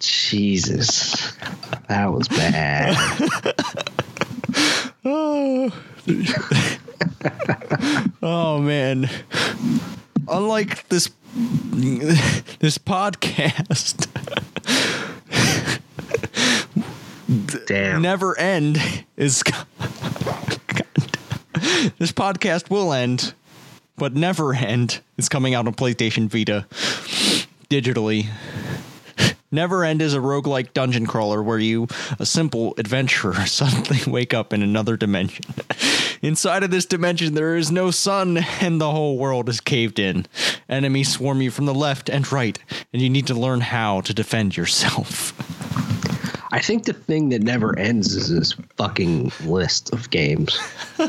Jesus. 0.00 1.32
That 1.88 2.12
was 2.12 2.28
bad. 2.28 2.96
Oh. 5.06 5.70
oh 8.22 8.58
man. 8.58 9.10
Unlike 10.26 10.88
this 10.88 11.10
this 12.58 12.78
podcast 12.78 14.06
Damn. 17.66 18.02
never 18.02 18.38
end 18.38 18.78
is 19.16 19.42
this 21.98 22.12
podcast 22.12 22.70
will 22.70 22.92
end, 22.92 23.34
but 23.96 24.14
never 24.14 24.54
end 24.54 25.00
is 25.16 25.28
coming 25.28 25.54
out 25.54 25.66
on 25.66 25.74
PlayStation 25.74 26.28
Vita 26.28 26.66
digitally. 27.68 28.26
Never 29.54 29.84
End 29.84 30.02
is 30.02 30.14
a 30.14 30.18
roguelike 30.18 30.72
dungeon 30.72 31.06
crawler 31.06 31.40
where 31.40 31.60
you, 31.60 31.86
a 32.18 32.26
simple 32.26 32.74
adventurer, 32.76 33.34
suddenly 33.46 34.00
wake 34.04 34.34
up 34.34 34.52
in 34.52 34.64
another 34.64 34.96
dimension. 34.96 35.44
Inside 36.22 36.64
of 36.64 36.72
this 36.72 36.86
dimension, 36.86 37.34
there 37.34 37.56
is 37.56 37.70
no 37.70 37.92
sun 37.92 38.38
and 38.60 38.80
the 38.80 38.90
whole 38.90 39.16
world 39.16 39.48
is 39.48 39.60
caved 39.60 40.00
in. 40.00 40.26
Enemies 40.68 41.12
swarm 41.12 41.40
you 41.40 41.52
from 41.52 41.66
the 41.66 41.74
left 41.74 42.08
and 42.10 42.30
right, 42.32 42.58
and 42.92 43.00
you 43.00 43.08
need 43.08 43.28
to 43.28 43.34
learn 43.34 43.60
how 43.60 44.00
to 44.00 44.12
defend 44.12 44.56
yourself. 44.56 45.32
I 46.54 46.60
think 46.60 46.84
the 46.84 46.92
thing 46.92 47.30
that 47.30 47.42
never 47.42 47.76
ends 47.76 48.14
is 48.14 48.28
this 48.28 48.52
fucking 48.76 49.32
list 49.44 49.92
of 49.92 50.08
games. 50.10 50.56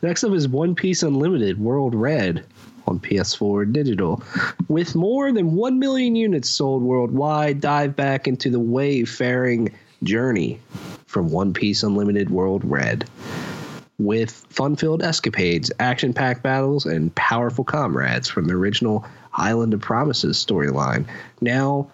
Next 0.00 0.22
up 0.22 0.32
is 0.32 0.46
One 0.46 0.76
Piece 0.76 1.02
Unlimited 1.02 1.58
World 1.58 1.92
Red 1.92 2.46
on 2.86 3.00
PS4 3.00 3.72
digital. 3.72 4.22
With 4.68 4.94
more 4.94 5.32
than 5.32 5.56
1 5.56 5.80
million 5.80 6.14
units 6.14 6.48
sold 6.48 6.84
worldwide, 6.84 7.60
dive 7.60 7.96
back 7.96 8.28
into 8.28 8.48
the 8.48 8.60
wayfaring 8.60 9.74
journey 10.04 10.60
from 11.06 11.32
One 11.32 11.52
Piece 11.52 11.82
Unlimited 11.82 12.30
World 12.30 12.64
Red. 12.64 13.10
With 13.98 14.30
fun 14.50 14.76
filled 14.76 15.02
escapades, 15.02 15.72
action 15.80 16.14
packed 16.14 16.44
battles, 16.44 16.86
and 16.86 17.12
powerful 17.16 17.64
comrades 17.64 18.28
from 18.28 18.46
the 18.46 18.54
original 18.54 19.04
Island 19.32 19.74
of 19.74 19.80
Promises 19.80 20.36
storyline. 20.36 21.06
Now, 21.40 21.88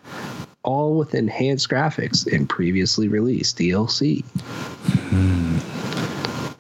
all 0.62 0.96
with 0.96 1.14
enhanced 1.14 1.68
graphics 1.68 2.30
and 2.30 2.48
previously 2.48 3.08
released 3.08 3.58
DLC. 3.58 4.24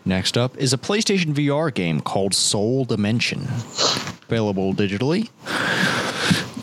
Next 0.04 0.36
up 0.36 0.56
is 0.56 0.72
a 0.72 0.78
PlayStation 0.78 1.34
VR 1.34 1.72
game 1.72 2.00
called 2.00 2.34
Soul 2.34 2.84
Dimension, 2.84 3.42
available 4.26 4.74
digitally. 4.74 5.28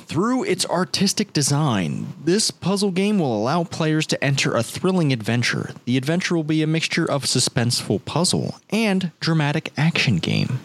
Through 0.07 0.45
its 0.45 0.65
artistic 0.65 1.31
design, 1.31 2.07
this 2.23 2.49
puzzle 2.49 2.91
game 2.91 3.19
will 3.19 3.37
allow 3.37 3.63
players 3.63 4.07
to 4.07 4.23
enter 4.23 4.55
a 4.55 4.63
thrilling 4.63 5.13
adventure. 5.13 5.71
The 5.85 5.95
adventure 5.95 6.35
will 6.35 6.43
be 6.43 6.63
a 6.63 6.67
mixture 6.67 7.09
of 7.09 7.25
suspenseful 7.25 8.03
puzzle 8.03 8.55
and 8.69 9.11
dramatic 9.19 9.71
action 9.77 10.17
game. 10.17 10.59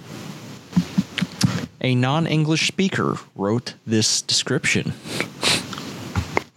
A 1.83 1.95
non 1.95 2.27
English 2.27 2.67
speaker 2.67 3.19
wrote 3.37 3.75
this 3.87 4.23
description. 4.23 4.95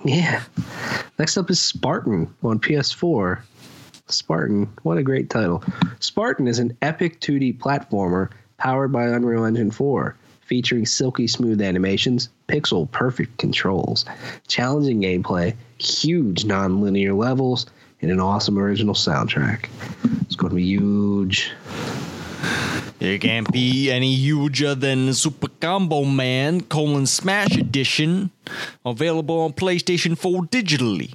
Yeah. 0.05 0.43
Next 1.17 1.35
up 1.35 1.49
is 1.49 1.59
Spartan 1.59 2.31
on 2.43 2.59
PS4. 2.59 3.41
Spartan, 4.07 4.69
what 4.83 4.99
a 4.99 5.03
great 5.03 5.31
title. 5.31 5.63
Spartan 5.99 6.47
is 6.47 6.59
an 6.59 6.77
epic 6.83 7.19
2D 7.21 7.57
platformer 7.57 8.29
powered 8.57 8.91
by 8.91 9.05
Unreal 9.05 9.45
Engine 9.45 9.71
4, 9.71 10.15
featuring 10.41 10.85
silky 10.85 11.25
smooth 11.25 11.59
animations, 11.59 12.29
pixel 12.47 12.89
perfect 12.91 13.39
controls, 13.39 14.05
challenging 14.47 15.01
gameplay, 15.01 15.55
huge 15.79 16.45
non-linear 16.45 17.15
levels, 17.15 17.65
and 18.01 18.11
an 18.11 18.19
awesome 18.19 18.59
original 18.59 18.93
soundtrack. 18.93 19.69
It's 20.21 20.35
going 20.35 20.51
to 20.51 20.55
be 20.55 20.65
huge. 20.65 21.51
It 22.99 23.21
can't 23.21 23.51
be 23.51 23.91
any 23.91 24.15
huger 24.15 24.73
than 24.73 25.13
Super 25.13 25.49
Combo 25.59 26.05
Man 26.05 26.61
colon 26.61 27.05
Smash 27.05 27.55
Edition, 27.57 28.31
available 28.85 29.41
on 29.41 29.53
PlayStation 29.53 30.17
4 30.17 30.43
digitally. 30.43 31.13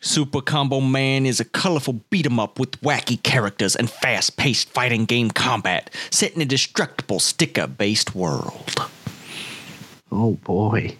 Super 0.00 0.40
Combo 0.40 0.80
Man 0.80 1.26
is 1.26 1.40
a 1.40 1.44
colorful 1.44 2.00
beat 2.10 2.26
'em 2.26 2.38
up 2.38 2.58
with 2.58 2.80
wacky 2.80 3.22
characters 3.22 3.76
and 3.76 3.90
fast 3.90 4.36
paced 4.36 4.68
fighting 4.70 5.04
game 5.04 5.30
combat 5.30 5.90
set 6.10 6.32
in 6.32 6.40
a 6.40 6.46
destructible 6.46 7.18
sticker 7.18 7.66
based 7.66 8.14
world. 8.14 8.88
Oh 10.10 10.32
boy. 10.44 10.96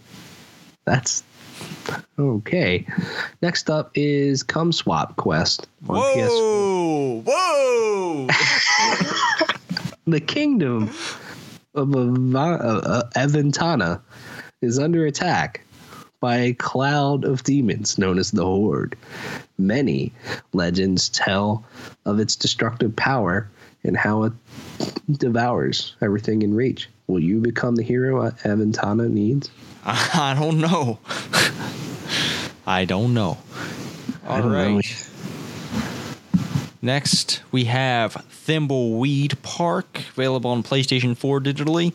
That's 0.84 1.22
okay. 2.18 2.86
Next 3.42 3.70
up 3.70 3.90
is 3.94 4.42
Come 4.42 4.72
Swap 4.72 5.16
Quest 5.16 5.66
on 5.88 5.96
PS4. 5.96 7.22
Whoa! 7.26 8.28
The 10.08 10.20
kingdom 10.20 10.90
of 11.74 11.96
Ava- 11.96 12.38
uh, 12.38 12.80
uh, 12.84 13.10
Aventana 13.16 14.00
is 14.62 14.78
under 14.78 15.04
attack 15.04 15.62
by 16.20 16.36
a 16.36 16.54
cloud 16.54 17.24
of 17.24 17.42
demons 17.42 17.98
known 17.98 18.20
as 18.20 18.30
the 18.30 18.44
Horde. 18.44 18.96
Many 19.58 20.12
legends 20.52 21.08
tell 21.08 21.64
of 22.04 22.20
its 22.20 22.36
destructive 22.36 22.94
power 22.94 23.48
and 23.82 23.96
how 23.96 24.22
it 24.22 24.32
devours 25.10 25.96
everything 26.00 26.42
in 26.42 26.54
reach. 26.54 26.88
Will 27.08 27.18
you 27.18 27.40
become 27.40 27.74
the 27.74 27.82
hero 27.82 28.30
Aventana 28.30 29.10
needs? 29.10 29.50
I 29.84 30.36
don't 30.38 30.60
know. 30.60 31.00
I 32.64 32.84
don't 32.84 33.12
know. 33.12 33.38
All 34.24 34.40
don't 34.40 34.52
know. 34.52 34.80
Next, 36.86 37.42
we 37.50 37.64
have 37.64 38.14
Thimbleweed 38.30 39.42
Park, 39.42 40.02
available 40.10 40.52
on 40.52 40.62
PlayStation 40.62 41.16
4 41.16 41.40
digitally. 41.40 41.92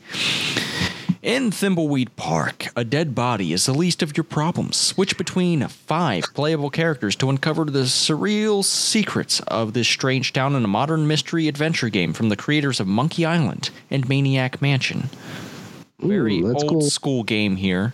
In 1.21 1.49
Thimbleweed 1.49 2.09
Park, 2.17 2.67
a 2.75 2.83
dead 2.83 3.15
body 3.15 3.53
is 3.53 3.65
the 3.65 3.73
least 3.73 4.03
of 4.03 4.17
your 4.17 4.25
problems. 4.25 4.75
Switch 4.75 5.17
between 5.17 5.65
five 5.69 6.25
playable 6.33 6.69
characters 6.69 7.15
to 7.15 7.29
uncover 7.29 7.63
the 7.63 7.83
surreal 7.83 8.65
secrets 8.65 9.39
of 9.47 9.71
this 9.71 9.87
strange 9.87 10.33
town 10.33 10.55
in 10.55 10.65
a 10.65 10.67
modern 10.67 11.07
mystery 11.07 11.47
adventure 11.47 11.87
game 11.87 12.11
from 12.11 12.27
the 12.27 12.35
creators 12.35 12.81
of 12.81 12.87
Monkey 12.87 13.25
Island 13.25 13.69
and 13.89 14.09
Maniac 14.09 14.61
Mansion. 14.61 15.09
Very 15.99 16.41
Ooh, 16.41 16.47
old 16.47 16.67
cool. 16.67 16.81
school 16.81 17.23
game 17.23 17.55
here. 17.55 17.93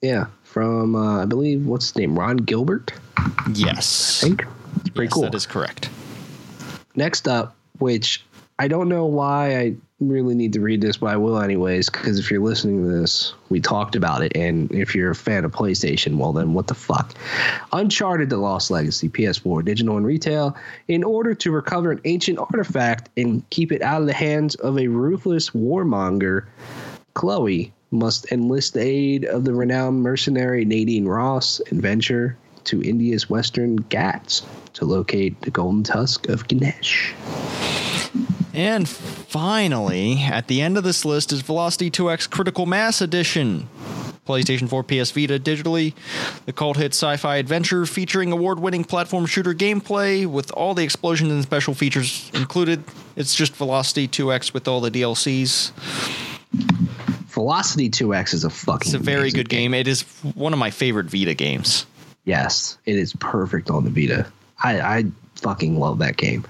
Yeah, 0.00 0.28
from 0.42 0.96
uh, 0.96 1.20
I 1.20 1.26
believe 1.26 1.66
what's 1.66 1.88
his 1.88 1.96
name, 1.96 2.18
Ron 2.18 2.38
Gilbert. 2.38 2.94
Yes. 3.52 4.24
I 4.24 4.28
think 4.28 4.46
it's 4.76 4.88
pretty 4.88 5.08
yes, 5.08 5.12
cool. 5.12 5.22
That 5.24 5.34
is 5.34 5.44
correct. 5.44 5.90
Next 6.96 7.28
up, 7.28 7.56
which 7.78 8.24
I 8.58 8.68
don't 8.68 8.88
know 8.88 9.04
why 9.04 9.58
I 9.58 9.74
really 10.00 10.34
need 10.34 10.52
to 10.52 10.60
read 10.60 10.80
this, 10.80 10.96
but 10.96 11.08
I 11.08 11.16
will 11.16 11.40
anyways, 11.40 11.90
because 11.90 12.18
if 12.18 12.30
you're 12.30 12.42
listening 12.42 12.82
to 12.82 12.88
this, 12.88 13.34
we 13.48 13.60
talked 13.60 13.96
about 13.96 14.22
it, 14.22 14.36
and 14.36 14.70
if 14.72 14.94
you're 14.94 15.10
a 15.10 15.14
fan 15.14 15.44
of 15.44 15.52
PlayStation, 15.52 16.16
well 16.16 16.32
then 16.32 16.54
what 16.54 16.68
the 16.68 16.74
fuck? 16.74 17.14
Uncharted: 17.72 18.30
The 18.30 18.36
Lost 18.36 18.70
Legacy, 18.70 19.08
PS4, 19.08 19.64
digital 19.64 19.96
and 19.96 20.06
retail. 20.06 20.56
In 20.88 21.02
order 21.02 21.34
to 21.34 21.50
recover 21.50 21.90
an 21.90 22.00
ancient 22.04 22.38
artifact 22.38 23.10
and 23.16 23.48
keep 23.50 23.72
it 23.72 23.82
out 23.82 24.00
of 24.00 24.06
the 24.06 24.12
hands 24.12 24.54
of 24.56 24.78
a 24.78 24.88
ruthless 24.88 25.50
warmonger, 25.50 26.44
Chloe 27.14 27.72
must 27.90 28.30
enlist 28.32 28.74
the 28.74 28.82
aid 28.82 29.24
of 29.24 29.44
the 29.44 29.54
renowned 29.54 30.02
mercenary 30.02 30.64
Nadine 30.64 31.06
Ross 31.06 31.60
and 31.70 31.80
venture 31.80 32.36
to 32.64 32.82
India's 32.82 33.30
western 33.30 33.76
Ghats 33.76 34.42
to 34.74 34.84
locate 34.84 35.40
the 35.42 35.50
golden 35.50 35.82
tusk 35.82 36.28
of 36.28 36.46
Ganesh. 36.48 37.14
And 38.52 38.88
finally, 38.88 40.22
at 40.22 40.46
the 40.46 40.60
end 40.62 40.78
of 40.78 40.84
this 40.84 41.04
list 41.04 41.32
is 41.32 41.40
Velocity 41.40 41.90
2X 41.90 42.30
Critical 42.30 42.66
Mass 42.66 43.00
Edition. 43.00 43.68
PlayStation 44.26 44.68
4, 44.68 44.82
PS 44.84 45.10
Vita 45.10 45.38
digitally, 45.38 45.92
the 46.46 46.52
cult 46.52 46.78
hit 46.78 46.92
sci 46.92 47.16
fi 47.18 47.36
adventure 47.36 47.84
featuring 47.84 48.32
award 48.32 48.58
winning 48.58 48.84
platform 48.84 49.26
shooter 49.26 49.52
gameplay 49.52 50.26
with 50.26 50.50
all 50.52 50.72
the 50.72 50.82
explosions 50.82 51.30
and 51.30 51.42
special 51.42 51.74
features 51.74 52.30
included. 52.32 52.82
It's 53.16 53.34
just 53.34 53.54
Velocity 53.54 54.08
2X 54.08 54.54
with 54.54 54.66
all 54.66 54.80
the 54.80 54.90
DLCs. 54.90 55.72
Velocity 57.34 57.90
2X 57.90 58.32
is 58.32 58.44
a 58.44 58.50
fucking. 58.50 58.86
It's 58.86 58.94
a 58.94 58.98
very 58.98 59.30
good 59.30 59.48
game. 59.48 59.74
It 59.74 59.88
is 59.88 60.02
one 60.34 60.52
of 60.52 60.58
my 60.58 60.70
favorite 60.70 61.06
Vita 61.06 61.34
games. 61.34 61.84
Yes, 62.24 62.78
it 62.86 62.96
is 62.96 63.12
perfect 63.14 63.70
on 63.70 63.84
the 63.84 63.90
Vita. 63.90 64.26
I, 64.62 64.80
I 64.80 65.04
fucking 65.36 65.78
love 65.78 65.98
that 65.98 66.16
game. 66.16 66.44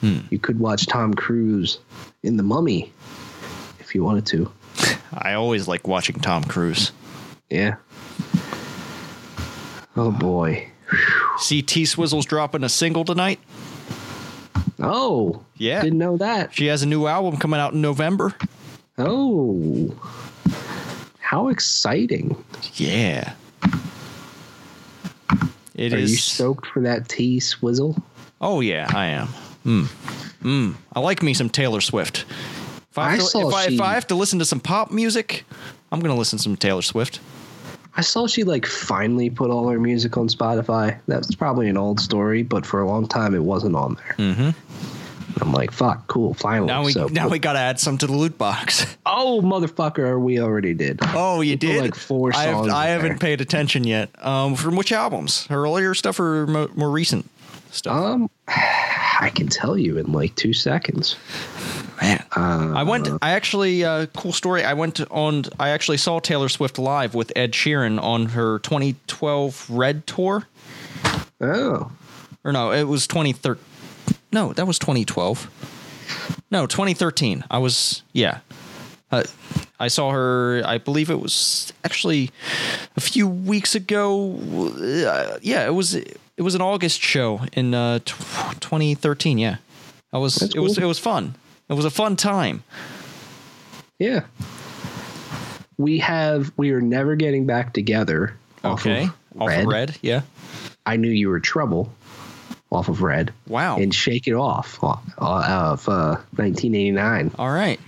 Hmm. 0.00 0.18
You 0.30 0.38
could 0.38 0.58
watch 0.58 0.86
Tom 0.86 1.14
Cruise 1.14 1.78
in 2.22 2.36
The 2.36 2.42
Mummy 2.42 2.92
if 3.80 3.94
you 3.94 4.04
wanted 4.04 4.26
to. 4.26 4.50
I 5.12 5.34
always 5.34 5.68
like 5.68 5.86
watching 5.86 6.16
Tom 6.20 6.44
Cruise. 6.44 6.92
Yeah. 7.50 7.76
Oh 9.96 10.10
boy. 10.10 10.68
See 11.38 11.62
T 11.62 11.84
Swizzle's 11.84 12.26
dropping 12.26 12.64
a 12.64 12.68
single 12.68 13.04
tonight. 13.04 13.40
Oh. 14.78 15.44
Yeah. 15.56 15.82
Didn't 15.82 15.98
know 15.98 16.16
that. 16.18 16.54
She 16.54 16.66
has 16.66 16.82
a 16.82 16.86
new 16.86 17.06
album 17.06 17.38
coming 17.38 17.60
out 17.60 17.72
in 17.72 17.80
November. 17.80 18.34
Oh. 18.98 19.94
How 21.20 21.48
exciting. 21.48 22.42
Yeah. 22.74 23.32
It 25.74 25.92
Are 25.92 25.98
is. 25.98 26.10
you 26.10 26.16
stoked 26.16 26.66
for 26.66 26.80
that 26.82 27.08
T 27.08 27.38
Swizzle? 27.40 28.02
Oh 28.40 28.60
yeah, 28.60 28.90
I 28.94 29.06
am. 29.06 29.28
Mm. 29.64 29.84
Mm. 30.42 30.74
I 30.94 31.00
like 31.00 31.22
me 31.22 31.34
some 31.34 31.50
Taylor 31.50 31.80
Swift. 31.80 32.24
If 32.90 32.98
I, 32.98 33.08
I 33.08 33.10
have 33.10 33.18
to, 33.20 33.26
saw 33.26 33.48
if, 33.48 33.54
I, 33.54 33.64
if 33.66 33.80
I 33.80 33.94
have 33.94 34.06
to 34.08 34.14
listen 34.14 34.38
to 34.38 34.44
some 34.44 34.60
pop 34.60 34.90
music, 34.90 35.44
I'm 35.92 36.00
gonna 36.00 36.16
listen 36.16 36.38
to 36.38 36.42
some 36.42 36.56
Taylor 36.56 36.82
Swift. 36.82 37.20
I 37.96 38.02
saw 38.02 38.26
she 38.26 38.44
like 38.44 38.66
finally 38.66 39.30
put 39.30 39.50
all 39.50 39.68
her 39.68 39.80
music 39.80 40.16
on 40.16 40.28
Spotify. 40.28 40.98
That's 41.06 41.34
probably 41.34 41.68
an 41.68 41.76
old 41.76 41.98
story, 41.98 42.42
but 42.42 42.66
for 42.66 42.80
a 42.80 42.86
long 42.86 43.06
time 43.08 43.34
it 43.34 43.42
wasn't 43.42 43.74
on 43.74 43.96
there. 44.16 44.54
I'm 45.40 45.52
like, 45.52 45.70
fuck, 45.70 46.06
cool, 46.06 46.34
finally. 46.34 46.66
Now 46.66 46.84
we 46.84 46.92
So- 46.92 47.06
now 47.08 47.28
we 47.28 47.38
gotta 47.38 47.58
add 47.58 47.78
some 47.78 47.98
to 47.98 48.06
the 48.06 48.12
loot 48.14 48.38
box. 48.38 48.96
oh 49.06 49.40
motherfucker, 49.42 50.20
we 50.20 50.40
already 50.40 50.74
did. 50.74 50.98
Oh, 51.14 51.40
you 51.42 51.54
put, 51.54 51.60
did 51.60 51.80
like, 51.82 51.94
four 51.94 52.32
I, 52.34 52.44
have, 52.44 52.54
songs 52.56 52.72
I 52.72 52.86
in 52.86 52.90
haven't 52.92 53.08
there. 53.10 53.18
paid 53.18 53.40
attention 53.40 53.84
yet. 53.84 54.10
Um, 54.24 54.54
from 54.56 54.76
which 54.76 54.92
albums? 54.92 55.46
Her 55.46 55.62
earlier 55.64 55.94
stuff 55.94 56.18
or 56.20 56.46
mo- 56.46 56.70
more 56.74 56.90
recent 56.90 57.28
stuff? 57.70 57.94
Um, 57.96 58.30
I 58.48 59.30
can 59.34 59.48
tell 59.48 59.76
you 59.78 59.98
in 59.98 60.12
like 60.12 60.34
two 60.36 60.52
seconds. 60.52 61.16
Man, 62.02 62.22
Uh, 62.36 62.72
I 62.76 62.82
went. 62.82 63.08
I 63.22 63.30
actually, 63.32 63.82
uh, 63.82 64.04
cool 64.14 64.32
story. 64.32 64.62
I 64.64 64.74
went 64.74 65.00
on. 65.10 65.44
I 65.58 65.70
actually 65.70 65.96
saw 65.96 66.18
Taylor 66.18 66.50
Swift 66.50 66.78
live 66.78 67.14
with 67.14 67.32
Ed 67.34 67.52
Sheeran 67.52 68.02
on 68.02 68.26
her 68.26 68.58
2012 68.58 69.66
Red 69.70 70.06
tour. 70.06 70.46
Oh, 71.40 71.90
Or 72.44 72.52
no, 72.52 72.70
it 72.72 72.84
was 72.84 73.06
2013. 73.06 73.62
No, 74.32 74.52
that 74.52 74.66
was 74.66 74.78
2012. 74.78 76.42
No, 76.50 76.66
2013. 76.66 77.44
I 77.50 77.58
was 77.58 78.02
yeah. 78.12 78.38
Uh, 79.10 79.22
I 79.78 79.88
saw 79.88 80.10
her. 80.10 80.62
I 80.64 80.78
believe 80.78 81.10
it 81.10 81.20
was 81.20 81.72
actually 81.84 82.30
a 82.96 83.00
few 83.00 83.26
weeks 83.28 83.74
ago. 83.74 84.36
Uh, 85.06 85.38
yeah, 85.42 85.66
it 85.66 85.74
was. 85.74 85.94
It 85.94 86.42
was 86.42 86.54
an 86.54 86.60
August 86.60 87.00
show 87.00 87.40
in 87.52 87.72
uh, 87.74 88.00
t- 88.00 88.14
2013. 88.60 89.38
Yeah, 89.38 89.56
I 90.12 90.18
was. 90.18 90.34
That's 90.36 90.54
it 90.54 90.60
was. 90.60 90.76
It 90.78 90.84
was 90.84 90.98
fun. 90.98 91.36
It 91.68 91.74
was 91.74 91.84
a 91.84 91.90
fun 91.90 92.16
time. 92.16 92.62
yeah. 93.98 94.24
We 95.78 95.98
have. 95.98 96.52
We 96.56 96.70
are 96.72 96.80
never 96.80 97.16
getting 97.16 97.46
back 97.46 97.74
together. 97.74 98.36
off 98.64 98.80
Okay, 98.80 99.04
of 99.04 99.40
off 99.42 99.48
Red. 99.48 99.60
of 99.62 99.66
red. 99.66 99.96
Yeah. 100.02 100.22
I 100.86 100.96
knew 100.96 101.10
you 101.10 101.28
were 101.28 101.40
trouble. 101.40 101.92
Off 102.76 102.88
of 102.88 103.00
Red. 103.00 103.32
Wow. 103.48 103.78
And 103.78 103.94
Shake 103.94 104.28
It 104.28 104.34
Off 104.34 104.78
uh, 104.84 104.96
of 105.18 105.88
uh, 105.88 106.20
1989. 106.36 107.32
All 107.38 107.50
right. 107.50 107.80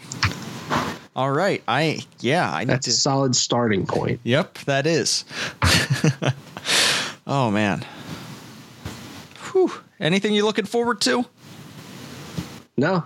All 1.15 1.31
right. 1.31 1.63
I 1.69 2.01
yeah. 2.21 2.51
I 2.51 2.61
need 2.61 2.69
That's 2.71 2.87
a 2.87 2.93
solid 2.93 3.37
starting 3.37 3.87
point. 3.87 4.21
Yep, 4.25 4.59
that 4.61 4.87
is. 4.87 5.27
oh 7.27 7.51
man. 7.51 7.85
Whew. 9.53 9.73
Anything 10.01 10.33
you 10.33 10.45
looking 10.45 10.65
forward 10.65 11.03
to? 11.03 11.27
No, 12.79 13.05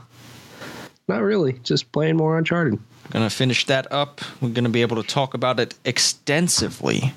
not 1.09 1.23
really. 1.23 1.55
Just 1.65 1.91
playing 1.91 2.17
more 2.17 2.39
Uncharted. 2.39 2.79
Gonna 3.11 3.31
finish 3.31 3.67
that 3.67 3.91
up. 3.91 4.21
We're 4.41 4.51
gonna 4.51 4.69
be 4.69 4.83
able 4.83 5.03
to 5.03 5.09
talk 5.09 5.35
about 5.35 5.59
it 5.59 5.75
extensively. 5.85 7.13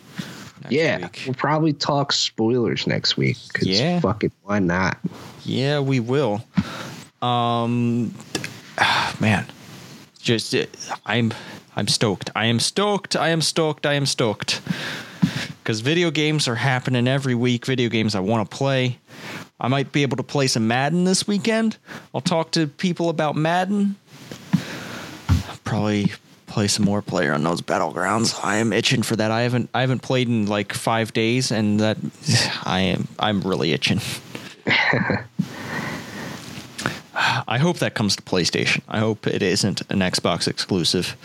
Yeah, 0.69 0.97
week. 0.99 1.23
we'll 1.25 1.35
probably 1.35 1.73
talk 1.73 2.11
spoilers 2.11 2.87
next 2.87 3.17
week. 3.17 3.37
Cause 3.53 3.67
Yeah. 3.67 3.99
fucking 3.99 4.31
why 4.43 4.59
not? 4.59 4.97
Yeah, 5.43 5.79
we 5.79 5.99
will. 5.99 6.43
Um, 7.21 8.13
man, 9.19 9.45
just 10.19 10.53
uh, 10.55 10.65
I'm 11.05 11.33
I'm 11.75 11.87
stoked. 11.87 12.29
I 12.35 12.45
am 12.45 12.59
stoked. 12.59 13.15
I 13.15 13.29
am 13.29 13.41
stoked. 13.41 13.85
I 13.85 13.93
am 13.93 14.05
stoked. 14.05 14.61
Because 15.63 15.81
video 15.81 16.11
games 16.11 16.47
are 16.47 16.55
happening 16.55 17.07
every 17.07 17.33
week. 17.35 17.65
Video 17.65 17.89
games 17.89 18.13
I 18.15 18.19
want 18.19 18.49
to 18.49 18.55
play. 18.55 18.99
I 19.59 19.67
might 19.67 19.91
be 19.91 20.03
able 20.03 20.17
to 20.17 20.23
play 20.23 20.47
some 20.47 20.67
Madden 20.67 21.05
this 21.05 21.27
weekend. 21.27 21.77
I'll 22.13 22.21
talk 22.21 22.51
to 22.51 22.67
people 22.67 23.09
about 23.09 23.35
Madden. 23.35 23.95
Probably 25.63 26.11
play 26.55 26.67
some 26.69 26.85
more 26.85 27.01
PlayerUnknown's 27.01 27.61
Battlegrounds. 27.61 28.39
I 28.41 28.55
am 28.55 28.71
itching 28.71 29.03
for 29.03 29.17
that. 29.17 29.29
I 29.29 29.41
haven't 29.41 29.69
I 29.73 29.81
haven't 29.81 30.01
played 30.01 30.29
in 30.29 30.45
like 30.45 30.71
five 30.71 31.11
days, 31.11 31.51
and 31.51 31.81
that 31.81 31.97
I 32.63 32.79
am 32.79 33.09
I'm 33.19 33.41
really 33.41 33.73
itching. 33.73 33.99
I 37.47 37.57
hope 37.57 37.79
that 37.79 37.93
comes 37.93 38.15
to 38.15 38.21
PlayStation. 38.21 38.81
I 38.87 38.99
hope 38.99 39.27
it 39.27 39.43
isn't 39.43 39.81
an 39.91 39.99
Xbox 39.99 40.47
exclusive. 40.47 41.17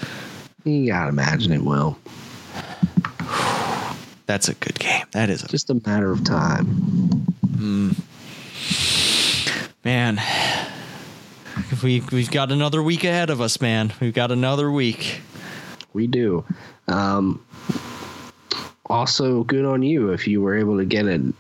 You 0.65 0.89
gotta 0.89 1.11
imagine 1.11 1.53
it 1.53 1.63
will. 1.63 1.97
That's 4.27 4.49
a 4.49 4.55
good 4.55 4.81
game. 4.81 5.05
That 5.13 5.31
is 5.31 5.45
a 5.45 5.49
Just 5.49 5.71
a 5.71 5.81
matter 5.87 6.11
of 6.11 6.25
time. 6.25 6.67
Hmm. 7.57 7.93
man. 9.85 10.21
We 11.83 12.03
we've 12.13 12.31
got 12.31 12.51
another 12.51 12.83
week 12.83 13.05
ahead 13.05 13.31
of 13.31 13.41
us, 13.41 13.61
man. 13.61 13.93
We've 14.01 14.15
got 14.15 14.31
another 14.31 14.71
week. 14.71 15.21
We 15.93 16.07
do. 16.07 16.45
Um, 16.89 17.45
also, 18.87 19.45
good 19.45 19.65
on 19.65 19.83
you 19.83 20.11
if 20.11 20.27
you 20.27 20.41
were 20.41 20.57
able 20.57 20.79
to 20.79 20.85
get 20.85 21.07
a 21.07 21.33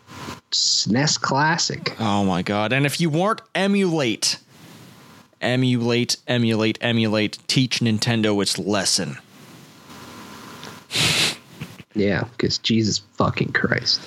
SNES 0.52 1.20
Classic. 1.20 2.00
Oh 2.00 2.24
my 2.24 2.42
god! 2.42 2.72
And 2.72 2.86
if 2.86 3.00
you 3.00 3.10
weren't 3.10 3.42
emulate, 3.54 4.38
emulate, 5.40 6.16
emulate, 6.26 6.78
emulate, 6.80 7.38
teach 7.48 7.80
Nintendo 7.80 8.40
its 8.40 8.58
lesson. 8.58 9.18
Yeah, 11.94 12.24
because 12.32 12.58
Jesus 12.58 12.98
fucking 13.16 13.52
Christ. 13.52 14.00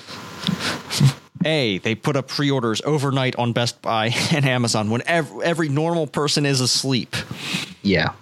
A, 1.44 1.78
they 1.78 1.94
put 1.94 2.16
up 2.16 2.28
pre-orders 2.28 2.80
overnight 2.84 3.36
on 3.36 3.52
Best 3.52 3.80
Buy 3.82 4.06
and 4.32 4.44
Amazon 4.44 4.90
when 4.90 5.02
ev- 5.06 5.32
every 5.42 5.68
normal 5.68 6.06
person 6.06 6.46
is 6.46 6.60
asleep. 6.60 7.14
Yeah. 7.82 8.12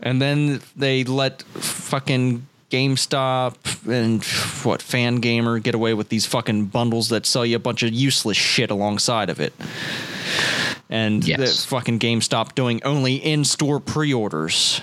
and 0.00 0.20
then 0.22 0.60
they 0.76 1.04
let 1.04 1.42
fucking 1.42 2.46
GameStop 2.70 3.54
and 3.90 4.22
what 4.64 4.80
Fangamer 4.80 5.60
get 5.60 5.74
away 5.74 5.92
with 5.94 6.08
these 6.08 6.24
fucking 6.26 6.66
bundles 6.66 7.08
that 7.08 7.26
sell 7.26 7.44
you 7.44 7.56
a 7.56 7.58
bunch 7.58 7.82
of 7.82 7.92
useless 7.92 8.36
shit 8.36 8.70
alongside 8.70 9.28
of 9.28 9.40
it. 9.40 9.52
And 10.88 11.26
Yes. 11.26 11.62
the 11.62 11.68
fucking 11.68 11.98
GameStop 11.98 12.54
doing 12.54 12.80
only 12.84 13.16
in-store 13.16 13.80
pre-orders. 13.80 14.80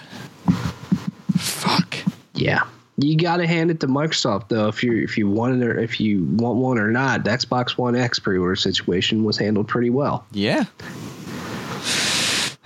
Fuck. 1.38 1.98
Yeah. 2.34 2.62
You 3.00 3.16
got 3.16 3.38
to 3.38 3.46
hand 3.48 3.70
it 3.70 3.80
to 3.82 3.88
Microsoft 3.88 4.50
though. 4.50 4.68
If 4.68 4.84
you 4.84 5.04
if 5.04 5.18
you 5.18 5.30
want 5.30 5.62
it 5.62 5.66
or 5.66 5.78
if 5.80 6.00
you 6.00 6.24
want 6.26 6.58
one 6.58 6.80
or 6.80 6.90
not, 6.92 7.24
the 7.24 7.30
Xbox 7.30 7.78
One 7.78 7.96
X 7.96 8.18
pre-order 8.18 8.56
situation 8.56 9.24
was 9.24 9.38
handled 9.38 9.68
pretty 9.68 9.92
well. 9.92 10.26
Yeah. 10.32 10.66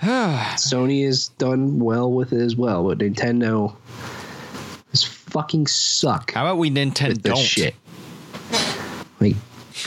Sony 0.02 1.04
has 1.04 1.28
done 1.28 1.78
well 1.78 2.10
with 2.10 2.32
it 2.32 2.40
as 2.40 2.56
well, 2.56 2.84
but 2.88 2.98
Nintendo 2.98 3.74
is 4.92 5.04
fucking 5.04 5.66
suck 5.66 6.32
How 6.32 6.44
about 6.46 6.58
we 6.58 6.70
Nintendo 6.70 7.14
this 7.14 7.22
don't? 7.22 7.36
shit. 7.36 7.74
Like, 9.20 9.36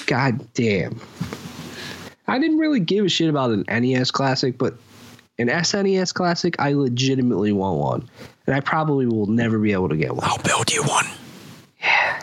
god 0.05 0.47
damn. 0.53 0.99
I 2.27 2.39
didn't 2.39 2.59
really 2.59 2.79
give 2.79 3.05
a 3.05 3.09
shit 3.09 3.29
about 3.29 3.51
an 3.51 3.65
NES 3.67 4.11
Classic, 4.11 4.57
but 4.57 4.75
an 5.37 5.47
SNES 5.47 6.13
Classic, 6.13 6.55
I 6.59 6.73
legitimately 6.73 7.51
want 7.51 7.79
one, 7.79 8.09
and 8.47 8.55
I 8.55 8.59
probably 8.59 9.05
will 9.05 9.27
never 9.27 9.59
be 9.59 9.73
able 9.73 9.89
to 9.89 9.97
get 9.97 10.15
one. 10.15 10.25
I'll 10.27 10.41
build 10.43 10.71
you 10.71 10.83
one. 10.83 11.05
Yeah. 11.81 12.21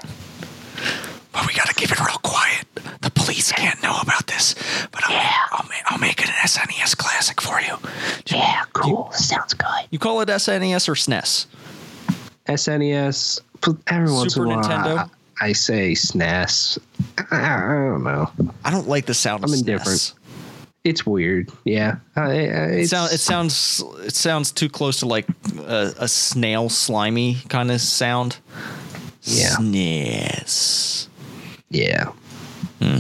But 1.32 1.46
we 1.46 1.54
gotta 1.54 1.74
keep 1.74 1.90
it 1.90 2.00
real 2.00 2.18
quiet. 2.22 2.66
The 3.00 3.10
police 3.10 3.52
can't 3.52 3.82
know 3.82 3.96
about 4.02 4.26
this. 4.26 4.54
But 4.90 5.02
I'll, 5.08 5.30
I'll, 5.52 5.64
ma- 5.64 5.74
I'll 5.86 5.98
make 5.98 6.20
it 6.20 6.28
an 6.28 6.34
SNES 6.34 6.96
classic 6.96 7.40
for 7.40 7.60
you. 7.60 7.76
Yeah, 8.26 8.64
cool. 8.72 9.10
Sounds 9.12 9.54
good. 9.54 9.86
You 9.90 9.98
call 9.98 10.20
it 10.20 10.28
SNES 10.28 10.88
or 10.88 10.94
SNES? 10.94 11.46
SNES. 12.46 13.40
Every 13.86 14.12
once 14.12 14.34
Super 14.34 14.46
in 14.46 14.52
a 14.52 14.56
while, 14.56 14.64
Nintendo? 14.64 15.10
I, 15.40 15.48
I 15.48 15.52
say 15.52 15.92
SNES. 15.92 16.78
I, 17.30 17.36
I 17.36 17.88
don't 17.90 18.04
know. 18.04 18.30
I 18.64 18.70
don't 18.70 18.88
like 18.88 19.06
the 19.06 19.14
sound 19.14 19.44
of 19.44 19.50
I'm 19.50 19.56
SNES. 19.56 20.14
It's 20.84 21.06
weird. 21.06 21.50
Yeah. 21.64 21.96
Uh, 22.16 22.20
I, 22.20 22.24
uh, 22.24 22.30
It, 22.30 22.80
it's, 22.80 22.90
sound, 22.90 23.12
it 23.12 23.18
sounds 23.18 23.84
it 24.00 24.14
sounds 24.14 24.50
too 24.50 24.68
close 24.68 24.98
to 25.00 25.06
like 25.06 25.26
a, 25.60 25.92
a 25.98 26.08
snail 26.08 26.68
slimy 26.68 27.36
kind 27.48 27.70
of 27.70 27.80
sound. 27.80 28.38
Yeah. 29.22 29.56
SNES. 29.56 31.08
Yeah. 31.70 32.12
Hmm. 32.80 32.98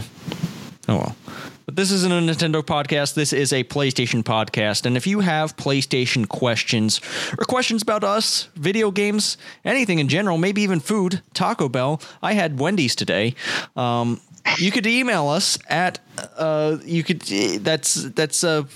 Oh 0.88 0.96
well. 0.98 1.16
But 1.64 1.76
this 1.76 1.90
isn't 1.90 2.12
a 2.12 2.16
Nintendo 2.16 2.62
podcast. 2.62 3.14
This 3.14 3.32
is 3.32 3.52
a 3.52 3.64
PlayStation 3.64 4.22
podcast. 4.22 4.84
And 4.84 4.96
if 4.96 5.06
you 5.06 5.20
have 5.20 5.56
PlayStation 5.56 6.28
questions 6.28 7.00
or 7.38 7.44
questions 7.44 7.82
about 7.82 8.04
us, 8.04 8.48
video 8.56 8.90
games, 8.90 9.38
anything 9.64 9.98
in 9.98 10.08
general, 10.08 10.38
maybe 10.38 10.62
even 10.62 10.80
food, 10.80 11.22
Taco 11.34 11.68
Bell, 11.68 12.00
I 12.20 12.34
had 12.34 12.58
Wendy's 12.58 12.94
today. 12.96 13.34
Um, 13.76 14.20
you 14.58 14.70
could 14.70 14.86
email 14.86 15.28
us 15.28 15.58
at 15.68 15.98
uh, 16.36 16.78
you 16.84 17.02
could 17.02 17.20
that's 17.62 17.94
that's 17.94 18.44
a 18.44 18.66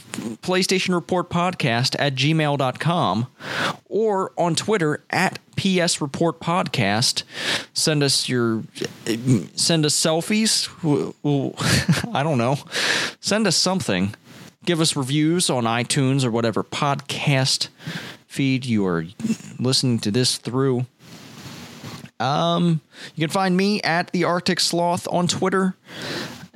PlayStation 0.42 0.94
Report 0.94 1.28
podcast 1.28 1.96
at 1.98 2.14
gmail.com 2.14 3.26
or 3.86 4.32
on 4.38 4.54
Twitter 4.54 5.04
at 5.10 5.38
PS 5.56 6.00
Report 6.00 6.40
Podcast. 6.40 7.22
Send 7.72 8.02
us 8.02 8.28
your 8.28 8.62
send 9.54 9.86
us 9.86 9.94
selfies. 9.94 10.68
I 12.14 12.22
don't 12.22 12.38
know. 12.38 12.56
Send 13.20 13.46
us 13.46 13.56
something. 13.56 14.14
Give 14.64 14.80
us 14.80 14.96
reviews 14.96 15.48
on 15.48 15.64
iTunes 15.64 16.24
or 16.24 16.30
whatever 16.30 16.64
podcast 16.64 17.68
feed 18.26 18.66
you 18.66 18.84
are 18.86 19.06
listening 19.58 19.98
to 20.00 20.10
this 20.10 20.36
through. 20.36 20.86
Um, 22.20 22.80
you 23.14 23.26
can 23.26 23.32
find 23.32 23.56
me 23.56 23.80
at 23.82 24.10
the 24.12 24.24
Arctic 24.24 24.60
Sloth 24.60 25.06
on 25.10 25.26
Twitter, 25.26 25.76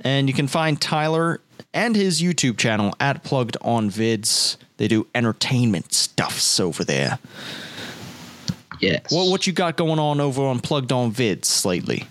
and 0.02 0.28
you 0.28 0.34
can 0.34 0.46
find 0.48 0.80
Tyler 0.80 1.40
and 1.74 1.94
his 1.94 2.20
YouTube 2.20 2.56
channel 2.58 2.94
at 3.00 3.22
Plugged 3.24 3.56
On 3.62 3.90
Vids. 3.90 4.56
They 4.78 4.88
do 4.88 5.06
entertainment 5.14 5.92
stuffs 5.92 6.58
over 6.58 6.84
there. 6.84 7.18
Yes. 8.80 9.12
What 9.12 9.30
what 9.30 9.46
you 9.46 9.52
got 9.52 9.76
going 9.76 9.98
on 9.98 10.20
over 10.20 10.42
on 10.42 10.60
Plugged 10.60 10.92
On 10.92 11.12
Vids 11.12 11.64
lately? 11.64 12.04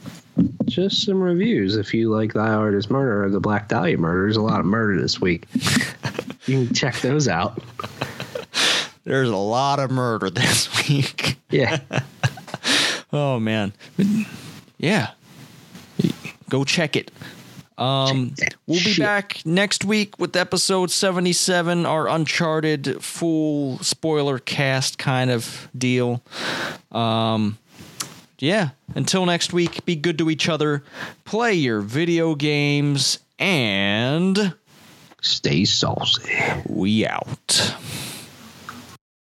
Just 0.65 1.03
some 1.03 1.19
reviews. 1.21 1.76
If 1.76 1.93
you 1.93 2.09
like 2.11 2.34
the 2.34 2.39
Artist 2.41 2.91
Murder 2.91 3.26
or 3.26 3.30
the 3.30 3.39
Black 3.39 3.67
Dahlia 3.67 3.97
Murder, 3.97 4.21
there's 4.23 4.38
a 4.38 4.41
lot 4.41 4.59
of 4.59 4.65
murder 4.67 5.01
this 5.01 5.19
week. 5.19 5.45
you 6.45 6.65
can 6.65 6.73
check 6.76 6.99
those 7.01 7.27
out. 7.27 7.61
There's 9.03 9.30
a 9.30 9.35
lot 9.35 9.80
of 9.80 9.89
murder 9.89 10.30
this 10.30 10.88
week. 10.89 11.38
Yeah. 11.49 11.80
Oh 13.11 13.40
man, 13.40 13.73
yeah. 14.77 15.11
Go 16.49 16.64
check 16.64 16.95
it. 16.95 17.11
Um, 17.77 18.34
we'll 18.68 18.80
be 18.80 18.91
shit. 18.91 19.03
back 19.06 19.41
next 19.45 19.86
week 19.86 20.19
with 20.19 20.36
episode 20.36 20.91
seventy-seven, 20.91 21.86
our 21.86 22.07
Uncharted 22.07 23.03
full 23.03 23.80
spoiler 23.80 24.38
cast 24.38 24.98
kind 24.98 25.31
of 25.31 25.69
deal. 25.77 26.22
Um, 26.91 27.57
yeah. 28.40 28.69
Until 28.95 29.26
next 29.26 29.53
week, 29.53 29.86
be 29.86 29.95
good 29.95 30.18
to 30.18 30.30
each 30.30 30.49
other, 30.49 30.84
play 31.23 31.53
your 31.53 31.81
video 31.81 32.36
games, 32.36 33.19
and 33.38 34.53
Stay 35.22 35.65
saucy. 35.65 36.31
we 36.68 37.06
out. 37.06 37.76